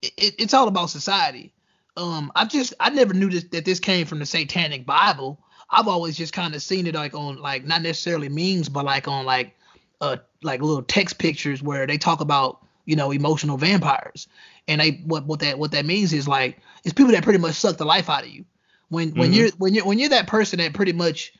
it, 0.00 0.12
it, 0.16 0.34
it's 0.38 0.54
all 0.54 0.68
about 0.68 0.90
society. 0.90 1.52
Um, 1.96 2.30
I 2.36 2.44
just 2.44 2.74
I 2.78 2.90
never 2.90 3.14
knew 3.14 3.28
this, 3.28 3.42
that 3.50 3.64
this 3.64 3.80
came 3.80 4.06
from 4.06 4.20
the 4.20 4.26
Satanic 4.26 4.86
Bible. 4.86 5.40
I've 5.68 5.88
always 5.88 6.16
just 6.16 6.32
kind 6.32 6.54
of 6.54 6.62
seen 6.62 6.86
it 6.86 6.94
like 6.94 7.14
on 7.14 7.42
like 7.42 7.64
not 7.64 7.82
necessarily 7.82 8.28
memes, 8.28 8.68
but 8.68 8.84
like 8.84 9.08
on 9.08 9.24
like 9.24 9.56
uh 10.00 10.16
like 10.42 10.60
little 10.60 10.82
text 10.82 11.18
pictures 11.18 11.62
where 11.62 11.86
they 11.86 11.98
talk 11.98 12.20
about 12.20 12.64
you 12.84 12.96
know 12.96 13.10
emotional 13.10 13.56
vampires, 13.56 14.28
and 14.68 14.80
they 14.80 15.02
what 15.06 15.26
what 15.26 15.40
that 15.40 15.58
what 15.58 15.72
that 15.72 15.86
means 15.86 16.12
is 16.12 16.28
like 16.28 16.58
it's 16.84 16.94
people 16.94 17.12
that 17.12 17.24
pretty 17.24 17.38
much 17.38 17.54
suck 17.54 17.76
the 17.76 17.84
life 17.84 18.08
out 18.10 18.24
of 18.24 18.28
you. 18.30 18.44
When 18.88 19.10
when 19.16 19.32
Mhm. 19.32 19.34
you're 19.34 19.50
when 19.58 19.74
you're 19.74 19.84
when 19.86 19.98
you're 19.98 20.10
that 20.10 20.26
person 20.28 20.58
that 20.58 20.74
pretty 20.74 20.92
much 20.92 21.32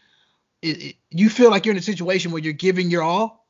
it, 0.62 0.82
it- 0.82 0.96
you 1.10 1.30
feel 1.30 1.50
like 1.50 1.64
you're 1.66 1.74
in 1.74 1.78
a 1.78 1.82
situation 1.82 2.30
where 2.32 2.42
you're 2.42 2.52
giving 2.52 2.90
your 2.90 3.02
all, 3.02 3.46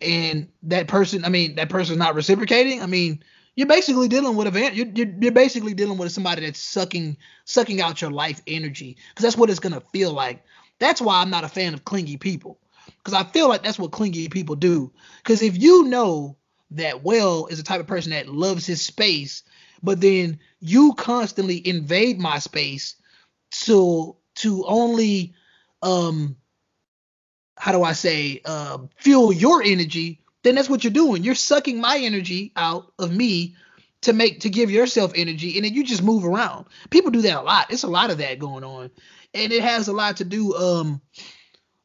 and 0.00 0.48
that 0.64 0.88
person 0.88 1.24
I 1.24 1.28
mean 1.28 1.56
that 1.56 1.68
person's 1.68 1.98
not 1.98 2.14
reciprocating. 2.14 2.82
I 2.82 2.86
mean 2.86 3.22
you're 3.56 3.68
basically 3.68 4.08
dealing 4.08 4.34
with 4.36 4.48
a 4.48 4.50
van- 4.50 4.74
you're, 4.74 4.86
you're, 4.88 5.14
you're 5.20 5.32
basically 5.32 5.74
dealing 5.74 5.96
with 5.96 6.10
somebody 6.12 6.44
that's 6.44 6.58
sucking 6.58 7.16
sucking 7.44 7.80
out 7.80 8.00
your 8.02 8.10
life 8.10 8.40
energy 8.48 8.96
because 9.10 9.22
that's 9.22 9.36
what 9.36 9.50
it's 9.50 9.60
gonna 9.60 9.80
feel 9.92 10.12
like. 10.12 10.42
That's 10.80 11.00
why 11.00 11.20
I'm 11.20 11.30
not 11.30 11.44
a 11.44 11.48
fan 11.48 11.74
of 11.74 11.84
clingy 11.84 12.16
people 12.16 12.58
because 12.86 13.14
I 13.14 13.24
feel 13.24 13.48
like 13.48 13.62
that's 13.62 13.78
what 13.78 13.92
clingy 13.92 14.28
people 14.28 14.56
do. 14.56 14.92
Because 15.22 15.42
if 15.42 15.60
you 15.60 15.84
know 15.84 16.36
that 16.72 17.02
Will 17.04 17.46
is 17.46 17.58
the 17.58 17.64
type 17.64 17.80
of 17.80 17.86
person 17.86 18.10
that 18.12 18.28
loves 18.28 18.66
his 18.66 18.82
space, 18.82 19.42
but 19.82 20.00
then 20.00 20.38
you 20.60 20.94
constantly 20.94 21.66
invade 21.66 22.18
my 22.18 22.38
space 22.38 22.96
to 23.50 24.16
to 24.36 24.64
only 24.66 25.34
um 25.82 26.36
how 27.56 27.72
do 27.72 27.82
I 27.82 27.92
say 27.92 28.40
uh, 28.44 28.78
fuel 28.96 29.32
your 29.32 29.62
energy, 29.62 30.20
then 30.42 30.54
that's 30.54 30.68
what 30.68 30.84
you're 30.84 30.92
doing. 30.92 31.22
You're 31.22 31.34
sucking 31.34 31.80
my 31.80 31.98
energy 31.98 32.52
out 32.56 32.92
of 32.98 33.14
me 33.14 33.54
to 34.02 34.12
make 34.12 34.40
to 34.40 34.50
give 34.50 34.70
yourself 34.70 35.12
energy, 35.14 35.56
and 35.56 35.64
then 35.64 35.72
you 35.72 35.84
just 35.84 36.02
move 36.02 36.24
around. 36.24 36.66
People 36.90 37.10
do 37.10 37.22
that 37.22 37.38
a 37.38 37.42
lot. 37.42 37.70
It's 37.70 37.84
a 37.84 37.88
lot 37.88 38.10
of 38.10 38.18
that 38.18 38.38
going 38.38 38.64
on, 38.64 38.90
and 39.32 39.52
it 39.52 39.62
has 39.62 39.88
a 39.88 39.92
lot 39.92 40.18
to 40.18 40.24
do. 40.24 40.54
Um, 40.54 41.00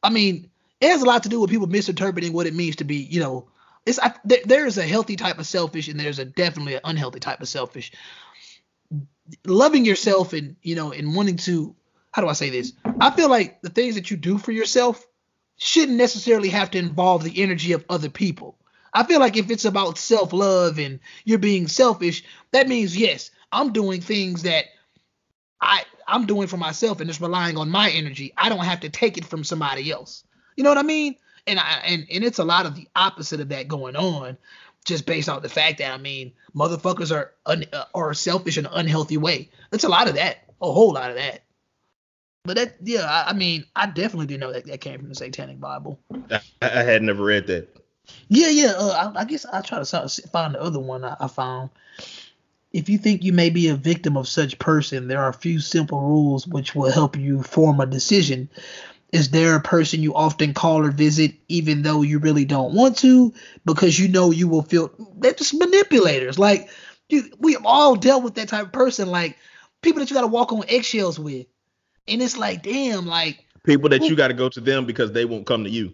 I 0.03 0.09
mean, 0.09 0.48
it 0.82 0.89
has 0.89 1.01
a 1.01 1.05
lot 1.05 1.23
to 1.23 1.30
do 1.30 1.39
with 1.39 1.49
people 1.49 1.67
misinterpreting 1.67 2.34
what 2.34 2.47
it 2.47 2.55
means 2.55 2.77
to 2.77 2.84
be. 2.84 2.97
You 2.97 3.19
know, 3.19 3.47
it's 3.86 3.99
I, 3.99 4.13
there, 4.23 4.39
there 4.45 4.65
is 4.65 4.77
a 4.77 4.88
healthy 4.88 5.15
type 5.15 5.39
of 5.39 5.47
selfish, 5.47 5.88
and 5.88 5.99
there's 5.99 6.19
a 6.19 6.25
definitely 6.25 6.75
an 6.75 6.82
unhealthy 6.84 7.19
type 7.19 7.41
of 7.41 7.49
selfish. 7.49 7.91
Loving 9.45 9.86
yourself 9.86 10.34
and 10.34 10.55
you 10.61 10.75
know 10.75 10.91
and 10.91 11.15
wanting 11.15 11.38
to 11.38 11.75
how 12.11 12.21
do 12.21 12.27
I 12.27 12.34
say 12.34 12.49
this? 12.49 12.73
I 12.99 13.11
feel 13.11 13.30
like 13.30 13.61
the 13.61 13.69
things 13.69 13.95
that 13.95 14.09
you 14.09 14.17
do 14.17 14.38
for 14.38 14.51
yourself 14.51 15.05
shouldn't 15.57 15.97
necessarily 15.97 16.49
have 16.49 16.71
to 16.71 16.80
involve 16.80 17.23
the 17.23 17.41
energy 17.41 17.73
of 17.73 17.86
other 17.89 18.09
people. 18.09 18.57
I 18.93 19.03
feel 19.03 19.19
like 19.19 19.38
if 19.38 19.51
it's 19.51 19.65
about 19.65 19.97
self 19.97 20.34
love 20.34 20.80
and 20.80 20.99
you're 21.25 21.38
being 21.38 21.67
selfish, 21.67 22.23
that 22.51 22.67
means 22.67 22.97
yes, 22.97 23.32
I'm 23.51 23.73
doing 23.73 24.01
things 24.01 24.43
that 24.43 24.65
I 25.61 25.84
I'm 26.07 26.25
doing 26.25 26.47
for 26.47 26.57
myself 26.57 26.99
and 26.99 27.09
it's 27.09 27.21
relying 27.21 27.57
on 27.57 27.69
my 27.69 27.89
energy. 27.91 28.34
I 28.36 28.49
don't 28.49 28.65
have 28.65 28.80
to 28.82 28.89
take 28.89 29.17
it 29.17 29.25
from 29.25 29.43
somebody 29.43 29.91
else. 29.91 30.23
You 30.60 30.64
know 30.64 30.72
what 30.72 30.78
I 30.78 30.84
mean? 30.84 31.16
And 31.47 31.57
I 31.57 31.82
and 31.86 32.05
and 32.12 32.22
it's 32.22 32.38
a 32.38 32.43
lot 32.43 32.66
of 32.66 32.76
the 32.76 32.86
opposite 32.93 33.39
of 33.39 33.47
that 33.47 33.70
going 33.70 33.95
on, 33.95 34.38
just 34.84 35.05
based 35.05 35.30
off 35.30 35.41
the 35.41 35.47
fact 35.47 35.78
that 35.78 35.93
I 35.93 35.97
mean, 35.97 36.34
motherfuckers 36.53 37.16
are 37.16 37.34
un, 37.45 37.64
uh, 37.72 37.86
are 37.95 38.14
selfish 38.14 38.57
in 38.57 38.66
an 38.66 38.74
unhealthy 38.74 39.16
way. 39.16 39.49
It's 39.72 39.86
a 39.86 39.89
lot 39.89 40.10
of 40.10 40.16
that, 40.16 40.39
a 40.62 40.70
whole 40.70 40.91
lot 40.91 41.12
of 41.12 41.16
that. 41.16 41.43
But 42.43 42.57
that, 42.57 42.76
yeah, 42.84 43.05
I, 43.05 43.30
I 43.30 43.34
mean, 43.34 43.64
I 43.74 43.86
definitely 43.86 44.26
didn't 44.26 44.41
know 44.41 44.51
that 44.51 44.66
that 44.66 44.82
came 44.82 44.99
from 44.99 45.07
the 45.07 45.16
Satanic 45.16 45.62
Bible. 45.62 45.97
I, 46.30 46.41
I 46.62 46.84
had 46.84 47.03
never 47.03 47.24
read 47.24 47.47
that. 47.47 47.74
Yeah, 48.28 48.49
yeah. 48.49 48.74
Uh, 48.76 49.14
I, 49.16 49.22
I 49.22 49.24
guess 49.24 49.45
I'll 49.45 49.64
try 49.64 49.82
to 49.82 50.10
find 50.34 50.55
the 50.55 50.62
other 50.62 50.80
one 50.80 51.05
I, 51.05 51.16
I 51.22 51.30
found. 51.30 51.70
If 52.74 52.89
you 52.89 52.97
think 52.97 53.24
you 53.24 53.32
may 53.32 53.49
be 53.49 53.70
a 53.70 53.76
victim 53.76 54.18
of 54.18 54.28
such 54.28 54.60
person, 54.60 55.07
there 55.07 55.22
are 55.22 55.30
a 55.30 55.34
few 55.34 55.62
simple 55.62 56.01
rules 56.01 56.45
which 56.47 56.76
will 56.76 56.91
help 56.91 57.16
you 57.16 57.43
form 57.43 57.80
a 57.80 57.86
decision. 57.86 58.49
Is 59.12 59.32
there 59.32 59.55
a 59.55 59.62
person 59.62 60.03
you 60.03 60.14
often 60.14 60.53
call 60.53 60.86
or 60.86 60.91
visit 60.91 61.34
even 61.47 61.82
though 61.82 62.03
you 62.03 62.20
really 62.20 62.45
don't 62.45 62.76
want 62.76 62.97
to 62.99 63.34
because 63.66 63.97
you 63.97 64.07
know 64.07 64.30
you 64.32 64.47
will 64.47 64.62
feel 64.62 64.91
they're 65.18 65.34
just 65.34 65.53
manipulators. 65.57 66.38
Like 66.38 66.70
you, 67.10 67.24
we 67.40 67.53
have 67.53 67.65
all 67.65 67.95
dealt 67.95 68.23
with 68.23 68.36
that 68.36 68.49
type 68.49 68.68
of 68.68 68.72
person, 68.72 69.10
like 69.10 69.38
people 69.81 69.99
that 69.99 70.10
you 70.11 70.14
got 70.14 70.22
to 70.22 70.27
walk 70.27 70.53
on 70.53 70.64
eggshells 70.69 71.18
with, 71.18 71.48
and 72.07 72.22
it's 72.22 72.38
like, 72.38 72.61
damn, 72.64 73.07
like 73.07 73.45
People 73.64 73.90
that 73.90 74.02
Well- 74.02 74.10
you 74.10 74.15
got 74.15 74.30
to 74.30 74.34
go 74.36 74.48
to 74.49 74.61
them 74.61 74.86
because 74.86 75.11
they 75.11 75.26
won't 75.26 75.45
come 75.45 75.64
to 75.64 75.69
you. 75.69 75.94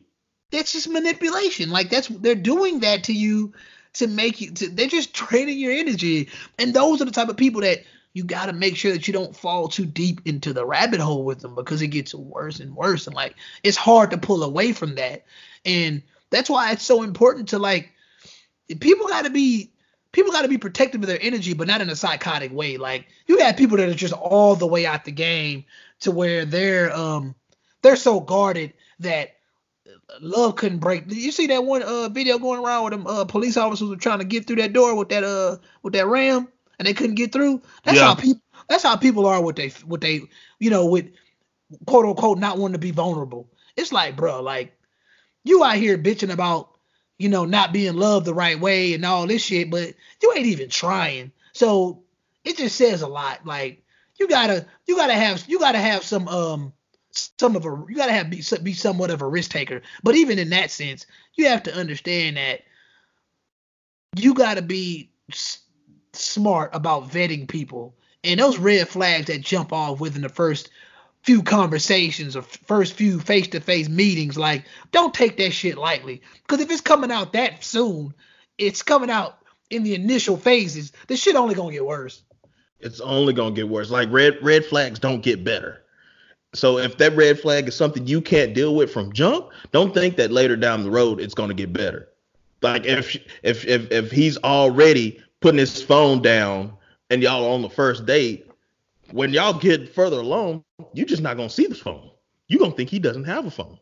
that's 0.52 0.74
just 0.74 0.90
manipulation. 0.90 1.70
Like 1.70 1.90
that's 1.90 2.08
they're 2.10 2.36
doing 2.36 2.82
that 2.82 3.06
to 3.06 3.14
you 3.14 3.54
to 3.94 4.08
make 4.08 4.42
you. 4.42 4.52
To, 4.52 4.70
they're 4.70 4.88
just 4.88 5.14
draining 5.28 5.58
your 5.58 5.72
energy, 5.72 6.30
and 6.60 6.74
those 6.74 7.02
are 7.02 7.06
the 7.06 7.12
type 7.12 7.30
of 7.30 7.38
people 7.38 7.62
that 7.62 7.80
you 8.16 8.24
got 8.24 8.46
to 8.46 8.54
make 8.54 8.78
sure 8.78 8.94
that 8.94 9.08
you 9.08 9.14
don't 9.14 9.36
fall 9.36 9.68
too 9.68 9.86
deep 9.86 10.22
into 10.24 10.54
the 10.54 10.66
rabbit 10.66 11.02
hole 11.02 11.26
with 11.26 11.42
them 11.42 11.54
because 11.54 11.82
it 11.82 11.90
gets 11.90 12.16
worse 12.16 12.62
and 12.62 12.74
worse, 12.74 13.08
and 13.08 13.16
like 13.16 13.36
it's 13.62 13.76
hard 13.76 14.12
to 14.12 14.18
pull 14.18 14.42
away 14.42 14.72
from 14.72 14.96
that, 14.96 15.26
and 15.66 16.02
that's 16.30 16.50
why 16.50 16.72
it's 16.72 16.86
so 16.86 17.04
important 17.04 17.50
to 17.50 17.60
like 17.60 17.92
people 18.80 19.08
got 19.08 19.26
to 19.26 19.30
be. 19.30 19.72
People 20.14 20.32
got 20.32 20.44
to 20.44 20.48
be 20.48 20.58
protective 20.58 21.02
of 21.02 21.08
their 21.08 21.20
energy, 21.22 21.54
but 21.54 21.68
not 21.68 21.82
in 21.82 21.90
a 21.90 21.96
psychotic 21.96 22.54
way. 22.54 22.78
Like 22.78 23.06
you 23.28 23.38
got 23.38 23.58
people 23.58 23.76
that 23.76 23.90
are 23.90 23.94
just 23.94 24.14
all 24.14 24.56
the 24.56 24.66
way 24.66 24.86
out 24.86 25.04
the 25.04 25.12
game 25.12 25.66
to 26.00 26.12
where 26.12 26.46
they're 26.46 26.96
um 26.96 27.36
they're 27.82 27.98
so 27.98 28.22
guarded 28.22 28.72
that 29.00 29.36
love 30.22 30.56
couldn't 30.56 30.80
break. 30.80 31.06
Did 31.10 31.18
you 31.18 31.34
see 31.34 31.48
that 31.48 31.66
one 31.66 31.84
uh 31.84 32.08
video 32.08 32.40
going 32.40 32.64
around 32.64 32.86
with 32.86 32.94
them 32.94 33.08
uh 33.08 33.26
police 33.26 33.58
officers 33.58 33.90
were 33.90 33.98
trying 33.98 34.20
to 34.20 34.26
get 34.26 34.48
through 34.48 34.56
that 34.58 34.72
door 34.72 34.96
with 34.96 35.10
that 35.10 35.26
uh 35.26 35.58
with 35.84 35.92
that 35.92 36.08
ram 36.08 36.48
and 36.80 36.88
they 36.88 36.94
couldn't 36.94 37.16
get 37.16 37.32
through? 37.32 37.62
That's 37.84 37.98
Yeah. 37.98 38.08
how 38.08 38.16
people 38.16 38.42
that's 38.70 38.84
how 38.84 38.96
people 38.96 39.26
are 39.26 39.42
with 39.42 39.56
they 39.56 39.72
with 39.86 40.02
they 40.02 40.22
you 40.60 40.70
know 40.70 40.86
with 40.86 41.08
quote 41.86 42.06
unquote 42.06 42.40
not 42.40 42.58
wanting 42.58 42.74
to 42.74 42.80
be 42.80 42.92
vulnerable. 42.92 43.50
It's 43.76 43.92
like, 43.92 44.16
bro, 44.16 44.42
like 44.42 44.78
you 45.44 45.64
out 45.64 45.76
here 45.76 45.98
bitching 45.98 46.32
about 46.32 46.72
you 47.18 47.30
know 47.30 47.46
not 47.46 47.74
being 47.74 47.96
loved 47.96 48.26
the 48.26 48.34
right 48.34 48.60
way 48.60 48.94
and 48.94 49.06
all 49.06 49.28
this 49.28 49.44
shit, 49.44 49.70
but 49.70 49.94
you 50.22 50.34
ain't 50.36 50.48
even 50.48 50.70
trying. 50.70 51.32
So 51.54 52.04
it 52.44 52.58
just 52.58 52.76
says 52.76 53.02
a 53.02 53.08
lot. 53.08 53.46
Like 53.46 53.84
you 54.20 54.28
gotta 54.28 54.66
you 54.86 54.96
gotta 54.96 55.14
have 55.14 55.44
you 55.48 55.60
gotta 55.60 55.80
have 55.80 56.04
some 56.04 56.28
um 56.28 56.74
some 57.12 57.56
of 57.56 57.66
a 57.66 57.86
you 57.90 57.96
gotta 57.96 58.12
have 58.12 58.30
be 58.30 58.44
be 58.64 58.74
somewhat 58.74 59.12
of 59.12 59.22
a 59.22 59.28
risk 59.28 59.52
taker. 59.52 59.82
But 60.04 60.16
even 60.16 60.40
in 60.40 60.50
that 60.50 60.72
sense, 60.72 61.06
you 61.36 61.48
have 61.48 61.64
to 61.64 61.76
understand 61.76 62.38
that 62.38 62.62
you 64.18 64.34
gotta 64.34 64.62
be 64.62 65.12
smart 66.16 66.72
about 66.74 67.10
vetting 67.10 67.48
people 67.48 67.96
And 68.24 68.40
those 68.40 68.58
red 68.58 68.88
flags 68.88 69.28
that 69.28 69.42
jump 69.42 69.72
off 69.72 70.00
within 70.00 70.22
the 70.24 70.30
first 70.30 70.70
few 71.22 71.42
conversations 71.42 72.36
or 72.36 72.42
first 72.42 72.94
few 72.94 73.20
face 73.20 73.48
to 73.50 73.60
face 73.60 73.90
meetings, 73.90 74.38
like, 74.38 74.66
don't 74.92 75.14
take 75.14 75.38
that 75.38 75.52
shit 75.52 75.78
lightly. 75.78 76.22
Because 76.42 76.62
if 76.62 76.72
it's 76.72 76.82
coming 76.82 77.12
out 77.12 77.34
that 77.34 77.64
soon, 77.64 78.14
it's 78.58 78.84
coming 78.84 79.10
out 79.10 79.40
in 79.70 79.84
the 79.84 79.96
initial 79.96 80.38
phases. 80.38 80.92
This 81.08 81.22
shit 81.22 81.36
only 81.36 81.56
gonna 81.56 81.72
get 81.72 81.86
worse. 81.86 82.22
It's 82.80 83.00
only 83.02 83.34
gonna 83.34 83.56
get 83.56 83.70
worse. 83.70 83.90
Like 83.90 84.12
red 84.12 84.38
red 84.42 84.66
flags 84.66 85.00
don't 85.00 85.22
get 85.22 85.44
better. 85.44 85.82
So 86.54 86.78
if 86.78 86.98
that 86.98 87.16
red 87.16 87.40
flag 87.40 87.68
is 87.68 87.76
something 87.76 88.08
you 88.08 88.22
can't 88.22 88.54
deal 88.54 88.76
with 88.76 88.92
from 88.92 89.12
jump, 89.12 89.50
don't 89.72 89.94
think 89.94 90.16
that 90.18 90.32
later 90.32 90.56
down 90.56 90.84
the 90.84 90.92
road 90.92 91.20
it's 91.20 91.34
gonna 91.34 91.54
get 91.54 91.74
better. 91.74 92.08
Like 92.62 92.86
if 92.86 93.16
if 93.44 93.66
if 93.66 93.92
if 93.92 94.12
he's 94.12 94.38
already 94.38 95.22
putting 95.46 95.60
his 95.60 95.80
phone 95.80 96.24
down 96.24 96.76
and 97.12 97.22
y'all 97.22 97.54
on 97.54 97.62
the 97.62 97.70
first 97.70 98.08
date, 98.08 98.50
when 99.12 99.32
y'all 99.32 99.54
get 99.54 99.94
further 99.94 100.18
along, 100.18 100.64
you're 100.94 101.06
just 101.06 101.22
not 101.22 101.38
gonna 101.38 101.52
see 101.52 101.68
the 101.68 101.76
phone. 101.76 102.10
You're 102.48 102.60
gonna 102.60 102.72
think 102.72 102.90
he 102.90 102.98
doesn't 102.98 103.26
have 103.26 103.46
a 103.46 103.52
phone. 103.52 103.78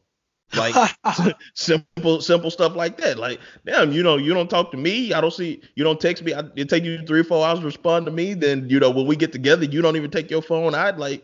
Like 0.57 0.75
simple, 1.53 2.19
simple 2.19 2.51
stuff 2.51 2.75
like 2.75 2.97
that. 2.97 3.17
Like, 3.17 3.39
damn, 3.65 3.93
you 3.93 4.03
know, 4.03 4.17
you 4.17 4.33
don't 4.33 4.49
talk 4.49 4.71
to 4.71 4.77
me. 4.77 5.13
I 5.13 5.21
don't 5.21 5.31
see. 5.31 5.61
You 5.75 5.85
don't 5.85 6.01
text 6.01 6.21
me. 6.25 6.33
I, 6.33 6.43
it 6.57 6.67
take 6.67 6.83
you 6.83 7.01
three 7.07 7.21
or 7.21 7.23
four 7.23 7.47
hours 7.47 7.59
to 7.59 7.65
respond 7.65 8.07
to 8.07 8.11
me. 8.11 8.33
Then 8.33 8.69
you 8.69 8.81
know, 8.81 8.89
when 8.89 9.07
we 9.07 9.15
get 9.15 9.31
together, 9.31 9.63
you 9.63 9.81
don't 9.81 9.95
even 9.95 10.11
take 10.11 10.29
your 10.29 10.41
phone. 10.41 10.75
I'd 10.75 10.97
like 10.97 11.23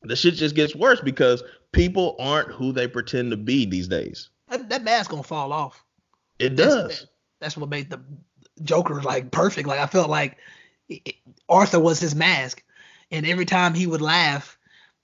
the 0.00 0.16
shit 0.16 0.32
just 0.32 0.54
gets 0.54 0.74
worse 0.74 1.02
because 1.02 1.42
people 1.72 2.16
aren't 2.18 2.50
who 2.52 2.72
they 2.72 2.88
pretend 2.88 3.32
to 3.32 3.36
be 3.36 3.66
these 3.66 3.86
days. 3.86 4.30
That, 4.48 4.70
that 4.70 4.82
mask 4.82 5.10
gonna 5.10 5.22
fall 5.22 5.52
off. 5.52 5.84
It 6.38 6.56
does. 6.56 6.88
That's, 6.88 7.06
that's 7.38 7.56
what 7.58 7.68
made 7.68 7.90
the 7.90 8.00
Joker 8.62 9.02
like 9.02 9.30
perfect. 9.30 9.68
Like 9.68 9.80
I 9.80 9.86
felt 9.86 10.10
like 10.10 10.38
it, 10.88 11.14
Arthur 11.48 11.80
was 11.80 12.00
his 12.00 12.14
mask, 12.14 12.62
and 13.10 13.26
every 13.26 13.46
time 13.46 13.74
he 13.74 13.86
would 13.86 14.02
laugh, 14.02 14.58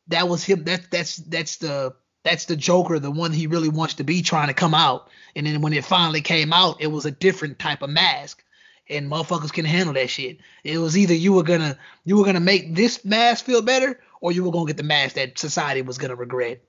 that 0.08 0.28
was 0.28 0.44
him. 0.44 0.64
That 0.64 0.90
that's 0.90 1.16
that's 1.16 1.56
the 1.56 1.94
that's 2.24 2.46
the 2.46 2.56
Joker, 2.56 2.98
the 2.98 3.10
one 3.10 3.32
he 3.32 3.46
really 3.46 3.68
wants 3.68 3.94
to 3.94 4.04
be 4.04 4.20
trying 4.22 4.48
to 4.48 4.54
come 4.54 4.74
out. 4.74 5.08
And 5.36 5.46
then 5.46 5.60
when 5.60 5.72
it 5.72 5.84
finally 5.84 6.20
came 6.20 6.52
out, 6.52 6.80
it 6.80 6.88
was 6.88 7.06
a 7.06 7.10
different 7.10 7.58
type 7.58 7.82
of 7.82 7.90
mask. 7.90 8.42
And 8.88 9.10
motherfuckers 9.10 9.52
can 9.52 9.64
handle 9.64 9.94
that 9.94 10.10
shit. 10.10 10.38
It 10.64 10.78
was 10.78 10.96
either 10.96 11.14
you 11.14 11.32
were 11.32 11.42
gonna 11.42 11.78
you 12.04 12.16
were 12.16 12.24
gonna 12.24 12.40
make 12.40 12.74
this 12.74 13.04
mask 13.04 13.44
feel 13.44 13.62
better, 13.62 14.00
or 14.20 14.32
you 14.32 14.44
were 14.44 14.52
gonna 14.52 14.66
get 14.66 14.76
the 14.76 14.82
mask 14.82 15.14
that 15.16 15.38
society 15.38 15.82
was 15.82 15.98
gonna 15.98 16.14
regret. 16.14 16.62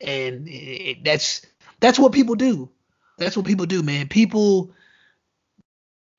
And 0.00 0.48
it, 0.48 1.04
that's 1.04 1.44
that's 1.80 1.98
what 1.98 2.12
people 2.12 2.34
do. 2.34 2.70
That's 3.18 3.36
what 3.36 3.46
people 3.46 3.66
do, 3.66 3.82
man. 3.82 4.08
People, 4.08 4.72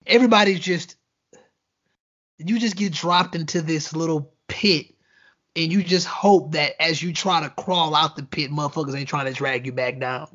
everybody's 0.08 0.60
just, 0.60 0.96
you 2.38 2.60
just 2.60 2.76
get 2.76 2.94
dropped 2.94 3.36
into 3.36 3.62
this 3.62 3.96
little 3.96 4.34
pit, 4.48 4.88
and 5.56 5.72
you 5.72 5.84
just 5.84 6.08
hope 6.08 6.52
that 6.54 6.82
as 6.82 7.02
you 7.02 7.14
try 7.14 7.42
to 7.42 7.50
crawl 7.50 7.96
out 7.96 8.16
the 8.16 8.24
pit, 8.24 8.52
motherfuckers 8.52 8.96
ain't 8.96 9.10
trying 9.10 9.26
to 9.26 9.34
drag 9.34 9.66
you 9.66 9.72
back 9.72 10.00
down. 10.00 10.28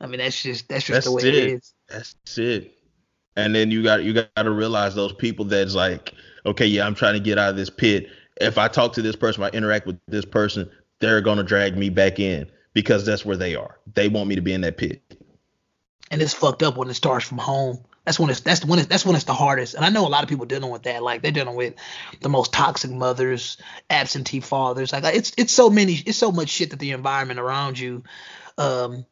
I 0.00 0.06
mean, 0.06 0.18
that's 0.18 0.40
just 0.40 0.68
that's 0.68 0.84
just 0.84 0.94
that's 0.94 1.06
the 1.06 1.12
way 1.12 1.22
it. 1.22 1.34
it 1.34 1.52
is. 1.54 1.74
That's 1.88 2.38
it. 2.38 2.72
And 3.36 3.54
then 3.54 3.70
you 3.70 3.82
got 3.82 4.04
you 4.04 4.12
got 4.12 4.30
to 4.36 4.50
realize 4.50 4.94
those 4.94 5.12
people 5.12 5.44
that's 5.44 5.74
like, 5.74 6.12
okay, 6.44 6.66
yeah, 6.66 6.86
I'm 6.86 6.94
trying 6.94 7.14
to 7.14 7.20
get 7.20 7.38
out 7.38 7.50
of 7.50 7.56
this 7.56 7.70
pit. 7.70 8.08
If 8.40 8.58
I 8.58 8.68
talk 8.68 8.92
to 8.94 9.02
this 9.02 9.16
person, 9.16 9.42
if 9.42 9.52
I 9.52 9.56
interact 9.56 9.86
with 9.86 9.98
this 10.06 10.24
person, 10.24 10.70
they're 11.00 11.20
gonna 11.20 11.42
drag 11.42 11.76
me 11.76 11.88
back 11.88 12.20
in 12.20 12.50
because 12.72 13.04
that's 13.04 13.24
where 13.24 13.36
they 13.36 13.54
are. 13.54 13.78
They 13.94 14.08
want 14.08 14.28
me 14.28 14.34
to 14.34 14.42
be 14.42 14.52
in 14.52 14.60
that 14.60 14.76
pit 14.76 15.02
and 16.10 16.22
it's 16.22 16.34
fucked 16.34 16.62
up 16.62 16.76
when 16.76 16.88
it 16.88 16.94
starts 16.94 17.26
from 17.26 17.38
home. 17.38 17.78
That's 18.06 18.20
when 18.20 18.30
it's 18.30 18.40
that's 18.40 18.64
when 18.64 18.78
it's 18.78 18.88
that's 18.88 19.04
when 19.04 19.16
it's 19.16 19.24
the 19.24 19.34
hardest. 19.34 19.74
And 19.74 19.84
I 19.84 19.88
know 19.88 20.06
a 20.06 20.08
lot 20.08 20.22
of 20.22 20.28
people 20.28 20.46
dealing 20.46 20.70
with 20.70 20.84
that. 20.84 21.02
Like 21.02 21.22
they're 21.22 21.32
dealing 21.32 21.56
with 21.56 21.74
the 22.20 22.28
most 22.28 22.52
toxic 22.52 22.92
mothers, 22.92 23.58
absentee 23.90 24.38
fathers. 24.38 24.92
Like 24.92 25.02
it's 25.04 25.32
it's 25.36 25.52
so 25.52 25.68
many 25.68 25.94
it's 25.94 26.16
so 26.16 26.30
much 26.30 26.48
shit 26.48 26.70
that 26.70 26.78
the 26.78 26.92
environment 26.92 27.40
around 27.40 27.80
you 27.80 28.04
um 28.58 29.04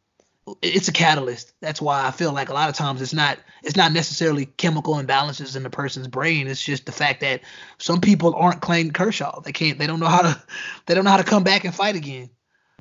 it's 0.62 0.86
a 0.86 0.92
catalyst. 0.92 1.54
That's 1.60 1.80
why 1.82 2.06
I 2.06 2.12
feel 2.12 2.32
like 2.32 2.50
a 2.50 2.54
lot 2.54 2.68
of 2.68 2.76
times 2.76 3.02
it's 3.02 3.12
not 3.12 3.38
it's 3.64 3.76
not 3.76 3.92
necessarily 3.92 4.46
chemical 4.46 4.94
imbalances 4.94 5.56
in 5.56 5.64
the 5.64 5.70
person's 5.70 6.06
brain. 6.06 6.46
It's 6.46 6.62
just 6.62 6.86
the 6.86 6.92
fact 6.92 7.20
that 7.22 7.40
some 7.78 8.00
people 8.00 8.34
aren't 8.36 8.60
Clayton 8.60 8.92
Kershaw. 8.92 9.40
They 9.40 9.52
can't 9.52 9.76
they 9.76 9.88
don't 9.88 9.98
know 9.98 10.06
how 10.06 10.22
to 10.22 10.42
they 10.86 10.94
don't 10.94 11.04
know 11.04 11.10
how 11.10 11.16
to 11.16 11.24
come 11.24 11.42
back 11.42 11.64
and 11.64 11.74
fight 11.74 11.96
again. 11.96 12.30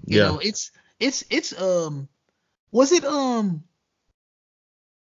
You 0.05 0.19
yeah. 0.19 0.27
know, 0.27 0.37
it's 0.37 0.69
it's 0.99 1.23
it's 1.31 1.59
um 1.59 2.07
was 2.71 2.91
it 2.91 3.03
um 3.03 3.63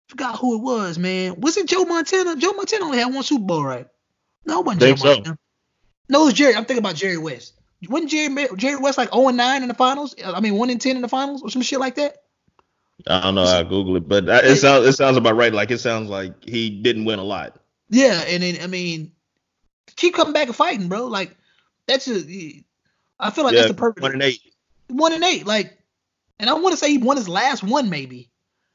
Forgot 0.07 0.39
who 0.39 0.55
it 0.55 0.61
was, 0.61 0.97
man. 0.97 1.39
Was 1.41 1.57
it 1.57 1.67
Joe 1.67 1.83
Montana? 1.83 2.35
Joe 2.37 2.53
Montana 2.53 2.85
only 2.85 2.97
had 2.97 3.13
one 3.13 3.23
Super 3.23 3.43
Bowl, 3.43 3.63
right? 3.63 3.87
No, 4.45 4.61
one 4.61 4.79
Joe 4.79 4.95
so. 4.95 5.05
Montana. 5.05 5.37
No, 6.09 6.23
it 6.23 6.25
was 6.25 6.33
Jerry. 6.33 6.55
I'm 6.55 6.63
thinking 6.63 6.83
about 6.83 6.95
Jerry 6.95 7.17
West. 7.17 7.53
Wasn't 7.89 8.09
Jerry 8.09 8.47
Jerry 8.55 8.77
West 8.77 8.97
like 8.97 9.13
0 9.13 9.27
and 9.27 9.37
9 9.37 9.61
in 9.61 9.67
the 9.67 9.73
finals? 9.73 10.15
I 10.23 10.39
mean, 10.39 10.55
1 10.55 10.69
and 10.69 10.81
10 10.81 10.95
in 10.95 11.01
the 11.01 11.09
finals 11.09 11.43
or 11.43 11.49
some 11.49 11.61
shit 11.61 11.79
like 11.79 11.95
that? 11.95 12.23
I 13.05 13.21
don't 13.21 13.35
know. 13.35 13.43
I 13.43 13.63
Google 13.63 13.97
it, 13.97 14.07
but 14.07 14.27
it 14.27 14.57
sounds 14.57 14.87
it 14.87 14.93
sounds 14.93 15.17
about 15.17 15.35
right. 15.35 15.53
Like 15.53 15.69
it 15.69 15.79
sounds 15.79 16.09
like 16.09 16.43
he 16.43 16.69
didn't 16.69 17.05
win 17.05 17.19
a 17.19 17.23
lot. 17.23 17.59
Yeah, 17.89 18.23
and 18.27 18.41
then 18.41 18.57
I 18.61 18.67
mean, 18.67 19.11
keep 19.95 20.15
coming 20.15 20.33
back 20.33 20.47
and 20.47 20.55
fighting, 20.55 20.87
bro. 20.87 21.05
Like 21.05 21.35
that's 21.85 22.07
a. 22.07 22.63
I 23.19 23.31
feel 23.31 23.43
like 23.43 23.53
yeah, 23.53 23.61
that's 23.61 23.71
the 23.71 23.77
perfect 23.77 24.01
one 24.01 24.13
and 24.13 24.23
eight. 24.23 24.41
One 24.87 25.13
and 25.13 25.23
eight, 25.23 25.45
like, 25.45 25.77
and 26.39 26.49
I 26.49 26.53
want 26.53 26.73
to 26.73 26.77
say 26.77 26.89
he 26.89 26.97
won 26.97 27.17
his 27.17 27.29
last 27.29 27.63
one, 27.63 27.89
maybe 27.89 28.29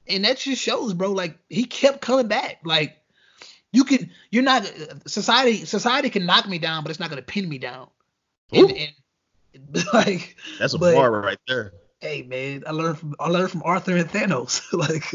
and 0.06 0.24
that 0.24 0.38
just 0.38 0.62
shows, 0.62 0.94
bro. 0.94 1.12
Like 1.12 1.38
he 1.48 1.64
kept 1.64 2.00
coming 2.00 2.28
back. 2.28 2.60
Like 2.64 2.98
you 3.72 3.84
can, 3.84 4.10
you're 4.30 4.42
not 4.42 4.70
society. 5.06 5.64
Society 5.64 6.10
can 6.10 6.26
knock 6.26 6.48
me 6.48 6.58
down, 6.58 6.82
but 6.82 6.90
it's 6.90 7.00
not 7.00 7.10
gonna 7.10 7.22
pin 7.22 7.48
me 7.48 7.58
down. 7.58 7.88
And, 8.52 8.70
and, 8.70 9.84
like 9.92 10.36
that's 10.58 10.74
a 10.74 10.78
but, 10.78 10.94
bar 10.94 11.10
right 11.10 11.38
there. 11.46 11.72
Hey 12.00 12.22
man, 12.22 12.64
I 12.66 12.72
learned 12.72 12.98
from 12.98 13.14
I 13.20 13.28
learned 13.28 13.50
from 13.50 13.62
Arthur 13.64 13.96
and 13.96 14.08
Thanos. 14.08 14.60
like, 14.72 15.12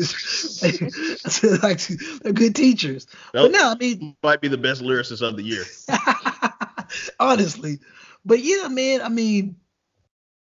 like 1.63 2.21
they're 2.21 2.33
good 2.33 2.55
teachers. 2.55 3.07
but 3.33 3.51
no, 3.51 3.71
I 3.71 3.75
mean 3.75 4.15
might 4.23 4.41
be 4.41 4.47
the 4.47 4.57
best 4.57 4.81
lyricist 4.81 5.21
of 5.21 5.35
the 5.35 5.43
year. 5.43 5.63
Honestly, 7.19 7.79
but 8.25 8.39
yeah, 8.39 8.69
man. 8.69 9.01
I 9.01 9.09
mean, 9.09 9.57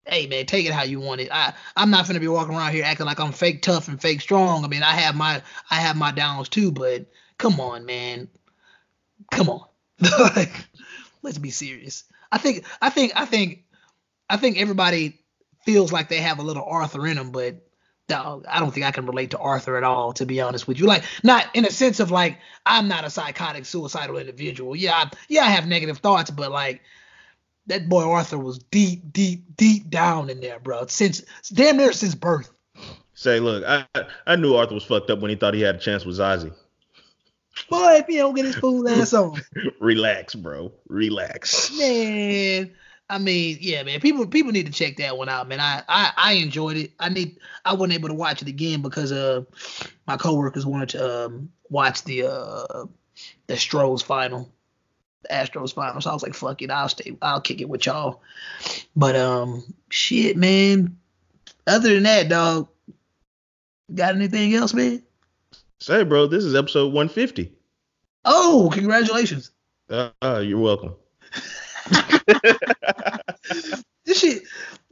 hey 0.07 0.27
man, 0.27 0.47
take 0.47 0.67
it 0.67 0.73
how 0.73 0.83
you 0.83 1.01
want 1.01 1.21
it. 1.21 1.29
I 1.33 1.55
I'm 1.77 1.91
not 1.91 2.07
gonna 2.07 2.21
be 2.21 2.29
walking 2.29 2.55
around 2.55 2.73
here 2.73 2.85
acting 2.85 3.07
like 3.07 3.21
I'm 3.21 3.33
fake 3.33 3.63
tough 3.63 3.89
and 3.89 4.01
fake 4.01 4.21
strong. 4.21 4.65
I 4.65 4.69
mean, 4.69 4.83
I 4.83 4.93
have 4.93 5.15
my 5.15 5.43
I 5.71 5.77
have 5.77 5.97
my 5.97 6.13
downs 6.13 6.49
too, 6.49 6.71
but 6.71 7.07
come 7.39 7.61
on, 7.61 7.85
man, 7.87 8.29
come 9.31 9.49
on, 9.49 9.67
let's 11.23 11.39
be 11.39 11.51
serious. 11.51 12.05
I 12.31 12.39
think 12.39 12.65
I 12.81 12.91
think 12.91 13.13
I 13.17 13.25
think 13.25 13.65
I 14.29 14.37
think 14.37 14.59
everybody 14.59 15.21
feels 15.65 15.93
like 15.93 16.09
they 16.09 16.21
have 16.21 16.39
a 16.39 16.43
little 16.43 16.65
Arthur 16.65 17.07
in 17.07 17.17
them, 17.17 17.31
but 17.31 17.57
dog, 18.07 18.45
I 18.49 18.61
don't 18.61 18.73
think 18.73 18.87
I 18.87 18.91
can 18.91 19.07
relate 19.07 19.31
to 19.31 19.39
Arthur 19.39 19.77
at 19.77 19.85
all, 19.85 20.13
to 20.15 20.27
be 20.27 20.41
honest 20.41 20.69
with 20.69 20.79
you. 20.79 20.87
Like, 20.87 21.05
not 21.23 21.47
in 21.55 21.65
a 21.65 21.71
sense 21.71 22.01
of 22.01 22.11
like 22.11 22.39
I'm 22.67 22.89
not 22.89 23.05
a 23.05 23.11
psychotic, 23.11 23.65
suicidal 23.65 24.19
individual. 24.19 24.77
Yeah, 24.77 24.95
I, 24.95 25.11
yeah, 25.29 25.43
I 25.43 25.51
have 25.51 25.67
negative 25.67 25.99
thoughts, 25.99 26.31
but 26.31 26.51
like 26.51 26.83
that 27.67 27.89
boy 27.89 28.09
Arthur 28.09 28.39
was 28.39 28.59
deep, 28.59 29.13
deep, 29.13 29.57
deep 29.57 29.89
down 29.91 30.31
in 30.31 30.41
there, 30.41 30.59
bro. 30.59 30.87
Since 30.87 31.23
damn 31.53 31.77
near 31.77 31.93
since 31.93 32.15
birth. 32.15 32.51
Say, 33.15 33.41
look, 33.41 33.65
I 33.65 33.87
I 34.27 34.37
knew 34.37 34.55
Arthur 34.55 34.75
was 34.75 34.85
fucked 34.85 35.11
up 35.11 35.21
when 35.21 35.31
he 35.31 35.37
thought 35.37 35.55
he 35.55 35.63
had 35.63 35.77
a 35.77 35.79
chance 35.79 36.05
with 36.05 36.19
Zazie. 36.19 36.53
Boy, 37.71 37.97
if 37.97 38.07
he 38.07 38.17
don't 38.17 38.35
get 38.35 38.45
his 38.45 38.57
fool 38.57 38.89
ass 38.89 39.15
on. 39.15 39.41
Relax, 39.81 40.35
bro. 40.35 40.73
Relax. 40.89 41.77
Man. 41.79 42.73
I 43.09 43.19
mean, 43.19 43.59
yeah, 43.61 43.83
man. 43.83 44.01
People 44.01 44.27
people 44.27 44.51
need 44.51 44.67
to 44.67 44.73
check 44.73 44.97
that 44.97 45.17
one 45.17 45.29
out, 45.29 45.47
man. 45.47 45.61
I, 45.61 45.83
I 45.89 46.13
I 46.17 46.33
enjoyed 46.33 46.77
it. 46.77 46.93
I 46.99 47.11
need 47.11 47.39
I 47.65 47.75
wasn't 47.75 47.93
able 47.93 48.09
to 48.09 48.15
watch 48.15 48.43
it 48.43 48.49
again 48.49 48.83
because 48.83 49.13
uh 49.13 49.43
my 50.07 50.17
coworkers 50.17 50.67
wanted 50.67 50.89
to 50.91 51.27
um 51.27 51.51
watch 51.69 52.03
the 52.05 52.27
uh 52.27 52.87
the 53.47 53.57
Stros 53.57 54.03
final 54.03 54.51
the 55.25 55.35
Astros 55.35 55.75
finals. 55.75 56.05
So 56.05 56.11
I 56.11 56.13
was 56.13 56.23
like, 56.23 56.35
fuck 56.35 56.63
it, 56.63 56.71
I'll 56.71 56.89
stay, 56.89 57.17
I'll 57.21 57.41
kick 57.41 57.61
it 57.61 57.69
with 57.69 57.87
y'all. 57.87 58.23
But 58.95 59.17
um, 59.17 59.65
shit, 59.91 60.37
man. 60.37 60.97
Other 61.67 61.95
than 61.95 62.03
that, 62.03 62.29
dog, 62.29 62.69
got 63.95 64.15
anything 64.15 64.55
else, 64.55 64.75
man? 64.75 65.03
Say, 65.81 66.05
bro, 66.05 66.27
this 66.27 66.45
is 66.45 66.55
episode 66.55 66.93
150. 66.93 67.53
Oh, 68.25 68.71
congratulations. 68.73 69.51
Uh, 69.91 70.11
uh 70.23 70.43
you're 70.45 70.59
welcome. 70.59 70.95
this 74.05 74.21
shit, 74.21 74.43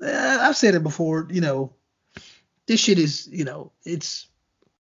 uh, 0.03 0.39
I've 0.41 0.57
said 0.57 0.75
it 0.75 0.83
before. 0.83 1.29
You 1.31 1.41
know, 1.41 1.73
this 2.67 2.81
shit 2.81 2.99
is, 2.99 3.29
you 3.31 3.45
know, 3.45 3.73
it's 3.85 4.29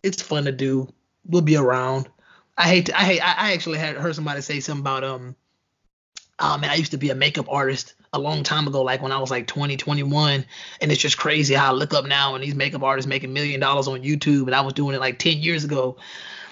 it's 0.03 0.21
fun 0.21 0.45
to 0.45 0.51
do. 0.51 0.91
We'll 1.25 1.41
be 1.41 1.57
around. 1.57 2.09
I 2.57 2.67
hate 2.67 2.87
to, 2.87 2.99
I 2.99 3.03
hate 3.03 3.21
I 3.21 3.53
actually 3.53 3.77
had 3.77 3.97
heard 3.97 4.15
somebody 4.15 4.41
say 4.41 4.59
something 4.59 4.81
about 4.81 5.03
um 5.03 5.35
oh 6.39 6.57
man 6.57 6.69
I 6.69 6.75
used 6.75 6.91
to 6.91 6.97
be 6.97 7.09
a 7.09 7.15
makeup 7.15 7.45
artist 7.49 7.93
a 8.13 8.19
long 8.19 8.43
time 8.43 8.67
ago 8.67 8.81
like 8.81 9.01
when 9.01 9.11
I 9.11 9.19
was 9.19 9.29
like 9.29 9.47
20 9.47 9.77
21 9.77 10.45
and 10.81 10.91
it's 10.91 11.01
just 11.01 11.17
crazy 11.17 11.53
how 11.53 11.69
I 11.69 11.73
look 11.73 11.93
up 11.93 12.05
now 12.05 12.35
and 12.35 12.43
these 12.43 12.55
makeup 12.55 12.83
artists 12.83 13.07
making 13.07 13.33
million 13.33 13.59
dollars 13.59 13.87
on 13.87 14.01
YouTube 14.01 14.43
and 14.43 14.55
I 14.55 14.61
was 14.61 14.73
doing 14.73 14.95
it 14.95 14.99
like 14.99 15.19
10 15.19 15.37
years 15.37 15.63
ago. 15.63 15.97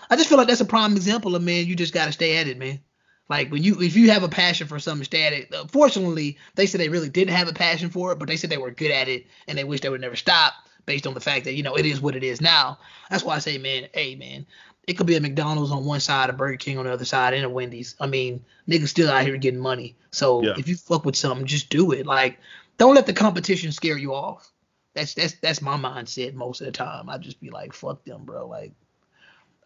I 0.09 0.15
just 0.15 0.29
feel 0.29 0.37
like 0.37 0.47
that's 0.47 0.61
a 0.61 0.65
prime 0.65 0.95
example 0.95 1.35
of 1.35 1.41
man 1.41 1.65
you 1.65 1.75
just 1.75 1.93
got 1.93 2.05
to 2.05 2.11
stay 2.11 2.37
at 2.37 2.47
it 2.47 2.57
man. 2.57 2.79
Like 3.27 3.51
when 3.51 3.63
you 3.63 3.81
if 3.81 3.95
you 3.95 4.11
have 4.11 4.21
a 4.21 4.29
passion 4.29 4.67
for 4.67 4.77
something 4.77 5.03
static, 5.03 5.51
fortunately 5.71 6.37
they 6.53 6.67
said 6.67 6.79
they 6.79 6.89
really 6.89 7.09
didn't 7.09 7.35
have 7.35 7.47
a 7.47 7.53
passion 7.53 7.89
for 7.89 8.11
it, 8.11 8.19
but 8.19 8.27
they 8.27 8.37
said 8.37 8.51
they 8.51 8.57
were 8.57 8.69
good 8.69 8.91
at 8.91 9.07
it 9.07 9.25
and 9.47 9.57
they 9.57 9.63
wish 9.63 9.81
they 9.81 9.89
would 9.89 10.01
never 10.01 10.15
stop 10.15 10.53
based 10.85 11.07
on 11.07 11.15
the 11.15 11.19
fact 11.19 11.45
that 11.45 11.53
you 11.53 11.63
know 11.63 11.75
it 11.75 11.87
is 11.87 11.99
what 11.99 12.15
it 12.15 12.23
is 12.23 12.41
now. 12.41 12.77
That's 13.09 13.23
why 13.23 13.35
I 13.35 13.39
say, 13.39 13.57
man, 13.57 13.87
hey 13.93 14.15
man, 14.15 14.45
it 14.87 14.93
could 14.93 15.07
be 15.07 15.15
a 15.15 15.19
McDonald's 15.21 15.71
on 15.71 15.85
one 15.85 15.99
side, 15.99 16.29
a 16.29 16.33
Burger 16.33 16.57
King 16.57 16.77
on 16.77 16.85
the 16.85 16.91
other 16.91 17.05
side, 17.05 17.33
and 17.33 17.43
a 17.45 17.49
Wendy's. 17.49 17.95
I 17.99 18.07
mean, 18.07 18.43
niggas 18.69 18.89
still 18.89 19.09
out 19.09 19.25
here 19.25 19.37
getting 19.37 19.59
money. 19.59 19.95
So 20.11 20.43
Yeah. 20.43 20.53
if 20.57 20.67
you 20.67 20.75
fuck 20.75 21.05
with 21.05 21.15
something, 21.15 21.45
just 21.47 21.69
do 21.69 21.91
it. 21.91 22.05
Like, 22.05 22.39
don't 22.77 22.93
let 22.95 23.05
the 23.05 23.13
competition 23.13 23.71
scare 23.71 23.97
you 23.97 24.13
off. 24.13 24.51
That's 24.93 25.13
that's 25.13 25.33
that's 25.41 25.61
my 25.61 25.75
mindset 25.77 26.33
most 26.35 26.61
of 26.61 26.65
the 26.67 26.71
time. 26.71 27.09
I 27.09 27.17
just 27.17 27.39
be 27.41 27.49
like, 27.49 27.73
fuck 27.73 28.03
them, 28.05 28.23
bro. 28.25 28.47
Like, 28.47 28.73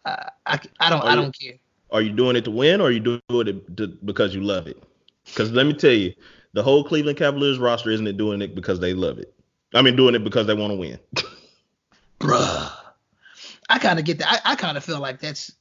I 0.04 0.28
I, 0.46 0.60
I 0.80 0.90
don't 0.90 1.02
I 1.04 1.08
Are 1.08 1.16
you- 1.16 1.22
don't 1.22 1.38
care. 1.40 1.54
Are 1.92 2.02
you 2.02 2.12
doing 2.12 2.36
it 2.36 2.44
to 2.44 2.52
win, 2.52 2.80
or 2.80 2.84
are 2.84 2.90
you 2.92 3.00
doing 3.00 3.20
it 3.48 3.76
to, 3.76 3.88
because 4.04 4.32
you 4.32 4.40
love 4.42 4.68
it? 4.68 4.80
Because 5.24 5.50
let 5.50 5.66
me 5.66 5.72
tell 5.72 5.90
you, 5.90 6.14
the 6.52 6.62
whole 6.62 6.84
Cleveland 6.84 7.18
Cavaliers 7.18 7.58
roster 7.58 7.90
isn't 7.90 8.06
it 8.06 8.16
doing 8.16 8.42
it 8.42 8.54
because 8.54 8.78
they 8.78 8.94
love 8.94 9.18
it. 9.18 9.34
I 9.74 9.82
mean, 9.82 9.96
doing 9.96 10.14
it 10.14 10.22
because 10.22 10.46
they 10.46 10.54
want 10.54 10.70
to 10.72 10.76
win. 10.76 10.98
bruh. 12.20 12.70
I 13.70 13.78
kind 13.78 13.98
of 13.98 14.04
get 14.04 14.18
that. 14.18 14.42
I, 14.44 14.52
I 14.52 14.56
kind 14.56 14.76
of 14.76 14.84
feel 14.84 15.00
like 15.00 15.20
that's 15.20 15.52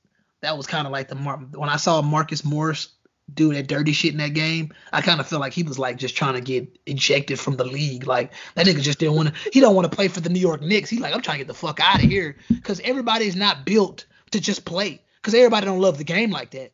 that 0.41 0.57
was 0.57 0.67
kind 0.67 0.85
of 0.87 0.91
like 0.91 1.07
the 1.07 1.15
Mar- 1.15 1.37
when 1.37 1.69
I 1.69 1.77
saw 1.77 2.01
Marcus 2.01 2.43
Morris 2.43 2.89
do 3.31 3.53
that 3.53 3.67
dirty 3.67 3.91
shit 3.91 4.11
in 4.11 4.17
that 4.17 4.33
game. 4.33 4.73
I 4.91 5.01
kind 5.01 5.19
of 5.19 5.27
feel 5.27 5.39
like 5.39 5.53
he 5.53 5.63
was 5.63 5.77
like 5.77 5.97
just 5.97 6.15
trying 6.15 6.33
to 6.33 6.41
get 6.41 6.79
ejected 6.87 7.39
from 7.39 7.57
the 7.57 7.63
league. 7.63 8.07
Like 8.07 8.31
that 8.55 8.65
nigga 8.65 8.81
just 8.81 8.99
didn't 8.99 9.15
want 9.15 9.33
to. 9.33 9.49
He 9.53 9.59
don't 9.59 9.75
want 9.75 9.89
to 9.89 9.95
play 9.95 10.07
for 10.07 10.21
the 10.21 10.29
New 10.29 10.39
York 10.39 10.61
Knicks. 10.61 10.89
He 10.89 10.97
like 10.97 11.13
I'm 11.13 11.21
trying 11.21 11.37
to 11.37 11.45
get 11.45 11.47
the 11.47 11.53
fuck 11.53 11.79
out 11.79 12.03
of 12.03 12.09
here 12.09 12.35
because 12.49 12.79
everybody's 12.81 13.35
not 13.35 13.65
built 13.65 14.05
to 14.31 14.41
just 14.41 14.65
play 14.65 15.01
because 15.21 15.35
everybody 15.35 15.65
don't 15.65 15.79
love 15.79 15.97
the 15.97 16.03
game 16.03 16.31
like 16.31 16.51
that. 16.51 16.71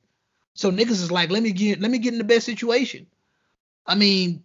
So 0.53 0.71
niggas 0.71 0.91
is 0.91 1.11
like 1.11 1.29
let 1.29 1.43
me 1.43 1.51
get 1.51 1.81
let 1.81 1.91
me 1.91 1.97
get 1.97 2.13
in 2.13 2.17
the 2.17 2.23
best 2.23 2.45
situation. 2.45 3.07
I 3.85 3.95
mean, 3.95 4.43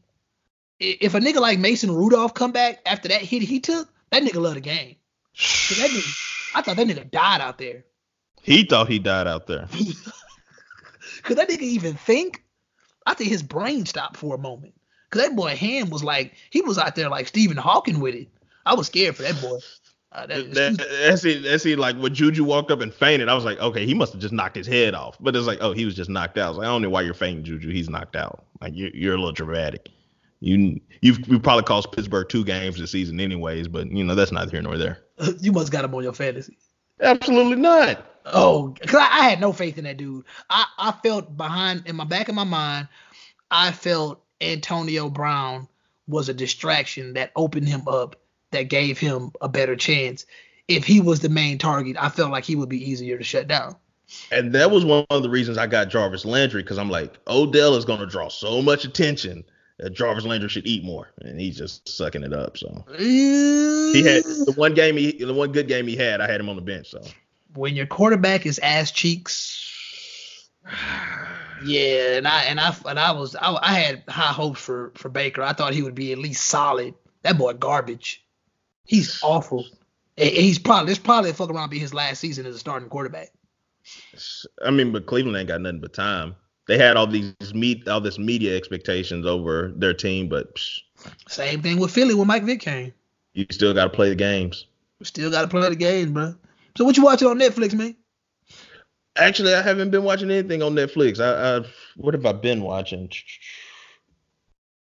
if 0.80 1.14
a 1.14 1.20
nigga 1.20 1.40
like 1.40 1.58
Mason 1.58 1.92
Rudolph 1.94 2.34
come 2.34 2.52
back 2.52 2.80
after 2.84 3.08
that 3.08 3.22
hit 3.22 3.42
he 3.42 3.60
took, 3.60 3.88
that 4.10 4.22
nigga 4.22 4.40
love 4.40 4.54
the 4.54 4.60
game. 4.60 4.96
that 5.36 5.90
nigga, 5.90 6.29
I 6.54 6.62
thought 6.62 6.76
that 6.76 6.86
nigga 6.86 7.10
died 7.10 7.40
out 7.40 7.58
there. 7.58 7.84
He 8.42 8.64
thought 8.64 8.88
he 8.88 8.98
died 8.98 9.26
out 9.26 9.46
there. 9.46 9.68
Could 11.22 11.38
that 11.38 11.48
nigga 11.48 11.62
even 11.62 11.94
think? 11.94 12.42
I 13.06 13.14
think 13.14 13.30
his 13.30 13.42
brain 13.42 13.86
stopped 13.86 14.16
for 14.16 14.34
a 14.34 14.38
moment. 14.38 14.74
Cause 15.10 15.22
that 15.22 15.34
boy 15.34 15.56
hand 15.56 15.90
was 15.90 16.04
like 16.04 16.34
he 16.50 16.62
was 16.62 16.78
out 16.78 16.94
there 16.94 17.08
like 17.08 17.26
Stephen 17.26 17.56
Hawking 17.56 17.98
with 17.98 18.14
it. 18.14 18.28
I 18.64 18.74
was 18.74 18.86
scared 18.86 19.16
for 19.16 19.22
that 19.22 19.40
boy. 19.40 19.58
Uh, 20.12 20.26
that, 20.26 20.54
That, 20.54 20.78
that's 20.78 21.24
it. 21.24 21.42
That's 21.42 21.66
it. 21.66 21.78
Like 21.78 21.96
when 21.96 22.14
Juju 22.14 22.44
walked 22.44 22.70
up 22.70 22.80
and 22.80 22.92
fainted, 22.92 23.28
I 23.28 23.34
was 23.34 23.44
like, 23.44 23.58
okay, 23.58 23.86
he 23.86 23.94
must 23.94 24.12
have 24.12 24.20
just 24.20 24.34
knocked 24.34 24.56
his 24.56 24.66
head 24.66 24.94
off. 24.94 25.16
But 25.20 25.36
it's 25.36 25.46
like, 25.46 25.58
oh, 25.60 25.72
he 25.72 25.84
was 25.84 25.94
just 25.94 26.10
knocked 26.10 26.38
out. 26.38 26.46
I 26.46 26.48
was 26.48 26.58
like, 26.58 26.66
I 26.66 26.70
don't 26.70 26.82
know 26.82 26.90
why 26.90 27.02
you're 27.02 27.14
fainting, 27.14 27.44
Juju. 27.44 27.70
He's 27.70 27.88
knocked 27.88 28.16
out. 28.16 28.44
Like 28.60 28.72
you're, 28.74 28.90
you're 28.90 29.14
a 29.14 29.18
little 29.18 29.32
dramatic. 29.32 29.88
You 30.40 30.80
you've 31.00 31.26
you 31.28 31.38
probably 31.38 31.64
cost 31.64 31.92
Pittsburgh 31.92 32.28
two 32.28 32.44
games 32.44 32.78
this 32.78 32.90
season, 32.90 33.20
anyways. 33.20 33.68
But 33.68 33.90
you 33.90 34.02
know 34.02 34.14
that's 34.14 34.32
neither 34.32 34.50
here 34.50 34.62
nor 34.62 34.78
there. 34.78 34.98
you 35.40 35.52
must 35.52 35.72
got 35.72 35.84
him 35.84 35.94
on 35.94 36.02
your 36.02 36.12
fantasy. 36.12 36.56
Absolutely 37.00 37.56
not. 37.56 38.06
Oh, 38.26 38.74
cause 38.80 38.94
I, 38.94 39.20
I 39.20 39.28
had 39.30 39.40
no 39.40 39.52
faith 39.52 39.78
in 39.78 39.84
that 39.84 39.96
dude. 39.96 40.24
I, 40.48 40.66
I 40.78 40.92
felt 41.02 41.36
behind 41.36 41.84
in 41.86 41.96
my 41.96 42.04
back 42.04 42.28
of 42.28 42.34
my 42.34 42.44
mind, 42.44 42.88
I 43.50 43.72
felt 43.72 44.22
Antonio 44.40 45.08
Brown 45.08 45.68
was 46.06 46.28
a 46.28 46.34
distraction 46.34 47.14
that 47.14 47.32
opened 47.36 47.68
him 47.68 47.82
up, 47.88 48.16
that 48.50 48.64
gave 48.64 48.98
him 48.98 49.32
a 49.40 49.48
better 49.48 49.76
chance. 49.76 50.26
If 50.68 50.84
he 50.84 51.00
was 51.00 51.20
the 51.20 51.28
main 51.28 51.58
target, 51.58 51.96
I 51.98 52.10
felt 52.10 52.30
like 52.30 52.44
he 52.44 52.56
would 52.56 52.68
be 52.68 52.90
easier 52.90 53.16
to 53.16 53.24
shut 53.24 53.48
down. 53.48 53.76
And 54.30 54.52
that 54.54 54.70
was 54.70 54.84
one 54.84 55.06
of 55.10 55.22
the 55.22 55.30
reasons 55.30 55.56
I 55.56 55.66
got 55.66 55.88
Jarvis 55.88 56.24
Landry 56.24 56.62
because 56.62 56.78
I'm 56.78 56.90
like, 56.90 57.16
Odell 57.28 57.76
is 57.76 57.84
going 57.84 58.00
to 58.00 58.06
draw 58.06 58.28
so 58.28 58.60
much 58.60 58.84
attention 58.84 59.44
Uh, 59.82 59.88
Jarvis 59.88 60.24
Landry 60.24 60.48
should 60.48 60.66
eat 60.66 60.84
more, 60.84 61.10
and 61.20 61.40
he's 61.40 61.56
just 61.56 61.88
sucking 61.88 62.22
it 62.22 62.32
up. 62.32 62.56
So 62.56 62.84
mm. 62.88 63.94
he 63.94 64.02
had 64.02 64.24
the 64.24 64.52
one 64.56 64.74
game 64.74 64.96
he, 64.96 65.12
the 65.12 65.34
one 65.34 65.52
good 65.52 65.68
game 65.68 65.86
he 65.86 65.96
had, 65.96 66.20
I 66.20 66.30
had 66.30 66.40
him 66.40 66.48
on 66.48 66.56
the 66.56 66.62
bench. 66.62 66.90
So 66.90 67.02
when 67.54 67.76
your 67.76 67.86
quarterback 67.86 68.46
is 68.46 68.58
ass 68.60 68.90
cheeks. 68.90 69.66
Yeah, 71.64 72.16
and 72.16 72.26
I 72.26 72.44
and 72.44 72.58
I 72.58 72.74
and 72.86 72.98
I 72.98 73.12
was 73.12 73.36
I, 73.36 73.54
I 73.60 73.74
had 73.74 74.02
high 74.08 74.32
hopes 74.32 74.60
for 74.60 74.92
for 74.94 75.08
Baker. 75.08 75.42
I 75.42 75.52
thought 75.52 75.74
he 75.74 75.82
would 75.82 75.94
be 75.94 76.12
at 76.12 76.18
least 76.18 76.46
solid. 76.46 76.94
That 77.22 77.36
boy 77.36 77.54
garbage. 77.54 78.24
He's 78.86 79.20
awful. 79.22 79.66
And 80.16 80.28
he's 80.30 80.58
probably 80.58 80.86
this 80.86 80.98
probably 80.98 81.32
fuck 81.32 81.50
around 81.50 81.70
be 81.70 81.78
his 81.78 81.94
last 81.94 82.18
season 82.18 82.46
as 82.46 82.54
a 82.54 82.58
starting 82.58 82.88
quarterback. 82.88 83.28
I 84.64 84.70
mean, 84.70 84.92
but 84.92 85.06
Cleveland 85.06 85.36
ain't 85.36 85.48
got 85.48 85.60
nothing 85.60 85.80
but 85.80 85.92
time. 85.92 86.34
They 86.70 86.78
had 86.78 86.96
all 86.96 87.08
these 87.08 87.34
meet 87.52 87.88
all 87.88 88.00
this 88.00 88.16
media 88.16 88.56
expectations 88.56 89.26
over 89.26 89.72
their 89.74 89.92
team, 89.92 90.28
but 90.28 90.54
psh, 90.54 90.78
Same 91.26 91.60
thing 91.62 91.80
with 91.80 91.90
Philly 91.90 92.14
when 92.14 92.28
Mike 92.28 92.44
Vick 92.44 92.60
came. 92.60 92.92
you 93.34 93.44
still 93.50 93.74
got 93.74 93.86
to 93.86 93.90
play 93.90 94.08
the 94.08 94.14
games. 94.14 94.66
We 95.00 95.06
still 95.06 95.32
got 95.32 95.42
to 95.42 95.48
play 95.48 95.68
the 95.68 95.74
game, 95.74 96.12
bro. 96.12 96.32
So 96.78 96.84
what 96.84 96.96
you 96.96 97.02
watching 97.02 97.26
on 97.26 97.40
Netflix, 97.40 97.74
man? 97.74 97.96
Actually, 99.16 99.52
I 99.52 99.62
haven't 99.62 99.90
been 99.90 100.04
watching 100.04 100.30
anything 100.30 100.62
on 100.62 100.76
Netflix. 100.76 101.18
I, 101.18 101.56
I 101.56 101.66
what 101.96 102.14
have 102.14 102.24
I 102.24 102.34
been 102.34 102.62
watching? 102.62 103.10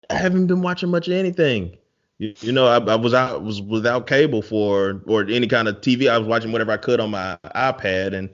I 0.09 0.15
haven't 0.15 0.47
been 0.47 0.63
watching 0.63 0.89
much 0.89 1.07
of 1.07 1.13
anything. 1.13 1.77
You, 2.17 2.33
you 2.39 2.51
know, 2.51 2.65
I, 2.65 2.77
I 2.77 2.95
was 2.95 3.13
out 3.13 3.43
was 3.43 3.61
without 3.61 4.07
cable 4.07 4.41
for 4.41 5.03
or 5.05 5.21
any 5.29 5.45
kind 5.45 5.67
of 5.67 5.81
TV. 5.81 6.09
I 6.09 6.17
was 6.17 6.27
watching 6.27 6.51
whatever 6.51 6.71
I 6.71 6.77
could 6.77 6.99
on 6.99 7.11
my 7.11 7.37
iPad, 7.53 8.15
and 8.15 8.31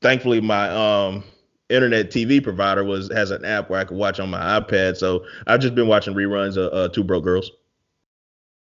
thankfully 0.00 0.40
my 0.40 0.68
um 0.68 1.24
internet 1.70 2.10
TV 2.10 2.42
provider 2.42 2.84
was 2.84 3.10
has 3.12 3.30
an 3.30 3.44
app 3.44 3.70
where 3.70 3.80
I 3.80 3.84
could 3.84 3.96
watch 3.96 4.18
on 4.20 4.30
my 4.30 4.60
iPad. 4.60 4.96
So 4.96 5.24
I've 5.46 5.60
just 5.60 5.74
been 5.74 5.86
watching 5.88 6.14
reruns 6.14 6.56
of 6.56 6.72
uh, 6.72 6.88
Two 6.92 7.04
Broke 7.04 7.24
Girls. 7.24 7.50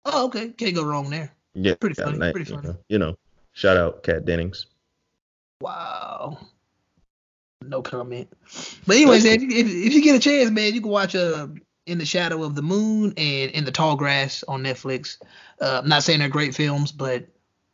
Oh, 0.04 0.26
okay. 0.26 0.48
Can't 0.50 0.74
go 0.74 0.84
wrong 0.84 1.10
there. 1.10 1.34
Yeah, 1.54 1.74
Pretty 1.74 1.94
funny, 2.00 2.18
that- 2.18 2.34
pretty 2.34 2.50
you 2.50 2.56
funny. 2.56 2.68
know, 2.68 2.78
you 2.88 2.98
know, 2.98 3.16
shout 3.52 3.76
out 3.76 4.02
Kat 4.02 4.24
Dennings. 4.24 4.66
Wow. 5.60 6.38
No 7.64 7.82
comment. 7.82 8.28
But 8.86 8.96
anyways, 8.96 9.24
if, 9.24 9.42
if, 9.42 9.66
if 9.66 9.92
you 9.92 10.02
get 10.02 10.14
a 10.16 10.20
chance, 10.20 10.50
man, 10.50 10.72
you 10.74 10.80
can 10.80 10.90
watch 10.90 11.14
uh, 11.16 11.48
In 11.86 11.98
the 11.98 12.04
Shadow 12.04 12.44
of 12.44 12.54
the 12.54 12.62
Moon 12.62 13.12
and 13.16 13.50
In 13.50 13.64
the 13.64 13.72
Tall 13.72 13.96
Grass 13.96 14.44
on 14.46 14.62
Netflix. 14.62 15.18
Uh, 15.60 15.80
I'm 15.82 15.88
not 15.88 16.04
saying 16.04 16.20
they're 16.20 16.28
great 16.28 16.54
films, 16.54 16.92
but 16.92 17.26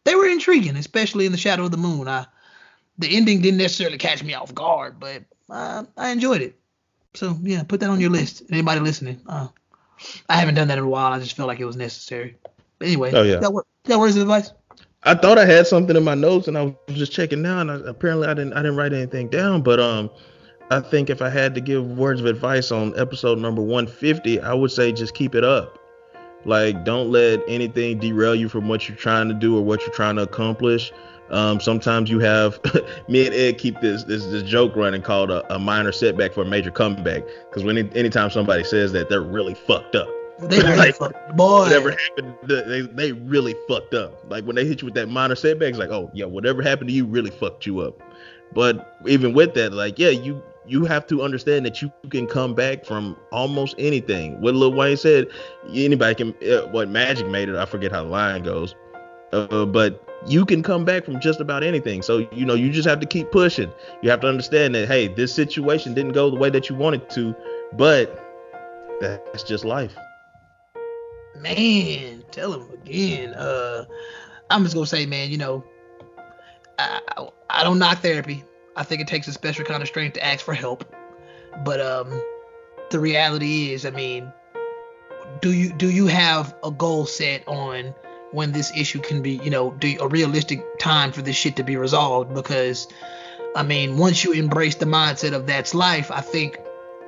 they 0.04 0.14
were 0.14 0.26
intriguing, 0.26 0.76
especially 0.76 1.26
In 1.26 1.32
the 1.32 1.38
Shadow 1.38 1.66
of 1.66 1.70
the 1.70 1.76
Moon. 1.76 2.08
I, 2.08 2.24
the 2.98 3.16
ending 3.16 3.40
didn't 3.40 3.58
necessarily 3.58 3.98
catch 3.98 4.22
me 4.22 4.34
off 4.34 4.54
guard, 4.54 4.98
but 5.00 5.22
uh, 5.50 5.84
I 5.96 6.10
enjoyed 6.10 6.42
it. 6.42 6.56
So 7.14 7.36
yeah, 7.42 7.62
put 7.62 7.80
that 7.80 7.90
on 7.90 8.00
your 8.00 8.10
list. 8.10 8.42
Anybody 8.50 8.80
listening? 8.80 9.20
Uh, 9.26 9.48
I 10.28 10.36
haven't 10.36 10.54
done 10.56 10.68
that 10.68 10.78
in 10.78 10.84
a 10.84 10.88
while. 10.88 11.12
I 11.12 11.20
just 11.20 11.36
felt 11.36 11.46
like 11.48 11.60
it 11.60 11.64
was 11.64 11.76
necessary. 11.76 12.36
But 12.78 12.88
anyway, 12.88 13.12
Oh, 13.14 13.22
yeah. 13.22 13.36
that, 13.36 13.52
wor- 13.52 13.66
that 13.84 13.98
words 13.98 14.16
of 14.16 14.22
advice. 14.22 14.52
I 15.04 15.14
thought 15.14 15.38
I 15.38 15.44
had 15.44 15.66
something 15.66 15.96
in 15.96 16.02
my 16.02 16.14
notes, 16.14 16.48
and 16.48 16.56
I 16.56 16.62
was 16.62 16.74
just 16.96 17.12
checking 17.12 17.42
now, 17.42 17.60
and 17.60 17.70
I, 17.70 17.74
apparently 17.86 18.26
I 18.26 18.34
didn't. 18.34 18.54
I 18.54 18.62
didn't 18.62 18.76
write 18.76 18.92
anything 18.92 19.28
down. 19.28 19.62
But 19.62 19.78
um, 19.78 20.10
I 20.70 20.80
think 20.80 21.10
if 21.10 21.20
I 21.20 21.28
had 21.28 21.54
to 21.56 21.60
give 21.60 21.86
words 21.98 22.20
of 22.20 22.26
advice 22.26 22.72
on 22.72 22.98
episode 22.98 23.38
number 23.38 23.60
150, 23.60 24.40
I 24.40 24.54
would 24.54 24.70
say 24.72 24.92
just 24.92 25.14
keep 25.14 25.34
it 25.34 25.44
up. 25.44 25.78
Like, 26.46 26.84
don't 26.84 27.10
let 27.10 27.40
anything 27.48 27.98
derail 27.98 28.34
you 28.34 28.48
from 28.48 28.66
what 28.68 28.88
you're 28.88 28.96
trying 28.96 29.28
to 29.28 29.34
do 29.34 29.56
or 29.56 29.62
what 29.62 29.80
you're 29.82 29.94
trying 29.94 30.16
to 30.16 30.22
accomplish. 30.22 30.92
Um, 31.30 31.58
sometimes 31.60 32.10
you 32.10 32.18
have 32.20 32.60
me 33.08 33.26
and 33.26 33.34
Ed 33.34 33.58
keep 33.58 33.80
this 33.80 34.04
this, 34.04 34.26
this 34.26 34.42
joke 34.42 34.76
running 34.76 35.02
called 35.02 35.30
a, 35.30 35.54
a 35.54 35.58
minor 35.58 35.92
setback 35.92 36.32
for 36.32 36.42
a 36.42 36.46
major 36.46 36.70
comeback. 36.70 37.22
Because 37.48 37.64
when 37.64 37.78
any, 37.78 37.90
anytime 37.96 38.30
somebody 38.30 38.62
says 38.64 38.92
that, 38.92 39.08
they're 39.08 39.22
really 39.22 39.54
fucked 39.54 39.94
up 39.96 40.08
They 40.40 40.58
really 40.58 40.76
Like, 40.76 40.96
fucked- 40.98 41.36
boy. 41.36 41.60
whatever 41.60 41.90
happened, 41.92 42.34
they 42.44 42.82
they 42.82 43.12
really 43.12 43.54
fucked 43.68 43.94
up. 43.94 44.12
Like 44.30 44.44
when 44.44 44.56
they 44.56 44.66
hit 44.66 44.82
you 44.82 44.86
with 44.86 44.94
that 44.94 45.08
minor 45.08 45.34
setback, 45.34 45.70
it's 45.70 45.78
like, 45.78 45.90
oh 45.90 46.10
yeah, 46.14 46.26
whatever 46.26 46.62
happened 46.62 46.88
to 46.88 46.94
you 46.94 47.06
really 47.06 47.30
fucked 47.30 47.64
you 47.66 47.80
up. 47.80 48.00
But 48.52 48.98
even 49.06 49.32
with 49.32 49.54
that, 49.54 49.72
like 49.72 49.98
yeah, 49.98 50.10
you 50.10 50.42
you 50.66 50.84
have 50.84 51.06
to 51.08 51.22
understand 51.22 51.66
that 51.66 51.82
you 51.82 51.92
can 52.10 52.26
come 52.26 52.54
back 52.54 52.84
from 52.86 53.16
almost 53.32 53.74
anything. 53.78 54.40
What 54.40 54.54
Lil 54.54 54.72
Wayne 54.72 54.96
said, 54.96 55.26
anybody 55.72 56.14
can. 56.14 56.34
Uh, 56.48 56.66
what 56.68 56.88
Magic 56.88 57.28
made 57.28 57.48
it, 57.48 57.56
I 57.56 57.64
forget 57.66 57.90
how 57.92 58.02
the 58.04 58.08
line 58.10 58.42
goes. 58.42 58.74
Uh, 59.32 59.64
but 59.66 60.13
you 60.26 60.44
can 60.44 60.62
come 60.62 60.84
back 60.84 61.04
from 61.04 61.20
just 61.20 61.40
about 61.40 61.62
anything. 61.62 62.02
So 62.02 62.28
you 62.32 62.44
know, 62.44 62.54
you 62.54 62.70
just 62.70 62.88
have 62.88 63.00
to 63.00 63.06
keep 63.06 63.30
pushing. 63.30 63.70
You 64.02 64.10
have 64.10 64.20
to 64.20 64.28
understand 64.28 64.74
that 64.74 64.88
hey, 64.88 65.08
this 65.08 65.34
situation 65.34 65.94
didn't 65.94 66.12
go 66.12 66.30
the 66.30 66.36
way 66.36 66.50
that 66.50 66.68
you 66.68 66.76
wanted 66.76 67.08
to, 67.10 67.34
but 67.72 68.20
that's 69.00 69.42
just 69.42 69.64
life. 69.64 69.94
Man, 71.36 72.24
tell 72.30 72.52
him 72.52 72.68
again. 72.72 73.34
Uh, 73.34 73.84
I'm 74.50 74.62
just 74.62 74.74
gonna 74.74 74.86
say, 74.86 75.06
man, 75.06 75.30
you 75.30 75.38
know, 75.38 75.64
I, 76.78 77.00
I 77.16 77.28
I 77.50 77.64
don't 77.64 77.78
knock 77.78 77.98
therapy. 77.98 78.44
I 78.76 78.82
think 78.82 79.00
it 79.00 79.08
takes 79.08 79.28
a 79.28 79.32
special 79.32 79.64
kind 79.64 79.82
of 79.82 79.88
strength 79.88 80.14
to 80.14 80.24
ask 80.24 80.44
for 80.44 80.54
help. 80.54 80.84
But 81.64 81.80
um, 81.80 82.20
the 82.90 82.98
reality 82.98 83.72
is, 83.72 83.86
I 83.86 83.90
mean, 83.90 84.32
do 85.40 85.52
you 85.52 85.72
do 85.72 85.90
you 85.90 86.06
have 86.06 86.54
a 86.64 86.70
goal 86.70 87.06
set 87.06 87.46
on 87.46 87.94
when 88.34 88.52
this 88.52 88.76
issue 88.76 89.00
can 89.00 89.22
be, 89.22 89.40
you 89.44 89.50
know, 89.50 89.70
do 89.70 89.96
a 90.00 90.08
realistic 90.08 90.78
time 90.78 91.12
for 91.12 91.22
this 91.22 91.36
shit 91.36 91.56
to 91.56 91.62
be 91.62 91.76
resolved? 91.76 92.34
Because 92.34 92.88
I 93.56 93.62
mean, 93.62 93.96
once 93.96 94.24
you 94.24 94.32
embrace 94.32 94.74
the 94.74 94.86
mindset 94.86 95.32
of 95.32 95.46
that's 95.46 95.74
life, 95.74 96.10
I 96.10 96.20
think 96.20 96.58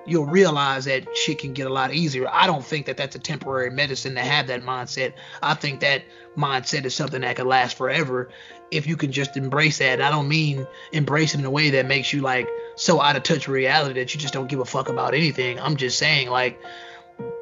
you'll 0.06 0.26
realize 0.26 0.84
that 0.84 1.04
shit 1.16 1.40
can 1.40 1.52
get 1.52 1.66
a 1.66 1.72
lot 1.72 1.92
easier. 1.92 2.28
I 2.30 2.46
don't 2.46 2.64
think 2.64 2.86
that 2.86 2.96
that's 2.96 3.16
a 3.16 3.18
temporary 3.18 3.70
medicine 3.70 4.14
to 4.14 4.20
have 4.20 4.46
that 4.46 4.62
mindset. 4.62 5.14
I 5.42 5.54
think 5.54 5.80
that 5.80 6.04
mindset 6.36 6.84
is 6.84 6.94
something 6.94 7.22
that 7.22 7.34
can 7.34 7.48
last 7.48 7.76
forever 7.76 8.28
if 8.70 8.86
you 8.86 8.96
can 8.96 9.10
just 9.10 9.36
embrace 9.36 9.78
that. 9.78 10.00
I 10.00 10.10
don't 10.10 10.28
mean 10.28 10.66
embrace 10.92 11.34
it 11.34 11.40
in 11.40 11.46
a 11.46 11.50
way 11.50 11.70
that 11.70 11.86
makes 11.86 12.12
you 12.12 12.20
like 12.20 12.48
so 12.76 13.00
out 13.00 13.16
of 13.16 13.24
touch 13.24 13.48
with 13.48 13.54
reality 13.56 13.98
that 13.98 14.14
you 14.14 14.20
just 14.20 14.32
don't 14.32 14.48
give 14.48 14.60
a 14.60 14.64
fuck 14.64 14.88
about 14.88 15.14
anything. 15.14 15.58
I'm 15.58 15.76
just 15.76 15.98
saying 15.98 16.30
like 16.30 16.60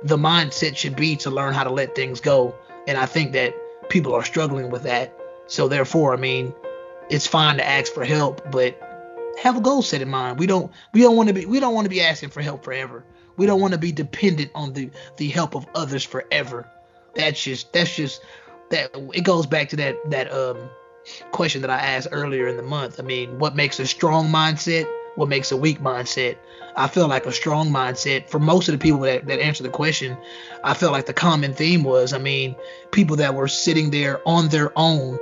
the 0.02 0.16
mindset 0.16 0.76
should 0.76 0.96
be 0.96 1.16
to 1.16 1.30
learn 1.30 1.52
how 1.52 1.64
to 1.64 1.70
let 1.70 1.94
things 1.94 2.20
go. 2.20 2.54
And 2.86 2.96
I 2.96 3.04
think 3.04 3.32
that 3.32 3.54
people 3.88 4.14
are 4.14 4.24
struggling 4.24 4.70
with 4.70 4.82
that. 4.84 5.16
So 5.46 5.68
therefore, 5.68 6.14
I 6.14 6.16
mean, 6.16 6.54
it's 7.10 7.26
fine 7.26 7.56
to 7.56 7.66
ask 7.66 7.92
for 7.92 8.04
help, 8.04 8.50
but 8.50 8.80
have 9.40 9.56
a 9.56 9.60
goal 9.60 9.82
set 9.82 10.02
in 10.02 10.08
mind. 10.08 10.38
We 10.38 10.46
don't 10.46 10.70
we 10.92 11.02
don't 11.02 11.16
want 11.16 11.28
to 11.28 11.34
be 11.34 11.46
we 11.46 11.60
don't 11.60 11.74
want 11.74 11.84
to 11.84 11.90
be 11.90 12.00
asking 12.00 12.30
for 12.30 12.40
help 12.40 12.64
forever. 12.64 13.04
We 13.36 13.46
don't 13.46 13.60
want 13.60 13.72
to 13.72 13.78
be 13.78 13.92
dependent 13.92 14.50
on 14.54 14.72
the 14.72 14.90
the 15.16 15.28
help 15.28 15.54
of 15.54 15.66
others 15.74 16.04
forever. 16.04 16.68
That's 17.14 17.42
just 17.42 17.72
that's 17.72 17.94
just 17.94 18.22
that 18.70 18.90
it 19.12 19.22
goes 19.22 19.46
back 19.46 19.68
to 19.70 19.76
that 19.76 19.96
that 20.10 20.32
um 20.32 20.70
question 21.32 21.60
that 21.62 21.70
I 21.70 21.78
asked 21.78 22.08
earlier 22.12 22.48
in 22.48 22.56
the 22.56 22.62
month. 22.62 22.98
I 22.98 23.02
mean, 23.02 23.38
what 23.38 23.56
makes 23.56 23.78
a 23.80 23.86
strong 23.86 24.28
mindset? 24.28 24.86
What 25.16 25.28
makes 25.28 25.52
a 25.52 25.56
weak 25.56 25.80
mindset? 25.80 26.36
I 26.76 26.88
feel 26.88 27.08
like 27.08 27.26
a 27.26 27.32
strong 27.32 27.70
mindset 27.70 28.28
for 28.28 28.38
most 28.38 28.68
of 28.68 28.72
the 28.72 28.78
people 28.78 29.00
that, 29.00 29.26
that 29.26 29.40
answer 29.40 29.62
the 29.62 29.68
question, 29.68 30.16
I 30.62 30.74
felt 30.74 30.92
like 30.92 31.06
the 31.06 31.12
common 31.12 31.54
theme 31.54 31.84
was, 31.84 32.12
I 32.12 32.18
mean, 32.18 32.56
people 32.90 33.16
that 33.16 33.34
were 33.34 33.48
sitting 33.48 33.90
there 33.90 34.20
on 34.26 34.48
their 34.48 34.72
own, 34.76 35.18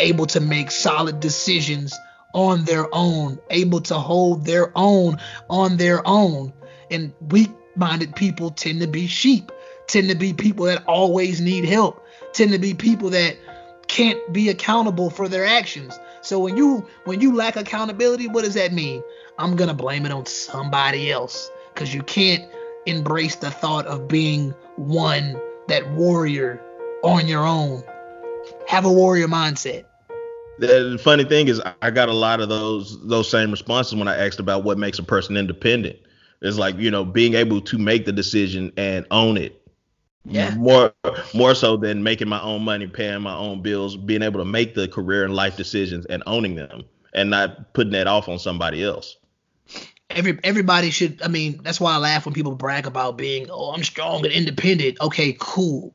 able 0.00 0.26
to 0.26 0.40
make 0.40 0.70
solid 0.70 1.20
decisions 1.20 1.98
on 2.34 2.64
their 2.64 2.86
own, 2.94 3.38
able 3.50 3.80
to 3.82 3.94
hold 3.94 4.44
their 4.44 4.72
own 4.76 5.18
on 5.50 5.76
their 5.76 6.06
own. 6.06 6.52
And 6.90 7.12
weak 7.20 7.50
minded 7.76 8.14
people 8.14 8.50
tend 8.50 8.80
to 8.80 8.86
be 8.86 9.06
sheep, 9.06 9.50
tend 9.86 10.08
to 10.08 10.14
be 10.14 10.32
people 10.32 10.66
that 10.66 10.84
always 10.86 11.40
need 11.40 11.64
help, 11.64 12.04
tend 12.32 12.52
to 12.52 12.58
be 12.58 12.74
people 12.74 13.10
that 13.10 13.36
can't 13.88 14.32
be 14.32 14.48
accountable 14.48 15.10
for 15.10 15.28
their 15.28 15.44
actions. 15.44 15.98
So 16.22 16.38
when 16.38 16.56
you 16.56 16.86
when 17.04 17.20
you 17.20 17.34
lack 17.34 17.56
accountability, 17.56 18.28
what 18.28 18.44
does 18.44 18.54
that 18.54 18.72
mean? 18.72 19.02
I'm 19.38 19.56
gonna 19.56 19.74
blame 19.74 20.06
it 20.06 20.12
on 20.12 20.24
somebody 20.26 21.10
else 21.10 21.50
because 21.74 21.92
you 21.92 22.02
can't 22.02 22.44
embrace 22.86 23.36
the 23.36 23.50
thought 23.50 23.86
of 23.86 24.08
being 24.08 24.54
one 24.76 25.40
that 25.68 25.90
warrior 25.92 26.62
on 27.02 27.26
your 27.26 27.44
own. 27.44 27.82
Have 28.68 28.84
a 28.84 28.92
warrior 28.92 29.26
mindset. 29.26 29.84
The 30.58 30.98
funny 31.02 31.24
thing 31.24 31.48
is, 31.48 31.60
I 31.80 31.90
got 31.90 32.08
a 32.08 32.14
lot 32.14 32.40
of 32.40 32.48
those 32.48 33.04
those 33.06 33.28
same 33.28 33.50
responses 33.50 33.96
when 33.96 34.06
I 34.06 34.16
asked 34.16 34.38
about 34.38 34.62
what 34.62 34.78
makes 34.78 34.98
a 34.98 35.02
person 35.02 35.36
independent. 35.36 35.98
It's 36.40 36.56
like 36.56 36.78
you 36.78 36.90
know 36.90 37.04
being 37.04 37.34
able 37.34 37.60
to 37.62 37.78
make 37.78 38.04
the 38.04 38.12
decision 38.12 38.72
and 38.76 39.06
own 39.10 39.36
it. 39.36 39.61
Yeah. 40.24 40.54
More 40.54 40.92
more 41.34 41.54
so 41.54 41.76
than 41.76 42.02
making 42.02 42.28
my 42.28 42.40
own 42.40 42.62
money, 42.62 42.86
paying 42.86 43.22
my 43.22 43.34
own 43.34 43.60
bills, 43.60 43.96
being 43.96 44.22
able 44.22 44.38
to 44.38 44.44
make 44.44 44.74
the 44.74 44.86
career 44.88 45.24
and 45.24 45.34
life 45.34 45.56
decisions 45.56 46.06
and 46.06 46.22
owning 46.26 46.54
them, 46.54 46.84
and 47.12 47.30
not 47.30 47.72
putting 47.74 47.92
that 47.92 48.06
off 48.06 48.28
on 48.28 48.38
somebody 48.38 48.84
else. 48.84 49.16
Every 50.10 50.38
everybody 50.44 50.90
should. 50.90 51.20
I 51.22 51.28
mean, 51.28 51.60
that's 51.62 51.80
why 51.80 51.94
I 51.94 51.96
laugh 51.96 52.24
when 52.24 52.34
people 52.34 52.54
brag 52.54 52.86
about 52.86 53.16
being, 53.16 53.48
oh, 53.50 53.72
I'm 53.72 53.82
strong 53.82 54.24
and 54.24 54.32
independent. 54.32 55.00
Okay, 55.00 55.36
cool 55.40 55.92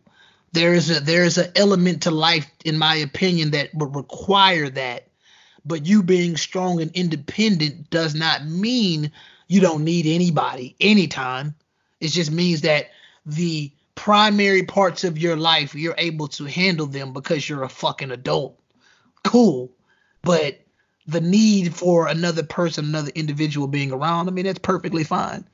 there 0.54 0.74
is 0.74 0.90
a 0.90 1.00
there 1.00 1.24
is 1.24 1.38
an 1.38 1.52
element 1.56 2.04
to 2.04 2.12
life, 2.12 2.50
in 2.66 2.78
my 2.78 2.96
opinion, 2.96 3.52
that 3.52 3.74
would 3.76 3.96
require 3.96 4.70
that. 4.70 5.08
But 5.66 5.86
you 5.86 6.02
being 6.02 6.38
strong 6.38 6.82
and 6.82 6.92
independent 6.92 7.90
does 7.90 8.16
not 8.16 8.46
mean 8.46 9.12
you 9.48 9.60
don't 9.62 9.84
need 9.84 10.06
anybody 10.06 10.76
anytime. 10.80 11.54
It 12.00 12.10
just 12.10 12.32
means 12.32 12.62
that 12.62 12.88
the 13.26 13.72
primary 13.98 14.64
parts 14.64 15.04
of 15.04 15.18
your 15.18 15.36
life 15.36 15.74
you're 15.74 15.96
able 15.98 16.28
to 16.28 16.46
handle 16.46 16.86
them 16.86 17.12
because 17.12 17.50
you're 17.50 17.64
a 17.64 17.70
fucking 17.70 18.12
adult. 18.12 18.58
Cool. 19.24 19.72
But 20.22 20.60
the 21.08 21.20
need 21.20 21.74
for 21.76 22.08
another 22.08 22.44
person, 22.44 22.86
another 22.86 23.12
individual 23.16 23.68
being 23.68 23.92
around, 23.92 24.30
I 24.30 24.32
mean, 24.32 24.46
that's 24.46 24.60
perfectly 24.60 25.04
fine. 25.04 25.46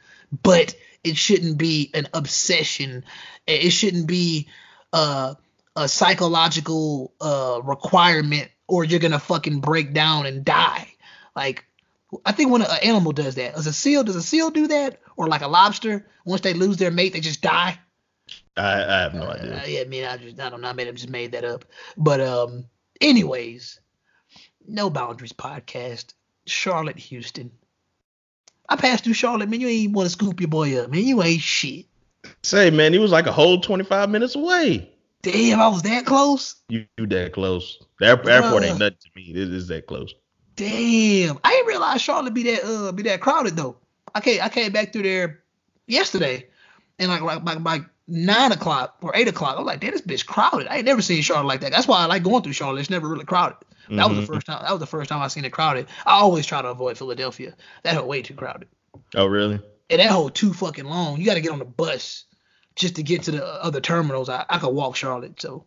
But 0.43 0.75
it 1.03 1.15
shouldn't 1.15 1.57
be 1.57 1.89
an 1.93 2.09
obsession. 2.13 3.05
It 3.47 3.71
shouldn't 3.71 4.07
be 4.07 4.49
a 4.91 5.37
a 5.75 5.87
psychological 5.87 7.13
uh, 7.19 7.59
requirement 7.63 8.51
or 8.67 8.83
you're 8.83 8.99
gonna 8.99 9.19
fucking 9.19 9.61
break 9.61 9.93
down 9.93 10.25
and 10.25 10.43
die. 10.43 10.93
Like 11.35 11.65
I 12.25 12.33
think 12.33 12.51
when 12.51 12.61
an 12.61 12.67
animal 12.83 13.13
does 13.13 13.35
that, 13.35 13.55
does 13.55 13.67
a 13.67 13.73
seal 13.73 14.03
does 14.03 14.17
a 14.17 14.21
seal 14.21 14.51
do 14.51 14.67
that 14.67 14.99
or 15.15 15.27
like 15.27 15.41
a 15.41 15.47
lobster? 15.47 16.05
Once 16.25 16.41
they 16.41 16.53
lose 16.53 16.77
their 16.77 16.91
mate, 16.91 17.13
they 17.13 17.21
just 17.21 17.41
die. 17.41 17.79
I, 18.55 18.83
I 18.83 18.99
have 19.01 19.13
no 19.13 19.23
uh, 19.23 19.33
idea. 19.33 19.63
Yeah, 19.67 19.81
I 19.81 19.85
mean, 19.85 20.05
I 20.05 20.17
just 20.17 20.39
I 20.39 20.49
don't 20.49 20.61
know. 20.61 20.69
I 20.69 20.73
may 20.73 20.85
have 20.85 20.95
just 20.95 21.09
made 21.09 21.31
that 21.31 21.43
up. 21.43 21.65
But 21.97 22.21
um, 22.21 22.65
anyways, 23.01 23.79
no 24.67 24.89
boundaries 24.89 25.33
podcast. 25.33 26.13
Charlotte, 26.45 26.99
Houston. 26.99 27.51
I 28.69 28.75
passed 28.75 29.03
through 29.03 29.13
Charlotte, 29.13 29.49
man. 29.49 29.61
You 29.61 29.67
ain't 29.67 29.93
want 29.93 30.07
to 30.07 30.11
scoop 30.11 30.39
your 30.39 30.49
boy 30.49 30.77
up, 30.79 30.91
man. 30.91 31.03
You 31.03 31.21
ain't 31.23 31.41
shit. 31.41 31.85
Say, 32.43 32.69
man, 32.69 32.93
he 32.93 32.99
was 32.99 33.11
like 33.11 33.27
a 33.27 33.31
whole 33.31 33.59
25 33.59 34.09
minutes 34.09 34.35
away. 34.35 34.89
Damn, 35.21 35.59
I 35.59 35.67
was 35.69 35.81
that 35.83 36.05
close. 36.05 36.55
You, 36.69 36.85
you 36.97 37.07
that 37.07 37.33
close. 37.33 37.79
The 37.99 38.07
airport 38.07 38.63
ain't 38.63 38.79
nothing 38.79 38.97
to 39.01 39.09
me. 39.15 39.29
It 39.29 39.53
is 39.53 39.67
that 39.69 39.87
close. 39.87 40.13
Damn, 40.55 41.39
I 41.43 41.49
didn't 41.51 41.67
realize 41.67 42.01
Charlotte 42.01 42.33
be 42.33 42.43
that 42.43 42.63
uh 42.63 42.91
be 42.91 43.03
that 43.03 43.21
crowded 43.21 43.55
though. 43.55 43.77
I 44.13 44.19
came 44.19 44.41
I 44.41 44.49
came 44.49 44.71
back 44.71 44.93
through 44.93 45.03
there 45.03 45.43
yesterday, 45.87 46.47
and 46.99 47.09
like 47.09 47.21
like 47.21 47.43
like, 47.43 47.63
like 47.63 47.83
nine 48.07 48.51
o'clock 48.51 48.97
or 49.01 49.15
eight 49.15 49.27
o'clock. 49.27 49.57
I'm 49.57 49.65
like, 49.65 49.79
damn, 49.79 49.91
this 49.91 50.01
bitch 50.01 50.25
crowded. 50.25 50.67
I 50.67 50.77
ain't 50.77 50.85
never 50.85 51.01
seen 51.01 51.21
Charlotte 51.21 51.47
like 51.47 51.61
that. 51.61 51.71
That's 51.71 51.87
why 51.87 51.99
I 51.99 52.05
like 52.05 52.23
going 52.23 52.43
through 52.43 52.53
Charlotte. 52.53 52.79
It's 52.79 52.89
never 52.89 53.07
really 53.07 53.25
crowded. 53.25 53.57
That 53.89 53.95
mm-hmm. 53.95 53.97
was 53.97 54.09
the 54.09 54.13
mm-hmm. 54.23 54.33
first 54.33 54.47
time. 54.47 54.63
That 54.63 54.71
was 54.71 54.79
the 54.79 54.87
first 54.87 55.09
time 55.09 55.21
I 55.21 55.27
seen 55.27 55.45
it 55.45 55.51
crowded. 55.51 55.87
I 56.05 56.13
always 56.13 56.45
try 56.45 56.61
to 56.61 56.69
avoid 56.69 56.97
Philadelphia. 56.97 57.53
That 57.83 57.95
whole 57.95 58.07
way 58.07 58.21
too 58.21 58.33
crowded. 58.33 58.67
Oh 59.15 59.25
really? 59.25 59.59
And 59.89 59.99
that 59.99 60.11
whole 60.11 60.29
too 60.29 60.53
fucking 60.53 60.85
long. 60.85 61.19
You 61.19 61.25
got 61.25 61.35
to 61.35 61.41
get 61.41 61.51
on 61.51 61.59
the 61.59 61.65
bus 61.65 62.25
just 62.75 62.95
to 62.95 63.03
get 63.03 63.23
to 63.23 63.31
the 63.31 63.45
other 63.45 63.81
terminals, 63.81 64.29
I, 64.29 64.45
I 64.49 64.57
could 64.57 64.73
walk 64.73 64.95
Charlotte. 64.95 65.39
So 65.39 65.65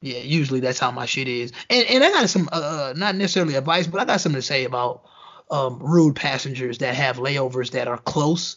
yeah, 0.00 0.18
usually 0.18 0.60
that's 0.60 0.78
how 0.78 0.90
my 0.90 1.06
shit 1.06 1.28
is. 1.28 1.52
And 1.70 1.86
and 1.88 2.04
I 2.04 2.10
got 2.10 2.28
some 2.28 2.48
uh, 2.52 2.56
uh, 2.56 2.94
not 2.96 3.14
necessarily 3.16 3.54
advice, 3.54 3.86
but 3.86 4.00
I 4.00 4.04
got 4.04 4.20
something 4.20 4.40
to 4.40 4.46
say 4.46 4.64
about 4.64 5.04
um, 5.50 5.78
rude 5.80 6.16
passengers 6.16 6.78
that 6.78 6.94
have 6.94 7.16
layovers 7.18 7.72
that 7.72 7.88
are 7.88 7.98
close. 7.98 8.56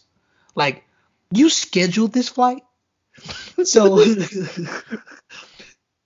Like 0.55 0.83
you 1.31 1.49
scheduled 1.49 2.13
this 2.13 2.29
flight, 2.29 2.63
so 3.63 3.99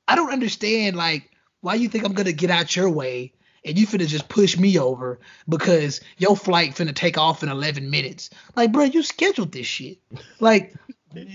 I 0.07 0.15
don't 0.15 0.31
understand 0.31 0.95
like 0.95 1.29
why 1.61 1.75
you 1.75 1.89
think 1.89 2.05
I'm 2.05 2.13
gonna 2.13 2.31
get 2.31 2.51
out 2.51 2.75
your 2.75 2.89
way 2.89 3.33
and 3.65 3.77
you 3.77 3.87
finna 3.87 4.07
just 4.07 4.29
push 4.29 4.57
me 4.57 4.77
over 4.77 5.19
because 5.49 5.99
your 6.17 6.37
flight 6.37 6.75
finna 6.75 6.93
take 6.93 7.17
off 7.17 7.41
in 7.41 7.49
11 7.49 7.89
minutes. 7.89 8.29
Like, 8.55 8.71
bro, 8.71 8.83
you 8.83 9.01
scheduled 9.01 9.51
this 9.51 9.65
shit. 9.65 9.97
Like, 10.39 10.75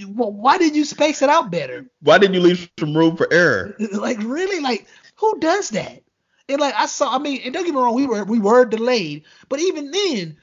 why 0.06 0.58
did 0.58 0.76
you 0.76 0.84
space 0.84 1.22
it 1.22 1.28
out 1.28 1.50
better? 1.50 1.86
Why 2.00 2.18
didn't 2.18 2.34
you 2.34 2.40
leave 2.40 2.70
some 2.78 2.96
room 2.96 3.16
for 3.16 3.30
error? 3.32 3.76
Like 3.92 4.18
really, 4.22 4.60
like 4.60 4.86
who 5.16 5.38
does 5.40 5.70
that? 5.70 6.02
And 6.48 6.60
like 6.60 6.74
I 6.74 6.86
saw, 6.86 7.14
I 7.14 7.18
mean, 7.18 7.40
and 7.44 7.54
don't 7.54 7.64
get 7.64 7.74
me 7.74 7.80
wrong, 7.80 7.94
we 7.94 8.06
were 8.06 8.24
we 8.24 8.38
were 8.38 8.64
delayed, 8.64 9.24
but 9.48 9.60
even 9.60 9.90
then, 9.90 10.36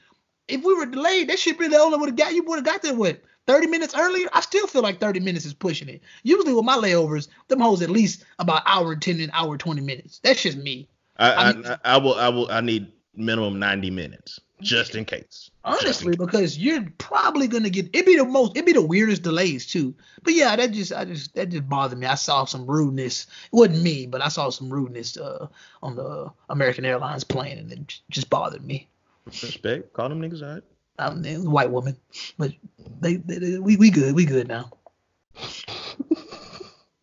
if 0.48 0.64
we 0.64 0.74
were 0.74 0.86
delayed, 0.86 1.28
that 1.28 1.38
shit 1.38 1.58
really 1.58 1.76
only 1.76 1.98
would 1.98 2.10
have 2.10 2.16
got 2.16 2.34
you 2.34 2.42
would 2.44 2.56
have 2.56 2.64
got 2.64 2.82
there 2.82 2.94
with 2.94 3.18
30 3.48 3.66
minutes 3.66 3.94
earlier. 3.96 4.28
I 4.32 4.40
still 4.42 4.66
feel 4.66 4.82
like 4.82 5.00
30 5.00 5.20
minutes 5.20 5.46
is 5.46 5.54
pushing 5.54 5.88
it. 5.88 6.02
Usually 6.22 6.52
with 6.52 6.64
my 6.64 6.76
layovers, 6.76 7.28
them 7.48 7.60
hoes 7.60 7.82
at 7.82 7.90
least 7.90 8.24
about 8.38 8.62
hour 8.66 8.94
10 8.94 9.20
and 9.20 9.30
hour 9.32 9.56
20 9.56 9.80
minutes. 9.80 10.20
That's 10.22 10.42
just 10.42 10.58
me. 10.58 10.88
I 11.16 11.32
I, 11.32 11.48
I, 11.50 11.78
I 11.84 11.96
will 11.96 12.14
I 12.14 12.28
will 12.28 12.48
I 12.50 12.60
need 12.60 12.92
minimum 13.16 13.58
90 13.58 13.90
minutes 13.90 14.38
just 14.60 14.94
in 14.94 15.04
case. 15.04 15.50
Honestly, 15.64 16.16
because 16.16 16.58
you're 16.58 16.86
probably 16.98 17.48
gonna 17.48 17.70
get 17.70 17.88
it'd 17.92 18.06
be 18.06 18.16
the 18.16 18.24
most 18.24 18.52
it'd 18.52 18.66
be 18.66 18.72
the 18.72 18.82
weirdest 18.82 19.22
delays 19.22 19.66
too. 19.66 19.94
But 20.22 20.34
yeah, 20.34 20.54
that 20.54 20.72
just 20.72 20.92
I 20.92 21.04
just 21.04 21.34
that 21.34 21.48
just 21.48 21.68
bothered 21.68 21.98
me. 21.98 22.06
I 22.06 22.14
saw 22.16 22.44
some 22.44 22.66
rudeness. 22.66 23.26
It 23.52 23.56
wasn't 23.56 23.82
me, 23.82 24.06
but 24.06 24.20
I 24.20 24.28
saw 24.28 24.50
some 24.50 24.70
rudeness 24.70 25.16
uh, 25.16 25.48
on 25.82 25.96
the 25.96 26.30
American 26.50 26.84
Airlines 26.84 27.24
plane, 27.24 27.58
and 27.58 27.72
it 27.72 28.00
just 28.10 28.30
bothered 28.30 28.64
me. 28.64 28.88
Respect. 29.26 29.92
Call 29.94 30.08
them 30.08 30.20
niggas 30.20 30.42
out. 30.42 30.64
Um, 30.98 31.24
a 31.24 31.36
white 31.36 31.70
woman, 31.70 31.96
but 32.38 32.52
they, 33.00 33.16
they, 33.16 33.38
they 33.38 33.58
we 33.58 33.76
we 33.76 33.90
good 33.90 34.14
we 34.14 34.24
good 34.24 34.48
now. 34.48 34.70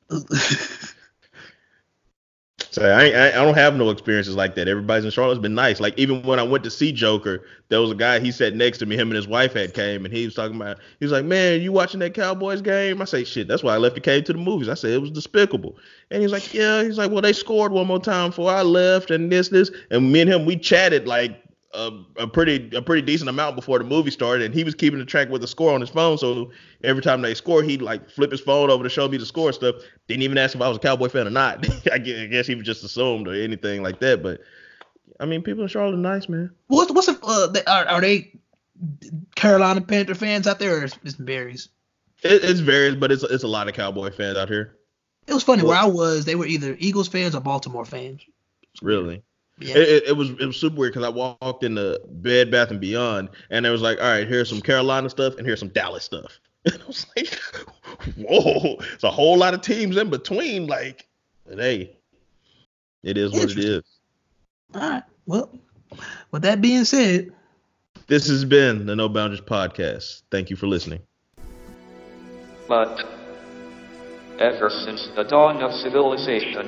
So 2.75 2.83
I, 2.83 3.05
I, 3.11 3.27
I 3.29 3.45
don't 3.45 3.55
have 3.55 3.77
no 3.77 3.89
experiences 3.89 4.35
like 4.35 4.55
that. 4.55 4.67
Everybody's 4.67 5.05
in 5.05 5.11
Charlotte's 5.11 5.39
been 5.39 5.55
nice. 5.55 5.79
Like 5.79 5.97
even 5.97 6.21
when 6.23 6.39
I 6.39 6.43
went 6.43 6.65
to 6.65 6.69
see 6.69 6.91
Joker, 6.91 7.45
there 7.69 7.79
was 7.79 7.91
a 7.91 7.95
guy 7.95 8.19
he 8.19 8.33
sat 8.33 8.53
next 8.53 8.79
to 8.79 8.85
me. 8.85 8.97
Him 8.97 9.07
and 9.07 9.15
his 9.15 9.29
wife 9.29 9.53
had 9.53 9.73
came, 9.73 10.03
and 10.03 10.13
he 10.13 10.25
was 10.25 10.35
talking 10.35 10.57
about. 10.57 10.79
He 10.99 11.05
was 11.05 11.13
like, 11.13 11.23
"Man, 11.23 11.61
you 11.61 11.71
watching 11.71 12.01
that 12.01 12.13
Cowboys 12.13 12.61
game?" 12.61 13.01
I 13.01 13.05
say, 13.05 13.23
"Shit, 13.23 13.47
that's 13.47 13.63
why 13.63 13.75
I 13.75 13.77
left 13.77 13.95
the 13.95 14.01
cave 14.01 14.25
to 14.25 14.33
the 14.33 14.39
movies." 14.39 14.67
I 14.67 14.73
said 14.73 14.91
it 14.91 15.01
was 15.01 15.11
despicable. 15.11 15.77
And 16.11 16.21
he's 16.21 16.33
like, 16.33 16.53
"Yeah." 16.53 16.83
He's 16.83 16.97
like, 16.97 17.11
"Well, 17.11 17.21
they 17.21 17.31
scored 17.31 17.71
one 17.71 17.87
more 17.87 18.01
time 18.01 18.31
before 18.31 18.51
I 18.51 18.61
left, 18.61 19.09
and 19.09 19.31
this, 19.31 19.47
this." 19.47 19.71
And 19.89 20.11
me 20.11 20.19
and 20.19 20.29
him, 20.29 20.45
we 20.45 20.57
chatted 20.57 21.07
like 21.07 21.41
a, 21.75 22.23
a, 22.23 22.27
pretty 22.27 22.75
a 22.75 22.81
pretty 22.81 23.01
decent 23.01 23.29
amount 23.29 23.55
before 23.55 23.77
the 23.77 23.85
movie 23.85 24.11
started, 24.11 24.45
and 24.45 24.53
he 24.53 24.63
was 24.63 24.73
keeping 24.73 24.99
the 24.99 25.05
track 25.05 25.29
with 25.29 25.41
the 25.41 25.47
score 25.47 25.73
on 25.73 25.81
his 25.81 25.89
phone. 25.89 26.17
So 26.17 26.51
every 26.83 27.01
time 27.01 27.21
they 27.21 27.33
score, 27.33 27.61
he'd 27.61 27.81
like 27.81 28.09
flip 28.09 28.31
his 28.31 28.41
phone 28.41 28.69
over 28.69 28.83
to 28.83 28.89
show 28.89 29.07
me 29.07 29.17
the 29.17 29.25
score 29.25 29.51
stuff. 29.51 29.75
Didn't 30.07 30.23
even 30.23 30.37
ask 30.37 30.55
if 30.55 30.61
I 30.61 30.67
was 30.67 30.77
a 30.77 30.79
Cowboy 30.79 31.09
fan 31.09 31.27
or 31.27 31.31
not. 31.31 31.65
I 31.91 31.97
guess 31.97 32.47
he 32.47 32.55
was 32.55 32.65
just 32.65 32.83
assumed 32.83 33.27
or 33.27 33.33
anything 33.33 33.83
like 33.83 33.99
that. 33.99 34.23
But 34.23 34.41
I 35.19 35.25
mean, 35.25 35.41
people 35.41 35.63
in 35.63 35.69
Charlotte 35.69 35.95
are 35.95 35.97
nice, 35.97 36.29
man. 36.29 36.51
What's 36.67 36.91
what's 36.91 37.07
a, 37.07 37.19
uh, 37.21 37.53
are, 37.67 37.85
are 37.85 38.01
they 38.01 38.31
Carolina 39.35 39.81
Panther 39.81 40.15
fans 40.15 40.47
out 40.47 40.59
there, 40.59 40.79
or 40.79 40.83
is 40.85 40.95
it 41.03 41.15
varies? 41.17 41.69
It, 42.23 42.43
it's 42.43 42.59
varies, 42.59 42.95
but 42.95 43.11
it's 43.11 43.23
it's 43.23 43.43
a 43.43 43.47
lot 43.47 43.67
of 43.67 43.75
Cowboy 43.75 44.11
fans 44.11 44.37
out 44.37 44.49
here. 44.49 44.77
It 45.27 45.33
was 45.33 45.43
funny 45.43 45.63
where 45.63 45.77
I 45.77 45.85
was. 45.85 46.25
They 46.25 46.35
were 46.35 46.45
either 46.45 46.75
Eagles 46.79 47.07
fans 47.07 47.33
or 47.33 47.41
Baltimore 47.41 47.85
fans. 47.85 48.21
Really? 48.81 49.23
Yeah. 49.59 49.77
It, 49.77 49.89
it, 49.89 50.03
it, 50.09 50.17
was 50.17 50.31
it 50.31 50.45
was 50.45 50.57
super 50.57 50.75
weird 50.75 50.93
because 50.93 51.05
I 51.05 51.09
walked 51.09 51.63
in 51.63 51.75
the 51.75 52.01
Bed 52.05 52.51
Bath 52.51 52.71
and 52.71 52.81
Beyond, 52.81 53.29
and 53.49 53.65
it 53.65 53.69
was 53.69 53.81
like, 53.81 53.97
all 53.99 54.09
right, 54.09 54.27
here's 54.27 54.49
some 54.49 54.61
Carolina 54.61 55.09
stuff, 55.09 55.35
and 55.37 55.47
here's 55.47 55.59
some 55.59 55.69
Dallas 55.69 56.03
stuff. 56.03 56.39
And 56.65 56.81
I 56.81 56.87
was 56.87 57.05
like, 57.15 57.39
whoa, 58.17 58.77
it's 58.91 59.03
a 59.03 59.11
whole 59.11 59.37
lot 59.37 59.53
of 59.53 59.61
teams 59.61 59.97
in 59.97 60.09
between. 60.09 60.65
Like, 60.65 61.07
hey, 61.47 61.95
it 63.03 63.19
is 63.19 63.33
what 63.33 63.51
it 63.51 63.59
is. 63.59 63.83
All 64.73 64.81
right. 64.81 65.03
Well, 65.27 65.51
with 66.31 66.41
that 66.41 66.61
being 66.61 66.83
said, 66.83 67.31
this 68.07 68.27
has 68.27 68.43
been 68.43 68.87
the 68.87 68.95
No 68.95 69.07
Boundaries 69.07 69.41
podcast. 69.41 70.23
Thank 70.31 70.49
you 70.49 70.55
for 70.55 70.65
listening. 70.65 71.01
But 72.67 73.07
ever 74.39 74.71
since 74.71 75.07
the 75.15 75.23
dawn 75.23 75.61
of 75.61 75.71
civilization 75.71 76.67